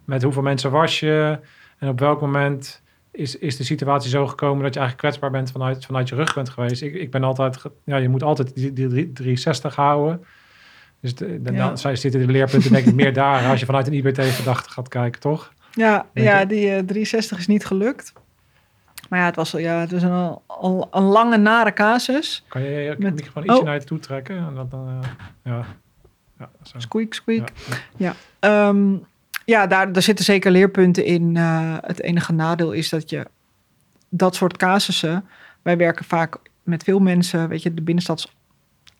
Met 0.05 0.23
hoeveel 0.23 0.43
mensen 0.43 0.71
was 0.71 1.01
je? 1.01 1.39
En 1.79 1.89
op 1.89 2.01
welk 2.01 2.21
moment 2.21 2.83
is, 3.13 3.39
is 3.39 3.57
de 3.57 3.65
situatie 3.65 4.11
zo 4.11 4.27
gekomen 4.27 4.63
dat 4.63 4.75
je 4.75 4.81
eigenlijk 4.81 5.09
kwetsbaar 5.09 5.31
bent 5.41 5.51
vanuit, 5.53 5.85
vanuit 5.87 6.09
je 6.09 6.15
rug 6.15 6.35
bent 6.35 6.49
geweest. 6.49 6.83
Ik, 6.83 6.95
ik 6.95 7.11
ben 7.11 7.25
altijd, 7.25 7.63
ja, 7.85 7.97
je 7.97 8.09
moet 8.09 8.23
altijd 8.23 8.55
die, 8.55 8.73
die 8.73 8.89
drie- 8.89 9.13
360 9.13 9.75
houden. 9.75 10.25
Dus 11.01 11.15
de, 11.15 11.43
de- 11.43 11.53
Ja. 11.53 11.67
dan 11.67 11.79
zij 11.79 11.97
zitten 11.97 12.21
de 12.27 12.33
leerpunten 12.33 12.73
denk 12.73 12.87
ik 12.87 12.95
meer 12.95 13.13
daar 13.13 13.47
als 13.51 13.61
je 13.61 13.67
vanuit 13.67 13.87
een 13.87 13.93
IBT-gedachte 13.95 14.71
gaat 14.71 14.89
kijken, 14.89 15.21
toch? 15.21 15.53
Ja, 15.73 16.07
Denk 16.13 16.27
ja 16.27 16.45
die 16.45 16.65
eh, 16.69 16.79
360 16.79 17.39
is 17.39 17.47
niet 17.47 17.67
gelukt. 17.67 18.13
Maar 19.09 19.19
ja, 19.19 19.25
het 19.25 19.37
was, 19.37 19.51
ja, 19.51 19.81
het 19.81 19.91
was 19.93 20.03
een, 20.03 20.39
al, 20.47 20.89
een 20.91 21.03
lange, 21.03 21.37
nare 21.37 21.73
casus. 21.73 22.45
Kan 22.49 22.63
je 22.63 22.71
je 22.71 22.95
Met- 22.99 23.15
microfoon 23.15 23.43
ietsje 23.45 23.59
Oh. 23.59 23.65
naar 23.65 23.75
je 23.75 23.85
toe 23.85 23.99
trekken? 23.99 24.37
En 24.37 24.55
dat 24.55 24.71
dan, 24.71 24.89
eh, 25.03 25.09
ja. 25.45 25.65
Ja, 26.39 26.51
zo. 26.63 26.79
Squeak, 26.79 27.15
squeak. 27.15 27.49
Ja. 27.97 28.15
Ehm, 28.41 28.95
ja, 29.51 29.67
daar, 29.67 29.93
daar 29.93 30.03
zitten 30.03 30.25
zeker 30.25 30.51
leerpunten 30.51 31.05
in. 31.05 31.37
Eh, 31.37 31.75
het 31.81 32.03
enige 32.03 32.33
nadeel 32.33 32.73
is 32.73 32.89
dat 32.89 33.11
je 33.11 33.27
dat 34.09 34.35
soort 34.35 34.57
casussen. 34.57 35.25
Wij 35.63 35.77
werken 35.77 36.05
vaak 36.05 36.37
met 36.63 36.83
veel 36.83 36.99
mensen. 37.01 37.49
Weet 37.49 37.63
je, 37.63 37.75
de 37.75 37.83
binnenstad 37.83 38.19
is 38.19 38.27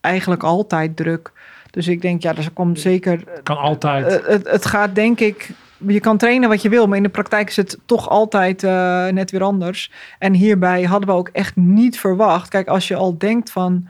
eigenlijk 0.01 0.43
altijd 0.43 0.97
druk. 0.97 1.33
Dus 1.71 1.89
ik 1.89 2.03
denk, 2.03 2.23
ja, 2.23 2.37
er 2.37 2.51
komt 2.53 2.81
zeker. 2.81 3.25
Kan 3.43 3.57
altijd. 3.57 4.07
eh, 4.07 4.29
het, 4.29 4.49
het 4.51 4.67
gaat 4.67 4.95
denk 4.95 5.21
ik. 5.21 5.51
Je 5.87 6.01
kan 6.01 6.17
trainen 6.17 6.49
wat 6.49 6.63
je 6.63 6.69
wil, 6.69 6.87
maar 6.87 6.97
in 6.97 7.03
de 7.03 7.09
praktijk 7.09 7.49
is 7.49 7.57
het 7.57 7.79
toch 7.87 8.09
altijd 8.09 8.65
eh, 8.65 9.07
net 9.09 9.31
weer 9.31 9.43
anders. 9.43 9.91
En 10.19 10.33
hierbij 10.35 10.83
hadden 10.83 11.09
we 11.09 11.15
ook 11.15 11.29
echt 11.33 11.57
niet 11.57 11.99
verwacht. 12.01 12.49
Kijk, 12.49 12.69
als 12.69 12.89
je 12.89 12.95
al 12.97 13.19
denkt 13.19 13.51
van 13.51 13.89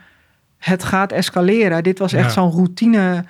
het 0.58 0.84
gaat 0.84 1.12
escaleren. 1.12 1.82
Dit 1.82 1.98
was 1.98 2.12
echt 2.12 2.24
Ja. 2.26 2.30
zo'n 2.32 2.50
routine, 2.50 3.24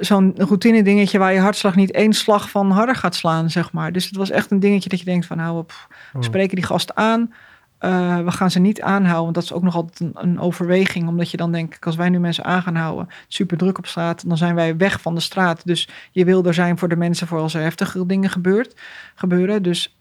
zo'n 0.00 0.34
routine 0.36 0.82
dingetje 0.82 1.18
waar 1.18 1.32
je 1.32 1.40
hartslag 1.40 1.74
niet 1.74 1.90
één 1.92 2.12
slag 2.12 2.50
van 2.50 2.70
harder 2.70 2.94
gaat 2.96 3.14
slaan, 3.14 3.50
zeg 3.50 3.72
maar. 3.72 3.92
Dus 3.92 4.04
het 4.04 4.16
was 4.16 4.30
echt 4.30 4.50
een 4.50 4.60
dingetje 4.60 4.88
dat 4.88 4.98
je 4.98 5.04
denkt 5.04 5.26
van 5.26 5.36
nou, 5.36 5.62
pff, 5.64 5.86
we 6.12 6.18
Oh. 6.18 6.24
spreken 6.24 6.56
die 6.56 6.64
gasten 6.64 6.96
aan. 6.96 7.32
Eh, 7.78 8.18
we 8.24 8.30
gaan 8.30 8.50
ze 8.50 8.58
niet 8.58 8.80
aanhouden, 8.82 9.22
want 9.22 9.34
dat 9.34 9.44
is 9.44 9.52
ook 9.52 9.62
nog 9.62 9.74
altijd 9.74 10.00
een, 10.00 10.12
een 10.14 10.40
overweging. 10.40 11.08
Omdat 11.08 11.30
je 11.30 11.36
dan 11.36 11.52
denkt, 11.52 11.84
als 11.84 11.96
wij 11.96 12.08
nu 12.08 12.18
mensen 12.18 12.44
aan 12.44 12.62
gaan 12.62 12.74
houden, 12.76 13.08
super 13.28 13.56
druk 13.56 13.78
op 13.78 13.86
straat, 13.86 14.28
dan 14.28 14.36
zijn 14.36 14.54
wij 14.54 14.76
weg 14.76 15.00
van 15.00 15.14
de 15.14 15.20
straat. 15.20 15.66
Dus 15.66 15.88
je 16.10 16.24
wil 16.24 16.44
er 16.44 16.54
zijn 16.54 16.78
voor 16.78 16.88
de 16.88 16.96
mensen 16.96 17.26
voor 17.26 17.38
als 17.38 17.54
er 17.54 17.62
heftige 17.62 18.06
dingen 18.06 18.30
gebeurt, 18.30 18.80
gebeuren. 19.14 19.62
Dus 19.62 19.96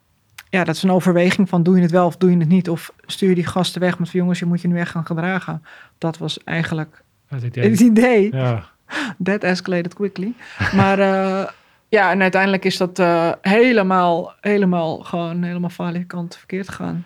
ja, 0.50 0.64
dat 0.64 0.76
is 0.76 0.84
een 0.84 0.92
overweging 0.92 1.50
van 1.50 1.64
doe 1.64 1.76
je 1.76 1.82
het 1.82 1.92
wel 1.92 2.06
of 2.06 2.18
doe 2.18 2.32
je 2.32 2.38
het 2.38 2.48
niet. 2.48 2.70
Of 2.70 2.94
stuur 3.06 3.30
je 3.30 3.36
die 3.36 3.46
gasten 3.46 3.82
weg 3.82 4.00
met 4.00 4.10
jongens, 4.10 4.40
je 4.40 4.46
moet 4.46 4.62
je 4.62 4.68
nu 4.68 4.80
echt 4.80 4.92
gaan 4.92 5.06
gedragen. 5.06 5.64
Dat 5.98 6.18
was 6.18 6.44
eigenlijk 6.44 7.04
Het 7.28 7.44
idee. 7.44 7.70
het 7.70 7.80
idee. 7.80 8.36
Ja. 8.36 8.64
That 9.24 9.44
escalated 9.44 9.94
quickly. 9.94 10.34
Maar 10.76 11.00
eh, 11.00 11.48
ja, 11.90 12.12
en 12.12 12.22
uiteindelijk 12.22 12.66
is 12.66 12.78
dat 12.78 13.00
eh, 13.00 13.32
helemaal, 13.42 14.34
helemaal 14.42 14.98
gewoon 15.00 15.44
helemaal 15.44 15.70
veilige 15.70 16.06
kant 16.06 16.36
verkeerd 16.36 16.70
gegaan. 16.70 17.06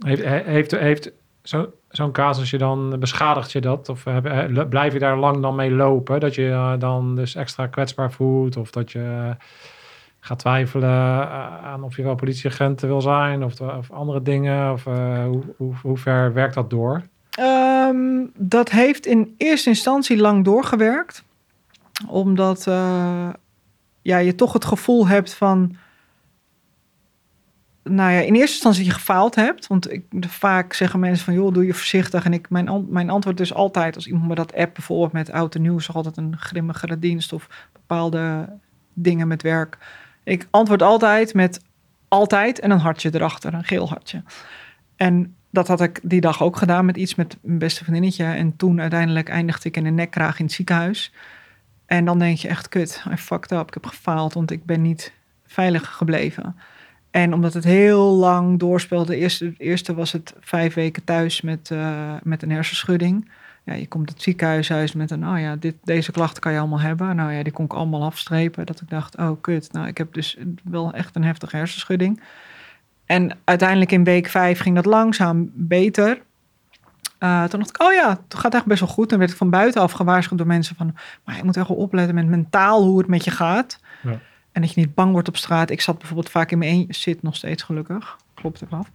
Heeft, 0.00 0.24
he- 0.24 0.42
heeft, 0.44 0.70
heeft 0.70 1.10
zo, 1.42 1.72
zo'n 1.88 2.12
casus 2.12 2.50
je 2.50 2.58
dan, 2.58 2.96
beschadigt 2.98 3.52
je 3.52 3.60
dat? 3.60 3.88
Of 3.88 4.04
heb- 4.04 4.26
eh, 4.26 4.64
blijf 4.68 4.92
je 4.92 4.98
daar 4.98 5.16
lang 5.18 5.42
dan 5.42 5.54
mee 5.54 5.70
lopen? 5.70 6.20
Dat 6.20 6.34
je 6.34 6.76
dan 6.78 7.16
dus 7.16 7.34
extra 7.34 7.66
kwetsbaar 7.66 8.12
voelt? 8.12 8.56
Of 8.56 8.70
dat 8.70 8.92
je 8.92 9.36
gaat 10.20 10.38
twijfelen 10.38 11.28
aan 11.62 11.82
of 11.82 11.96
je 11.96 12.02
wel 12.02 12.14
politieagent 12.14 12.80
wil 12.80 13.00
zijn? 13.00 13.44
Of, 13.44 13.60
of 13.60 13.90
andere 13.90 14.22
dingen? 14.22 14.72
Of 14.72 14.84
hoe, 14.84 15.42
hoe, 15.56 15.74
hoe 15.82 15.96
ver 15.96 16.32
werkt 16.32 16.54
dat 16.54 16.70
door? 16.70 17.02
Ehm, 17.36 18.26
dat 18.34 18.70
heeft 18.70 19.06
in 19.06 19.34
eerste 19.36 19.68
instantie 19.68 20.16
lang 20.16 20.44
doorgewerkt. 20.44 21.24
Omdat 22.08 22.66
eh, 22.66 23.28
ja, 24.02 24.18
je 24.18 24.34
toch 24.34 24.52
het 24.52 24.64
gevoel 24.64 25.06
hebt 25.06 25.34
van... 25.34 25.76
Nou 27.82 28.12
ja, 28.12 28.18
in 28.18 28.34
eerste 28.34 28.54
instantie 28.54 28.84
dat 28.84 28.92
je 28.92 28.98
gefaald 28.98 29.34
hebt. 29.34 29.66
Want 29.66 29.92
ik, 29.92 30.04
vaak 30.20 30.72
zeggen 30.72 31.00
mensen 31.00 31.24
van, 31.24 31.34
joh, 31.34 31.54
doe 31.54 31.66
je 31.66 31.74
voorzichtig. 31.74 32.24
En 32.24 32.32
ik, 32.32 32.50
mijn, 32.50 32.86
mijn 32.88 33.10
antwoord 33.10 33.40
is 33.40 33.54
altijd, 33.54 33.94
als 33.94 34.06
iemand 34.06 34.28
me 34.28 34.34
dat 34.34 34.54
app 34.54 34.74
bijvoorbeeld 34.74 35.12
met 35.12 35.30
oud 35.30 35.54
en 35.54 35.62
nieuw... 35.62 35.78
altijd 35.92 36.16
een 36.16 36.36
grimmigere 36.38 36.98
dienst 36.98 37.32
of 37.32 37.68
bepaalde 37.72 38.48
dingen 38.92 39.28
met 39.28 39.42
werk. 39.42 39.78
Ik 40.24 40.46
antwoord 40.50 40.82
altijd 40.82 41.34
met 41.34 41.60
altijd 42.08 42.60
en 42.60 42.70
een 42.70 42.78
hartje 42.78 43.10
erachter, 43.14 43.54
een 43.54 43.64
geel 43.64 43.88
hartje. 43.88 44.22
En 44.96 45.35
dat 45.56 45.68
had 45.68 45.80
ik 45.80 46.00
die 46.02 46.20
dag 46.20 46.42
ook 46.42 46.56
gedaan 46.56 46.84
met 46.84 46.96
iets 46.96 47.14
met 47.14 47.36
mijn 47.40 47.58
beste 47.58 47.82
vriendinnetje. 47.82 48.24
En 48.24 48.56
toen 48.56 48.80
uiteindelijk 48.80 49.28
eindigde 49.28 49.68
ik 49.68 49.76
in 49.76 49.86
een 49.86 49.94
nekkraag 49.94 50.38
in 50.38 50.44
het 50.44 50.54
ziekenhuis. 50.54 51.12
En 51.86 52.04
dan 52.04 52.18
denk 52.18 52.38
je 52.38 52.48
echt, 52.48 52.68
kut, 52.68 53.04
I 53.12 53.16
fucked 53.16 53.52
up. 53.52 53.66
Ik 53.66 53.74
heb 53.74 53.86
gefaald, 53.86 54.34
want 54.34 54.50
ik 54.50 54.64
ben 54.64 54.82
niet 54.82 55.12
veilig 55.46 55.92
gebleven. 55.92 56.56
En 57.10 57.34
omdat 57.34 57.54
het 57.54 57.64
heel 57.64 58.14
lang 58.14 58.58
doorspeelde, 58.58 59.18
de 59.38 59.54
eerste, 59.56 59.94
was 59.94 60.12
het 60.12 60.34
vijf 60.40 60.74
weken 60.74 61.04
thuis 61.04 61.40
met, 61.40 61.70
eh, 61.70 62.14
met 62.22 62.42
een 62.42 62.50
hersenschudding. 62.50 63.30
Ja, 63.64 63.74
je 63.74 63.88
komt 63.88 64.10
het 64.10 64.22
ziekenhuis 64.22 64.72
uit 64.72 64.94
met 64.94 65.10
een, 65.10 65.28
oh 65.28 65.40
ja, 65.40 65.56
dit, 65.56 65.74
deze 65.84 66.12
klachten 66.12 66.42
kan 66.42 66.52
je 66.52 66.58
allemaal 66.58 66.80
hebben. 66.80 67.16
Nou 67.16 67.32
ja, 67.32 67.42
die 67.42 67.52
kon 67.52 67.64
ik 67.64 67.72
allemaal 67.72 68.04
afstrepen. 68.04 68.66
Dat 68.66 68.80
ik 68.80 68.88
dacht, 68.88 69.16
oh 69.16 69.40
kut, 69.40 69.72
nou 69.72 69.86
ik 69.86 69.98
heb 69.98 70.12
dus 70.14 70.36
wel 70.64 70.92
echt 70.92 71.16
een 71.16 71.24
heftige 71.24 71.56
hersenschudding. 71.56 72.20
En 73.06 73.38
uiteindelijk 73.44 73.92
in 73.92 74.04
week 74.04 74.26
vijf 74.26 74.58
ging 74.58 74.74
dat 74.74 74.84
langzaam 74.84 75.50
beter. 75.54 76.22
Eh, 77.18 77.44
toen 77.44 77.58
dacht 77.58 77.70
ik, 77.70 77.82
oh 77.82 77.92
ja, 77.92 78.20
het 78.28 78.38
gaat 78.38 78.54
echt 78.54 78.64
best 78.64 78.80
wel 78.80 78.88
goed. 78.88 79.08
Dan 79.10 79.18
werd 79.18 79.30
ik 79.30 79.36
van 79.36 79.50
buitenaf 79.50 79.92
gewaarschuwd 79.92 80.38
door 80.38 80.46
mensen 80.46 80.76
van... 80.76 80.94
maar 81.24 81.36
je 81.36 81.44
moet 81.44 81.56
echt 81.56 81.68
wel 81.68 81.76
opletten 81.76 82.14
met 82.14 82.26
mentaal 82.26 82.82
hoe 82.82 82.98
het 82.98 83.06
met 83.06 83.24
je 83.24 83.30
gaat. 83.30 83.78
Ja. 84.02 84.20
En 84.52 84.62
dat 84.62 84.72
je 84.72 84.80
niet 84.80 84.94
bang 84.94 85.12
wordt 85.12 85.28
op 85.28 85.36
straat. 85.36 85.70
Ik 85.70 85.80
zat 85.80 85.98
bijvoorbeeld 85.98 86.30
vaak 86.30 86.50
in 86.50 86.58
mijn 86.58 86.70
eentje, 86.70 86.94
zit 86.94 87.22
nog 87.22 87.36
steeds 87.36 87.62
gelukkig, 87.62 88.16
klopt 88.34 88.62
af. 88.70 88.90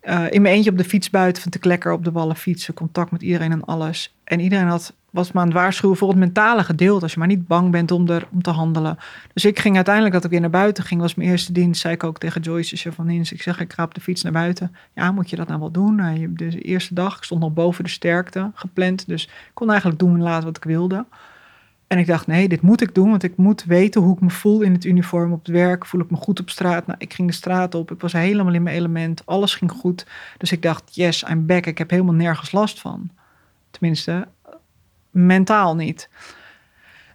Eh, 0.00 0.24
in 0.30 0.42
mijn 0.42 0.54
eentje 0.54 0.70
op 0.70 0.78
de 0.78 0.84
fiets 0.84 1.10
buiten, 1.10 1.42
vind 1.42 1.54
ik 1.54 1.64
lekker 1.64 1.92
op 1.92 2.04
de 2.04 2.12
wallen 2.12 2.36
fietsen, 2.36 2.74
contact 2.74 3.10
met 3.10 3.22
iedereen 3.22 3.52
en 3.52 3.64
alles. 3.64 4.14
En 4.24 4.40
iedereen 4.40 4.66
had, 4.66 4.94
was 5.16 5.32
me 5.32 5.40
aan 5.40 5.46
het 5.46 5.54
waarschuwen 5.56 5.96
voor 5.96 6.08
het 6.08 6.18
mentale 6.18 6.64
gedeelte, 6.64 7.02
als 7.02 7.12
je 7.12 7.18
maar 7.18 7.28
niet 7.28 7.46
bang 7.46 7.70
bent 7.70 7.90
om, 7.90 8.08
er, 8.08 8.26
om 8.32 8.42
te 8.42 8.50
handelen. 8.50 8.98
Dus 9.32 9.44
ik 9.44 9.58
ging 9.58 9.74
uiteindelijk, 9.76 10.14
dat 10.14 10.24
ik 10.24 10.30
weer 10.30 10.40
naar 10.40 10.50
buiten 10.50 10.84
ging, 10.84 11.00
was 11.00 11.14
mijn 11.14 11.30
eerste 11.30 11.52
dienst, 11.52 11.80
zei 11.80 11.94
ik 11.94 12.04
ook 12.04 12.18
tegen 12.18 12.40
Joyce, 12.40 12.92
van 12.92 13.06
dienst, 13.06 13.32
ik 13.32 13.42
zeg, 13.42 13.60
ik 13.60 13.72
ga 13.72 13.82
op 13.82 13.94
de 13.94 14.00
fiets 14.00 14.22
naar 14.22 14.32
buiten. 14.32 14.74
Ja, 14.94 15.12
moet 15.12 15.30
je 15.30 15.36
dat 15.36 15.48
nou 15.48 15.60
wel 15.60 15.70
doen? 15.70 16.18
Je- 16.20 16.32
de 16.32 16.60
eerste 16.60 16.94
dag, 16.94 17.16
ik 17.16 17.22
stond 17.22 17.40
nog 17.40 17.52
boven 17.52 17.84
de 17.84 17.90
sterkte, 17.90 18.50
gepland, 18.54 19.06
dus 19.06 19.24
ik 19.24 19.50
kon 19.54 19.68
eigenlijk 19.70 19.98
doen 19.98 20.14
en 20.14 20.22
laten 20.22 20.44
wat 20.46 20.56
ik 20.56 20.64
wilde. 20.64 21.04
En 21.86 21.98
ik 21.98 22.06
dacht, 22.06 22.26
nee, 22.26 22.48
dit 22.48 22.60
moet 22.60 22.80
ik 22.80 22.94
doen, 22.94 23.10
want 23.10 23.22
ik 23.22 23.36
moet 23.36 23.64
weten 23.64 24.00
hoe 24.00 24.14
ik 24.14 24.20
me 24.20 24.30
voel 24.30 24.60
in 24.60 24.72
het 24.72 24.84
uniform 24.84 25.32
op 25.32 25.38
het 25.38 25.54
werk. 25.54 25.86
Voel 25.86 26.00
ik 26.00 26.10
me 26.10 26.16
goed 26.16 26.40
op 26.40 26.50
straat? 26.50 26.86
Nou, 26.86 26.98
ik 26.98 27.14
ging 27.14 27.28
de 27.28 27.34
straat 27.34 27.74
op, 27.74 27.90
ik 27.90 28.00
was 28.00 28.12
helemaal 28.12 28.54
in 28.54 28.62
mijn 28.62 28.76
element, 28.76 29.22
alles 29.26 29.54
ging 29.54 29.70
goed. 29.70 30.06
Dus 30.38 30.52
ik 30.52 30.62
dacht, 30.62 30.94
yes, 30.94 31.24
I'm 31.30 31.46
back, 31.46 31.66
ik 31.66 31.78
heb 31.78 31.90
helemaal 31.90 32.14
nergens 32.14 32.52
last 32.52 32.80
van. 32.80 33.10
Tenminste, 33.70 34.26
mentaal 35.16 35.74
niet. 35.74 36.08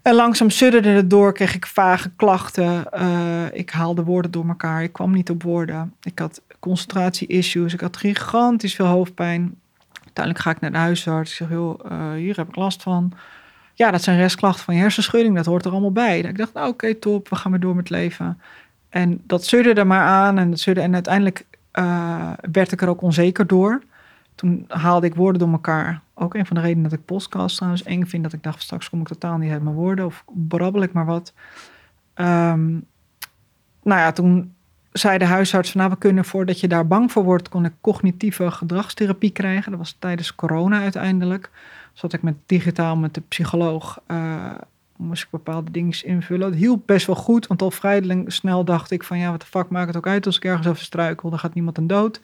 En 0.02 0.14
langzaam 0.14 0.50
sudderde 0.50 0.90
het 0.90 1.10
door, 1.10 1.34
kreeg 1.34 1.56
ik 1.56 1.66
vage 1.66 2.10
klachten. 2.16 2.92
Eh, 2.92 3.46
ik 3.52 3.70
haalde 3.70 4.04
woorden 4.04 4.32
door 4.32 4.48
elkaar, 4.48 4.84
ik 4.84 4.94
kwam 4.94 5.12
niet 5.12 5.30
op 5.30 5.44
woorden. 5.44 5.94
Ik 6.04 6.20
had 6.20 6.42
concentratie-issues, 6.60 7.74
ik 7.74 7.82
had 7.82 7.98
gigantisch 7.98 8.76
veel 8.76 8.86
hoofdpijn. 8.86 9.56
Uiteindelijk 10.04 10.40
ga 10.46 10.52
ik 10.52 10.60
naar 10.60 10.72
de 10.72 10.78
huisarts. 10.78 11.32
Ik 11.32 11.38
zeg, 11.38 11.50
joh, 11.50 11.80
eh, 11.92 12.12
hier 12.12 12.36
heb 12.36 12.48
ik 12.48 12.56
last 12.56 12.84
van. 12.84 13.14
Ja, 13.74 13.92
dat 13.92 14.02
zijn 14.02 14.18
restklachten 14.18 14.64
van 14.64 14.76
je 14.76 14.82
hersenschudding. 14.82 15.36
Dat 15.36 15.46
hoort 15.46 15.66
er 15.66 15.72
allemaal 15.72 15.92
bij. 15.92 16.20
Ik 16.20 16.38
dacht, 16.38 16.54
nou, 16.54 16.70
oké, 16.70 16.96
top. 16.96 17.30
We 17.30 17.36
gaan 17.36 17.52
weer 17.52 17.60
door 17.60 17.76
met 17.76 17.90
leven. 17.90 18.40
En 18.90 19.22
dat 19.24 19.52
er 19.52 19.88
maar 19.88 20.06
aan 20.06 20.38
en 20.38 20.50
dat 20.50 20.60
zeurde, 20.60 20.82
en 20.82 20.94
uiteindelijk 20.94 21.46
eh, 21.72 22.32
werd 22.52 22.72
ik 22.72 22.82
er 22.82 22.90
ook 22.90 23.02
onzeker 23.02 23.48
door. 23.48 23.82
Toen 24.36 24.66
haalde 24.68 25.08
ik 25.08 25.16
woorden 25.16 25.40
door 25.40 25.52
elkaar. 25.52 26.02
Ook 26.22 26.34
een 26.34 26.46
van 26.46 26.56
de 26.56 26.62
redenen 26.62 26.90
dat 26.90 27.00
ik 27.00 27.06
podcast 27.06 27.56
trouwens 27.56 27.84
eng 27.84 28.06
vind. 28.06 28.24
Dat 28.24 28.34
ik 28.34 28.44
dacht, 28.44 28.62
straks 28.62 28.90
kom 28.90 29.02
ik 29.02 29.08
totaal 29.08 29.38
niet 29.38 29.52
uit 29.52 29.64
mijn 29.64 29.76
woorden. 29.76 30.06
Of 30.06 30.24
brabbel 30.34 30.82
ik 30.82 30.94
maar 30.94 31.06
wat. 31.06 31.34
Ehm, 32.14 32.70
nou 33.84 34.00
ja, 34.00 34.12
toen 34.12 34.54
zei 34.92 35.18
de 35.18 35.26
huisarts 35.26 35.72
van... 35.72 35.80
Nou, 35.80 35.94
we 35.94 36.00
kunnen 36.00 36.26
voordat 36.26 36.60
je 36.60 36.68
daar 36.68 36.88
bang 36.88 37.12
voor 37.12 37.24
wordt... 37.24 37.50
kon 37.50 37.66
ik 37.66 37.74
cognitieve 37.82 38.52
gedragstherapie 38.52 39.32
krijgen. 39.32 39.72
Dat 39.72 39.80
was 39.80 39.96
tijdens 40.00 40.36
corona 40.36 40.82
uiteindelijk. 40.82 41.50
Zat 41.94 42.14
ik 42.14 42.22
met 42.22 42.36
digitaal 42.46 42.96
met 42.96 43.14
de 43.14 43.22
psycholoog... 43.28 44.02
eh, 44.08 44.52
moest 44.96 45.24
ik 45.24 45.30
bepaalde 45.30 45.72
dingen 45.72 46.06
invullen. 46.06 46.50
Het 46.50 46.60
hielp 46.60 46.82
best 46.86 47.06
wel 47.06 47.16
goed, 47.16 47.48
want 47.48 47.62
al 47.62 47.72
vrij 47.72 48.24
snel 48.28 48.66
dacht 48.66 48.92
ik 48.92 49.04
van... 49.04 49.18
ja, 49.18 49.32
wat 49.32 49.42
de 49.42 49.48
fuck 49.48 49.70
maakt 49.70 49.88
het 49.88 49.98
ook 49.98 50.08
uit 50.08 50.26
als 50.26 50.36
ik 50.36 50.46
ergens 50.46 50.68
over 50.68 50.84
struikel? 50.84 51.30
Dan 51.30 51.40
gaat 51.40 51.54
niemand 51.54 51.78
aan 51.78 51.88
dood. 51.88 52.22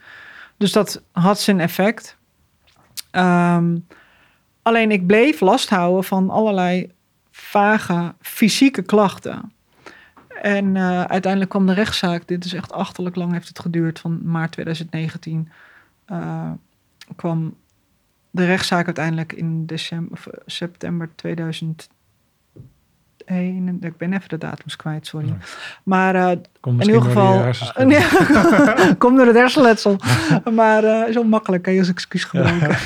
Dus 0.57 0.71
dat 0.71 1.01
had 1.11 1.39
zijn 1.39 1.59
effect. 1.59 2.17
Ehm, 3.17 3.77
alleen 4.61 4.91
ik 4.91 5.07
bleef 5.07 5.39
last 5.39 5.69
houden 5.69 6.03
van 6.03 6.29
allerlei 6.29 6.91
vage 7.31 8.13
fysieke 8.21 8.81
klachten. 8.81 9.51
En 10.41 10.75
eh, 10.75 11.03
uiteindelijk 11.03 11.51
kwam 11.51 11.65
de 11.65 11.73
rechtszaak. 11.73 12.27
Dit 12.27 12.45
is 12.45 12.53
echt 12.53 12.71
achterlijk 12.71 13.15
lang 13.15 13.31
heeft 13.31 13.47
het 13.47 13.59
geduurd. 13.59 13.99
Van 13.99 14.19
maart 14.23 14.51
2019 14.51 15.49
eh, 16.05 16.51
kwam 17.15 17.55
de 18.31 18.45
rechtszaak 18.45 18.85
uiteindelijk 18.85 19.33
in 19.33 19.65
december, 19.65 20.23
eh, 20.31 20.39
september 23.27 23.77
2001. 23.77 23.79
Ik 23.81 23.97
ben 23.97 24.13
even 24.13 24.29
de 24.29 24.37
datums 24.37 24.75
kwijt, 24.75 25.07
sorry. 25.07 25.33
Maar 25.83 26.15
eh, 26.15 26.31
in 26.61 26.81
ieder 26.81 27.01
geval. 27.01 27.39
Komt 28.97 29.17
door 29.17 29.25
het 29.25 29.35
hersenletsel. 29.35 29.99
maar 30.55 30.83
eh, 30.83 31.13
zo 31.13 31.23
makkelijk 31.23 31.63
kan 31.63 31.73
je 31.73 31.79
als 31.79 31.89
excuus 31.89 32.23
gebruiken. 32.23 32.77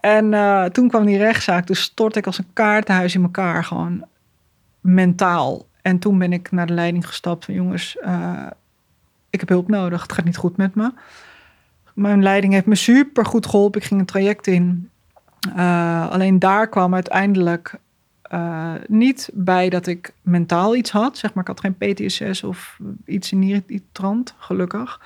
en 0.00 0.34
eh, 0.34 0.64
toen 0.64 0.88
kwam 0.88 1.04
die 1.04 1.18
rechtszaak. 1.18 1.66
Dus 1.66 1.80
stort 1.80 2.16
ik 2.16 2.26
als 2.26 2.38
een 2.38 2.52
kaartenhuis 2.52 3.14
in 3.14 3.22
elkaar. 3.22 3.64
Gewoon 3.64 4.04
mentaal. 4.80 5.66
En 5.82 5.98
toen 5.98 6.18
ben 6.18 6.32
ik 6.32 6.50
naar 6.50 6.66
de 6.66 6.72
leiding 6.72 7.06
gestapt 7.06 7.44
van 7.44 7.54
jongens, 7.54 7.96
ik 9.30 9.40
heb 9.40 9.48
hulp 9.48 9.68
nodig. 9.68 10.02
Het 10.02 10.12
gaat 10.12 10.24
niet 10.24 10.36
goed 10.36 10.56
met 10.56 10.74
me. 10.74 10.92
Mijn 11.94 12.22
leiding 12.22 12.52
heeft 12.52 12.66
me 12.66 12.74
super 12.74 13.26
goed 13.26 13.46
geholpen. 13.46 13.80
Ik 13.80 13.86
ging 13.86 14.00
een 14.00 14.06
traject 14.06 14.46
in. 14.46 14.90
Alleen 16.10 16.38
daar 16.38 16.68
kwam 16.68 16.94
uiteindelijk 16.94 17.78
eh, 18.34 18.72
niet 18.86 19.30
bij 19.34 19.68
dat 19.68 19.86
ik 19.86 20.14
mentaal 20.22 20.76
iets 20.76 20.90
had. 20.90 21.18
Zeg 21.18 21.34
maar, 21.34 21.48
ik 21.48 21.48
had 21.48 21.60
geen 21.60 21.76
PTSS 21.76 22.42
of 22.42 22.78
iets 23.04 23.32
in 23.32 23.40
die, 23.40 23.84
trant, 23.92 24.34
gelukkig. 24.38 25.00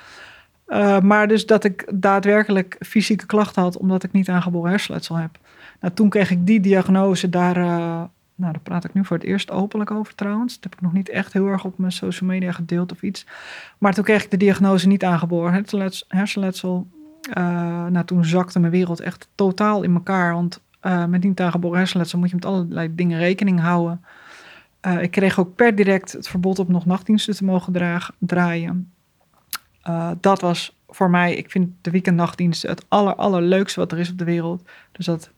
Eh, 0.66 1.00
maar 1.00 1.28
dus 1.28 1.46
dat 1.46 1.64
ik 1.64 1.86
daadwerkelijk 1.94 2.76
fysieke 2.80 3.26
klachten 3.26 3.62
had, 3.62 3.76
omdat 3.76 4.02
ik 4.02 4.12
niet 4.12 4.28
aangeboren 4.28 4.70
hersenletsel 4.70 5.16
heb. 5.16 5.38
Nou, 5.80 5.94
toen 5.94 6.08
kreeg 6.08 6.30
ik 6.30 6.46
die 6.46 6.60
diagnose 6.60 7.28
daar. 7.28 7.56
eh, 7.56 8.02
nou, 8.34 8.52
daar 8.52 8.60
praat 8.62 8.84
ik 8.84 8.94
nu 8.94 9.04
voor 9.04 9.16
het 9.16 9.26
eerst 9.26 9.50
openlijk 9.50 9.90
over 9.90 10.14
trouwens. 10.14 10.54
Dat 10.54 10.62
heb 10.64 10.72
ik 10.74 10.80
nog 10.80 10.92
niet 10.92 11.08
echt 11.08 11.32
heel 11.32 11.46
erg 11.46 11.64
op 11.64 11.78
mijn 11.78 11.92
social 11.92 12.30
media 12.30 12.52
gedeeld 12.52 12.92
of 12.92 13.02
iets. 13.02 13.26
Maar 13.78 13.94
toen 13.94 14.04
kreeg 14.04 14.24
ik 14.24 14.30
de 14.30 14.36
diagnose 14.36 14.86
niet 14.88 15.04
aangeboren 15.04 15.52
hersenlets- 15.52 16.04
hersenletsel. 16.08 16.86
Eh, 17.32 17.86
nou, 17.86 18.04
toen 18.04 18.24
zakte 18.24 18.58
mijn 18.60 18.72
wereld 18.72 19.00
echt 19.00 19.28
totaal 19.34 19.82
in 19.82 19.94
elkaar. 19.94 20.34
Want 20.34 20.60
eh, 20.80 21.04
met 21.04 21.22
niet 21.22 21.40
aangeboren 21.40 21.78
hersenletsel 21.78 22.18
moet 22.18 22.28
je 22.28 22.34
met 22.34 22.44
allerlei 22.44 22.94
dingen 22.94 23.18
rekening 23.18 23.60
houden. 23.60 24.04
Eh, 24.80 25.02
ik 25.02 25.10
kreeg 25.10 25.38
ook 25.38 25.54
per 25.54 25.74
direct 25.74 26.12
het 26.12 26.28
verbod 26.28 26.58
op 26.58 26.68
nog 26.68 26.86
nachtdiensten 26.86 27.36
te 27.36 27.44
mogen 27.44 27.72
draaien. 28.18 28.92
Eh, 29.82 30.10
dat 30.20 30.40
was 30.40 30.76
voor 30.88 31.10
mij, 31.10 31.34
ik 31.34 31.50
vind 31.50 31.70
de 31.80 31.90
weekendnachtdiensten 31.90 32.70
het 32.70 32.84
aller, 32.88 33.14
allerleukste 33.14 33.80
wat 33.80 33.92
er 33.92 33.98
is 33.98 34.10
op 34.10 34.18
de 34.18 34.24
wereld. 34.24 34.62
Dus 34.92 35.06
dat 35.06 35.30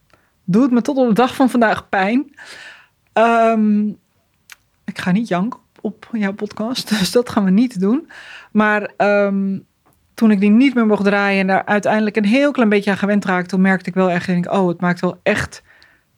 doet 0.45 0.71
me 0.71 0.83
tot 0.83 0.97
op 0.97 1.09
de 1.09 1.15
dag 1.15 1.35
van 1.35 1.51
vandaag 1.51 1.89
pijn. 1.89 2.35
Ehm, 3.12 3.89
ik 4.85 4.99
ga 4.99 5.11
niet 5.11 5.29
janken 5.29 5.61
op, 5.81 6.07
op 6.11 6.17
jouw 6.17 6.33
podcast, 6.33 6.89
dus 6.99 7.11
dat 7.11 7.31
gaan 7.31 7.45
we 7.45 7.51
niet 7.51 7.81
doen. 7.81 8.11
Maar 8.53 8.93
ehm, 8.97 9.59
toen 10.21 10.31
ik 10.31 10.41
die 10.41 10.51
niet 10.51 10.75
meer 10.75 10.87
mocht 10.87 11.05
draaien 11.05 11.41
en 11.41 11.47
daar 11.47 11.65
uiteindelijk 11.65 12.17
een 12.17 12.25
heel 12.25 12.51
klein 12.51 12.69
beetje 12.69 12.91
aan 12.91 12.97
gewend 12.97 13.25
raakte, 13.25 13.49
toen 13.49 13.61
merkte 13.61 13.89
ik 13.89 13.95
wel 13.95 14.11
echt, 14.11 14.27
denk, 14.27 14.53
oh, 14.53 14.69
het 14.69 14.81
maakt 14.81 15.01
wel 15.01 15.21
echt 15.23 15.63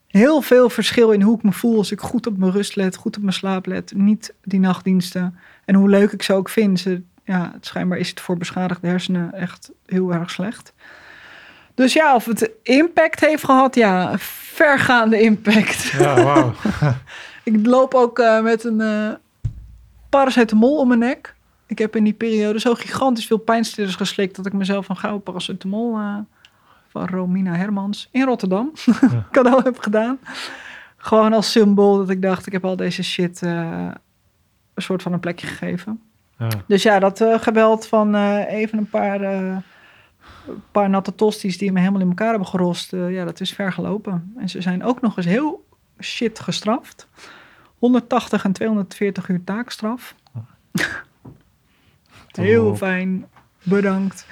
heel 0.07 0.41
veel 0.41 0.71
verschil 0.71 1.11
in 1.11 1.23
hoe 1.23 1.37
ik 1.37 1.43
me 1.43 1.53
voel 1.53 1.77
als 1.77 1.93
ik 1.93 2.01
goed 2.01 2.27
op 2.27 2.39
mijn 2.39 2.53
rust 2.53 2.77
let, 2.77 2.97
goed 2.97 3.17
op 3.17 3.23
mijn 3.23 3.35
slaap 3.35 3.67
let, 3.67 3.93
niet 3.97 4.35
die 4.43 4.61
nachtdiensten. 4.61 5.39
En 5.65 5.75
hoe 5.75 5.89
leuk 5.89 6.13
ik 6.13 6.23
ze 6.23 6.33
ook 6.33 6.49
vind. 6.49 6.81
Ze, 6.81 7.03
ja, 7.25 7.51
het 7.55 7.67
schijnbaar 7.67 7.99
is 7.99 8.09
het 8.09 8.21
voor 8.21 8.37
beschadigde 8.37 8.87
hersenen 8.87 9.33
echt 9.33 9.71
heel 9.87 10.13
erg 10.13 10.31
slecht. 10.31 10.73
Dus 11.75 11.93
ja, 11.93 12.15
of 12.15 12.25
het 12.25 12.51
impact 12.63 13.21
heeft 13.21 13.45
gehad, 13.45 13.75
ja, 13.75 14.15
vergaande 14.19 15.21
impact. 15.21 15.83
Ja, 15.99 16.23
wauw. 16.23 16.53
Ik 17.45 17.67
loop 17.67 17.95
ook 17.95 18.19
eh, 18.19 18.43
met 18.43 18.65
een 18.65 18.81
eh 18.81 19.13
paracetamol 20.09 20.79
om 20.79 20.89
mijn 20.89 21.01
nek. 21.01 21.35
Ik 21.73 21.79
heb 21.79 21.97
in 21.97 22.05
die 22.05 22.13
periode 22.13 22.61
zo 22.61 22.75
gigantisch 22.75 23.27
veel 23.27 23.39
pijnstillers 23.39 23.95
geslikt... 23.95 24.37
dat 24.37 24.47
ik 24.47 24.53
mezelf 24.53 24.89
een 24.89 24.97
gouden 24.97 25.23
paracetamol 25.23 25.99
eh, 25.99 26.17
van 26.89 27.09
Romina 27.09 27.55
Hermans 27.55 28.09
in 28.11 28.25
Rotterdam 28.25 28.73
cadeau 29.31 29.63
heb 29.69 29.79
gedaan. 29.79 30.19
Gewoon 30.97 31.33
als 31.33 31.51
symbool 31.51 31.97
dat 31.97 32.11
ik 32.11 32.23
dacht, 32.23 32.47
ik 32.47 32.53
heb 32.53 32.65
al 32.65 32.77
deze 32.77 33.03
shit 33.03 33.43
eh, 33.43 33.89
een 34.75 34.83
soort 34.83 35.03
van 35.03 35.13
een 35.13 35.21
plekje 35.21 35.47
gegeven. 35.47 36.01
Ja. 36.39 36.49
Dus 36.67 36.83
ja, 36.83 36.99
dat 36.99 37.21
eh, 37.21 37.39
geweld 37.39 37.87
van 37.87 38.15
even 38.45 38.79
een 38.79 38.91
paar, 38.91 39.21
een 39.23 39.63
paar 40.71 40.91
natte 40.91 41.15
tosties 41.15 41.59
die 41.59 41.73
me 41.73 41.79
helemaal 41.79 42.01
in 42.01 42.09
elkaar 42.09 42.31
hebben 42.31 42.49
gerost, 42.49 42.91
ja, 42.91 43.25
dat 43.25 43.41
is 43.41 43.53
ver 43.53 43.73
gelopen. 43.73 44.33
En 44.37 44.49
ze 44.49 44.61
zijn 44.61 44.85
ook 44.85 45.01
nog 45.01 45.17
eens 45.17 45.27
heel 45.27 45.67
shit 46.01 46.41
gestraft. 46.41 47.09
180 47.79 48.45
en 48.45 48.53
240 48.53 49.29
uur 49.29 49.45
taakstraf. 49.45 50.15
heel 52.37 52.77
fijn, 52.77 53.27
bedankt. 53.63 54.27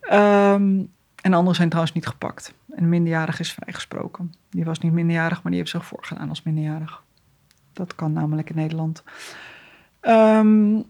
Ehm, 0.00 0.82
en 1.22 1.32
anderen 1.32 1.54
zijn 1.54 1.68
trouwens 1.68 1.94
niet 1.94 2.06
gepakt. 2.06 2.52
En 2.74 2.82
een 2.82 2.88
minderjarig 2.88 3.40
is 3.40 3.52
vrijgesproken. 3.52 4.34
Die 4.50 4.64
was 4.64 4.78
niet 4.78 4.92
minderjarig, 4.92 5.42
maar 5.42 5.50
die 5.52 5.60
heeft 5.60 5.72
zich 5.72 5.84
voorgedaan 5.86 6.28
als 6.28 6.42
minderjarig. 6.42 7.02
Dat 7.72 7.94
kan 7.94 8.12
namelijk 8.12 8.50
in 8.50 8.56
Nederland. 8.56 9.02
Ehm, 10.00 10.80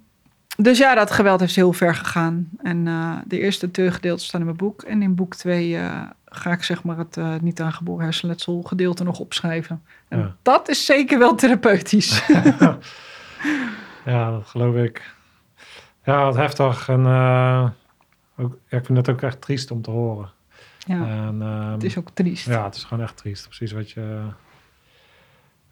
dus 0.56 0.78
ja, 0.78 0.94
dat 0.94 1.10
geweld 1.10 1.40
heeft 1.40 1.54
heel 1.56 1.72
ver 1.72 1.94
gegaan. 1.94 2.48
En 2.62 2.86
eh, 2.86 3.16
de 3.26 3.40
eerste 3.40 3.70
twee 3.70 3.90
gedeelten 3.90 4.26
staan 4.26 4.40
in 4.40 4.46
mijn 4.46 4.58
boek. 4.58 4.82
En 4.82 5.02
in 5.02 5.14
boek 5.14 5.34
twee 5.34 5.76
eh, 5.76 6.02
ga 6.24 6.52
ik 6.52 6.62
zeg 6.62 6.82
maar 6.82 6.98
het 6.98 7.16
eh, 7.16 7.34
niet 7.40 7.60
aangeboren 7.60 8.04
hersenletsel 8.04 8.62
gedeelte 8.62 9.04
nog 9.04 9.18
opschrijven. 9.18 9.82
En 10.08 10.18
Ja. 10.18 10.36
dat 10.42 10.68
is 10.68 10.84
zeker 10.84 11.18
wel 11.18 11.34
therapeutisch. 11.34 12.26
ja, 14.04 14.30
dat 14.30 14.46
geloof 14.46 14.74
ik. 14.74 15.16
Ja, 16.08 16.24
wat 16.24 16.36
heftig. 16.36 16.88
En 16.88 17.06
eh, 17.06 17.68
ook, 18.36 18.58
ja, 18.68 18.78
ik 18.78 18.84
vind 18.84 18.98
het 18.98 19.08
ook 19.08 19.20
echt 19.22 19.40
triest 19.40 19.70
om 19.70 19.82
te 19.82 19.90
horen. 19.90 20.30
ja, 20.78 21.06
En, 21.06 21.42
ehm, 21.42 21.72
het 21.72 21.84
is 21.84 21.98
ook 21.98 22.10
triest. 22.14 22.46
Ja, 22.46 22.64
het 22.64 22.74
is 22.74 22.84
gewoon 22.84 23.02
echt 23.04 23.16
triest. 23.16 23.44
Precies 23.44 23.72
wat 23.72 23.90
je, 23.90 24.22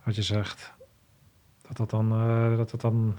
wat 0.05 0.15
je 0.17 0.23
zegt. 0.23 0.73
Dat 1.69 1.77
dat 1.77 1.91
dan, 1.91 2.13
eh, 2.13 2.57
dat 2.57 2.71
het 2.71 2.81
dan 2.81 3.19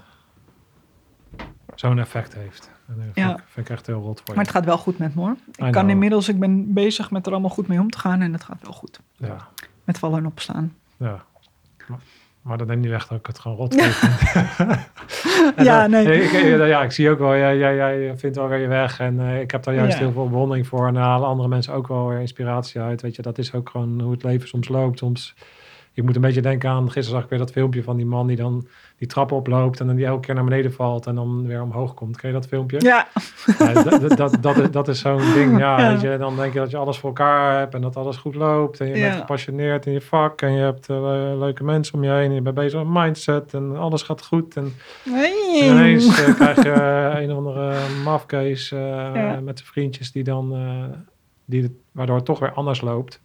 zo'n 1.74 1.98
effect 1.98 2.34
heeft. 2.34 2.70
En 2.88 2.94
dat 2.96 3.14
Ja. 3.14 3.26
vind, 3.28 3.38
ik, 3.38 3.44
vind 3.48 3.66
ik 3.68 3.72
echt 3.76 3.86
heel 3.86 4.00
rot 4.00 4.18
voor 4.18 4.28
je. 4.28 4.34
Maar 4.34 4.44
het 4.44 4.54
gaat 4.54 4.64
wel 4.64 4.78
goed 4.78 4.98
met 4.98 5.14
me 5.14 5.20
hoor. 5.20 5.36
Ik 5.50 5.54
I 5.56 5.58
kan 5.58 5.70
know. 5.72 5.90
inmiddels, 5.90 6.28
ik 6.28 6.38
ben 6.40 6.72
bezig 6.72 7.10
met 7.10 7.26
er 7.26 7.32
allemaal 7.32 7.50
goed 7.50 7.68
mee 7.68 7.80
om 7.80 7.90
te 7.90 7.98
gaan. 7.98 8.20
En 8.20 8.32
het 8.32 8.44
gaat 8.44 8.62
wel 8.62 8.72
goed. 8.72 9.00
Ja, 9.16 9.48
Met 9.84 9.98
vallen 9.98 10.18
en 10.18 10.26
opstaan. 10.26 10.76
ja. 10.96 11.24
Maar, 12.48 12.58
dat 12.58 12.66
neemt 12.66 12.80
niet 12.80 12.90
weg 12.90 13.06
dat 13.06 13.18
ik 13.18 13.26
het 13.26 13.38
gewoon 13.38 13.56
rot 13.56 13.74
vind. 13.74 13.96
Ja, 15.56 15.80
dan- 15.80 15.90
nee. 15.90 16.22
Ik, 16.22 16.66
ja, 16.66 16.82
ik 16.82 16.92
zie 16.92 17.10
ook 17.10 17.18
wel, 17.18 17.36
jij, 17.36 17.56
jij, 17.58 17.76
jij 17.76 18.12
vindt 18.16 18.36
wel 18.36 18.48
weer 18.48 18.58
je 18.58 18.66
weg. 18.66 19.00
En 19.00 19.20
eh, 19.20 19.40
ik 19.40 19.50
heb 19.50 19.62
daar 19.62 19.74
juist 19.74 19.92
Ja. 19.92 19.98
heel 19.98 20.12
veel 20.12 20.28
bewondering 20.28 20.66
voor. 20.66 20.86
En 20.86 20.94
daar 20.94 21.02
halen 21.02 21.28
andere 21.28 21.48
mensen 21.48 21.72
ook 21.74 21.88
wel 21.88 22.08
weer 22.08 22.20
inspiratie 22.20 22.80
uit. 22.80 23.02
Weet 23.02 23.16
je, 23.16 23.22
dat 23.22 23.38
is 23.38 23.52
ook 23.54 23.68
gewoon 23.70 24.00
hoe 24.00 24.12
het 24.12 24.22
leven 24.22 24.48
soms 24.48 24.68
loopt. 24.68 24.98
Soms, 24.98 25.34
ik 25.92 26.04
moet 26.04 26.14
een 26.16 26.20
beetje 26.20 26.40
denken 26.42 26.70
aan, 26.70 26.84
gisteren 26.84 27.10
zag 27.10 27.22
ik 27.22 27.30
weer 27.30 27.38
dat 27.38 27.52
filmpje 27.52 27.82
van 27.82 27.96
die 27.96 28.06
man 28.06 28.26
die 28.26 28.36
dan 28.36 28.66
die 28.98 29.08
trap 29.08 29.32
oploopt. 29.32 29.80
En 29.80 29.86
dan 29.86 29.96
die 29.96 30.06
elke 30.06 30.20
keer 30.26 30.34
naar 30.34 30.44
beneden 30.44 30.72
valt 30.72 31.06
en 31.06 31.14
dan 31.14 31.46
weer 31.46 31.62
omhoog 31.62 31.94
komt. 31.94 32.16
Ken 32.16 32.28
je 32.28 32.34
dat 32.34 32.46
filmpje? 32.46 32.80
Ja, 32.80 33.06
Ja, 33.58 33.72
dat, 33.72 34.00
dat, 34.00 34.16
dat, 34.16 34.42
dat, 34.42 34.56
is- 34.58 34.70
dat 34.70 34.88
is 34.88 35.00
zo'n 35.00 35.32
ding. 35.34 35.58
Ja, 35.58 35.80
Ja. 35.80 35.90
Weet 35.92 36.00
je, 36.00 36.16
dan 36.18 36.36
denk 36.36 36.52
je 36.52 36.58
dat 36.58 36.70
je 36.70 36.76
alles 36.76 36.98
voor 36.98 37.08
elkaar 37.08 37.58
hebt 37.58 37.74
en 37.74 37.80
dat 37.80 37.96
alles 37.96 38.16
goed 38.16 38.34
loopt. 38.34 38.80
En 38.80 38.86
je 38.88 38.96
Ja. 38.96 39.08
bent 39.08 39.20
gepassioneerd 39.20 39.86
in 39.86 39.92
je 39.92 40.00
vak 40.00 40.42
en 40.42 40.52
je 40.52 40.60
hebt 40.60 40.88
eh, 40.88 40.96
leuke 41.38 41.64
mensen 41.64 41.94
om 41.94 42.04
je 42.04 42.10
heen. 42.10 42.28
En 42.28 42.34
je 42.34 42.40
bent 42.42 42.54
bezig 42.54 42.84
met 42.84 43.02
mindset 43.04 43.54
en 43.54 43.76
alles 43.76 44.02
gaat 44.02 44.24
goed. 44.26 44.56
En 44.56 44.72
Nee. 45.04 45.64
ineens 45.70 46.22
eh, 46.26 46.34
krijg 46.34 46.62
je 46.62 46.72
eh, 46.72 47.20
een 47.22 47.30
of 47.30 47.36
andere 47.36 47.74
Ja. 48.70 49.40
met 49.42 49.58
zijn 49.58 49.70
vriendjes 49.70 50.12
die 50.12 50.24
dan, 50.24 50.56
die 51.44 51.62
het, 51.62 51.72
waardoor 51.92 52.16
het 52.16 52.24
toch 52.24 52.38
weer 52.38 52.52
anders 52.52 52.80
loopt. 52.80 53.20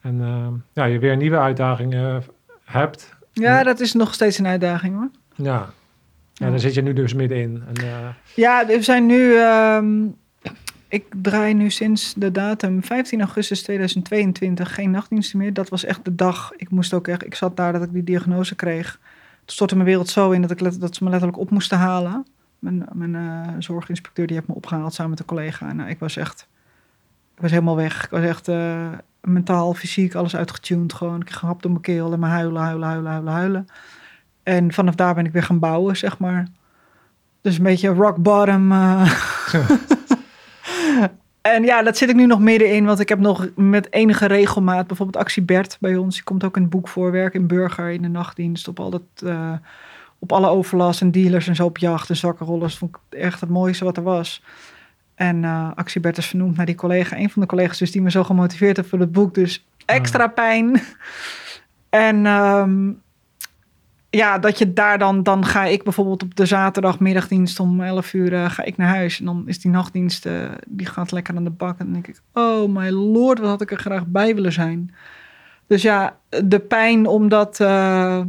En 0.00 0.64
ja, 0.72 0.84
je 0.84 0.98
weer 0.98 1.16
nieuwe 1.16 1.38
uitdagingen 1.38 2.22
hebt. 2.64 3.16
Ja, 3.40 3.62
dat 3.62 3.80
is 3.80 3.92
nog 3.92 4.14
steeds 4.14 4.38
een 4.38 4.46
uitdaging 4.46 4.94
hoor. 4.96 5.10
Ja, 5.34 5.70
Ja, 6.34 6.50
daar 6.50 6.60
zit 6.60 6.74
je 6.74 6.82
nu 6.82 6.92
dus 6.92 7.14
middenin. 7.14 7.62
En, 7.68 7.74
eh, 7.84 8.08
Ja, 8.34 8.66
we 8.66 8.82
zijn 8.82 9.06
nu. 9.06 9.36
ehm, 9.36 10.04
ik 10.88 11.04
draai 11.22 11.54
nu 11.54 11.70
sinds 11.70 12.14
de 12.16 12.30
datum 12.32 12.84
15 12.84 13.20
augustus 13.20 13.62
2022 13.62 14.74
geen 14.74 14.90
nachtdiensten 14.90 15.38
meer. 15.38 15.52
Dat 15.52 15.68
was 15.68 15.84
echt 15.84 16.04
de 16.04 16.14
dag. 16.14 16.52
Ik 16.56 16.70
moest 16.70 16.94
ook 16.94 17.08
echt. 17.08 17.24
Ik 17.26 17.34
zat 17.34 17.56
daar 17.56 17.72
dat 17.72 17.82
ik 17.82 17.92
die 17.92 18.04
diagnose 18.04 18.54
kreeg. 18.54 18.92
Toen 18.92 19.56
stortte 19.56 19.74
mijn 19.74 19.86
wereld 19.86 20.08
zo 20.08 20.30
in 20.30 20.42
dat, 20.42 20.50
ik 20.50 20.80
dat 20.80 20.94
ze 20.96 21.04
me 21.04 21.10
letterlijk 21.10 21.40
op 21.40 21.50
moesten 21.50 21.78
halen. 21.78 22.26
Mijn, 22.58 22.86
mijn 22.92 23.14
eh, 23.14 23.52
zorginspecteur 23.58 24.26
die 24.26 24.36
heeft 24.36 24.48
me 24.48 24.54
opgehaald 24.54 24.94
samen 24.94 25.10
met 25.10 25.20
een 25.20 25.26
collega. 25.26 25.72
Nou, 25.72 25.88
ik 25.90 25.98
was 25.98 26.16
echt. 26.16 26.46
Ik 27.34 27.40
was 27.42 27.50
helemaal 27.50 27.76
weg. 27.76 28.04
Ik 28.04 28.10
was 28.10 28.22
echt 28.24 28.48
eh, 28.48 28.88
mentaal, 29.20 29.74
fysiek, 29.74 30.14
alles 30.14 30.36
uitgetuned. 30.36 30.92
Gewoon. 30.92 31.20
Ik 31.20 31.28
een 31.28 31.48
hap 31.48 31.62
door 31.62 31.70
mijn 31.70 31.82
keel 31.82 32.12
en 32.12 32.18
maar 32.18 32.30
huilen, 32.30 32.62
huilen, 32.62 32.88
huilen, 32.88 33.10
huilen, 33.10 33.32
huilen. 33.32 33.68
En 34.42 34.72
vanaf 34.72 34.94
daar 34.94 35.14
ben 35.14 35.24
ik 35.24 35.32
weer 35.32 35.42
gaan 35.42 35.58
bouwen, 35.58 35.96
zeg 35.96 36.18
maar. 36.18 36.46
Dus 37.40 37.56
een 37.56 37.62
beetje 37.62 37.88
rock 37.88 38.16
bottom. 38.16 38.72
eh. 38.72 39.12
en 41.54 41.62
ja, 41.64 41.82
dat 41.82 41.96
zit 41.96 42.08
ik 42.08 42.14
nu 42.14 42.26
nog 42.26 42.40
middenin. 42.40 42.84
Want 42.84 43.00
ik 43.00 43.08
heb 43.08 43.18
nog 43.18 43.48
met 43.56 43.92
enige 43.92 44.26
regelmaat... 44.26 44.86
bijvoorbeeld 44.86 45.24
Actie 45.24 45.42
Bert 45.42 45.76
bij 45.80 45.96
ons. 45.96 46.14
Die 46.14 46.24
komt 46.24 46.44
ook 46.44 46.56
in 46.56 46.62
het 46.62 46.70
boek 46.70 46.88
voor. 46.88 47.10
Werk 47.12 47.34
in 47.34 47.46
Burger, 47.46 47.90
in 47.90 48.02
de 48.02 48.08
nachtdienst. 48.08 48.68
Op, 48.68 48.80
al 48.80 48.90
dat, 48.90 49.02
eh, 49.24 49.52
op 50.18 50.32
alle 50.32 50.48
overlast 50.48 51.00
en 51.00 51.10
dealers 51.10 51.48
en 51.48 51.54
zo 51.54 51.64
op 51.64 51.78
jacht 51.78 52.08
en 52.08 52.16
zakkenrollers. 52.16 52.78
Vond 52.78 52.96
ik 52.96 53.18
echt 53.18 53.40
het 53.40 53.50
mooiste 53.50 53.84
wat 53.84 53.96
er 53.96 54.02
was. 54.02 54.42
En 55.18 55.44
eh 55.44 55.70
Actie 55.74 56.00
Bert 56.00 56.18
is 56.18 56.26
vernoemd 56.26 56.56
naar 56.56 56.66
die 56.66 56.74
collega. 56.74 57.16
Een 57.16 57.30
van 57.30 57.42
de 57.42 57.48
collega's 57.48 57.78
dus 57.78 57.92
die 57.92 58.02
me 58.02 58.10
zo 58.10 58.24
gemotiveerd 58.24 58.76
heeft 58.76 58.88
voor 58.88 59.00
het 59.00 59.12
boek. 59.12 59.34
Dus 59.34 59.66
extra 59.84 60.26
pijn. 60.26 60.72
En... 61.90 62.26
ehm, 62.26 62.90
ja, 64.10 64.38
dat 64.38 64.58
je 64.58 64.72
daar 64.72 64.98
dan, 64.98 65.22
dan 65.22 65.44
ga 65.44 65.64
ik 65.64 65.84
bijvoorbeeld 65.84 66.22
op 66.22 66.36
de 66.36 66.46
zaterdagmiddagdienst 66.46 67.60
om 67.60 67.80
11 67.80 68.12
uur 68.12 68.34
eh, 68.34 68.50
ga 68.50 68.64
ik 68.64 68.76
naar 68.76 68.88
huis. 68.88 69.18
En 69.18 69.24
dan 69.24 69.42
is 69.46 69.60
die 69.60 69.70
nachtdienst, 69.70 70.26
eh, 70.26 70.50
die 70.66 70.86
gaat 70.86 71.12
lekker 71.12 71.36
aan 71.36 71.44
de 71.44 71.50
bak. 71.50 71.78
En 71.78 71.84
dan 71.84 71.92
denk 71.92 72.06
ik, 72.06 72.20
oh 72.32 72.74
my 72.74 72.88
lord, 72.90 73.38
wat 73.38 73.48
had 73.48 73.60
ik 73.60 73.70
er 73.70 73.78
graag 73.78 74.06
bij 74.06 74.34
willen 74.34 74.52
zijn. 74.52 74.94
Dus 75.68 75.82
ja, 75.82 76.18
de 76.44 76.58
pijn 76.58 77.06
omdat, 77.06 77.60
eh, 77.60 78.20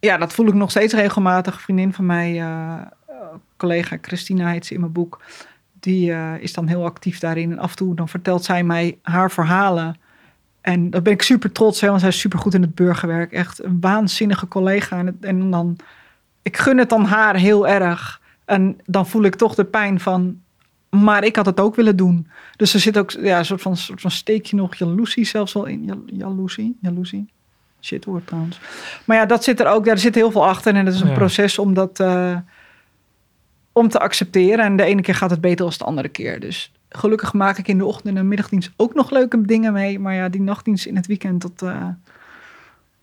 ja, 0.00 0.16
dat 0.16 0.32
voel 0.32 0.46
ik 0.46 0.54
nog 0.54 0.70
steeds 0.70 0.94
regelmatig. 0.94 1.54
Een 1.54 1.60
vriendin 1.60 1.92
van 1.92 2.06
mij, 2.06 2.40
eh, 2.40 2.74
eh, 3.06 3.16
collega 3.56 3.98
Christina 4.00 4.48
heet 4.48 4.66
ze 4.66 4.74
in 4.74 4.80
mijn 4.80 4.92
boek. 4.92 5.20
Die 5.80 6.12
eh, 6.12 6.32
is 6.40 6.52
dan 6.52 6.66
heel 6.66 6.84
actief 6.84 7.18
daarin. 7.18 7.50
En 7.52 7.58
af 7.58 7.70
en 7.70 7.76
toe 7.76 7.94
dan 7.94 8.08
vertelt 8.08 8.44
zij 8.44 8.64
mij 8.64 8.98
haar 9.02 9.30
verhalen. 9.30 9.96
En 10.60 10.90
daar 10.90 11.02
ben 11.02 11.12
ik 11.12 11.22
super 11.22 11.52
trots, 11.52 11.80
hè, 11.80 11.88
want 11.88 12.00
zij 12.00 12.08
is 12.08 12.18
super 12.20 12.38
goed 12.38 12.54
in 12.54 12.62
het 12.62 12.74
burgerwerk. 12.74 13.32
Echt 13.32 13.64
een 13.64 13.80
waanzinnige 13.80 14.48
collega. 14.48 14.98
En, 14.98 15.06
het- 15.06 15.24
en 15.24 15.50
dan, 15.50 15.76
ik 16.42 16.56
gun 16.56 16.78
het 16.78 16.88
dan 16.88 17.04
haar 17.04 17.36
heel 17.36 17.68
erg. 17.68 18.20
En 18.44 18.78
dan 18.84 19.06
voel 19.06 19.22
ik 19.22 19.34
toch 19.34 19.54
de 19.54 19.64
pijn 19.64 20.00
van, 20.00 20.40
maar 20.90 21.24
ik 21.24 21.36
had 21.36 21.46
het 21.46 21.60
ook 21.60 21.74
willen 21.74 21.96
doen. 21.96 22.26
Dus 22.56 22.74
er 22.74 22.80
zit 22.80 22.98
ook 22.98 23.10
ja, 23.10 23.38
een 23.38 23.44
soort 23.44 23.62
van, 23.62 23.76
soort 23.76 24.00
van 24.00 24.10
steekje 24.10 24.56
nog 24.56 24.74
jaloezie 24.74 25.24
zelfs 25.24 25.52
wel 25.52 25.64
in. 25.66 25.84
Jal- 25.84 26.02
Jaloezie? 26.06 26.76
Jaloezie? 26.82 27.28
Shit 27.80 28.04
hoor 28.04 28.24
trouwens. 28.24 28.60
Maar 29.04 29.16
ja, 29.16 29.26
dat 29.26 29.44
zit 29.44 29.60
er 29.60 29.66
ook. 29.66 29.84
Daar 29.84 29.98
zit 29.98 30.14
heel 30.14 30.30
veel 30.30 30.46
achter. 30.46 30.74
En 30.74 30.86
het 30.86 30.94
is 30.94 31.00
een 31.00 31.08
Ja. 31.08 31.14
proces 31.14 31.58
om 31.58 31.74
dat 31.74 32.00
eh, 32.00 32.36
om 33.78 33.88
te 33.88 33.98
accepteren. 33.98 34.64
En 34.64 34.76
de 34.76 34.82
ene 34.84 35.02
keer 35.02 35.14
gaat 35.14 35.30
het 35.30 35.40
beter 35.40 35.64
dan 35.64 35.74
de 35.78 35.84
andere 35.84 36.08
keer. 36.08 36.40
Dus 36.40 36.72
gelukkig 36.88 37.32
maak 37.32 37.58
ik 37.58 37.68
in 37.68 37.78
de 37.78 37.84
ochtend 37.84 38.16
en 38.16 38.28
middagdienst 38.28 38.70
ook 38.76 38.94
nog 38.94 39.10
leuke 39.10 39.40
dingen 39.42 39.72
mee. 39.72 39.98
Maar 39.98 40.14
ja, 40.14 40.28
die 40.28 40.40
nachtdienst 40.40 40.86
in 40.86 40.96
het 40.96 41.06
weekend, 41.06 41.42
dat, 41.42 41.68
eh, 41.70 41.86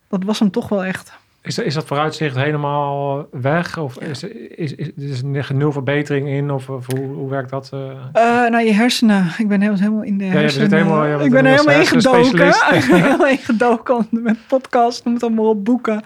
dat 0.07 0.23
was 0.23 0.39
hem 0.39 0.52
toch 0.52 0.69
wel 0.69 0.85
echt. 0.85 1.14
is, 1.41 1.57
is 1.57 1.73
dat 1.73 1.85
vooruitzicht 1.85 2.35
helemaal 2.35 3.27
weg? 3.31 3.77
Of 3.77 3.97
is, 4.02 4.23
is, 4.23 4.73
is, 4.76 4.91
is 4.97 5.22
er 5.49 5.56
nul 5.56 5.72
verbetering 5.72 6.27
in? 6.27 6.52
Of, 6.52 6.69
of 6.69 6.85
hoe, 6.91 7.06
hoe 7.07 7.30
werkt 7.30 7.49
dat? 7.49 7.69
eh? 7.73 7.89
Eh 8.14 8.52
nou, 8.52 8.65
je 8.65 8.73
hersenen. 8.73 9.27
Ik 9.38 9.47
ben 9.47 9.61
heel- 9.61 9.76
helemaal 9.77 10.03
in 10.03 10.18
de 10.18 10.26
je 10.26 10.30
hersenen. 10.31 10.73
helemaal- 10.73 11.06
je 11.06 11.23
ik 11.26 11.31
ben 11.31 11.45
helemaal 11.45 11.80
ingedoken. 11.80 12.47
Ik 12.80 12.85
ben 12.89 13.02
helemaal 13.03 13.27
ingedoken 13.27 14.07
met 14.10 14.38
podcast, 14.47 15.06
noem 15.06 15.14
het 15.14 15.23
allemaal 15.23 15.49
op, 15.49 15.65
boeken. 15.65 16.02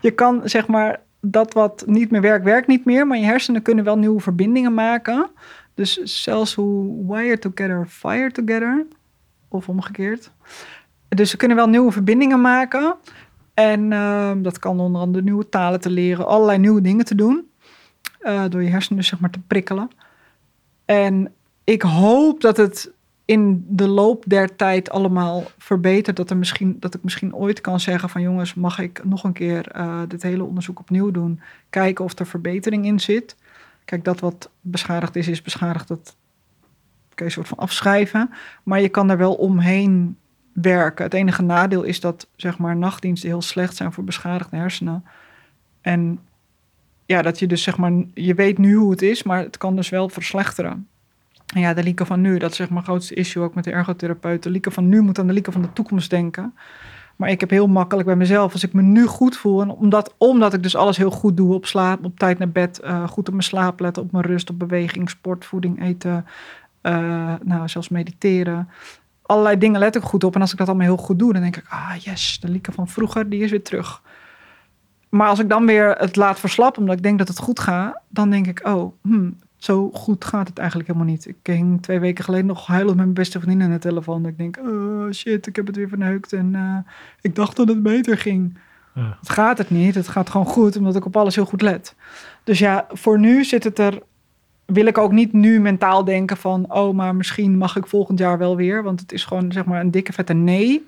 Je 0.00 0.10
kan 0.10 0.40
zeg 0.44 0.66
maar, 0.66 1.00
dat 1.26 1.52
wat 1.52 1.84
niet 1.86 2.10
meer 2.10 2.20
werkt, 2.20 2.44
werkt 2.44 2.66
niet 2.66 2.84
meer. 2.84 3.06
Maar 3.06 3.18
je 3.18 3.24
hersenen 3.24 3.62
kunnen 3.62 3.84
wel 3.84 3.96
nieuwe 3.98 4.20
verbindingen 4.20 4.74
maken. 4.74 5.30
Dus 5.74 6.02
zelfs 6.02 6.54
hoe 6.54 7.06
wire 7.14 7.38
together, 7.38 7.86
fire 7.88 8.30
together. 8.30 8.86
Of 9.48 9.68
omgekeerd. 9.68 10.30
Dus 11.08 11.30
ze 11.30 11.36
kunnen 11.36 11.56
wel 11.56 11.68
nieuwe 11.68 11.92
verbindingen 11.92 12.40
maken. 12.40 12.94
En 13.54 13.92
ehm, 13.92 14.42
dat 14.42 14.58
kan 14.58 14.80
onder 14.80 15.00
andere 15.00 15.24
nieuwe 15.24 15.48
talen 15.48 15.80
te 15.80 15.90
leren, 15.90 16.26
allerlei 16.26 16.58
nieuwe 16.58 16.80
dingen 16.80 17.04
te 17.04 17.14
doen. 17.14 17.48
eh, 18.20 18.44
door 18.48 18.62
je 18.62 18.70
hersenen 18.70 18.98
dus 18.98 19.08
zeg 19.08 19.20
maar 19.20 19.30
te 19.30 19.40
prikkelen. 19.46 19.90
En 20.84 21.32
ik 21.64 21.82
hoop 21.82 22.40
dat 22.40 22.56
het 22.56 22.92
in 23.24 23.64
de 23.68 23.88
loop 23.88 24.24
der 24.26 24.56
tijd 24.56 24.90
allemaal 24.90 25.42
verbetert. 25.58 26.16
Dat, 26.16 26.30
er 26.30 26.36
misschien, 26.36 26.76
dat 26.80 26.94
ik 26.94 27.02
misschien 27.02 27.34
ooit 27.34 27.60
kan 27.60 27.80
zeggen 27.80 28.08
van 28.08 28.22
jongens, 28.22 28.54
mag 28.54 28.78
ik 28.78 29.04
nog 29.04 29.24
een 29.24 29.32
keer 29.32 29.68
eh, 29.68 30.00
dit 30.08 30.22
hele 30.22 30.44
onderzoek 30.44 30.78
opnieuw 30.78 31.10
doen. 31.10 31.40
Kijken 31.70 32.04
of 32.04 32.18
er 32.18 32.26
verbetering 32.26 32.84
in 32.84 33.00
zit. 33.00 33.36
Kijk, 33.84 34.04
dat 34.04 34.20
wat 34.20 34.50
beschadigd 34.60 35.16
is, 35.16 35.28
is 35.28 35.42
beschadigd. 35.42 35.88
Dat 35.88 36.16
kun 37.14 37.26
je 37.26 37.32
soort 37.32 37.48
van 37.48 37.58
afschrijven. 37.58 38.30
Maar 38.62 38.80
je 38.80 38.88
kan 38.88 39.10
er 39.10 39.18
wel 39.18 39.34
omheen 39.34 40.16
werken. 40.52 41.04
Het 41.04 41.14
enige 41.14 41.42
nadeel 41.42 41.82
is 41.82 42.00
dat 42.00 42.26
zeg 42.36 42.58
maar 42.58 42.76
nachtdiensten 42.76 43.28
heel 43.28 43.42
slecht 43.42 43.76
zijn 43.76 43.92
voor 43.92 44.04
beschadigde 44.04 44.56
hersenen. 44.56 45.04
En 45.80 46.18
ja, 47.06 47.22
dat 47.22 47.38
je 47.38 47.46
dus 47.46 47.62
zeg 47.62 47.76
maar, 47.76 47.92
je 48.14 48.34
weet 48.34 48.58
nu 48.58 48.74
hoe 48.74 48.90
het 48.90 49.02
is, 49.02 49.22
maar 49.22 49.38
het 49.38 49.58
kan 49.58 49.76
dus 49.76 49.88
wel 49.88 50.08
verslechteren. 50.08 50.88
Ja, 51.46 51.74
de 51.74 51.82
Lieke 51.82 52.06
van 52.06 52.20
nu, 52.20 52.38
dat 52.38 52.50
is 52.50 52.56
zeg 52.56 52.70
maar 52.70 52.82
grootste 52.82 53.14
issue 53.14 53.42
ook 53.42 53.54
met 53.54 53.64
de 53.64 53.70
ergotherapeut. 53.70 54.42
De 54.42 54.50
Lieke 54.50 54.70
van 54.70 54.88
nu 54.88 55.00
moet 55.00 55.18
aan 55.18 55.26
de 55.26 55.32
Lieke 55.32 55.52
van 55.52 55.62
de 55.62 55.72
toekomst 55.72 56.10
denken. 56.10 56.54
Maar 57.16 57.30
ik 57.30 57.40
heb 57.40 57.50
heel 57.50 57.66
makkelijk 57.66 58.06
bij 58.06 58.16
mezelf, 58.16 58.52
als 58.52 58.64
ik 58.64 58.72
me 58.72 58.82
nu 58.82 59.06
goed 59.06 59.36
voel, 59.36 59.62
en 59.62 59.70
omdat, 59.70 60.14
omdat 60.18 60.54
ik 60.54 60.62
dus 60.62 60.76
alles 60.76 60.96
heel 60.96 61.10
goed 61.10 61.36
doe, 61.36 61.54
op 61.54 61.66
slaap, 61.66 62.04
op 62.04 62.18
tijd 62.18 62.38
naar 62.38 62.48
bed, 62.48 62.80
eh, 62.80 63.08
goed 63.08 63.26
op 63.26 63.34
mijn 63.34 63.46
slaap 63.46 63.80
letten, 63.80 64.02
op 64.02 64.12
mijn 64.12 64.24
rust, 64.24 64.50
op 64.50 64.58
beweging, 64.58 65.10
sport, 65.10 65.44
voeding, 65.44 65.82
eten, 65.82 66.26
eh, 66.80 67.34
nou, 67.42 67.68
zelfs 67.68 67.88
mediteren. 67.88 68.68
Allerlei 69.22 69.58
dingen 69.58 69.80
let 69.80 69.96
ik 69.96 70.02
goed 70.02 70.24
op. 70.24 70.34
En 70.34 70.40
als 70.40 70.52
ik 70.52 70.58
dat 70.58 70.68
allemaal 70.68 70.86
heel 70.86 70.96
goed 70.96 71.18
doe, 71.18 71.32
dan 71.32 71.42
denk 71.42 71.56
ik, 71.56 71.64
ah 71.68 71.94
yes, 71.98 72.40
de 72.40 72.48
Lieke 72.48 72.72
van 72.72 72.88
vroeger, 72.88 73.28
die 73.28 73.42
is 73.42 73.50
weer 73.50 73.62
terug. 73.62 74.02
Maar 75.08 75.28
als 75.28 75.38
ik 75.38 75.48
dan 75.48 75.66
weer 75.66 75.90
het 75.90 76.16
laat 76.16 76.40
verslappen, 76.40 76.80
omdat 76.80 76.96
ik 76.96 77.02
denk 77.02 77.18
dat 77.18 77.28
het 77.28 77.38
goed 77.38 77.60
gaat, 77.60 78.00
dan 78.08 78.30
denk 78.30 78.46
ik, 78.46 78.66
oh, 78.66 78.92
hmm, 79.02 79.38
zo 79.64 79.90
goed 79.92 80.24
gaat 80.24 80.48
het 80.48 80.58
eigenlijk 80.58 80.88
helemaal 80.88 81.10
niet. 81.10 81.26
Ik 81.26 81.36
ging 81.42 81.82
twee 81.82 82.00
weken 82.00 82.24
geleden 82.24 82.46
nog 82.46 82.66
huilend 82.66 82.96
met 82.96 83.04
mijn 83.04 83.14
beste 83.14 83.40
vriendin 83.40 83.66
aan 83.66 83.72
de 83.72 83.78
telefoon. 83.78 84.26
Ik 84.26 84.38
denk, 84.38 84.58
oh 84.58 85.10
shit, 85.12 85.46
ik 85.46 85.56
heb 85.56 85.66
het 85.66 85.76
weer 85.76 85.88
verneukt 85.88 86.32
en 86.32 86.54
eh, 86.54 86.92
ik 87.20 87.34
dacht 87.34 87.56
dat 87.56 87.68
het 87.68 87.82
beter 87.82 88.18
ging. 88.18 88.58
Ja. 88.94 89.16
Het 89.20 89.30
gaat 89.30 89.58
het 89.58 89.70
niet, 89.70 89.94
het 89.94 90.08
gaat 90.08 90.30
gewoon 90.30 90.46
goed, 90.46 90.76
omdat 90.76 90.96
ik 90.96 91.04
op 91.04 91.16
alles 91.16 91.34
heel 91.34 91.44
goed 91.44 91.62
let. 91.62 91.94
Dus 92.44 92.58
ja, 92.58 92.86
voor 92.88 93.18
nu 93.18 93.44
zit 93.44 93.64
het 93.64 93.78
er, 93.78 94.02
wil 94.64 94.86
ik 94.86 94.98
ook 94.98 95.12
niet 95.12 95.32
nu 95.32 95.60
mentaal 95.60 96.04
denken 96.04 96.36
van, 96.36 96.72
oh, 96.74 96.94
maar 96.94 97.14
misschien 97.14 97.56
mag 97.58 97.76
ik 97.76 97.86
volgend 97.86 98.18
jaar 98.18 98.38
wel 98.38 98.56
weer. 98.56 98.82
Want 98.82 99.00
het 99.00 99.12
is 99.12 99.24
gewoon, 99.24 99.52
zeg 99.52 99.64
maar, 99.64 99.80
een 99.80 99.90
dikke 99.90 100.12
vette 100.12 100.32
nee. 100.32 100.86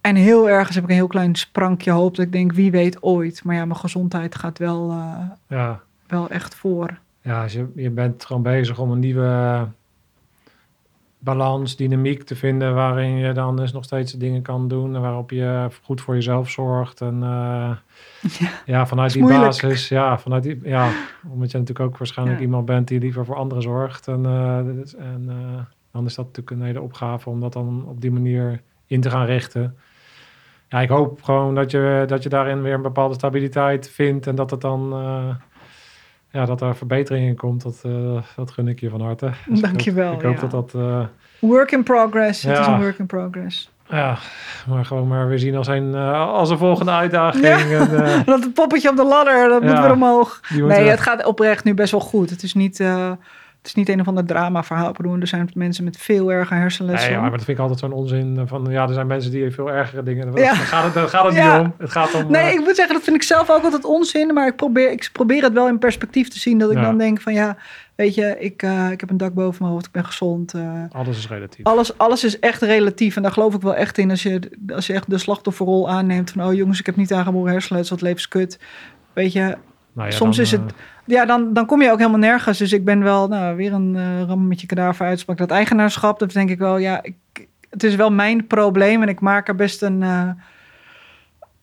En 0.00 0.16
heel 0.16 0.48
ergens 0.48 0.74
heb 0.74 0.84
ik 0.84 0.90
een 0.90 0.96
heel 0.96 1.06
klein 1.06 1.34
sprankje 1.34 1.90
hoop 1.90 2.16
dat 2.16 2.24
ik 2.24 2.32
denk, 2.32 2.52
wie 2.52 2.70
weet 2.70 3.02
ooit. 3.02 3.44
Maar 3.44 3.54
ja, 3.54 3.64
mijn 3.64 3.80
gezondheid 3.80 4.34
gaat 4.34 4.58
wel, 4.58 4.90
eh, 4.90 5.30
Ja, 5.46 5.80
wel 6.14 6.28
echt 6.30 6.54
voor. 6.54 6.98
ja 7.20 7.44
je, 7.48 7.68
je 7.74 7.90
bent 7.90 8.24
gewoon 8.24 8.42
bezig 8.42 8.78
om 8.78 8.90
een 8.90 8.98
nieuwe 8.98 9.66
balans, 11.18 11.76
dynamiek 11.76 12.22
te 12.22 12.36
vinden 12.36 12.74
waarin 12.74 13.16
je 13.16 13.32
dan 13.32 13.56
dus 13.56 13.72
nog 13.72 13.84
steeds 13.84 14.12
dingen 14.12 14.42
kan 14.42 14.68
doen 14.68 14.94
en 14.94 15.00
waarop 15.00 15.30
je 15.30 15.68
goed 15.82 16.00
voor 16.00 16.14
jezelf 16.14 16.50
zorgt. 16.50 17.00
En 17.00 17.22
eh, 17.22 17.70
Ja. 18.38 18.48
ja, 18.66 18.86
vanuit 18.86 19.12
die 19.12 19.22
moeilijk. 19.22 19.44
basis, 19.44 19.88
ja, 19.88 20.18
vanuit 20.18 20.42
die, 20.42 20.60
ja, 20.62 20.90
omdat 21.28 21.50
je 21.50 21.58
natuurlijk 21.58 21.88
ook 21.90 21.98
waarschijnlijk 21.98 22.38
Ja. 22.38 22.44
iemand 22.44 22.66
bent 22.66 22.88
die 22.88 23.00
liever 23.00 23.24
voor 23.24 23.36
anderen 23.36 23.62
zorgt. 23.62 24.08
En, 24.08 24.24
eh, 24.26 24.56
en 24.98 25.24
eh, 25.28 25.62
dan 25.92 26.04
is 26.04 26.14
dat 26.14 26.26
natuurlijk 26.26 26.56
een 26.56 26.66
hele 26.66 26.80
opgave 26.80 27.30
om 27.30 27.40
dat 27.40 27.52
dan 27.52 27.84
op 27.88 28.00
die 28.00 28.10
manier 28.10 28.60
in 28.86 29.00
te 29.00 29.10
gaan 29.10 29.26
richten. 29.26 29.76
Ja, 30.68 30.80
ik 30.80 30.88
hoop 30.88 31.22
gewoon 31.22 31.54
dat 31.54 31.70
je, 31.70 32.04
dat 32.06 32.22
je 32.22 32.28
daarin 32.28 32.62
weer 32.62 32.74
een 32.74 32.82
bepaalde 32.82 33.14
stabiliteit 33.14 33.90
vindt 33.90 34.26
en 34.26 34.34
dat 34.34 34.50
het 34.50 34.60
dan, 34.60 34.92
ja, 36.34 36.44
dat 36.44 36.60
er 36.60 36.76
verbetering 36.76 37.26
in 37.26 37.36
komt. 37.36 37.62
Dat, 37.62 37.80
eh, 37.82 38.16
dat 38.36 38.50
gun 38.50 38.68
ik 38.68 38.80
je 38.80 38.88
van 38.90 39.00
harte. 39.00 39.26
Dus 39.48 39.58
ik 39.58 39.64
Dankjewel, 39.64 40.06
hoop- 40.10 40.18
Ik 40.18 40.22
hoop 40.26 40.34
ja. 40.34 40.40
dat 40.40 40.50
dat, 40.50 40.74
eh, 40.82 41.00
Work 41.38 41.70
in 41.72 41.82
progress. 41.82 42.42
Het 42.42 42.58
is 42.58 42.66
een 42.66 42.80
work 42.80 42.98
in 42.98 43.06
progress. 43.06 43.70
ja, 43.88 44.16
maar 44.68 44.84
gewoon 44.84 45.08
maar 45.08 45.28
weer 45.28 45.38
zien 45.38 45.56
als 45.56 45.66
een, 45.66 45.94
eh, 45.94 46.28
als 46.28 46.50
een 46.50 46.58
volgende 46.58 46.90
uitdaging. 46.90 47.44
Ja. 47.44 47.86
En, 47.88 48.22
Dat 48.26 48.54
poppetje 48.54 48.90
op 48.90 48.96
de 48.96 49.04
ladder, 49.04 49.48
dat 49.48 49.62
moet 49.62 49.78
weer 49.78 49.92
omhoog. 49.92 50.40
Nee, 50.54 50.88
het 50.88 51.00
gaat 51.00 51.24
oprecht 51.24 51.64
nu 51.64 51.74
best 51.74 51.90
wel 51.90 52.00
goed. 52.00 52.30
Het 52.30 52.42
is 52.42 52.54
niet. 52.54 52.82
Eh, 53.64 53.70
Het 53.70 53.72
is 53.72 53.74
niet 53.74 53.88
een 53.88 54.00
of 54.00 54.08
ander 54.08 54.24
drama 54.24 54.62
verhaal. 54.64 54.88
Ik 54.90 54.96
bedoel, 54.96 55.16
er 55.20 55.26
zijn 55.26 55.50
mensen 55.54 55.84
met 55.84 55.96
veel 55.96 56.32
erger 56.32 56.56
hersenletsel. 56.56 57.06
Nee, 57.06 57.16
ja, 57.16 57.20
maar 57.22 57.30
dat 57.30 57.44
vind 57.44 57.56
ik 57.56 57.62
altijd 57.62 57.80
zo'n 57.80 57.92
onzin. 57.92 58.42
Van 58.46 58.66
ja, 58.70 58.82
er 58.88 58.94
zijn 58.94 59.06
mensen 59.06 59.30
die 59.30 59.50
veel 59.50 59.70
ergere 59.70 60.02
dingen. 60.02 60.26
Ja. 60.26 60.32
Daar 60.32 60.54
gaat 60.56 60.84
het, 60.84 60.94
daar 60.94 61.08
gaat 61.08 61.24
het 61.24 61.34
Ja. 61.34 61.56
niet 61.58 61.66
om. 61.66 61.74
Het 61.78 61.90
gaat 61.90 62.14
om. 62.14 62.30
Nee, 62.30 62.42
eh, 62.42 62.52
ik 62.52 62.58
moet 62.60 62.76
zeggen, 62.76 62.94
dat 62.94 63.04
vind 63.04 63.16
ik 63.16 63.22
zelf 63.22 63.50
ook 63.50 63.62
altijd 63.64 63.84
onzin. 63.84 64.34
Maar 64.34 64.46
ik 64.46 64.56
probeer, 64.56 64.90
ik 64.90 65.08
probeer 65.12 65.42
het 65.42 65.52
wel 65.52 65.68
in 65.68 65.78
perspectief 65.78 66.28
te 66.28 66.38
zien. 66.38 66.58
Dat 66.58 66.70
ik 66.70 66.76
Ja. 66.76 66.82
dan 66.82 66.98
denk 66.98 67.20
van 67.20 67.32
ja, 67.32 67.56
weet 67.94 68.14
je, 68.14 68.36
ik, 68.38 68.62
eh, 68.62 68.90
ik 68.90 69.00
heb 69.00 69.10
een 69.10 69.16
dak 69.16 69.34
boven 69.34 69.56
mijn 69.60 69.72
hoofd. 69.72 69.86
Ik 69.86 69.92
ben 69.92 70.04
gezond. 70.04 70.54
eh, 70.54 70.82
alles 70.90 71.18
is 71.18 71.28
relatief. 71.28 71.64
alles, 71.66 71.98
alles 71.98 72.24
is 72.24 72.38
echt 72.38 72.62
relatief. 72.62 73.16
En 73.16 73.22
daar 73.22 73.32
geloof 73.32 73.54
ik 73.54 73.60
wel 73.60 73.74
echt 73.74 73.98
in. 73.98 74.10
Als 74.10 74.22
je, 74.22 74.40
als 74.74 74.86
je 74.86 74.92
echt 74.92 75.10
de 75.10 75.18
slachtofferrol 75.18 75.90
aanneemt. 75.90 76.30
Van 76.30 76.44
oh 76.46 76.54
jongens, 76.54 76.78
ik 76.80 76.86
heb 76.86 76.96
niet 76.96 77.12
aangeboren 77.12 77.52
hersenletsel. 77.52 77.96
Het 77.96 78.04
levenskut. 78.04 78.58
Weet 79.12 79.32
je, 79.32 79.56
Nou 79.94 80.08
ja, 80.08 80.14
soms 80.14 80.36
dan, 80.36 80.44
is 80.44 80.50
het- 80.50 80.60
eh, 80.60 80.76
ja, 81.04 81.24
dan, 81.24 81.52
dan 81.52 81.66
kom 81.66 81.82
je 81.82 81.90
ook 81.90 81.98
helemaal 81.98 82.18
nergens. 82.18 82.58
Dus 82.58 82.72
ik 82.72 82.84
ben 82.84 83.02
wel, 83.02 83.28
nou, 83.28 83.56
weer 83.56 83.72
een 83.72 83.94
uh, 83.94 84.22
ram 84.22 84.48
met 84.48 84.60
je 84.60 84.66
kadaver 84.66 85.06
uitspraak. 85.06 85.36
Dat 85.36 85.50
eigenaarschap, 85.50 86.18
dat 86.18 86.32
denk 86.32 86.50
ik 86.50 86.58
wel, 86.58 86.76
ja, 86.76 87.02
ik, 87.02 87.14
het 87.70 87.82
is 87.84 87.94
wel 87.94 88.10
mijn 88.10 88.46
probleem. 88.46 89.02
En 89.02 89.08
ik 89.08 89.20
maak 89.20 89.48
er 89.48 89.54
best 89.54 89.82
een, 89.82 90.02
eh, 90.02 90.28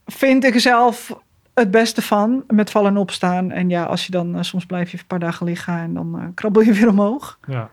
vind 0.05 0.43
ik 0.43 0.59
zelf 0.59 1.15
het 1.53 1.71
beste 1.71 2.01
van. 2.01 2.43
Met 2.47 2.71
vallen 2.71 2.89
en 2.91 2.97
opstaan. 2.97 3.51
En 3.51 3.69
ja, 3.69 3.83
als 3.83 4.05
je 4.05 4.11
dan, 4.11 4.35
eh, 4.35 4.41
soms 4.41 4.65
blijf 4.65 4.91
je 4.91 4.97
een 4.97 5.05
paar 5.07 5.19
dagen 5.19 5.45
liggen 5.45 5.73
en 5.77 5.93
dan 5.93 6.15
eh, 6.19 6.25
krabbel 6.35 6.61
je 6.61 6.73
weer 6.79 6.89
omhoog. 6.89 7.37
ja. 7.47 7.69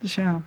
Dus 0.00 0.14
ja. 0.14 0.40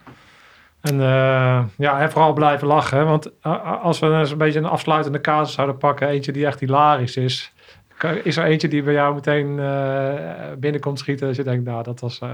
En 0.81 0.99
eh, 1.01 1.63
ja, 1.77 1.99
en 1.99 2.11
vooral 2.11 2.33
blijven 2.33 2.67
lachen. 2.67 2.97
hè, 2.97 3.03
Want 3.03 3.29
eh, 3.41 3.81
als 3.83 3.99
we 3.99 4.07
eens 4.07 4.31
een 4.31 4.37
beetje 4.37 4.59
een 4.59 4.65
afsluitende 4.65 5.21
casus 5.21 5.53
zouden 5.53 5.77
pakken, 5.77 6.07
eentje 6.07 6.31
die 6.31 6.45
echt 6.45 6.59
hilarisch 6.59 7.17
is. 7.17 7.52
Is 8.23 8.37
er 8.37 8.43
eentje 8.43 8.67
die 8.67 8.83
bij 8.83 8.93
jou 8.93 9.13
meteen 9.13 9.59
eh, 9.59 10.13
binnenkomt 10.57 10.99
schieten? 10.99 11.27
Als 11.27 11.37
je 11.37 11.43
denkt, 11.43 11.65
nou, 11.65 11.83
dat 11.83 11.99
was. 11.99 12.19
eh, 12.19 12.29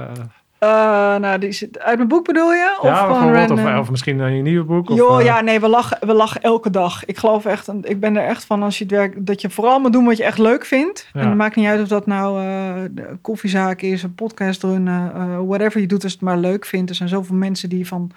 Eh, 0.59 0.69
nou, 1.15 1.39
die 1.39 1.51
zit 1.51 1.79
uit 1.79 1.97
mijn 1.97 2.07
boek 2.09 2.25
bedoel 2.25 2.51
je? 2.53 2.77
Of 2.79 2.85
ja. 2.87 3.09
Of, 3.51 3.79
of 3.79 3.89
misschien 3.89 4.19
een 4.19 4.43
nieuwe 4.43 4.63
boek. 4.65 4.89
Of, 4.89 4.97
eh, 5.19 5.25
ja, 5.25 5.41
nee, 5.41 5.59
we 5.59 5.67
lachen, 5.67 5.97
we 6.07 6.13
lachen 6.13 6.41
elke 6.41 6.69
dag. 6.69 7.05
Ik 7.05 7.17
geloof 7.17 7.45
echt, 7.45 7.67
en 7.67 7.79
ik 7.83 7.99
ben 7.99 8.17
er 8.17 8.23
echt 8.27 8.43
van 8.45 8.63
als 8.63 8.77
je 8.77 8.83
het 8.83 8.93
werk, 8.93 9.25
dat 9.25 9.41
je 9.41 9.49
vooral 9.49 9.79
moet 9.79 9.93
doen 9.93 10.05
wat 10.05 10.17
je 10.17 10.23
echt 10.23 10.37
leuk 10.37 10.65
vindt. 10.65 11.09
Ja. 11.13 11.19
En 11.21 11.27
het 11.27 11.37
maakt 11.37 11.55
niet 11.55 11.67
uit 11.67 11.81
of 11.81 11.87
dat 11.87 12.05
nou 12.05 12.39
de 12.91 13.17
koffiezaak 13.21 13.81
is, 13.81 14.03
een 14.03 14.15
podcast 14.15 14.63
runnen, 14.63 15.45
whatever 15.47 15.81
je 15.81 15.87
doet 15.87 16.03
als 16.03 16.11
het 16.11 16.21
maar 16.21 16.37
leuk 16.37 16.65
vindt. 16.65 16.89
Er 16.89 16.95
zijn 16.95 17.09
zoveel 17.09 17.35
mensen 17.35 17.69
die 17.69 17.87
van, 17.87 18.11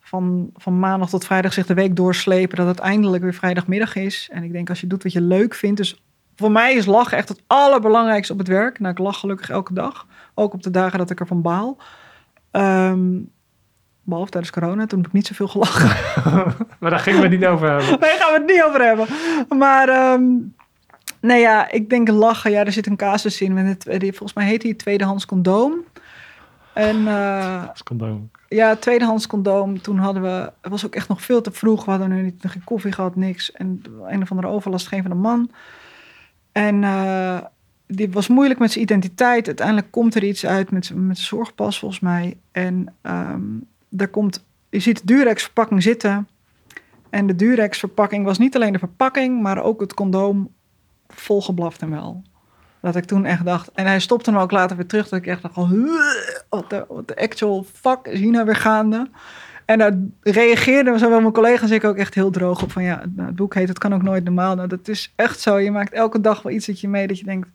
van, 0.00 0.50
van 0.56 0.78
maandag 0.78 1.08
tot 1.08 1.24
vrijdag 1.26 1.52
zich 1.52 1.66
de 1.66 1.74
week 1.74 1.96
doorslepen, 1.96 2.56
dat 2.56 2.66
het 2.66 2.78
eindelijk 2.78 3.22
weer 3.22 3.34
vrijdagmiddag 3.34 3.96
is. 3.96 4.28
En 4.32 4.42
ik 4.42 4.52
denk 4.52 4.68
als 4.68 4.80
je 4.80 4.86
doet 4.86 5.02
wat 5.02 5.12
je 5.12 5.20
leuk 5.20 5.54
vindt, 5.54 5.76
dus 5.76 6.02
voor 6.38 6.50
mij 6.50 6.74
is 6.74 6.86
lachen 6.86 7.18
echt 7.18 7.28
het 7.28 7.42
allerbelangrijkste 7.46 8.32
op 8.32 8.38
het 8.38 8.48
werk. 8.48 8.78
Nou, 8.78 8.92
ik 8.92 8.98
lach 8.98 9.18
gelukkig 9.18 9.50
elke 9.50 9.72
dag, 9.74 10.06
ook 10.34 10.52
op 10.52 10.62
de 10.62 10.70
dagen 10.70 10.98
dat 10.98 11.10
ik 11.10 11.20
ervan 11.20 11.42
baal. 11.42 11.76
Ehm, 12.50 13.08
behalve 14.02 14.30
tijdens 14.30 14.52
corona, 14.52 14.86
toen 14.86 14.98
heb 14.98 15.08
ik 15.08 15.12
niet 15.14 15.26
zoveel 15.26 15.48
gelachen. 15.48 15.88
Maar 16.80 16.90
daar 16.90 16.98
gingen 16.98 17.20
we 17.20 17.26
het 17.28 17.38
niet 17.38 17.46
over 17.48 17.68
hebben. 17.68 17.86
Nee, 18.00 18.16
gaan 18.18 18.32
we 18.32 18.38
het 18.38 18.46
niet 18.46 18.62
over 18.62 18.84
hebben. 18.84 19.06
Maar 19.58 19.88
ehm, 19.88 20.24
nee, 21.20 21.40
ja, 21.40 21.70
ik 21.70 21.90
denk 21.90 22.08
lachen. 22.08 22.50
Ja, 22.50 22.64
er 22.64 22.72
zit 22.72 22.86
een 22.86 22.96
casus 22.96 23.40
in. 23.40 23.54
Met 23.54 23.84
het, 23.84 24.02
volgens 24.02 24.34
mij 24.34 24.46
heet 24.46 24.60
die 24.60 24.76
tweedehands 24.76 25.26
condoom. 25.26 25.84
En 26.72 27.06
eh, 27.06 27.68
Als 27.68 27.82
condoom. 27.82 28.30
ja, 28.48 28.76
tweedehands 28.76 29.26
condoom. 29.26 29.80
Toen 29.80 29.98
hadden 29.98 30.22
we, 30.22 30.52
het 30.60 30.70
was 30.70 30.86
ook 30.86 30.94
echt 30.94 31.08
nog 31.08 31.22
veel 31.22 31.40
te 31.40 31.52
vroeg. 31.52 31.84
We 31.84 31.90
hadden 31.90 32.08
nu 32.08 32.22
niet, 32.22 32.44
geen 32.46 32.64
koffie 32.64 32.92
gehad, 32.92 33.16
niks. 33.16 33.52
En 33.52 33.82
een 34.06 34.22
of 34.22 34.30
andere 34.30 34.48
overlastgevende 34.48 35.16
man. 35.16 35.50
En 36.52 36.84
eh, 36.84 37.38
die 37.86 38.10
was 38.10 38.28
moeilijk 38.28 38.60
met 38.60 38.72
zijn 38.72 38.84
identiteit. 38.84 39.46
Uiteindelijk 39.46 39.90
komt 39.90 40.14
er 40.14 40.24
iets 40.24 40.46
uit 40.46 40.70
met, 40.70 40.90
met 40.94 41.18
zorgpas, 41.18 41.78
volgens 41.78 42.00
mij. 42.00 42.36
En 42.52 42.94
ehm 43.02 43.40
daar 43.88 44.08
komt, 44.08 44.44
je 44.70 44.80
ziet 44.80 44.98
de 44.98 45.14
Durex-verpakking 45.14 45.82
zitten. 45.82 46.28
En 47.10 47.26
de 47.26 47.36
Durex-verpakking 47.36 48.24
was 48.24 48.38
niet 48.38 48.54
alleen 48.56 48.72
de 48.72 48.78
verpakking, 48.78 49.42
maar 49.42 49.62
ook 49.62 49.80
het 49.80 49.94
condoom 49.94 50.54
volgeblaft 51.08 51.80
hem 51.80 51.90
wel. 51.90 52.22
Dat 52.80 52.96
ik 52.96 53.04
toen 53.04 53.24
echt 53.24 53.44
dacht, 53.44 53.70
en 53.72 53.86
hij 53.86 54.00
stopte 54.00 54.30
hem 54.30 54.40
ook 54.40 54.50
later 54.50 54.76
weer 54.76 54.86
terug, 54.86 55.08
dat 55.08 55.18
ik 55.18 55.26
echt 55.26 55.42
dacht, 55.42 55.54
wat 56.48 56.70
de 56.70 57.16
actual 57.16 57.66
fuck 57.72 58.06
is 58.06 58.18
hier 58.18 58.30
nou 58.30 58.44
weer 58.44 58.56
gaande? 58.56 59.10
En 59.68 59.78
daar 59.78 59.98
reageerden 60.22 60.98
zowel 60.98 61.20
mijn 61.20 61.32
collega's 61.32 61.62
als 61.62 61.70
ik 61.70 61.84
ook 61.84 61.96
echt 61.96 62.14
heel 62.14 62.30
droog 62.30 62.62
op 62.62 62.72
van 62.72 62.82
ja, 62.82 63.02
nou, 63.14 63.26
het 63.26 63.36
boek 63.36 63.54
heet 63.54 63.68
Het 63.68 63.78
kan 63.78 63.94
ook 63.94 64.02
nooit 64.02 64.24
normaal. 64.24 64.54
Nou, 64.54 64.68
dat 64.68 64.88
is 64.88 65.12
echt 65.16 65.40
zo. 65.40 65.58
Je 65.58 65.70
maakt 65.70 65.92
elke 65.92 66.20
dag 66.20 66.42
wel 66.42 66.52
iets 66.52 66.66
dat 66.66 66.80
je 66.80 66.88
mee 66.88 67.06
dat 67.06 67.18
je 67.18 67.24
denkt, 67.24 67.48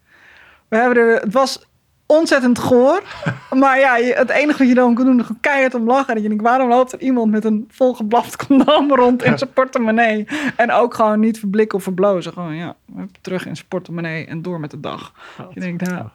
we 0.68 0.78
hebben 0.78 0.98
er, 0.98 1.22
het 1.22 1.34
was 1.34 1.68
ontzettend 2.06 2.60
goor. 2.60 3.04
maar 3.62 3.80
ja, 3.80 3.96
het 3.96 4.30
enige 4.30 4.58
wat 4.58 4.68
je 4.68 4.74
dan 4.74 4.96
kan 4.96 5.06
doen 5.06 5.20
is 5.20 5.26
keihard 5.42 5.76
om 5.76 5.86
lachen. 5.86 6.08
En 6.08 6.14
dat 6.14 6.24
je 6.24 6.30
denkt, 6.30 6.44
waarom 6.44 6.70
loopt 6.70 6.92
er 6.92 7.00
iemand 7.00 7.32
met 7.32 7.46
een 7.46 7.66
volgeblaft 7.70 8.46
condoom 8.46 8.96
rond 8.96 9.24
in 9.24 9.38
zijn 9.38 9.54
portemonnee? 9.54 10.28
En 10.56 10.72
ook 10.72 10.94
gewoon 10.94 11.20
niet 11.20 11.40
verblikken 11.40 11.78
of 11.78 11.84
verblozen. 11.84 12.34
Gewoon 12.34 12.56
ja, 12.56 12.76
terug 13.22 13.46
in 13.46 13.56
zijn 13.56 13.68
portemonnee 13.68 14.26
en 14.26 14.42
door 14.42 14.60
met 14.60 14.72
de 14.72 14.80
dag. 14.80 15.14
Je 15.54 15.60
denkt, 15.60 15.88
ja, 15.88 16.12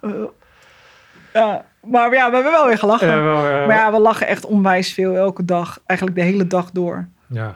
ja, 1.39 1.65
maar 1.83 2.13
ja, 2.15 2.29
we 2.29 2.35
hebben 2.35 2.53
wel 2.53 2.67
weer 2.67 2.79
gelachen. 2.79 3.09
Ja, 3.09 3.23
wel, 3.23 3.67
Maar 3.67 3.77
ja, 3.77 3.93
we 3.93 3.99
lachen 3.99 4.27
echt 4.27 4.45
onwijs 4.47 4.93
veel 4.95 5.15
elke 5.17 5.45
dag. 5.45 5.81
Eigenlijk 5.87 6.19
de 6.19 6.25
hele 6.25 6.47
dag 6.47 6.71
door. 6.71 7.09
ja. 7.27 7.55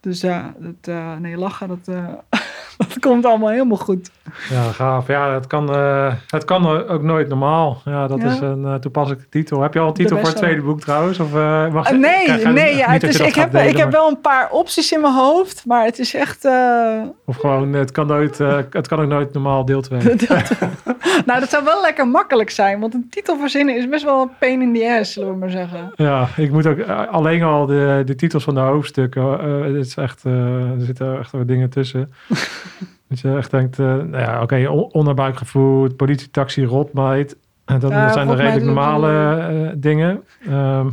Dus 0.00 0.20
ja, 0.20 0.54
dat, 0.58 0.94
eh, 0.94 1.16
nee, 1.16 1.36
lachen, 1.36 1.68
dat, 1.68 1.88
eh, 1.88 2.08
dat 2.88 2.98
komt 3.00 3.24
allemaal 3.26 3.48
helemaal 3.50 3.76
goed. 3.76 4.10
Ja, 4.50 4.62
gaaf. 4.62 5.06
Ja, 5.06 5.34
het 5.34 5.46
kan, 5.46 5.74
eh, 5.74 6.12
het 6.26 6.44
kan 6.44 6.88
ook 6.88 7.02
nooit 7.02 7.28
normaal. 7.28 7.80
Ja, 7.84 8.06
dat 8.06 8.20
Ja. 8.22 8.26
is 8.30 8.40
een 8.40 8.64
eh, 8.64 8.74
toepasselijke 8.74 9.28
titel. 9.28 9.60
Heb 9.62 9.74
je 9.74 9.80
al 9.80 9.86
een 9.86 9.92
titel 9.94 10.16
voor 10.18 10.28
het 10.28 10.36
tweede 10.36 10.62
boek 10.62 10.80
trouwens? 10.80 11.18
Of, 11.20 11.34
eh, 11.34 11.68
mag, 11.72 11.90
nee, 11.90 12.30
je- 12.38 12.46
nee 12.48 12.76
ja, 12.76 12.90
het 12.90 13.02
is, 13.02 13.20
ik, 13.20 13.34
heb, 13.34 13.52
delen, 13.52 13.68
ik 13.68 13.76
heb 13.76 13.90
wel 13.90 14.08
een 14.08 14.20
paar 14.20 14.50
opties 14.50 14.92
in 14.92 15.00
mijn 15.00 15.14
hoofd. 15.14 15.62
Maar 15.66 15.84
het 15.84 15.98
is 15.98 16.14
echt... 16.14 16.48
Of 17.24 17.36
gewoon, 17.36 17.72
het 17.72 17.90
kan, 17.92 18.06
nooit, 18.06 18.38
het 18.70 18.88
kan 18.88 19.00
ook 19.00 19.08
nooit 19.08 19.32
normaal 19.32 19.64
deel 19.64 19.80
2. 19.80 20.00
nou, 21.26 21.40
dat 21.40 21.50
zou 21.50 21.64
wel 21.64 21.80
lekker 21.80 22.08
makkelijk 22.08 22.50
zijn. 22.50 22.80
Want 22.80 22.94
een 22.94 23.06
titel 23.10 23.38
verzinnen 23.38 23.76
is 23.76 23.88
best 23.88 24.04
wel 24.04 24.22
een 24.22 24.30
pain 24.38 24.62
in 24.62 24.74
the 24.74 24.96
ass, 25.00 25.12
zullen 25.12 25.30
we 25.32 25.36
maar 25.36 25.50
zeggen. 25.50 25.92
Ja, 25.96 26.28
ik 26.36 26.50
moet 26.50 26.66
ook 26.66 26.80
alleen 27.10 27.42
al 27.42 27.66
de, 27.66 28.02
de 28.04 28.14
titels 28.14 28.44
van 28.44 28.54
de 28.54 28.60
hoofdstukken. 28.60 29.22
het 29.64 29.86
is 29.86 29.94
echt, 29.96 30.24
er 30.24 30.74
zitten 30.78 31.18
echt 31.18 31.30
wat 31.30 31.48
dingen 31.48 31.70
tussen. 31.70 32.12
dat 33.08 33.20
je 33.20 33.36
echt 33.36 33.50
denkt, 33.50 33.78
eh, 33.78 33.86
nou 33.86 34.18
ja, 34.18 34.42
oké, 34.42 34.68
on- 34.68 34.92
onderbuikgevoel, 34.92 35.94
politietaxi, 35.94 36.64
rotmeid. 36.64 37.36
En 37.64 37.80
Ja, 37.80 38.04
dat 38.04 38.12
zijn 38.12 38.26
de 38.28 38.34
redelijk 38.34 38.64
normale 38.64 39.38
eh, 39.38 39.70
dingen. 39.76 40.24
Ehm, 40.48 40.88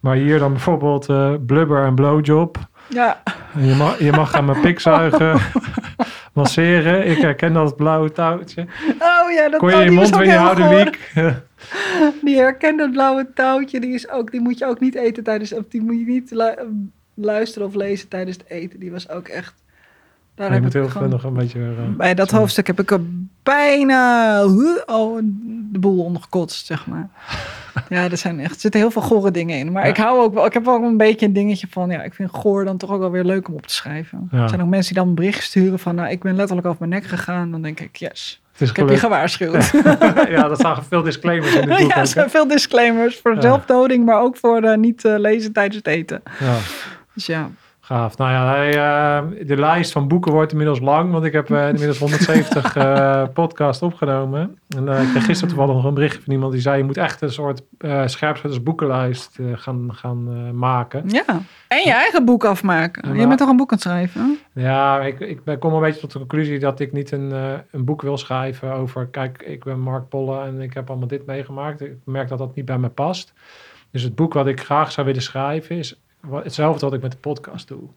maar 0.00 0.16
hier 0.16 0.38
dan 0.38 0.52
bijvoorbeeld 0.52 1.08
eh, 1.08 1.32
blubber 1.46 1.84
en 1.84 1.94
blowjob. 1.94 2.58
Ja, 2.88 3.22
En 3.54 3.64
Je 3.66 3.74
mag, 3.74 3.98
je 3.98 4.10
mag 4.12 4.34
aan 4.34 4.44
mijn 4.44 4.60
pik 4.60 4.80
zuigen, 4.80 5.40
masseren. 6.32 7.06
Ik 7.10 7.18
herken 7.18 7.52
dat 7.52 7.76
blauwe 7.76 8.12
touwtje. 8.12 8.66
oh 8.98 9.32
ja, 9.32 9.48
dat 9.48 9.58
Kon 9.60 9.68
je 9.70 9.76
oh, 9.76 9.84
je 9.84 9.90
mond 9.90 10.16
weer 10.16 10.36
houden. 10.36 10.68
Wiek? 10.68 11.12
Die 12.24 12.36
herkent 12.36 12.78
dat 12.78 12.90
blauwe 12.90 13.26
touwtje. 13.34 13.80
Die, 13.80 13.94
is 13.94 14.10
ook, 14.10 14.30
die 14.30 14.40
moet 14.40 14.58
je 14.58 14.66
ook 14.66 14.80
niet 14.80 14.94
eten 14.94 15.22
tijdens... 15.24 15.54
Of 15.54 15.64
die 15.68 15.82
moet 15.82 15.98
je 15.98 16.04
niet 16.06 16.30
lu- 16.30 16.84
luisteren 17.14 17.68
of 17.68 17.74
lezen 17.74 18.08
tijdens 18.08 18.36
het 18.36 18.46
eten. 18.48 18.80
Die 18.80 18.90
was 18.90 19.08
ook 19.08 19.28
echt... 19.28 19.54
Daar 20.36 20.46
je 20.46 20.52
heb 20.52 20.62
moet 20.62 20.74
ik 20.74 20.80
heel 20.80 20.88
gewoon- 20.90 21.08
veel 21.08 21.16
nog 21.18 21.24
een 21.26 21.34
beetje... 21.38 21.60
eh, 21.60 21.96
Bij 21.96 22.14
dat 22.14 22.28
zo. 22.30 22.36
hoofdstuk 22.36 22.66
heb 22.66 22.80
ik 22.80 22.90
er 22.90 23.00
bijna 23.42 24.44
oh, 24.86 25.18
de 25.72 25.78
boel 25.78 26.04
ondergekotst, 26.04 26.66
zeg 26.66 26.86
maar. 26.86 27.08
Ja, 27.88 28.10
er, 28.10 28.16
zijn 28.16 28.40
echt, 28.40 28.54
er 28.54 28.60
zitten 28.60 28.80
heel 28.80 28.90
veel 28.90 29.02
gore 29.02 29.30
dingen 29.30 29.58
in. 29.58 29.72
Maar 29.72 29.82
Ja. 29.82 29.88
ik 29.88 29.96
hou 29.96 30.20
ook 30.20 30.34
wel, 30.34 30.46
ik 30.46 30.52
heb 30.52 30.68
ook 30.68 30.82
een 30.82 30.96
beetje 30.96 31.26
een 31.26 31.32
dingetje 31.32 31.66
van, 31.70 31.90
ja, 31.90 32.02
ik 32.02 32.14
vind 32.14 32.30
goor 32.32 32.64
dan 32.64 32.76
toch 32.76 32.90
ook 32.90 32.98
wel 33.00 33.10
weer 33.10 33.24
leuk 33.24 33.48
om 33.48 33.54
op 33.54 33.66
te 33.66 33.74
schrijven. 33.74 34.28
Ja. 34.30 34.42
Er 34.42 34.48
zijn 34.48 34.62
ook 34.62 34.68
mensen 34.68 34.92
die 34.94 35.02
dan 35.02 35.08
een 35.10 35.16
bericht 35.18 35.42
sturen 35.42 35.78
van, 35.78 35.94
nou, 35.94 36.10
ik 36.10 36.22
ben 36.22 36.36
letterlijk 36.36 36.66
over 36.66 36.88
mijn 36.88 37.00
nek 37.00 37.10
gegaan. 37.10 37.50
Dan 37.50 37.62
denk 37.62 37.80
ik, 37.80 37.96
yes, 37.96 38.42
ik 38.58 38.76
heb 38.76 38.88
je 38.88 38.96
gewaarschuwd. 38.96 39.70
ja, 40.28 40.48
dat 40.48 40.58
staan 40.58 40.84
veel 40.84 41.02
disclaimers 41.02 41.54
in 41.54 41.60
dit 41.68 41.68
boek. 41.78 41.90
ja, 41.90 41.96
er 41.96 42.06
zijn 42.06 42.30
veel 42.30 42.48
disclaimers 42.48 43.18
voor 43.18 43.34
Ja. 43.34 43.40
zelfdoding, 43.40 44.04
maar 44.04 44.20
ook 44.20 44.36
voor 44.36 44.62
eh, 44.62 44.76
niet 44.76 45.04
eh, 45.04 45.18
lezen 45.18 45.52
tijdens 45.52 45.76
het 45.76 45.86
eten. 45.86 46.22
Ja, 46.40 46.56
Dus 47.14 47.26
ja, 47.26 47.50
gaaf. 47.86 48.16
Nou 48.16 48.30
ja, 48.30 48.46
hij, 48.54 48.68
eh, 48.68 49.46
de 49.46 49.56
lijst 49.56 49.92
van 49.92 50.08
boeken 50.08 50.32
wordt 50.32 50.50
inmiddels 50.52 50.80
lang, 50.80 51.12
want 51.12 51.24
ik 51.24 51.32
heb 51.32 51.50
eh, 51.50 51.68
inmiddels 51.68 51.98
170 51.98 52.76
eh 52.76 53.22
podcast 53.34 53.82
opgenomen. 53.82 54.58
En 54.76 54.88
ik 54.88 55.08
kreeg 55.08 55.24
gisteren 55.24 55.54
toevallig 55.54 55.74
nog 55.74 55.84
een 55.84 55.94
berichtje 55.94 56.22
van 56.22 56.32
iemand 56.32 56.52
die 56.52 56.60
zei, 56.60 56.78
je 56.78 56.84
moet 56.84 56.96
echt 56.96 57.20
een 57.20 57.32
soort 57.32 57.62
uh, 57.78 58.58
boekenlijst 58.62 59.38
gaan, 59.52 59.88
gaan 59.94 60.56
maken. 60.58 61.02
ja. 61.06 61.24
En 61.68 61.78
je 61.84 61.92
eigen 61.92 62.24
boek 62.24 62.44
afmaken. 62.44 63.14
Je 63.14 63.26
bent 63.26 63.38
toch 63.38 63.48
een 63.48 63.56
boek 63.56 63.70
aan 63.70 63.78
het 63.78 63.86
schrijven? 63.86 64.38
Ja, 64.52 65.00
ik, 65.00 65.20
ik 65.20 65.44
ben- 65.44 65.58
kom 65.58 65.72
een 65.72 65.80
beetje 65.80 66.00
tot 66.00 66.12
de 66.12 66.18
conclusie 66.18 66.58
dat 66.58 66.80
ik 66.80 66.92
niet 66.92 67.12
een, 67.12 67.32
een 67.70 67.84
boek 67.84 68.02
wil 68.02 68.16
schrijven 68.16 68.72
over, 68.72 69.06
kijk, 69.06 69.42
ik 69.42 69.64
ben 69.64 69.80
Mark 69.80 70.08
Polle 70.08 70.44
en 70.44 70.60
ik 70.60 70.74
heb 70.74 70.88
allemaal 70.90 71.08
dit 71.08 71.26
meegemaakt. 71.26 71.80
Ik 71.80 71.96
merk 72.04 72.28
dat 72.28 72.38
dat 72.38 72.54
niet 72.54 72.64
bij 72.64 72.78
me 72.78 72.88
past. 72.88 73.32
Dus 73.90 74.02
het 74.02 74.14
boek 74.14 74.32
wat 74.32 74.46
ik 74.46 74.60
graag 74.60 74.92
zou 74.92 75.06
willen 75.06 75.22
schrijven 75.22 75.76
is 75.76 76.00
hetzelfde 76.30 76.84
wat 76.84 76.94
ik 76.94 77.02
met 77.02 77.12
de 77.12 77.18
podcast 77.18 77.68
doe. 77.68 77.88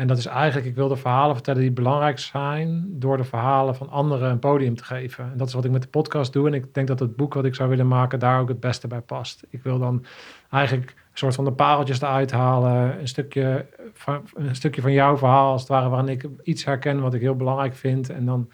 En 0.00 0.06
dat 0.06 0.18
is 0.18 0.26
eigenlijk, 0.26 0.66
ik 0.66 0.74
wil 0.74 0.88
de 0.88 0.96
verhalen 0.96 1.34
vertellen 1.34 1.60
die 1.60 1.70
belangrijk 1.70 2.18
zijn, 2.18 2.86
door 2.88 3.16
de 3.16 3.24
verhalen 3.24 3.74
van 3.74 3.90
anderen 3.90 4.30
een 4.30 4.38
podium 4.38 4.76
te 4.76 4.84
geven. 4.84 5.24
En 5.24 5.36
dat 5.36 5.48
is 5.48 5.54
wat 5.54 5.64
ik 5.64 5.70
met 5.70 5.82
de 5.82 5.88
podcast 5.88 6.32
doe. 6.32 6.46
En 6.46 6.54
ik 6.54 6.74
denk 6.74 6.88
dat 6.88 7.00
het 7.00 7.16
boek 7.16 7.34
wat 7.34 7.44
ik 7.44 7.54
zou 7.54 7.68
willen 7.68 7.88
maken 7.88 8.18
daar 8.18 8.40
ook 8.40 8.48
het 8.48 8.60
beste 8.60 8.86
bij 8.86 9.00
past. 9.00 9.44
Ik 9.50 9.62
wil 9.62 9.78
dan 9.78 10.04
eigenlijk 10.50 10.90
een 10.90 11.18
soort 11.18 11.34
van 11.34 11.44
de 11.44 11.52
pareltjes 11.52 12.00
eruit 12.00 12.30
halen. 12.30 13.00
Een 13.00 13.08
stukje 13.08 13.66
van, 13.92 14.22
een 14.34 14.54
stukje 14.54 14.82
van 14.82 14.92
jouw 14.92 15.16
verhaal, 15.16 15.52
als 15.52 15.60
het 15.60 15.70
ware, 15.70 15.88
waarin 15.88 16.08
ik 16.08 16.26
iets 16.42 16.64
herken 16.64 17.00
wat 17.00 17.14
ik 17.14 17.20
heel 17.20 17.36
belangrijk 17.36 17.74
vind. 17.74 18.10
En 18.10 18.26
dan 18.26 18.48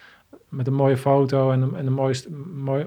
met 0.57 0.66
een 0.66 0.74
mooie 0.74 0.97
foto 0.97 1.51
en, 1.51 1.62
een- 1.62 1.77
en 1.77 1.85
de 1.85 1.91
mooiste, 1.91 2.28
mooi, 2.55 2.87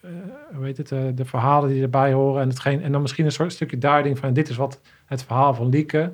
eh, 0.00 0.10
hoe 0.54 0.64
heet 0.64 0.76
het, 0.76 0.92
eh, 0.92 0.98
de 1.14 1.24
verhalen 1.24 1.68
die 1.70 1.82
erbij 1.82 2.12
horen. 2.12 2.42
En, 2.42 2.48
hetgeen, 2.48 2.82
en 2.82 2.92
dan 2.92 3.00
misschien 3.02 3.24
een 3.24 3.32
soort 3.32 3.52
stukje 3.52 3.78
duiding 3.78 4.18
van 4.18 4.32
dit 4.32 4.48
is 4.48 4.56
wat 4.56 4.80
het 5.06 5.22
verhaal 5.22 5.54
van 5.54 5.68
Lieke 5.68 6.12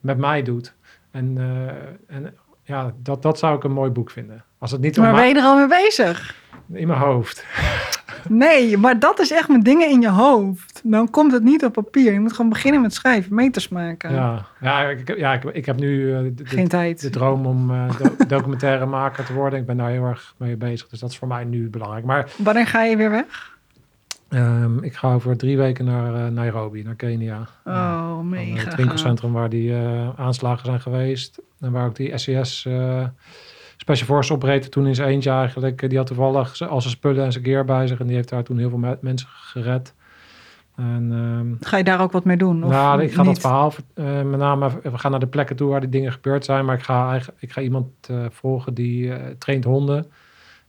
met 0.00 0.18
mij 0.18 0.42
doet. 0.42 0.74
En, 1.10 1.34
eh, 1.38 2.16
en 2.16 2.34
ja, 2.62 2.94
dat, 3.02 3.22
dat 3.22 3.38
zou 3.38 3.56
ik 3.56 3.64
een 3.64 3.72
mooi 3.72 3.90
boek 3.90 4.10
vinden. 4.10 4.44
Als 4.58 4.70
het 4.70 4.80
niet 4.80 4.96
Maar 4.96 5.14
ben 5.14 5.28
je 5.28 5.34
er 5.34 5.42
al 5.42 5.56
mee 5.56 5.66
bezig? 5.84 6.34
In 6.72 6.86
mijn 6.86 7.00
hoofd. 7.00 7.44
Nee, 8.28 8.76
maar 8.76 8.98
dat 8.98 9.18
is 9.20 9.30
echt 9.30 9.48
met 9.48 9.64
dingen 9.64 9.90
in 9.90 10.00
je 10.00 10.08
hoofd. 10.10 10.80
Dan 10.84 11.10
komt 11.10 11.32
het 11.32 11.42
niet 11.42 11.64
op 11.64 11.72
papier. 11.72 12.12
Je 12.12 12.20
moet 12.20 12.32
gewoon 12.32 12.50
beginnen 12.50 12.80
met 12.80 12.94
schrijven, 12.94 13.34
meters 13.34 13.68
maken. 13.68 14.12
Ja, 14.12 14.46
ja, 14.60 14.82
ik, 14.82 15.16
ja 15.16 15.32
ik, 15.32 15.44
ik 15.44 15.66
heb 15.66 15.76
nu 15.76 16.14
eh, 16.14 16.20
de, 16.34 16.46
Geen 16.46 16.68
tijd. 16.68 17.00
de 17.00 17.10
droom 17.10 17.46
om 17.46 17.70
eh, 17.70 17.98
do- 17.98 18.24
documentairemaker 18.36 19.24
te 19.24 19.32
worden. 19.32 19.58
Ik 19.58 19.66
ben 19.66 19.76
daar 19.76 19.90
heel 19.90 20.04
erg 20.04 20.34
mee 20.36 20.56
bezig. 20.56 20.88
Dus 20.88 21.00
dat 21.00 21.10
is 21.10 21.18
voor 21.18 21.28
mij 21.28 21.44
nu 21.44 21.70
belangrijk. 21.70 22.04
Maar 22.04 22.30
Wanneer 22.36 22.66
ga 22.66 22.82
je 22.84 22.96
weer 22.96 23.10
weg? 23.10 23.56
ehm, 24.28 24.78
ik 24.82 24.94
ga 24.94 25.12
over 25.14 25.36
drie 25.36 25.56
weken 25.56 25.84
naar 25.84 26.14
eh, 26.14 26.32
Nairobi, 26.32 26.82
naar 26.82 26.94
Kenia. 26.94 27.48
Oh, 27.64 28.20
mega. 28.20 28.64
het 28.64 28.74
winkelcentrum 28.74 29.32
waar 29.32 29.48
die 29.48 29.74
aanslagen 30.16 30.66
zijn 30.66 30.80
geweest. 30.80 31.38
En 31.60 31.72
waar 31.72 31.86
ook 31.86 31.96
die 31.96 32.18
SES 32.18 32.64
eh, 32.66 33.04
Special 33.80 34.06
Force 34.06 34.32
operator 34.32 34.70
toen 34.70 34.86
in 34.86 34.94
zijn 34.94 35.08
eentje 35.08 35.30
eigenlijk. 35.30 35.88
Die 35.88 35.98
had 35.98 36.06
toevallig 36.06 36.60
al 36.68 36.80
zijn 36.80 36.92
spullen 36.94 37.24
en 37.24 37.32
zijn 37.32 37.44
gear 37.44 37.64
bij 37.64 37.86
zich. 37.86 38.00
En 38.00 38.06
die 38.06 38.16
heeft 38.16 38.28
daar 38.28 38.42
toen 38.44 38.58
heel 38.58 38.68
veel 38.68 38.78
me- 38.78 38.98
mensen 39.00 39.28
gered. 39.30 39.94
En, 40.76 41.08
ehm, 41.12 41.68
Ga 41.68 41.76
je 41.76 41.84
daar 41.84 42.00
ook 42.00 42.12
wat 42.12 42.24
mee 42.24 42.36
doen? 42.36 42.64
Of 42.64 42.70
nou, 42.70 43.02
ik 43.02 43.12
ga 43.12 43.22
niet? 43.22 43.30
dat 43.30 43.40
verhaal, 43.40 43.72
eh, 43.94 44.22
met 44.22 44.40
name, 44.40 44.70
we 44.82 44.98
gaan 44.98 45.10
naar 45.10 45.20
de 45.20 45.26
plekken 45.26 45.56
toe 45.56 45.68
waar 45.70 45.80
die 45.80 45.88
dingen 45.88 46.12
gebeurd 46.12 46.44
zijn. 46.44 46.64
Maar 46.64 46.74
ik 46.76 46.82
ga, 46.82 47.10
eigenlijk, 47.10 47.42
ik 47.42 47.52
ga 47.52 47.60
iemand 47.60 47.86
eh, 48.08 48.24
volgen 48.30 48.74
die 48.74 49.12
eh, 49.14 49.26
traint 49.38 49.64
honden. 49.64 50.06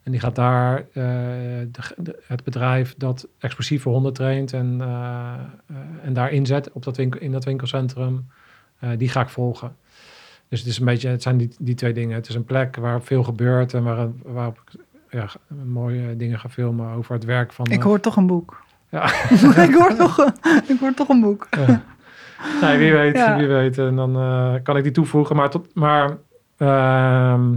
En 0.04 0.12
die 0.12 0.20
gaat 0.20 0.36
daar 0.36 0.86
de, 0.94 1.68
de- 1.98 2.20
het 2.28 2.44
bedrijf 2.44 2.96
dat 2.98 3.28
explosieve 3.40 3.90
honden 3.90 4.14
traint 4.14 4.54
en, 4.54 4.82
en 6.04 6.14
daar 6.14 6.32
inzet 6.32 6.72
op 6.72 6.84
dat 6.84 6.98
winkel, 6.98 7.20
in 7.20 7.32
dat 7.32 7.46
winkelcentrum. 7.46 8.28
die 8.98 9.10
ga 9.10 9.22
ik 9.22 9.30
volgen. 9.30 9.76
Dus 10.50 10.60
het 10.60 10.70
is 10.70 10.80
een 10.80 10.86
beetje, 10.86 11.10
het 11.10 11.22
zijn 11.22 11.38
die, 11.38 11.50
die 11.60 11.76
twee 11.76 11.94
dingen. 11.94 12.16
Het 12.16 12.30
is 12.30 12.36
een 12.36 12.46
plek 12.46 12.76
waar 12.76 13.02
veel 13.02 13.24
gebeurt 13.24 13.74
en 13.74 13.84
waar, 13.84 14.08
waarop 14.24 14.62
ik 14.66 14.80
ja, 15.10 15.28
mooie 15.66 16.16
dingen 16.16 16.40
ga 16.40 16.50
filmen 16.50 16.96
over 16.96 17.14
het 17.14 17.24
werk 17.26 17.54
van. 17.54 17.66
Ik 17.66 17.80
eh, 17.80 17.84
hoor 17.84 18.00
toch 18.00 18.16
een 18.16 18.28
boek. 18.28 18.64
Ja. 18.90 19.06
ik, 19.68 19.74
hoor 19.74 19.96
toch, 19.96 20.34
ik 20.68 20.80
hoor 20.80 20.94
toch 20.94 21.10
een 21.10 21.22
boek. 21.22 21.48
Ja. 21.52 21.82
Nee, 22.62 22.78
wie 22.78 22.92
weet, 22.92 23.16
Ja. 23.16 23.38
wie 23.38 23.48
weet. 23.48 23.78
En 23.78 23.96
dan 23.96 24.16
eh, 24.16 24.54
kan 24.64 24.78
ik 24.78 24.84
die 24.84 24.92
toevoegen. 24.92 25.36
Maar, 25.36 25.50
tot, 25.50 25.68
maar 25.76 26.18
ehm, 26.58 27.54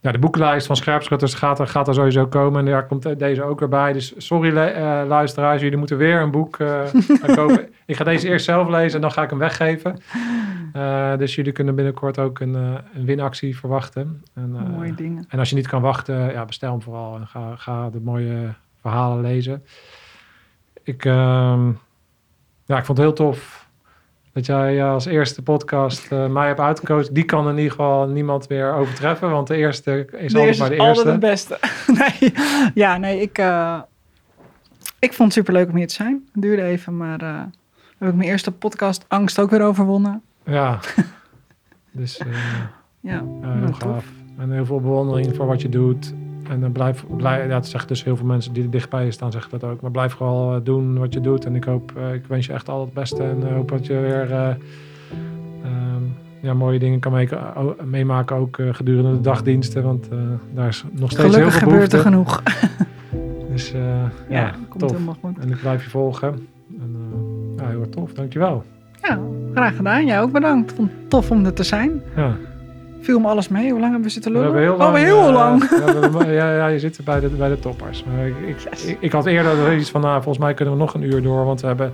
ja, 0.00 0.12
de 0.12 0.18
boekenlijst 0.18 0.66
van 0.66 0.76
Scherpschutters 0.76 1.34
gaat 1.34 1.58
er, 1.58 1.66
gaat 1.66 1.88
er 1.88 1.94
sowieso 1.94 2.26
komen. 2.26 2.60
En 2.60 2.72
daar 2.72 2.86
komt 2.86 3.18
deze 3.18 3.42
ook 3.42 3.58
weer 3.58 3.68
bij. 3.68 3.92
Dus 3.92 4.14
sorry 4.16 4.56
eh, 4.56 5.02
luisteraars, 5.06 5.62
jullie 5.62 5.78
moeten 5.78 5.96
weer 5.96 6.20
een 6.20 6.30
boek 6.30 6.56
kopen. 7.34 7.68
Ik 7.86 7.96
ga 7.96 8.04
deze 8.04 8.28
eerst 8.28 8.44
zelf 8.44 8.68
lezen 8.68 8.94
en 8.94 9.00
dan 9.00 9.12
ga 9.12 9.22
ik 9.22 9.30
hem 9.30 9.38
weggeven. 9.38 9.96
Eh, 10.76 11.16
dus 11.16 11.34
jullie 11.34 11.52
kunnen 11.52 11.74
binnenkort 11.74 12.18
ook 12.18 12.40
een, 12.40 12.54
eh, 12.54 12.74
een 12.94 13.04
winactie 13.04 13.56
verwachten. 13.56 14.22
En, 14.34 14.56
eh, 14.56 14.68
Mooie 14.68 14.94
dingen. 14.94 15.24
en 15.28 15.38
als 15.38 15.48
je 15.48 15.54
niet 15.54 15.66
kan 15.66 15.82
wachten, 15.82 16.32
ja, 16.32 16.44
bestel 16.44 16.70
hem 16.70 16.82
vooral 16.82 17.16
en 17.16 17.26
ga, 17.26 17.56
ga 17.56 17.90
de 17.90 18.00
mooie 18.00 18.54
verhalen 18.80 19.22
lezen. 19.22 19.64
Ik, 20.82 21.04
ehm, 21.04 21.66
ja, 22.64 22.78
ik 22.78 22.84
vond 22.84 22.98
het 22.98 23.06
heel 23.06 23.12
tof 23.12 23.68
dat 24.32 24.46
jij 24.46 24.84
als 24.84 25.04
eerste 25.04 25.42
podcast 25.42 26.10
mij 26.10 26.46
hebt 26.46 26.60
uitgekozen. 26.60 27.14
Die 27.14 27.24
kan 27.24 27.48
in 27.48 27.56
ieder 27.56 27.70
geval 27.70 28.08
niemand 28.08 28.48
meer 28.48 28.72
overtreffen, 28.72 29.30
want 29.30 29.46
de 29.46 29.56
eerste 29.56 30.06
is 30.12 30.32
De 30.32 30.38
altijd 30.38 30.44
eerste 30.46 30.60
maar 30.62 30.70
de 30.70 30.76
is 30.76 30.80
altijd 30.80 31.06
eerste. 31.06 31.10
het 31.10 31.20
beste. 31.20 31.58
nee, 32.20 32.32
ja, 32.74 32.96
nee, 32.96 33.20
ik, 33.20 33.38
ik 34.98 35.12
vond 35.12 35.28
het 35.28 35.32
superleuk 35.32 35.68
om 35.68 35.76
hier 35.76 35.86
te 35.88 35.94
zijn. 35.94 36.28
Het 36.32 36.42
duurde 36.42 36.62
even, 36.62 36.96
maar 36.96 37.48
heb 37.98 38.08
ik 38.08 38.14
mijn 38.14 38.28
eerste 38.28 38.52
podcast 38.52 39.04
angst 39.08 39.38
ook 39.38 39.50
weer 39.50 39.62
overwonnen. 39.62 40.22
Ja, 40.46 40.78
dus 41.92 42.18
eh, 42.18 42.26
Ja, 43.00 43.12
ja, 43.12 43.22
nou, 43.40 43.58
heel 43.58 43.66
tof. 43.66 43.78
gaaf. 43.78 44.06
En 44.38 44.50
heel 44.50 44.64
veel 44.66 44.80
bewondering 44.80 45.34
voor 45.36 45.46
wat 45.46 45.62
je 45.62 45.68
doet. 45.68 46.14
En 46.50 46.60
dan 46.60 46.72
blijf, 46.72 47.04
ja, 47.18 47.46
dat 47.46 47.66
zeggen 47.66 47.88
dus 47.88 48.04
heel 48.04 48.16
veel 48.16 48.26
mensen 48.26 48.52
die 48.52 48.62
er 48.62 48.70
dichtbij 48.70 49.04
je 49.04 49.10
staan, 49.10 49.32
zeggen 49.32 49.58
dat 49.58 49.70
ook. 49.70 49.80
Maar 49.80 49.90
blijf 49.90 50.12
vooral 50.12 50.54
eh, 50.54 50.60
doen 50.64 50.98
wat 50.98 51.12
je 51.12 51.20
doet. 51.20 51.44
En 51.44 51.54
ik 51.54 51.64
hoop, 51.64 51.92
eh, 51.96 52.14
ik 52.14 52.26
wens 52.26 52.46
je 52.46 52.52
echt 52.52 52.68
al 52.68 52.80
het 52.80 52.92
beste. 52.92 53.22
En 53.22 53.46
eh, 53.46 53.54
hoop 53.54 53.68
dat 53.68 53.86
je 53.86 53.92
weer 53.92 54.32
eh, 54.32 54.48
ehm, 55.64 56.02
ja, 56.42 56.54
mooie 56.54 56.78
dingen 56.78 56.98
kan 57.00 57.28
meemaken, 57.84 58.36
ook 58.36 58.58
eh, 58.58 58.74
gedurende 58.74 59.12
de 59.12 59.20
dagdiensten. 59.20 59.82
Want 59.82 60.08
eh, 60.08 60.18
daar 60.54 60.68
is 60.68 60.84
nog 60.92 61.10
steeds 61.10 61.34
Gelukkig 61.34 61.52
heel 61.52 61.58
veel 61.60 61.68
gebeurt 61.68 61.92
er 61.92 62.00
genoeg. 62.00 62.42
Dus 63.50 63.72
eh, 63.72 63.80
ja, 63.80 64.10
Ja, 64.28 64.50
komt 64.68 64.78
tof. 64.82 64.90
helemaal 64.92 65.16
goed. 65.20 65.38
En 65.38 65.50
ik 65.50 65.60
blijf 65.60 65.84
je 65.84 65.90
volgen. 65.90 66.28
En, 66.80 66.96
eh, 67.58 67.62
ja, 67.64 67.68
heel 67.70 67.80
erg 67.80 67.88
tof. 67.88 68.12
Dankjewel. 68.12 68.64
Ja, 69.08 69.18
graag 69.54 69.76
gedaan. 69.76 70.06
Jij 70.06 70.20
ook 70.20 70.32
bedankt. 70.32 70.72
Vond 70.72 70.90
het 70.90 71.10
tof 71.10 71.30
om 71.30 71.44
er 71.44 71.52
te 71.52 71.62
zijn. 71.62 72.02
Ja. 72.16 72.32
Viel 73.00 73.18
me 73.18 73.28
alles 73.28 73.48
mee. 73.48 73.62
Hoe 73.70 73.80
lang 73.80 73.82
hebben 73.92 74.02
we 74.02 74.08
zitten 74.08 74.32
We 74.32 74.38
lullen? 74.38 74.52
hebben 74.54 74.70
heel 74.70 74.78
lang. 74.78 74.94
oh, 74.94 75.02
heel 75.02 75.28
eh, 75.28 75.34
lang. 75.34 75.68
ja, 75.70 76.00
we- 76.10 76.18
we- 76.18 76.32
ja, 76.32 76.54
ja, 76.56 76.66
je 76.66 76.78
zit 76.78 76.98
bij 77.04 77.20
de, 77.20 77.28
bij 77.28 77.48
de 77.48 77.58
toppers. 77.58 78.04
Maar 78.04 78.26
ik, 78.26 78.34
ik, 78.46 78.56
Yes. 78.70 78.84
ik, 78.84 78.96
ik 79.00 79.12
had 79.12 79.26
eerder 79.26 79.76
iets 79.76 79.90
van, 79.90 80.00
nou, 80.00 80.22
volgens 80.22 80.44
mij 80.44 80.54
kunnen 80.54 80.74
we 80.74 80.80
nog 80.80 80.94
een 80.94 81.02
uur 81.02 81.22
door, 81.22 81.44
want 81.44 81.60
we 81.60 81.66
hebben 81.66 81.92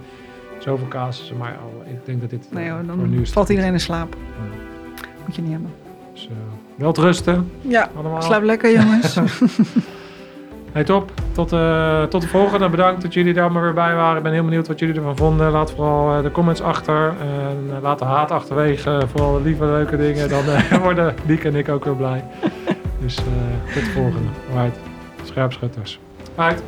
zoveel 0.58 0.88
casussen. 0.88 1.36
Maar 1.36 1.56
oh, 1.64 1.90
ik 1.92 1.98
denk 2.04 2.20
dat 2.20 2.30
dit 2.30 2.46
Nee 2.50 2.66
eh, 2.66 2.72
hoor, 2.72 2.80
nu 2.82 2.86
dan 3.12 3.20
is 3.22 3.30
valt 3.32 3.48
iedereen 3.48 3.72
in 3.72 3.80
slaap. 3.80 4.16
Ja. 4.38 4.56
Moet 5.26 5.34
je 5.36 5.42
niet 5.42 5.50
hebben. 5.50 5.70
Dus, 6.12 6.26
eh, 6.30 6.32
wel 6.74 6.92
te 6.92 7.00
rusten, 7.00 7.50
Ja, 7.60 7.88
allemaal. 7.96 8.22
slaap 8.22 8.42
lekker 8.42 8.72
jongens. 8.72 9.16
Hey, 10.72 10.84
top. 10.84 11.12
Tot, 11.32 11.52
eh, 11.52 12.02
tot 12.02 12.22
de 12.22 12.28
volgende. 12.28 12.68
Bedankt 12.68 13.02
dat 13.02 13.14
jullie 13.14 13.32
daar 13.32 13.52
maar 13.52 13.62
weer 13.62 13.72
bij 13.72 13.94
waren. 13.94 14.16
Ik 14.16 14.22
ben 14.22 14.32
heel 14.32 14.44
benieuwd 14.44 14.66
wat 14.66 14.78
jullie 14.78 14.94
ervan 14.94 15.16
vonden. 15.16 15.50
Laat 15.50 15.72
vooral 15.72 16.16
eh, 16.16 16.22
de 16.22 16.30
comments 16.30 16.60
achter. 16.60 17.14
En 17.20 17.76
eh, 17.76 17.82
laat 17.82 17.98
de 17.98 18.04
haat 18.04 18.30
achterwege. 18.30 19.02
Vooral 19.10 19.42
lieve, 19.42 19.64
leuke 19.64 19.96
dingen. 19.96 20.28
Dan 20.28 20.44
worden 20.82 21.14
Lieke 21.26 21.48
en 21.48 21.54
ik 21.54 21.68
ook 21.68 21.84
weer 21.84 21.96
blij. 21.96 22.24
Dus 23.00 23.14
tot 23.14 23.24
de 23.74 23.90
volgende. 23.94 24.28
Alright. 24.54 24.78
Scherpschutters. 25.24 25.98
Uit. 26.34 26.62